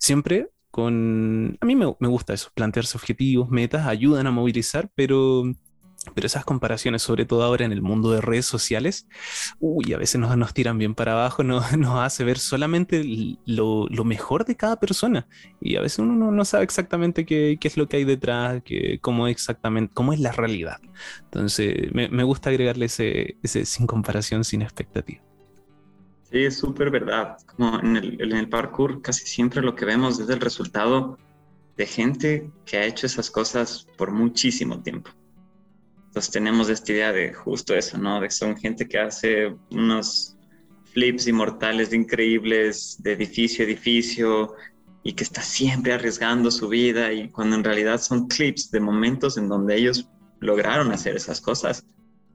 siempre 0.01 0.49
con... 0.70 1.59
A 1.61 1.66
mí 1.66 1.74
me, 1.74 1.86
me 1.99 2.09
gusta 2.09 2.35
eso, 2.35 2.51
plantearse 2.55 2.97
objetivos, 2.97 3.51
metas, 3.51 3.86
ayudan 3.86 4.27
a 4.27 4.31
movilizar, 4.31 4.90
pero 4.95 5.45
pero 6.15 6.27
esas 6.27 6.45
comparaciones, 6.45 7.03
sobre 7.03 7.25
todo 7.25 7.43
ahora 7.43 7.65
en 7.65 7.73
el 7.73 7.83
mundo 7.83 8.12
de 8.12 8.20
redes 8.20 8.47
sociales, 8.47 9.07
uy, 9.59 9.93
a 9.93 9.99
veces 9.99 10.20
nos, 10.20 10.55
tiran 10.55 10.79
bien 10.79 10.95
para 10.95 11.12
abajo, 11.12 11.43
nos, 11.45 11.65
hace 11.97 12.25
ver 12.25 12.39
solamente 12.39 13.05
lo, 13.47 13.89
mejor 14.05 14.45
de 14.45 14.57
cada 14.57 14.79
persona. 14.79 15.27
Y 15.61 15.77
a 15.77 15.81
veces 15.81 15.99
uno 15.99 16.31
no, 16.31 16.45
sabe 16.45 16.65
exactamente 16.65 17.27
qué, 17.27 17.59
es 17.61 17.77
lo 17.77 17.89
que 17.89 17.99
hay 17.99 18.05
detrás, 18.05 18.62
qué, 18.65 18.99
cómo 19.01 19.29
exactamente, 19.29 19.93
cómo 19.93 20.12
es 20.12 20.20
la 20.20 20.33
realidad. 20.33 20.79
Entonces, 21.25 21.93
me, 21.93 22.23
gusta 22.23 22.51
agregarle 22.51 22.87
ese, 22.87 23.37
sin 23.43 23.87
comparación, 23.87 24.45
sin 24.45 24.62
expectativa. 24.62 25.23
Sí, 26.31 26.45
es 26.45 26.59
súper 26.59 26.91
verdad. 26.91 27.39
Como 27.47 27.81
en 27.81 27.97
el 27.97 28.49
parkour, 28.49 29.03
casi 29.03 29.27
siempre 29.27 29.62
lo 29.62 29.75
que 29.75 29.85
vemos 29.85 30.20
es 30.20 30.29
el 30.29 30.41
resultado 30.41 31.19
de 31.77 31.87
gente 31.87 32.51
que 32.66 32.77
ha 32.77 32.85
hecho 32.85 33.07
esas 33.07 33.31
cosas 33.31 33.87
por 33.97 34.11
muchísimo 34.11 34.83
tiempo. 34.83 35.11
Entonces 36.09 36.32
tenemos 36.32 36.70
esta 36.70 36.93
idea 36.93 37.12
de 37.12 37.35
justo 37.35 37.74
eso, 37.74 37.98
¿no? 37.98 38.20
De 38.20 38.30
son 38.30 38.56
gente 38.56 38.89
que 38.89 38.98
hace 38.98 39.55
unos 39.70 40.36
flips 40.93 41.28
inmortales 41.28 41.93
increíbles 41.93 42.97
de 43.02 43.12
edificio 43.12 43.64
a 43.64 43.68
edificio 43.68 44.55
y 45.02 45.12
que 45.12 45.22
está 45.22 45.43
siempre 45.43 45.93
arriesgando 45.93 46.51
su 46.51 46.68
vida 46.68 47.12
y 47.12 47.28
cuando 47.28 47.56
en 47.56 47.64
realidad 47.64 48.01
son 48.01 48.26
clips 48.26 48.70
de 48.70 48.80
momentos 48.80 49.36
en 49.36 49.48
donde 49.48 49.76
ellos 49.76 50.09
lograron 50.40 50.93
hacer 50.93 51.14
esas 51.14 51.40
cosas 51.43 51.86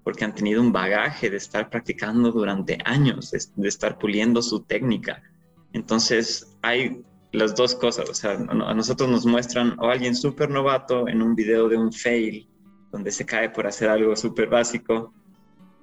porque 0.03 0.23
han 0.23 0.35
tenido 0.35 0.61
un 0.61 0.71
bagaje 0.71 1.31
de 1.31 1.37
estar 1.37 1.69
practicando 1.69 2.31
durante 2.31 2.77
años, 2.85 3.31
de, 3.31 3.41
de 3.55 3.67
estar 3.67 3.97
puliendo 3.97 4.41
su 4.41 4.63
técnica. 4.63 5.23
Entonces 5.71 6.55
hay 6.61 7.01
las 7.31 7.55
dos 7.55 7.73
cosas, 7.73 8.07
o 8.07 8.13
sea, 8.13 8.33
a 8.33 8.73
nosotros 8.75 9.09
nos 9.09 9.25
muestran 9.25 9.75
o 9.79 9.89
alguien 9.89 10.15
súper 10.15 10.51
novato 10.51 11.07
en 11.07 11.23
un 11.23 11.35
video 11.35 11.67
de 11.67 11.77
un 11.77 11.91
fail 11.91 12.47
donde 12.93 13.11
se 13.11 13.25
cae 13.25 13.49
por 13.49 13.67
hacer 13.67 13.89
algo 13.89 14.15
súper 14.15 14.47
básico, 14.47 15.11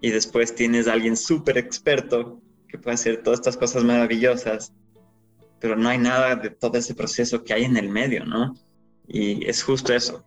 y 0.00 0.10
después 0.10 0.54
tienes 0.54 0.86
a 0.88 0.92
alguien 0.92 1.16
súper 1.16 1.58
experto 1.58 2.40
que 2.68 2.78
puede 2.78 2.94
hacer 2.94 3.22
todas 3.22 3.40
estas 3.40 3.56
cosas 3.56 3.82
maravillosas, 3.84 4.72
pero 5.58 5.74
no 5.76 5.88
hay 5.88 5.98
nada 5.98 6.36
de 6.36 6.50
todo 6.50 6.78
ese 6.78 6.94
proceso 6.94 7.42
que 7.42 7.52
hay 7.52 7.64
en 7.64 7.76
el 7.76 7.88
medio, 7.88 8.24
¿no? 8.24 8.54
Y 9.08 9.44
es 9.46 9.62
justo 9.62 9.92
eso. 9.92 10.24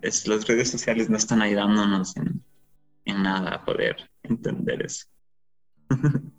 Es, 0.00 0.28
las 0.28 0.46
redes 0.46 0.70
sociales 0.70 1.10
no 1.10 1.16
están 1.16 1.42
ayudándonos 1.42 2.16
en, 2.16 2.42
en 3.04 3.22
nada 3.24 3.56
a 3.56 3.64
poder 3.64 4.08
entender 4.22 4.86
eso. 4.86 5.06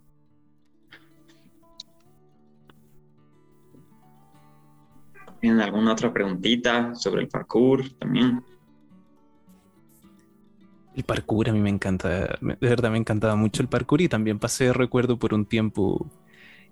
¿Tienen 5.41 5.61
alguna 5.61 5.91
otra 5.91 6.11
preguntita 6.11 6.95
sobre 6.95 7.21
el 7.21 7.27
parkour 7.27 7.87
también? 7.99 8.43
El 10.97 11.03
parkour 11.03 11.47
a 11.47 11.53
mí 11.53 11.59
me 11.59 11.69
encanta, 11.69 12.09
de 12.41 12.57
verdad 12.59 12.89
me 12.89 12.97
encantaba 12.97 13.35
mucho 13.35 13.61
el 13.61 13.69
parkour 13.69 14.01
y 14.01 14.09
también 14.09 14.39
pasé 14.39 14.73
recuerdo 14.73 15.19
por 15.19 15.31
un 15.35 15.45
tiempo, 15.45 16.09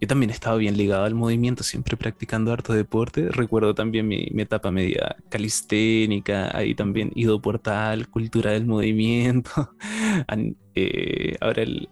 yo 0.02 0.08
también 0.08 0.32
estaba 0.32 0.58
bien 0.58 0.78
ligado 0.78 1.04
al 1.06 1.14
movimiento, 1.14 1.64
siempre 1.64 1.96
practicando 1.96 2.52
harto 2.52 2.74
deporte, 2.74 3.30
recuerdo 3.30 3.76
también 3.76 4.08
mi, 4.08 4.28
etapa 4.38 4.72
media 4.72 5.16
calisténica, 5.30 6.58
ahí 6.58 6.74
también 6.74 7.12
ido 7.14 7.40
portal, 7.40 8.10
cultura 8.10 8.52
del 8.52 8.66
movimiento, 8.66 9.76
eh, 10.76 11.38
ahora 11.40 11.62
el, 11.62 11.90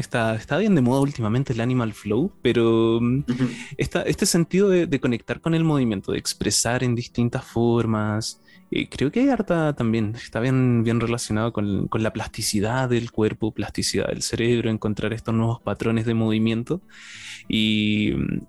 Está, 0.00 0.34
está, 0.34 0.56
bien 0.56 0.74
de 0.74 0.80
moda 0.80 1.00
últimamente 1.00 1.52
el 1.52 1.60
Animal 1.60 1.92
Flow, 1.92 2.32
pero 2.42 2.96
uh 2.96 3.00
-huh. 3.00 3.56
esta, 3.76 4.02
este 4.02 4.24
sentido 4.26 4.68
de, 4.68 4.86
de, 4.86 4.98
conectar 4.98 5.40
con 5.40 5.54
el 5.54 5.62
movimiento, 5.62 6.12
de 6.12 6.18
expresar 6.18 6.82
en 6.82 6.94
distintas 6.94 7.44
formas, 7.44 8.40
eh, 8.70 8.88
creo 8.88 9.10
que 9.10 9.20
hay 9.20 9.28
harta 9.28 9.74
también, 9.74 10.14
está 10.14 10.38
bien, 10.40 10.84
bien 10.84 11.00
relacionado 11.00 11.52
con, 11.52 11.88
con, 11.88 12.02
la 12.02 12.12
plasticidad 12.12 12.88
del 12.88 13.10
cuerpo, 13.10 13.52
plasticidad 13.52 14.08
del 14.08 14.22
cerebro, 14.22 14.70
encontrar 14.70 15.12
estos 15.12 15.34
nuevos 15.34 15.60
patrones 15.60 16.06
de 16.06 16.14
movimiento. 16.14 16.80
Y 17.48 18.12
mm, 18.16 18.46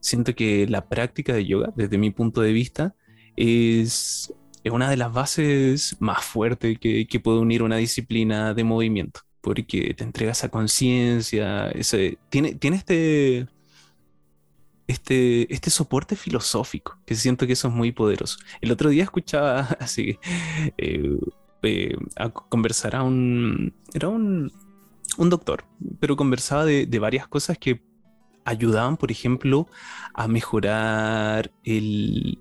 siento 0.00 0.34
que 0.34 0.66
la 0.66 0.88
práctica 0.88 1.34
de 1.34 1.46
yoga, 1.46 1.72
desde 1.76 1.98
mi 1.98 2.10
punto 2.10 2.40
de 2.40 2.52
vista, 2.52 2.94
es, 3.36 4.34
es 4.64 4.72
una 4.72 4.90
de 4.90 4.96
las 4.96 5.12
bases 5.12 5.96
más 6.00 6.24
fuertes 6.24 6.78
que, 6.78 7.06
que 7.06 7.20
puede 7.20 7.38
unir 7.38 7.62
una 7.62 7.76
disciplina 7.76 8.54
de 8.54 8.64
movimiento 8.64 9.20
porque 9.44 9.92
te 9.94 10.04
entrega 10.04 10.32
esa 10.32 10.48
conciencia, 10.48 11.70
tiene, 12.30 12.54
tiene 12.54 12.78
este, 12.78 13.46
este, 14.86 15.52
este 15.52 15.68
soporte 15.70 16.16
filosófico, 16.16 16.96
que 17.04 17.14
siento 17.14 17.46
que 17.46 17.52
eso 17.52 17.68
es 17.68 17.74
muy 17.74 17.92
poderoso. 17.92 18.38
El 18.62 18.72
otro 18.72 18.88
día 18.88 19.02
escuchaba 19.04 19.60
así, 19.80 20.18
eh, 20.78 21.18
eh, 21.62 21.94
a 22.16 22.30
conversar 22.30 22.96
a 22.96 23.02
un, 23.02 23.74
era 23.92 24.08
un, 24.08 24.50
un 25.18 25.30
doctor, 25.30 25.66
pero 26.00 26.16
conversaba 26.16 26.64
de, 26.64 26.86
de 26.86 26.98
varias 26.98 27.28
cosas 27.28 27.58
que 27.58 27.82
ayudaban, 28.46 28.96
por 28.96 29.10
ejemplo, 29.10 29.68
a 30.14 30.26
mejorar 30.26 31.52
el, 31.64 32.38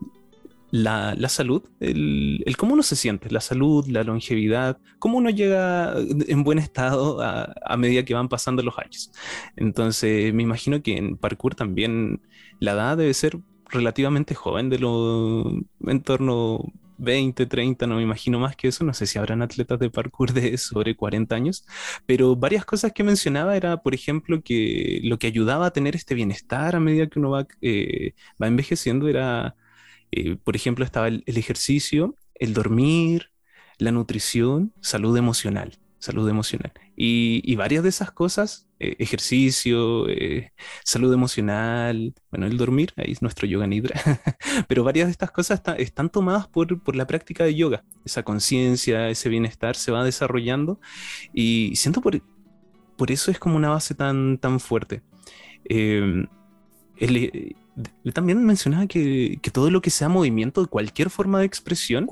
la, 0.73 1.13
la 1.15 1.29
salud, 1.29 1.61
el, 1.79 2.41
el, 2.47 2.57
cómo 2.57 2.73
uno 2.73 2.81
se 2.81 2.95
siente, 2.95 3.29
la 3.29 3.41
salud, 3.41 3.85
la 3.87 4.03
longevidad, 4.03 4.79
cómo 4.97 5.19
uno 5.19 5.29
llega 5.29 5.93
en 6.27 6.43
buen 6.43 6.57
estado 6.57 7.21
a, 7.21 7.53
a, 7.63 7.77
medida 7.77 8.03
que 8.03 8.15
van 8.15 8.27
pasando 8.27 8.63
los 8.63 8.75
años. 8.79 9.11
Entonces, 9.55 10.33
me 10.33 10.41
imagino 10.41 10.81
que 10.81 10.97
en 10.97 11.17
parkour 11.17 11.53
también 11.53 12.23
la 12.59 12.71
edad 12.71 12.97
debe 12.97 13.13
ser 13.13 13.37
relativamente 13.69 14.33
joven, 14.33 14.71
de 14.71 14.79
lo 14.79 15.43
en 15.81 16.01
torno 16.01 16.73
20, 16.97 17.45
30, 17.45 17.85
no 17.85 17.97
me 17.97 18.01
imagino 18.01 18.39
más 18.39 18.55
que 18.55 18.69
eso, 18.69 18.83
no 18.83 18.95
sé 18.95 19.05
si 19.05 19.19
habrán 19.19 19.43
atletas 19.43 19.77
de 19.77 19.91
parkour 19.91 20.33
de 20.33 20.57
sobre 20.57 20.95
40 20.95 21.35
años, 21.35 21.67
pero 22.07 22.35
varias 22.35 22.65
cosas 22.65 22.93
que 22.93 23.03
mencionaba 23.03 23.55
era, 23.55 23.77
por 23.77 23.93
ejemplo, 23.93 24.41
que 24.41 25.01
lo 25.03 25.19
que 25.19 25.27
ayudaba 25.27 25.67
a 25.67 25.71
tener 25.71 25.95
este 25.95 26.15
bienestar 26.15 26.75
a 26.75 26.79
medida 26.79 27.05
que 27.07 27.19
uno 27.19 27.29
va, 27.29 27.45
eh, 27.61 28.13
va 28.41 28.47
envejeciendo 28.47 29.07
era 29.07 29.55
eh, 30.15 30.37
por 30.43 30.55
ejemplo, 30.55 30.85
estaba 30.85 31.07
el, 31.07 31.23
el, 31.25 31.37
ejercicio, 31.37 32.15
el 32.35 32.53
dormir, 32.53 33.31
la 33.77 33.91
nutrición, 33.91 34.73
salud 34.81 35.17
emocional, 35.17 35.77
salud 35.99 36.27
emocional. 36.29 36.73
Y, 36.95 37.41
y 37.43 37.55
varias 37.55 37.83
de 37.83 37.89
esas 37.89 38.11
cosas, 38.11 38.67
eh, 38.79 38.95
ejercicio, 38.99 40.09
eh, 40.09 40.51
salud 40.83 41.13
emocional, 41.13 42.13
bueno, 42.29 42.47
el 42.47 42.57
dormir, 42.57 42.91
ahí 42.97 43.13
es 43.13 43.21
nuestro 43.21 43.47
yoga 43.47 43.65
nidra, 43.65 43.95
pero 44.67 44.83
varias 44.83 45.07
de 45.07 45.11
estas 45.11 45.31
cosas 45.31 45.59
está, 45.59 45.75
están 45.75 46.09
tomadas 46.09 46.47
por, 46.47 46.83
por, 46.83 46.95
la 46.95 47.07
práctica 47.07 47.45
de 47.45 47.55
yoga. 47.55 47.85
Esa 48.03 48.23
conciencia, 48.23 49.09
ese 49.09 49.29
bienestar 49.29 49.75
se 49.77 49.91
va 49.93 50.03
desarrollando 50.03 50.81
y 51.33 51.73
siento 51.77 52.01
por, 52.01 52.21
por 52.97 53.11
eso 53.11 53.31
es 53.31 53.39
como 53.39 53.55
una 53.55 53.69
base 53.69 53.95
tan, 53.95 54.37
tan 54.37 54.59
fuerte. 54.59 55.01
Eh, 55.69 56.25
el, 56.97 57.55
también 58.13 58.43
mencionaba 58.45 58.87
que, 58.87 59.39
que, 59.41 59.51
todo 59.51 59.71
lo 59.71 59.81
que 59.81 59.89
sea 59.89 60.09
movimiento 60.09 60.61
de 60.61 60.67
cualquier 60.67 61.09
forma 61.09 61.39
de 61.39 61.45
expresión 61.45 62.09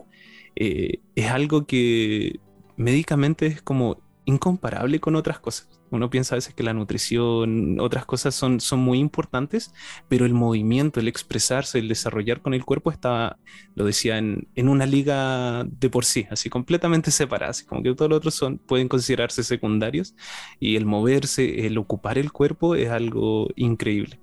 eh, 0.55 0.99
es 1.15 1.27
algo 1.27 1.65
que 1.65 2.39
médicamente 2.77 3.47
es 3.47 3.61
como 3.61 4.01
incomparable 4.25 4.99
con 4.99 5.15
otras 5.15 5.39
cosas. 5.39 5.69
Uno 5.89 6.09
piensa 6.09 6.35
a 6.35 6.37
veces 6.37 6.53
que 6.53 6.63
la 6.63 6.73
nutrición, 6.73 7.79
otras 7.79 8.05
cosas 8.05 8.33
son, 8.33 8.61
son 8.61 8.79
muy 8.79 8.99
importantes, 8.99 9.73
pero 10.07 10.25
el 10.25 10.33
movimiento, 10.33 10.99
el 10.99 11.09
expresarse, 11.09 11.79
el 11.79 11.89
desarrollar 11.89 12.41
con 12.41 12.53
el 12.53 12.63
cuerpo 12.63 12.91
está, 12.91 13.37
lo 13.75 13.85
decía, 13.85 14.17
en, 14.17 14.47
en 14.55 14.69
una 14.69 14.85
liga 14.85 15.65
de 15.65 15.89
por 15.89 16.05
sí, 16.05 16.27
así 16.31 16.49
completamente 16.49 17.11
separada, 17.11 17.51
así 17.51 17.65
como 17.65 17.83
que 17.83 17.93
todos 17.93 18.09
los 18.09 18.17
otros 18.17 18.35
son, 18.35 18.57
pueden 18.57 18.87
considerarse 18.87 19.43
secundarios 19.43 20.15
y 20.59 20.77
el 20.77 20.85
moverse, 20.85 21.65
el 21.65 21.77
ocupar 21.77 22.17
el 22.17 22.31
cuerpo 22.31 22.75
es 22.75 22.89
algo 22.89 23.49
increíble. 23.55 24.19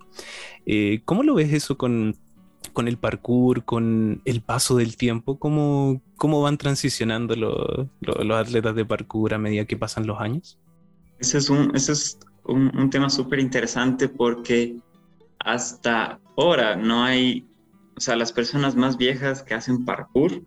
Eh, 0.64 1.02
¿Cómo 1.04 1.22
lo 1.22 1.34
ves 1.34 1.52
eso 1.52 1.76
con, 1.76 2.16
con 2.78 2.86
el 2.86 2.96
parkour, 2.96 3.64
con 3.64 4.22
el 4.24 4.40
paso 4.40 4.76
del 4.76 4.96
tiempo? 4.96 5.36
¿Cómo, 5.36 6.00
cómo 6.14 6.42
van 6.42 6.58
transicionando 6.58 7.34
los 7.34 8.38
atletas 8.38 8.76
de 8.76 8.84
parkour 8.84 9.34
a 9.34 9.38
medida 9.38 9.64
que 9.64 9.76
pasan 9.76 10.06
los 10.06 10.20
años? 10.20 10.60
Ese 11.18 11.38
es 11.38 11.50
un, 11.50 11.74
ese 11.74 11.90
es 11.90 12.20
un, 12.44 12.70
un 12.78 12.88
tema 12.88 13.10
súper 13.10 13.40
interesante 13.40 14.08
porque 14.08 14.76
hasta 15.40 16.20
ahora 16.36 16.76
no 16.76 17.02
hay, 17.02 17.48
o 17.96 18.00
sea, 18.00 18.14
las 18.14 18.32
personas 18.32 18.76
más 18.76 18.96
viejas 18.96 19.42
que 19.42 19.54
hacen 19.54 19.84
parkour, 19.84 20.44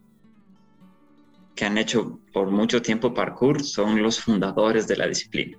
que 1.53 1.65
han 1.65 1.77
hecho 1.77 2.17
por 2.31 2.49
mucho 2.49 2.81
tiempo 2.81 3.13
parkour, 3.13 3.61
son 3.61 4.01
los 4.01 4.21
fundadores 4.21 4.87
de 4.87 4.95
la 4.95 5.05
disciplina. 5.05 5.57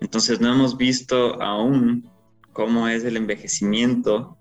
Entonces 0.00 0.40
no 0.40 0.50
hemos 0.50 0.78
visto 0.78 1.42
aún 1.42 2.08
cómo 2.54 2.88
es 2.88 3.04
el 3.04 3.18
envejecimiento 3.18 4.38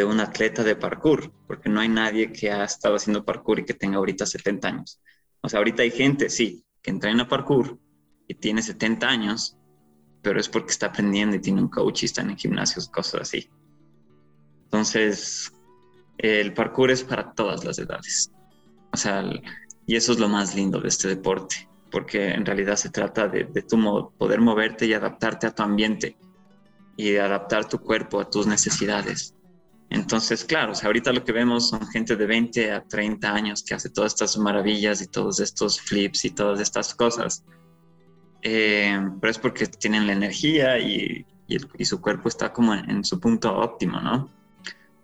de 0.00 0.06
un 0.06 0.18
atleta 0.18 0.64
de 0.64 0.76
parkour, 0.76 1.30
porque 1.46 1.68
no 1.68 1.78
hay 1.78 1.88
nadie 1.90 2.32
que 2.32 2.50
ha 2.50 2.64
estado 2.64 2.96
haciendo 2.96 3.22
parkour 3.22 3.58
y 3.58 3.66
que 3.66 3.74
tenga 3.74 3.98
ahorita 3.98 4.24
70 4.24 4.66
años. 4.66 4.98
O 5.42 5.48
sea, 5.50 5.58
ahorita 5.58 5.82
hay 5.82 5.90
gente, 5.90 6.30
sí, 6.30 6.64
que 6.80 6.90
entrena 6.90 7.28
parkour 7.28 7.78
y 8.26 8.34
tiene 8.34 8.62
70 8.62 9.06
años, 9.06 9.58
pero 10.22 10.40
es 10.40 10.48
porque 10.48 10.70
está 10.70 10.86
aprendiendo 10.86 11.36
y 11.36 11.40
tiene 11.40 11.60
un 11.60 11.68
coach 11.68 12.02
y 12.02 12.06
están 12.06 12.30
en 12.30 12.38
gimnasios, 12.38 12.88
cosas 12.88 13.20
así. 13.20 13.50
Entonces, 14.64 15.52
el 16.16 16.54
parkour 16.54 16.90
es 16.90 17.04
para 17.04 17.34
todas 17.34 17.62
las 17.62 17.78
edades. 17.78 18.32
O 18.94 18.96
sea, 18.96 19.22
y 19.86 19.96
eso 19.96 20.12
es 20.12 20.18
lo 20.18 20.30
más 20.30 20.54
lindo 20.54 20.80
de 20.80 20.88
este 20.88 21.08
deporte, 21.08 21.68
porque 21.90 22.30
en 22.30 22.46
realidad 22.46 22.76
se 22.76 22.88
trata 22.88 23.28
de, 23.28 23.44
de 23.44 23.60
tu 23.60 23.76
poder 24.16 24.40
moverte 24.40 24.86
y 24.86 24.94
adaptarte 24.94 25.46
a 25.46 25.54
tu 25.54 25.62
ambiente 25.62 26.16
y 26.96 27.16
adaptar 27.16 27.68
tu 27.68 27.78
cuerpo 27.80 28.18
a 28.18 28.30
tus 28.30 28.46
necesidades. 28.46 29.34
Entonces, 29.90 30.44
claro, 30.44 30.72
o 30.72 30.86
ahorita 30.86 31.12
lo 31.12 31.24
que 31.24 31.32
vemos 31.32 31.70
son 31.70 31.84
gente 31.88 32.14
de 32.14 32.24
20 32.24 32.72
a 32.72 32.84
30 32.84 33.34
años 33.34 33.64
que 33.64 33.74
hace 33.74 33.90
todas 33.90 34.12
estas 34.12 34.38
maravillas 34.38 35.02
y 35.02 35.08
todos 35.08 35.40
estos 35.40 35.80
flips 35.80 36.24
y 36.24 36.30
todas 36.30 36.60
estas 36.60 36.94
cosas. 36.94 37.44
Eh, 38.42 38.98
pero 39.20 39.30
es 39.30 39.38
porque 39.38 39.66
tienen 39.66 40.06
la 40.06 40.12
energía 40.12 40.78
y, 40.78 41.26
y, 41.48 41.84
su 41.84 42.00
cuerpo 42.00 42.28
está 42.28 42.52
como 42.52 42.72
en, 42.72 43.04
su 43.04 43.18
punto 43.18 43.52
óptimo, 43.52 44.00
¿no? 44.00 44.30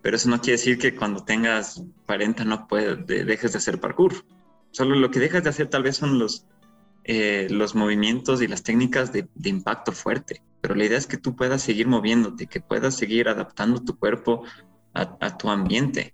Pero 0.01 0.15
eso 0.15 0.29
no 0.29 0.39
quiere 0.39 0.53
decir 0.53 0.77
que 0.77 0.95
cuando 0.95 1.21
tengas 1.21 1.83
40 2.05 2.45
no 2.45 2.65
puedes, 2.67 3.05
dejes 3.05 3.51
de 3.51 3.57
hacer 3.57 3.81
parkour. 3.81 4.23
Solo 4.71 4.95
lo 4.95 5.11
que 5.11 5.19
dejas 5.19 5.43
de 5.43 5.49
hacer 5.49 5.67
tal 5.67 5.83
vez 5.83 5.97
son 5.97 6.17
los, 6.17 6.45
eh, 7.03 7.47
los 7.49 7.75
movimientos 7.75 8.41
y 8.41 8.47
las 8.47 8.63
técnicas 8.63 9.11
de, 9.11 9.27
de, 9.35 9.49
impacto 9.49 9.91
fuerte. 9.91 10.41
Pero 10.61 10.75
la 10.75 10.85
idea 10.85 10.97
es 10.97 11.07
que 11.07 11.17
tú 11.17 11.35
puedas 11.35 11.61
seguir 11.61 11.87
moviéndote, 11.87 12.47
que 12.47 12.61
puedas 12.61 12.95
seguir 12.95 13.27
adaptando 13.27 13.83
tu 13.83 13.97
cuerpo 13.97 14.43
a, 15.01 15.17
a 15.19 15.37
tu 15.37 15.49
ambiente. 15.49 16.13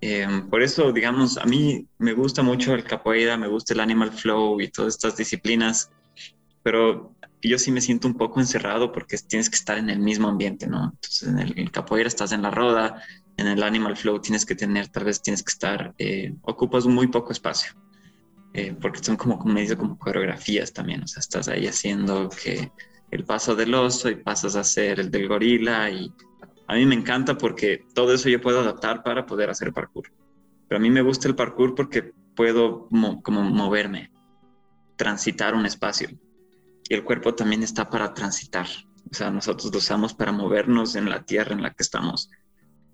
Eh, 0.00 0.26
por 0.50 0.62
eso, 0.62 0.92
digamos, 0.92 1.38
a 1.38 1.44
mí 1.44 1.86
me 1.98 2.12
gusta 2.12 2.42
mucho 2.42 2.74
el 2.74 2.84
capoeira, 2.84 3.36
me 3.36 3.48
gusta 3.48 3.74
el 3.74 3.80
animal 3.80 4.12
flow 4.12 4.60
y 4.60 4.68
todas 4.68 4.94
estas 4.94 5.16
disciplinas 5.16 5.90
pero 6.64 7.14
yo 7.42 7.58
sí 7.58 7.70
me 7.70 7.82
siento 7.82 8.08
un 8.08 8.14
poco 8.14 8.40
encerrado 8.40 8.90
porque 8.90 9.18
tienes 9.18 9.50
que 9.50 9.56
estar 9.56 9.76
en 9.76 9.90
el 9.90 10.00
mismo 10.00 10.28
ambiente, 10.28 10.66
¿no? 10.66 10.92
Entonces 10.94 11.28
en 11.28 11.38
el, 11.38 11.70
capoeira 11.70 12.08
estás 12.08 12.32
en 12.32 12.40
la 12.40 12.50
roda, 12.50 13.02
en 13.36 13.46
el 13.46 13.62
animal 13.62 13.96
flow 13.98 14.18
tienes 14.18 14.46
que 14.46 14.54
tener, 14.54 14.88
tal 14.88 15.04
vez 15.04 15.20
tienes 15.20 15.42
que 15.42 15.50
estar, 15.50 15.94
eh, 15.98 16.34
ocupas 16.40 16.86
muy 16.86 17.08
poco 17.08 17.32
espacio, 17.32 17.74
eh, 18.54 18.74
porque 18.80 19.04
son 19.04 19.16
como, 19.16 19.38
como 19.38 19.52
me 19.52 19.76
como 19.76 19.98
coreografías 19.98 20.72
también, 20.72 21.02
o 21.02 21.06
sea, 21.06 21.20
estás 21.20 21.48
ahí 21.48 21.66
haciendo 21.66 22.30
que 22.30 22.72
el 23.10 23.24
paso 23.24 23.54
del 23.54 23.74
oso 23.74 24.08
y 24.08 24.16
pasas 24.16 24.56
a 24.56 24.60
hacer 24.60 24.98
el 24.98 25.10
del 25.10 25.28
gorila 25.28 25.90
y 25.90 26.10
a 26.66 26.74
mí 26.74 26.86
me 26.86 26.94
encanta 26.94 27.36
porque 27.36 27.84
todo 27.94 28.14
eso 28.14 28.28
yo 28.28 28.40
puedo 28.40 28.60
adaptar 28.60 29.02
para 29.02 29.26
poder 29.26 29.50
hacer 29.50 29.72
parkour. 29.72 30.12
Pero 30.68 30.78
a 30.78 30.82
mí 30.82 30.90
me 30.90 31.02
gusta 31.02 31.28
el 31.28 31.34
parkour 31.34 31.74
porque 31.74 32.12
puedo 32.34 32.88
como 33.22 33.42
moverme, 33.42 34.10
transitar 34.96 35.54
un 35.54 35.66
espacio 35.66 36.08
y 36.88 36.94
el 36.94 37.04
cuerpo 37.04 37.34
también 37.34 37.62
está 37.62 37.88
para 37.88 38.12
transitar. 38.12 38.66
O 39.10 39.14
sea, 39.14 39.30
nosotros 39.30 39.72
lo 39.72 39.78
usamos 39.78 40.14
para 40.14 40.32
movernos 40.32 40.96
en 40.96 41.08
la 41.08 41.24
tierra 41.24 41.52
en 41.52 41.62
la 41.62 41.70
que 41.70 41.82
estamos. 41.82 42.30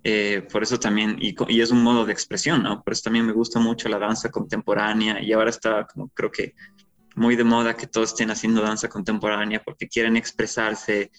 Eh, 0.03 0.47
por 0.51 0.63
eso 0.63 0.79
también, 0.79 1.17
y, 1.21 1.35
y, 1.49 1.61
es 1.61 1.71
un 1.71 1.83
modo 1.83 2.07
de 2.07 2.13
expresión, 2.13 2.63
¿no? 2.63 2.83
Por 2.83 2.93
eso 2.93 3.03
también 3.05 3.27
me 3.27 3.33
gusta 3.33 3.61
mucho 3.61 3.89
la 3.89 3.99
danza 3.99 4.31
contemporánea 4.31 5.23
y 5.23 5.33
ahora 5.33 5.51
está 5.51 5.87
como 5.87 6.09
creo 6.09 6.31
que 6.31 6.55
muy 7.17 7.37
de 7.37 7.45
moda 7.45 7.77
que 7.77 7.87
todos 7.87 8.11
estén 8.11 8.31
haciendo 8.31 8.63
danza 8.63 8.89
contemporánea 8.89 9.63
porque 9.63 9.89
quieren 9.89 10.17
expresarse 10.17 11.11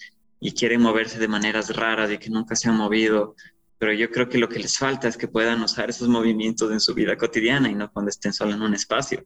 y 0.44 0.54
quieren 0.54 0.82
moverse 0.82 1.20
de 1.20 1.28
maneras 1.28 1.74
raras 1.76 2.12
y 2.12 2.18
que 2.18 2.32
nunca 2.32 2.56
se 2.56 2.68
han 2.68 2.76
movido. 2.76 3.36
Pero 3.78 3.94
yo 3.94 4.10
creo 4.10 4.28
que 4.28 4.40
lo 4.40 4.50
que 4.50 4.60
les 4.60 4.76
falta 4.78 5.08
es 5.08 5.16
que 5.16 5.28
puedan 5.28 5.62
usar 5.62 5.90
esos 5.90 6.10
movimientos 6.10 6.72
en 6.72 6.80
su 6.80 6.96
vida 6.96 7.16
cotidiana 7.16 7.70
y 7.70 7.76
no 7.76 7.92
cuando 7.92 8.10
estén 8.10 8.34
solo 8.34 8.54
en 8.54 8.62
un 8.62 8.74
espacio. 8.74 9.24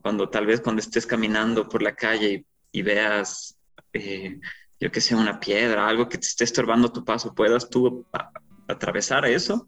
Cuando 0.00 0.28
tal 0.28 0.46
vez 0.46 0.60
cuando 0.60 0.80
estés 0.80 1.06
caminando 1.06 1.68
por 1.68 1.82
la 1.82 1.96
calle 1.96 2.46
y, 2.70 2.82
veas, 2.82 3.56
eh, 3.92 4.38
yo 4.78 4.92
que 4.92 5.00
sé, 5.00 5.16
una 5.16 5.40
piedra, 5.40 5.88
algo 5.88 6.08
que 6.08 6.18
te 6.18 6.26
esté 6.26 6.44
estorbando 6.44 6.92
tu 6.92 7.04
paso, 7.04 7.34
puedas 7.34 7.68
tú 7.68 8.06
atravesar 8.68 9.26
eso 9.26 9.66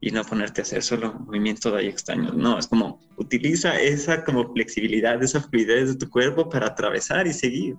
y 0.00 0.10
no 0.10 0.24
ponerte 0.24 0.62
a 0.62 0.64
hacer 0.64 0.82
solo 0.82 1.14
movimientos 1.14 1.72
ahí 1.72 1.86
extraños. 1.86 2.34
No, 2.34 2.58
es 2.58 2.66
como 2.66 3.00
utiliza 3.16 3.80
esa 3.80 4.24
como 4.24 4.52
flexibilidad, 4.52 5.22
esa 5.22 5.40
fluidez 5.40 5.90
de 5.90 5.96
tu 5.96 6.10
cuerpo 6.10 6.48
para 6.48 6.66
atravesar 6.66 7.28
y 7.28 7.32
seguir. 7.32 7.76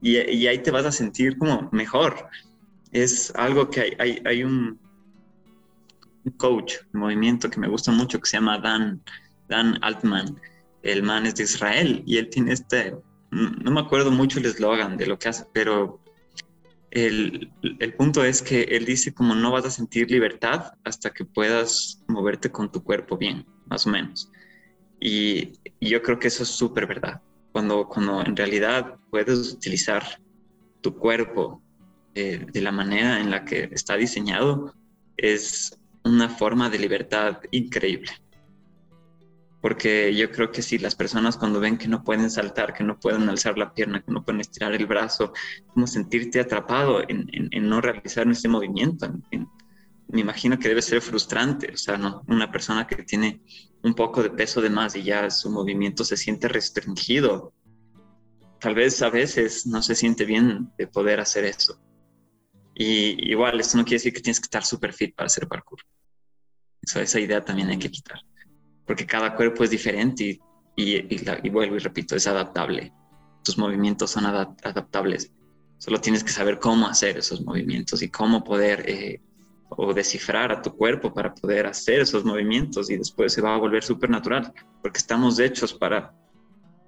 Y, 0.00 0.16
ahí 0.46 0.58
te 0.58 0.70
vas 0.70 0.84
a 0.84 0.92
sentir 0.92 1.36
como 1.38 1.68
mejor. 1.72 2.28
Es 2.92 3.32
algo 3.34 3.68
que 3.68 3.96
hay, 3.98 4.44
un, 4.44 4.78
coach, 6.36 6.74
un 6.92 7.00
movimiento 7.00 7.50
que 7.50 7.60
me 7.60 7.68
gusta 7.68 7.90
mucho 7.90 8.20
que 8.20 8.28
se 8.28 8.36
llama 8.36 8.58
Dan, 8.58 9.02
Dan 9.48 9.78
Altman 9.82 10.38
el 10.82 11.02
man 11.02 11.26
es 11.26 11.34
de 11.36 11.44
Israel 11.44 12.02
y 12.06 12.18
él 12.18 12.28
tiene 12.30 12.52
este, 12.52 12.96
no 13.30 13.70
me 13.70 13.80
acuerdo 13.80 14.10
mucho 14.10 14.38
el 14.38 14.46
eslogan 14.46 14.96
de 14.96 15.06
lo 15.06 15.18
que 15.18 15.28
hace, 15.28 15.44
pero 15.52 16.00
el, 16.90 17.50
punto 17.96 18.24
es 18.24 18.40
que 18.40 18.62
él 18.62 18.84
dice 18.84 19.12
como 19.12 19.34
no 19.34 19.52
vas 19.52 19.66
a 19.66 19.70
sentir 19.70 20.10
libertad 20.10 20.72
hasta 20.84 21.10
que 21.10 21.24
puedas 21.24 22.02
moverte 22.08 22.50
con 22.50 22.70
tu 22.70 22.82
cuerpo 22.82 23.16
bien, 23.16 23.44
más 23.66 23.86
o 23.86 23.90
menos. 23.90 24.30
Y, 25.00 25.52
yo 25.80 26.02
creo 26.02 26.18
que 26.18 26.28
eso 26.28 26.42
es 26.42 26.48
súper 26.48 26.86
verdad. 26.86 27.22
Cuando, 27.58 27.88
cuando 27.88 28.20
en 28.24 28.36
realidad 28.36 28.98
puedes 29.10 29.52
utilizar 29.52 30.04
tu 30.80 30.96
cuerpo 30.96 31.60
eh, 32.14 32.46
de 32.52 32.60
la 32.60 32.70
manera 32.70 33.18
en 33.18 33.32
la 33.32 33.44
que 33.44 33.68
está 33.72 33.96
diseñado, 33.96 34.76
es 35.16 35.76
una 36.04 36.28
forma 36.28 36.70
de 36.70 36.78
libertad 36.78 37.40
increíble 37.50 38.12
porque 39.60 40.14
yo 40.14 40.30
creo 40.30 40.52
que 40.52 40.62
si 40.62 40.78
las 40.78 40.94
personas 40.94 41.36
cuando 41.36 41.60
ven 41.60 41.78
que 41.78 41.88
no 41.88 42.04
pueden 42.04 42.30
saltar, 42.30 42.72
que 42.74 42.84
no 42.84 42.98
pueden 42.98 43.28
alzar 43.28 43.58
la 43.58 43.74
pierna, 43.74 44.02
que 44.02 44.12
no 44.12 44.24
pueden 44.24 44.40
estirar 44.40 44.72
el 44.72 44.86
brazo, 44.86 45.32
como 45.66 45.86
sentirte 45.86 46.40
atrapado 46.40 47.02
en, 47.08 47.50
no 47.68 47.80
realizar 47.80 48.28
ese 48.28 48.48
movimiento. 48.48 49.12
Me 50.08 50.20
imagino 50.20 50.58
que 50.58 50.68
debe 50.68 50.82
ser 50.82 51.00
frustrante, 51.00 51.72
o 51.72 51.76
sea, 51.76 51.98
¿no? 51.98 52.22
una 52.28 52.50
persona 52.50 52.86
que 52.86 53.02
tiene 53.02 53.42
un 53.82 53.94
poco 53.94 54.22
de 54.22 54.30
peso 54.30 54.60
de 54.60 54.70
más 54.70 54.96
y 54.96 55.02
ya 55.02 55.30
su 55.30 55.50
movimiento 55.50 56.04
se 56.04 56.16
siente 56.16 56.48
restringido, 56.48 57.52
tal 58.60 58.74
vez 58.74 59.00
a 59.02 59.10
veces 59.10 59.66
no 59.66 59.82
se 59.82 59.94
siente 59.94 60.24
bien 60.24 60.72
de 60.76 60.86
poder 60.86 61.20
hacer 61.20 61.44
eso. 61.44 61.80
Y 62.74 63.30
igual, 63.30 63.60
esto 63.60 63.76
no 63.76 63.84
quiere 63.84 63.96
decir 63.96 64.12
que 64.12 64.20
tienes 64.20 64.40
que 64.40 64.46
estar 64.46 64.64
súper 64.64 64.92
fit 64.92 65.14
para 65.14 65.26
hacer 65.26 65.46
parkour. 65.48 65.80
esa 66.82 67.20
idea 67.20 67.44
también 67.44 67.68
hay 67.68 67.78
que 67.78 67.90
quitar 67.90 68.20
porque 68.88 69.06
cada 69.06 69.36
cuerpo 69.36 69.62
es 69.62 69.70
diferente 69.70 70.40
y, 70.74 71.14
y, 71.14 71.50
vuelvo 71.50 71.76
y 71.76 71.78
repito, 71.78 72.16
es 72.16 72.26
adaptable. 72.26 72.90
Tus 73.44 73.58
movimientos 73.58 74.10
son 74.10 74.24
adaptables. 74.24 75.30
Solo 75.76 76.00
tienes 76.00 76.24
que 76.24 76.30
saber 76.30 76.58
cómo 76.58 76.88
hacer 76.88 77.18
esos 77.18 77.42
movimientos 77.42 78.00
y 78.02 78.08
cómo 78.08 78.42
poder 78.42 78.88
eh, 78.88 79.20
o 79.70 79.92
descifrar 79.92 80.50
a 80.52 80.62
tu 80.62 80.74
cuerpo 80.74 81.12
para 81.12 81.34
poder 81.34 81.66
hacer 81.66 82.00
esos 82.00 82.24
movimientos 82.24 82.90
y 82.90 82.96
después 82.96 83.32
se 83.32 83.40
va 83.40 83.54
a 83.54 83.58
volver 83.58 83.84
súper 83.84 84.10
natural, 84.10 84.52
porque 84.82 84.98
estamos 84.98 85.38
hechos 85.38 85.74
para, 85.74 86.14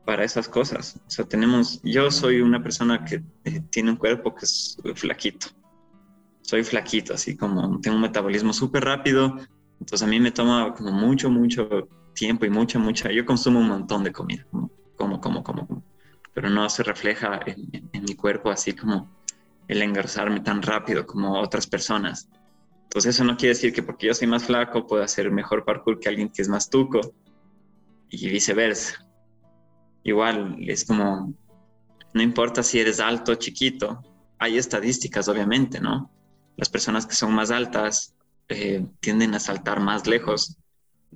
para 0.04 0.24
esas 0.24 0.48
cosas. 0.48 1.00
O 1.06 1.10
sea, 1.10 1.24
tenemos, 1.24 1.80
yo 1.82 2.10
soy 2.10 2.40
una 2.40 2.62
persona 2.62 3.04
que 3.04 3.22
eh, 3.44 3.62
tiene 3.70 3.90
un 3.90 3.96
cuerpo 3.96 4.34
que 4.34 4.44
es 4.44 4.76
flaquito. 4.94 5.48
Soy 6.42 6.64
flaquito, 6.64 7.14
así 7.14 7.36
como 7.36 7.80
tengo 7.80 7.96
un 7.96 8.02
metabolismo 8.02 8.52
súper 8.52 8.84
rápido, 8.84 9.36
entonces 9.78 10.02
a 10.02 10.10
mí 10.10 10.18
me 10.20 10.30
toma 10.30 10.74
como 10.74 10.92
mucho, 10.92 11.30
mucho 11.30 11.88
tiempo 12.14 12.44
y 12.44 12.50
mucha, 12.50 12.78
mucha, 12.78 13.10
yo 13.10 13.24
consumo 13.24 13.60
un 13.60 13.68
montón 13.68 14.04
de 14.04 14.12
comida, 14.12 14.46
como, 14.50 14.70
como, 14.96 15.20
como, 15.20 15.44
como, 15.44 15.84
pero 16.34 16.50
no 16.50 16.68
se 16.68 16.82
refleja 16.82 17.40
en, 17.46 17.88
en, 17.92 18.04
mi 18.04 18.14
cuerpo 18.14 18.50
así 18.50 18.72
como 18.72 19.08
el 19.68 19.80
engarzarme 19.82 20.40
tan 20.40 20.60
rápido 20.60 21.06
como 21.06 21.40
otras 21.40 21.66
personas. 21.66 22.28
Entonces 22.90 23.14
eso 23.14 23.22
no 23.22 23.36
quiere 23.36 23.54
decir 23.54 23.72
que 23.72 23.84
porque 23.84 24.08
yo 24.08 24.14
soy 24.14 24.26
más 24.26 24.42
flaco 24.42 24.84
puedo 24.84 25.04
hacer 25.04 25.30
mejor 25.30 25.64
parkour 25.64 26.00
que 26.00 26.08
alguien 26.08 26.28
que 26.28 26.42
es 26.42 26.48
más 26.48 26.68
tuco 26.68 27.14
y 28.08 28.28
viceversa. 28.28 29.06
Igual 30.02 30.56
es 30.58 30.84
como, 30.84 31.32
no 32.12 32.20
importa 32.20 32.64
si 32.64 32.80
eres 32.80 32.98
alto 32.98 33.30
o 33.30 33.34
chiquito, 33.36 34.02
hay 34.40 34.58
estadísticas 34.58 35.28
obviamente, 35.28 35.80
¿no? 35.80 36.10
Las 36.56 36.68
personas 36.68 37.06
que 37.06 37.14
son 37.14 37.32
más 37.32 37.52
altas 37.52 38.16
eh, 38.48 38.84
tienden 38.98 39.36
a 39.36 39.38
saltar 39.38 39.78
más 39.78 40.08
lejos 40.08 40.56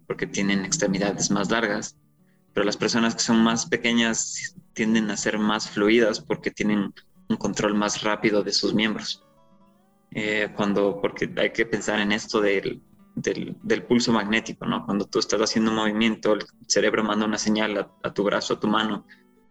porque 0.06 0.28
tienen 0.28 0.64
extremidades 0.64 1.32
más 1.32 1.51
largas, 1.51 1.96
pero 2.52 2.64
las 2.64 2.76
personas 2.76 3.16
que 3.16 3.22
son 3.22 3.42
más 3.42 3.66
pequeñas 3.66 4.55
tienden 4.74 5.10
a 5.10 5.16
ser 5.16 5.40
más 5.40 5.68
fluidas 5.68 6.20
porque 6.20 6.52
tienen 6.52 6.94
un 7.28 7.36
control 7.36 7.74
más 7.74 8.02
rápido 8.02 8.44
de 8.44 8.52
sus 8.52 8.74
miembros. 8.74 9.23
Eh, 10.14 10.48
cuando, 10.54 11.00
porque 11.00 11.28
hay 11.36 11.50
que 11.50 11.66
pensar 11.66 11.98
en 11.98 12.12
esto 12.12 12.40
del, 12.40 12.80
del, 13.16 13.82
pulso 13.82 14.12
magnético, 14.12 14.64
¿no? 14.64 14.84
Cuando 14.84 15.06
tú 15.06 15.18
estás 15.18 15.40
haciendo 15.40 15.72
un 15.72 15.76
movimiento, 15.76 16.34
el 16.34 16.44
cerebro 16.68 17.02
manda 17.02 17.26
una 17.26 17.38
señal 17.38 17.90
a, 18.02 18.14
tu 18.14 18.22
brazo, 18.22 18.54
a 18.54 18.60
tu 18.60 18.68
mano, 18.68 19.06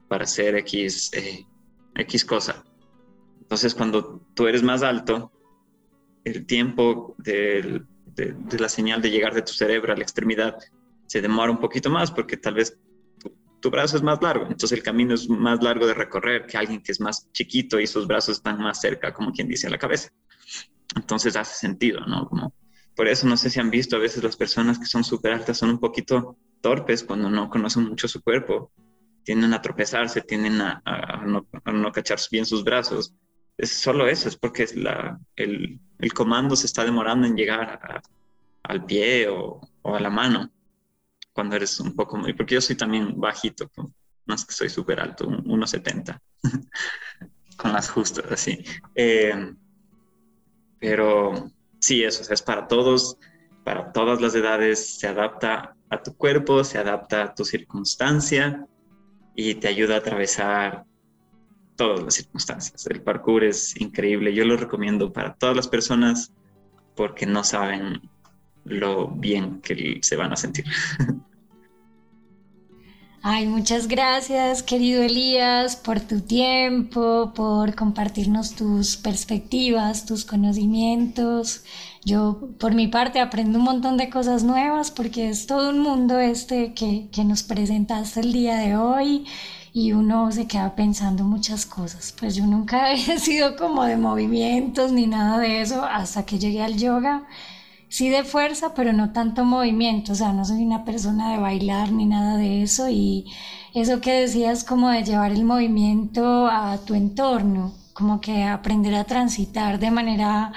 para 0.08 0.24
hacer 0.24 0.56
X, 0.56 1.12
eh, 1.14 1.46
X 1.96 2.24
cosa. 2.24 2.64
Entonces, 3.42 3.76
cuando 3.76 4.22
tú 4.34 4.48
eres 4.48 4.64
más 4.64 4.84
alto, 4.84 5.32
el 6.24 6.46
tiempo 6.46 7.16
de, 7.18 7.84
de, 8.16 8.60
la 8.60 8.70
señal 8.70 9.02
de 9.02 9.10
llegar 9.10 9.34
de 9.34 9.42
tu 9.42 9.54
cerebro 9.54 9.94
a 9.94 9.96
la 9.96 10.04
extremidad 10.04 10.58
se 11.08 11.22
demora 11.22 11.52
un 11.52 11.60
poquito 11.60 11.90
más 11.90 12.12
porque 12.12 12.38
tal 12.38 12.56
vez 12.56 12.78
tu, 13.60 13.70
brazo 13.70 13.96
es 13.96 14.04
más 14.04 14.22
largo, 14.22 14.44
entonces 14.44 14.74
el 14.74 14.84
camino 14.84 15.14
es 15.14 15.30
más 15.30 15.64
largo 15.64 15.88
de 15.88 15.94
recorrer 15.94 16.46
que 16.46 16.58
alguien 16.58 16.82
que 16.82 16.92
es 16.92 17.00
más 17.00 17.32
chiquito 17.32 17.80
y 17.80 17.88
sus 17.88 18.08
brazos 18.08 18.38
están 18.38 18.60
más 18.60 18.82
cerca, 18.82 19.14
como 19.14 19.32
quien 19.32 19.48
dice, 19.48 19.68
a 19.68 19.70
la 19.70 19.78
cabeza. 19.78 20.10
Entonces 20.96 21.36
hace 21.36 21.56
sentido, 21.56 22.02
¿no? 22.06 22.28
Como, 22.28 22.54
por 22.96 23.08
eso 23.08 23.28
no 23.28 23.38
sé 23.38 23.50
si 23.50 23.60
han 23.60 23.72
visto 23.72 23.96
a 23.96 24.00
veces 24.00 24.24
las 24.24 24.38
personas 24.38 24.80
que 24.80 24.86
son 24.86 25.04
súper 25.04 25.34
altas 25.34 25.58
son 25.58 25.72
un 25.72 25.80
poquito 25.80 26.38
torpes 26.62 27.04
cuando 27.04 27.30
no 27.30 27.50
conocen 27.50 27.84
mucho 27.90 28.08
su 28.08 28.22
cuerpo, 28.22 28.72
tienden 29.24 29.54
a 29.54 29.62
tropezarse, 29.62 30.22
tienden 30.22 30.62
a, 30.62 30.82
no, 31.26 31.48
a 31.88 31.92
cachar 31.92 32.20
bien 32.32 32.46
sus 32.46 32.64
brazos 32.64 33.14
es 33.58 33.72
solo 33.72 34.08
eso, 34.08 34.28
es 34.28 34.36
porque 34.36 34.68
el, 35.36 35.80
comando 36.14 36.56
se 36.56 36.66
está 36.66 36.84
demorando 36.84 37.28
en 37.28 37.36
llegar 37.36 38.02
al 38.64 38.86
pie 38.86 39.28
o, 39.30 39.62
a 39.84 40.00
la 40.00 40.10
mano 40.10 40.52
cuando 41.34 41.56
eres 41.56 41.80
un 41.80 41.96
poco 41.96 42.18
muy, 42.18 42.34
porque 42.34 42.56
yo 42.56 42.62
soy 42.62 42.76
también 42.76 43.20
bajito, 43.20 43.70
no 44.26 44.36
es 44.36 44.46
que 44.46 44.54
soy 44.54 44.70
súper 44.70 45.00
alto, 45.00 45.28
1,70, 45.28 46.20
con 47.58 47.74
las 47.74 47.90
justas 47.90 48.32
así. 48.32 48.64
Eh, 48.96 49.54
pero 50.84 51.50
sí, 51.80 52.04
eso 52.04 52.34
es 52.34 52.42
para 52.42 52.68
todos, 52.68 53.18
para 53.64 53.94
todas 53.94 54.20
las 54.20 54.36
edades, 54.36 55.00
se 55.00 55.08
adapta 55.08 55.78
a 55.90 56.04
tu 56.04 56.14
cuerpo, 56.18 56.66
se 56.66 56.78
adapta 56.78 57.24
a 57.24 57.34
tu 57.34 57.46
circunstancia 57.46 58.68
y 59.34 59.56
te 59.56 59.70
ayuda 59.70 59.96
a 59.96 60.00
atravesar 60.00 60.84
todas 61.78 62.04
las 62.04 62.16
circunstancias. 62.16 62.86
El 62.88 63.02
parkour 63.02 63.46
es 63.46 63.80
increíble. 63.80 64.34
Yo 64.34 64.44
lo 64.44 64.58
recomiendo 64.58 65.14
para 65.14 65.36
todas 65.36 65.56
las 65.56 65.70
personas 65.70 66.34
porque 66.98 67.26
no 67.26 67.46
saben 67.46 68.02
lo 68.66 69.08
bien 69.08 69.62
que 69.62 70.00
se 70.02 70.18
van 70.18 70.34
a 70.34 70.36
sentir. 70.36 70.66
Ay, 73.26 73.48
muchas 73.48 73.88
gracias, 73.88 74.64
querido 74.64 75.02
Elías, 75.02 75.78
por 75.78 76.02
tu 76.02 76.20
tiempo, 76.20 77.32
por 77.34 77.74
compartirnos 77.74 78.54
tus 78.54 78.98
perspectivas, 78.98 80.06
tus 80.06 80.26
conocimientos. 80.26 81.64
Yo, 82.04 82.50
por 82.60 82.76
mi 82.76 82.90
parte, 82.90 83.22
aprendo 83.22 83.60
un 83.60 83.66
montón 83.66 83.96
de 83.96 84.10
cosas 84.10 84.44
nuevas 84.44 84.92
porque 84.92 85.30
es 85.30 85.48
todo 85.48 85.70
un 85.70 85.80
mundo 85.80 86.20
este 86.20 86.74
que, 86.74 87.08
que 87.14 87.24
nos 87.24 87.44
presentaste 87.44 88.20
el 88.20 88.34
día 88.34 88.58
de 88.58 88.76
hoy 88.76 89.26
y 89.72 89.94
uno 89.94 90.30
se 90.34 90.46
queda 90.46 90.76
pensando 90.76 91.24
muchas 91.24 91.66
cosas. 91.66 92.14
Pues 92.20 92.36
yo 92.36 92.46
nunca 92.46 92.92
he 92.94 93.20
sido 93.20 93.56
como 93.56 93.86
de 93.86 93.96
movimientos 93.96 94.92
ni 94.92 95.08
nada 95.08 95.40
de 95.40 95.62
eso 95.62 95.86
hasta 95.86 96.26
que 96.26 96.40
llegué 96.40 96.62
al 96.62 96.78
yoga. 96.78 97.24
Sí 97.96 98.10
de 98.10 98.24
fuerza, 98.24 98.74
pero 98.74 98.92
no 98.92 99.12
tanto 99.14 99.46
movimiento, 99.46 100.14
o 100.14 100.16
sea, 100.16 100.34
no 100.34 100.44
soy 100.46 100.64
una 100.66 100.84
persona 100.84 101.32
de 101.32 101.38
bailar 101.38 101.92
ni 101.92 102.06
nada 102.08 102.38
de 102.38 102.64
eso 102.64 102.90
y 102.90 103.26
eso 103.76 104.02
que 104.02 104.14
decías 104.14 104.64
como 104.64 104.90
de 104.90 105.04
llevar 105.04 105.32
el 105.32 105.44
movimiento 105.46 106.48
a 106.48 106.80
tu 106.86 106.94
entorno, 106.96 107.74
como 107.94 108.20
que 108.20 108.44
aprender 108.44 108.96
a 108.96 109.04
transitar 109.06 109.80
de 109.80 109.92
manera 109.92 110.52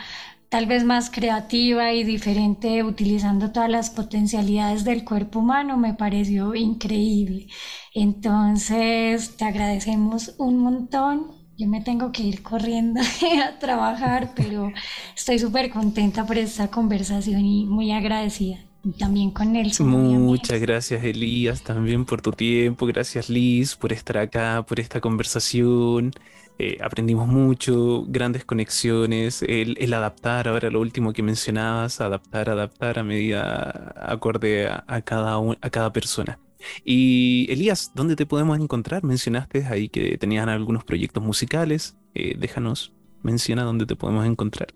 tal 0.48 0.66
vez 0.66 0.84
más 0.84 1.10
creativa 1.10 1.92
y 1.92 2.04
diferente 2.04 2.82
utilizando 2.82 3.52
todas 3.52 3.68
las 3.70 3.90
potencialidades 3.90 4.84
del 4.84 5.04
cuerpo 5.04 5.40
humano 5.40 5.76
me 5.76 5.92
pareció 5.94 6.54
increíble. 6.54 7.48
Entonces, 7.94 9.36
te 9.36 9.44
agradecemos 9.44 10.34
un 10.38 10.58
montón. 10.58 11.35
Yo 11.58 11.66
me 11.66 11.80
tengo 11.80 12.12
que 12.12 12.22
ir 12.22 12.42
corriendo 12.42 13.00
a 13.46 13.58
trabajar, 13.58 14.32
pero 14.36 14.72
estoy 15.16 15.38
súper 15.38 15.70
contenta 15.70 16.26
por 16.26 16.36
esta 16.36 16.68
conversación 16.68 17.44
y 17.46 17.64
muy 17.64 17.92
agradecida. 17.92 18.58
también 18.98 19.30
con 19.30 19.52
Nelson. 19.52 19.88
Muchas 19.88 20.60
gracias 20.60 21.02
Elías 21.02 21.62
también 21.62 22.04
por 22.04 22.20
tu 22.20 22.32
tiempo. 22.32 22.84
Gracias 22.86 23.30
Liz 23.30 23.74
por 23.74 23.92
estar 23.92 24.18
acá, 24.18 24.64
por 24.68 24.80
esta 24.80 25.00
conversación. 25.00 26.12
Eh, 26.58 26.78
aprendimos 26.82 27.26
mucho, 27.26 28.04
grandes 28.06 28.44
conexiones, 28.44 29.42
el, 29.42 29.92
adaptar, 29.94 30.48
ahora 30.48 30.70
lo 30.70 30.80
último 30.80 31.12
que 31.12 31.22
mencionabas, 31.22 32.00
adaptar, 32.00 32.50
adaptar 32.50 32.98
a 32.98 33.02
medida 33.02 33.94
acorde 33.96 34.68
a, 34.68 35.02
cada, 35.02 35.36
a 35.60 35.70
cada 35.70 35.92
persona. 35.92 36.38
Y 36.84 37.46
Elías, 37.50 37.92
¿dónde 37.94 38.16
te 38.16 38.26
podemos 38.26 38.58
encontrar? 38.58 39.04
Mencionaste 39.04 39.66
ahí 39.66 39.88
que 39.88 40.18
tenían 40.18 40.48
algunos 40.48 40.84
proyectos 40.84 41.22
musicales. 41.22 41.96
Eh, 42.14 42.36
déjanos, 42.38 42.92
menciona 43.22 43.62
dónde 43.64 43.86
te 43.86 43.96
podemos 43.96 44.26
encontrar. 44.26 44.68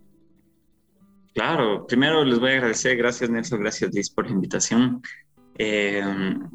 Claro, 1.34 1.86
primero 1.86 2.24
les 2.24 2.38
voy 2.38 2.50
a 2.50 2.54
agradecer, 2.54 2.96
gracias 2.96 3.30
Nelson, 3.30 3.60
gracias 3.60 3.94
Liz 3.94 4.10
por 4.10 4.26
la 4.26 4.32
invitación. 4.32 5.00
Eh, 5.56 6.02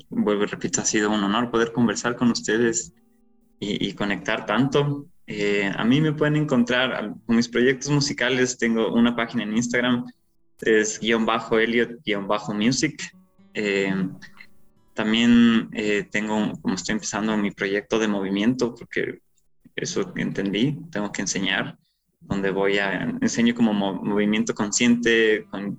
vuelvo 0.10 0.44
y 0.44 0.48
repito, 0.48 0.82
ha 0.82 0.86
sido 0.86 1.12
un 1.12 1.24
honor 1.24 1.50
poder 1.52 1.72
conversar 1.72 2.16
con 2.16 2.32
ustedes 2.32 2.94
y, 3.60 3.94
conectar 3.94 4.46
tanto. 4.46 5.06
Eh, 5.28 5.72
a 5.76 5.84
mí 5.86 6.02
me 6.02 6.12
pueden 6.12 6.36
encontrar 6.36 7.14
con 7.26 7.36
mis 7.36 7.48
proyectos 7.48 7.90
musicales. 7.90 8.58
Tengo 8.58 8.94
una 8.94 9.16
página 9.16 9.44
en 9.44 9.56
Instagram, 9.56 10.06
es 10.62 11.00
guion 11.00 11.26
bajo 11.26 11.58
Elliot 11.58 12.04
guion 12.04 12.28
bajo 12.28 12.54
music. 12.54 13.02
Eh, 13.54 13.94
también 14.96 15.70
eh, 15.74 16.08
tengo, 16.10 16.54
como 16.62 16.74
estoy 16.74 16.94
empezando 16.94 17.38
mi 17.38 17.52
proyecto 17.52 18.00
de 18.00 18.08
movimiento, 18.08 18.74
porque 18.74 19.20
eso 19.76 20.12
entendí, 20.16 20.80
tengo 20.90 21.12
que 21.12 21.22
enseñar, 21.22 21.78
donde 22.22 22.50
voy 22.50 22.80
a 22.80 23.04
enseño 23.22 23.54
como 23.54 23.74
movimiento 23.74 24.56
consciente 24.56 25.46
con, 25.52 25.78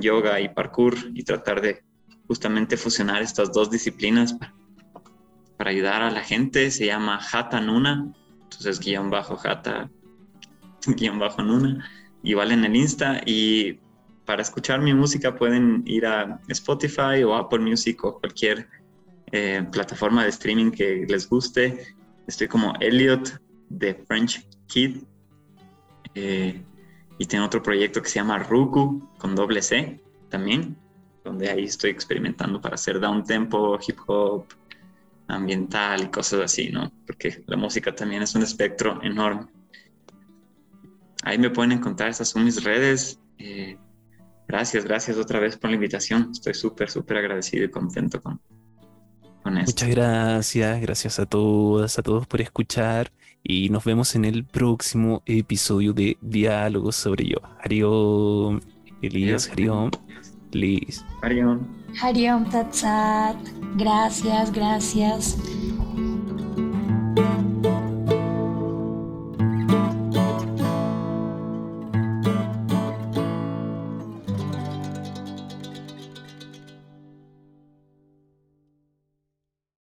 yoga 0.00 0.40
y 0.40 0.48
parkour 0.48 0.96
y 1.14 1.22
tratar 1.22 1.60
de 1.60 1.84
justamente 2.26 2.76
fusionar 2.76 3.22
estas 3.22 3.52
dos 3.52 3.70
disciplinas 3.70 4.34
para, 4.34 5.70
ayudar 5.70 6.02
a 6.02 6.10
la 6.10 6.20
gente. 6.20 6.70
Se 6.70 6.86
llama 6.86 7.20
Hatha 7.32 7.60
Nuna 7.60 8.12
entonces, 8.54 8.78
guion 8.78 9.10
bajo 9.10 9.36
jata, 9.36 9.90
guion 10.86 11.18
bajo 11.18 11.42
nuna, 11.42 11.90
igual 12.22 12.52
en 12.52 12.64
el 12.64 12.76
Insta. 12.76 13.20
Y 13.26 13.80
para 14.24 14.42
escuchar 14.42 14.80
mi 14.80 14.94
música 14.94 15.34
pueden 15.34 15.82
ir 15.86 16.06
a 16.06 16.40
Spotify 16.48 17.22
o 17.24 17.34
Apple 17.34 17.60
Music 17.60 18.02
o 18.04 18.18
cualquier 18.18 18.68
eh, 19.32 19.66
plataforma 19.70 20.22
de 20.22 20.30
streaming 20.30 20.70
que 20.70 21.06
les 21.08 21.28
guste. 21.28 21.94
Estoy 22.26 22.48
como 22.48 22.74
Elliot 22.80 23.40
de 23.68 23.94
French 24.06 24.46
Kid. 24.66 25.02
Eh, 26.14 26.62
y 27.18 27.26
tengo 27.26 27.44
otro 27.44 27.62
proyecto 27.62 28.02
que 28.02 28.08
se 28.08 28.16
llama 28.16 28.38
Ruku 28.38 29.08
con 29.18 29.34
doble 29.34 29.62
C 29.62 30.00
también, 30.28 30.76
donde 31.22 31.48
ahí 31.48 31.64
estoy 31.64 31.90
experimentando 31.90 32.60
para 32.60 32.74
hacer 32.74 32.98
down 32.98 33.24
tempo, 33.24 33.78
hip 33.86 33.98
hop, 34.06 34.46
ambiental 35.28 36.02
y 36.02 36.08
cosas 36.08 36.40
así, 36.40 36.70
¿no? 36.70 36.92
Porque 37.06 37.42
la 37.46 37.56
música 37.56 37.94
también 37.94 38.22
es 38.22 38.34
un 38.34 38.42
espectro 38.42 39.00
enorme. 39.02 39.46
Ahí 41.22 41.38
me 41.38 41.50
pueden 41.50 41.72
encontrar, 41.72 42.10
estas 42.10 42.28
son 42.28 42.44
mis 42.44 42.62
redes. 42.62 43.18
Eh, 43.38 43.78
gracias, 44.54 44.84
gracias 44.84 45.18
otra 45.18 45.40
vez 45.40 45.56
por 45.56 45.70
la 45.70 45.74
invitación. 45.74 46.30
Estoy 46.30 46.54
súper, 46.54 46.88
súper 46.88 47.16
agradecido 47.16 47.64
y 47.64 47.70
contento 47.70 48.20
con, 48.22 48.40
con 49.42 49.58
esto. 49.58 49.72
Muchas 49.72 49.88
gracias, 49.88 50.80
gracias 50.80 51.18
a 51.18 51.26
todas, 51.26 51.98
a 51.98 52.02
todos 52.02 52.26
por 52.28 52.40
escuchar 52.40 53.10
y 53.42 53.68
nos 53.70 53.84
vemos 53.84 54.14
en 54.14 54.24
el 54.24 54.44
próximo 54.44 55.22
episodio 55.26 55.92
de 55.92 56.16
Diálogos 56.20 56.94
sobre 56.94 57.26
Yo. 57.26 57.38
Hariom, 57.64 58.60
Elías, 59.02 59.50
Hariom, 59.50 59.90
Liz. 60.52 61.04
Hariom. 61.20 61.66
Hariom 62.00 62.48
Tatsat. 62.48 63.36
Gracias, 63.76 64.52
gracias. 64.52 65.36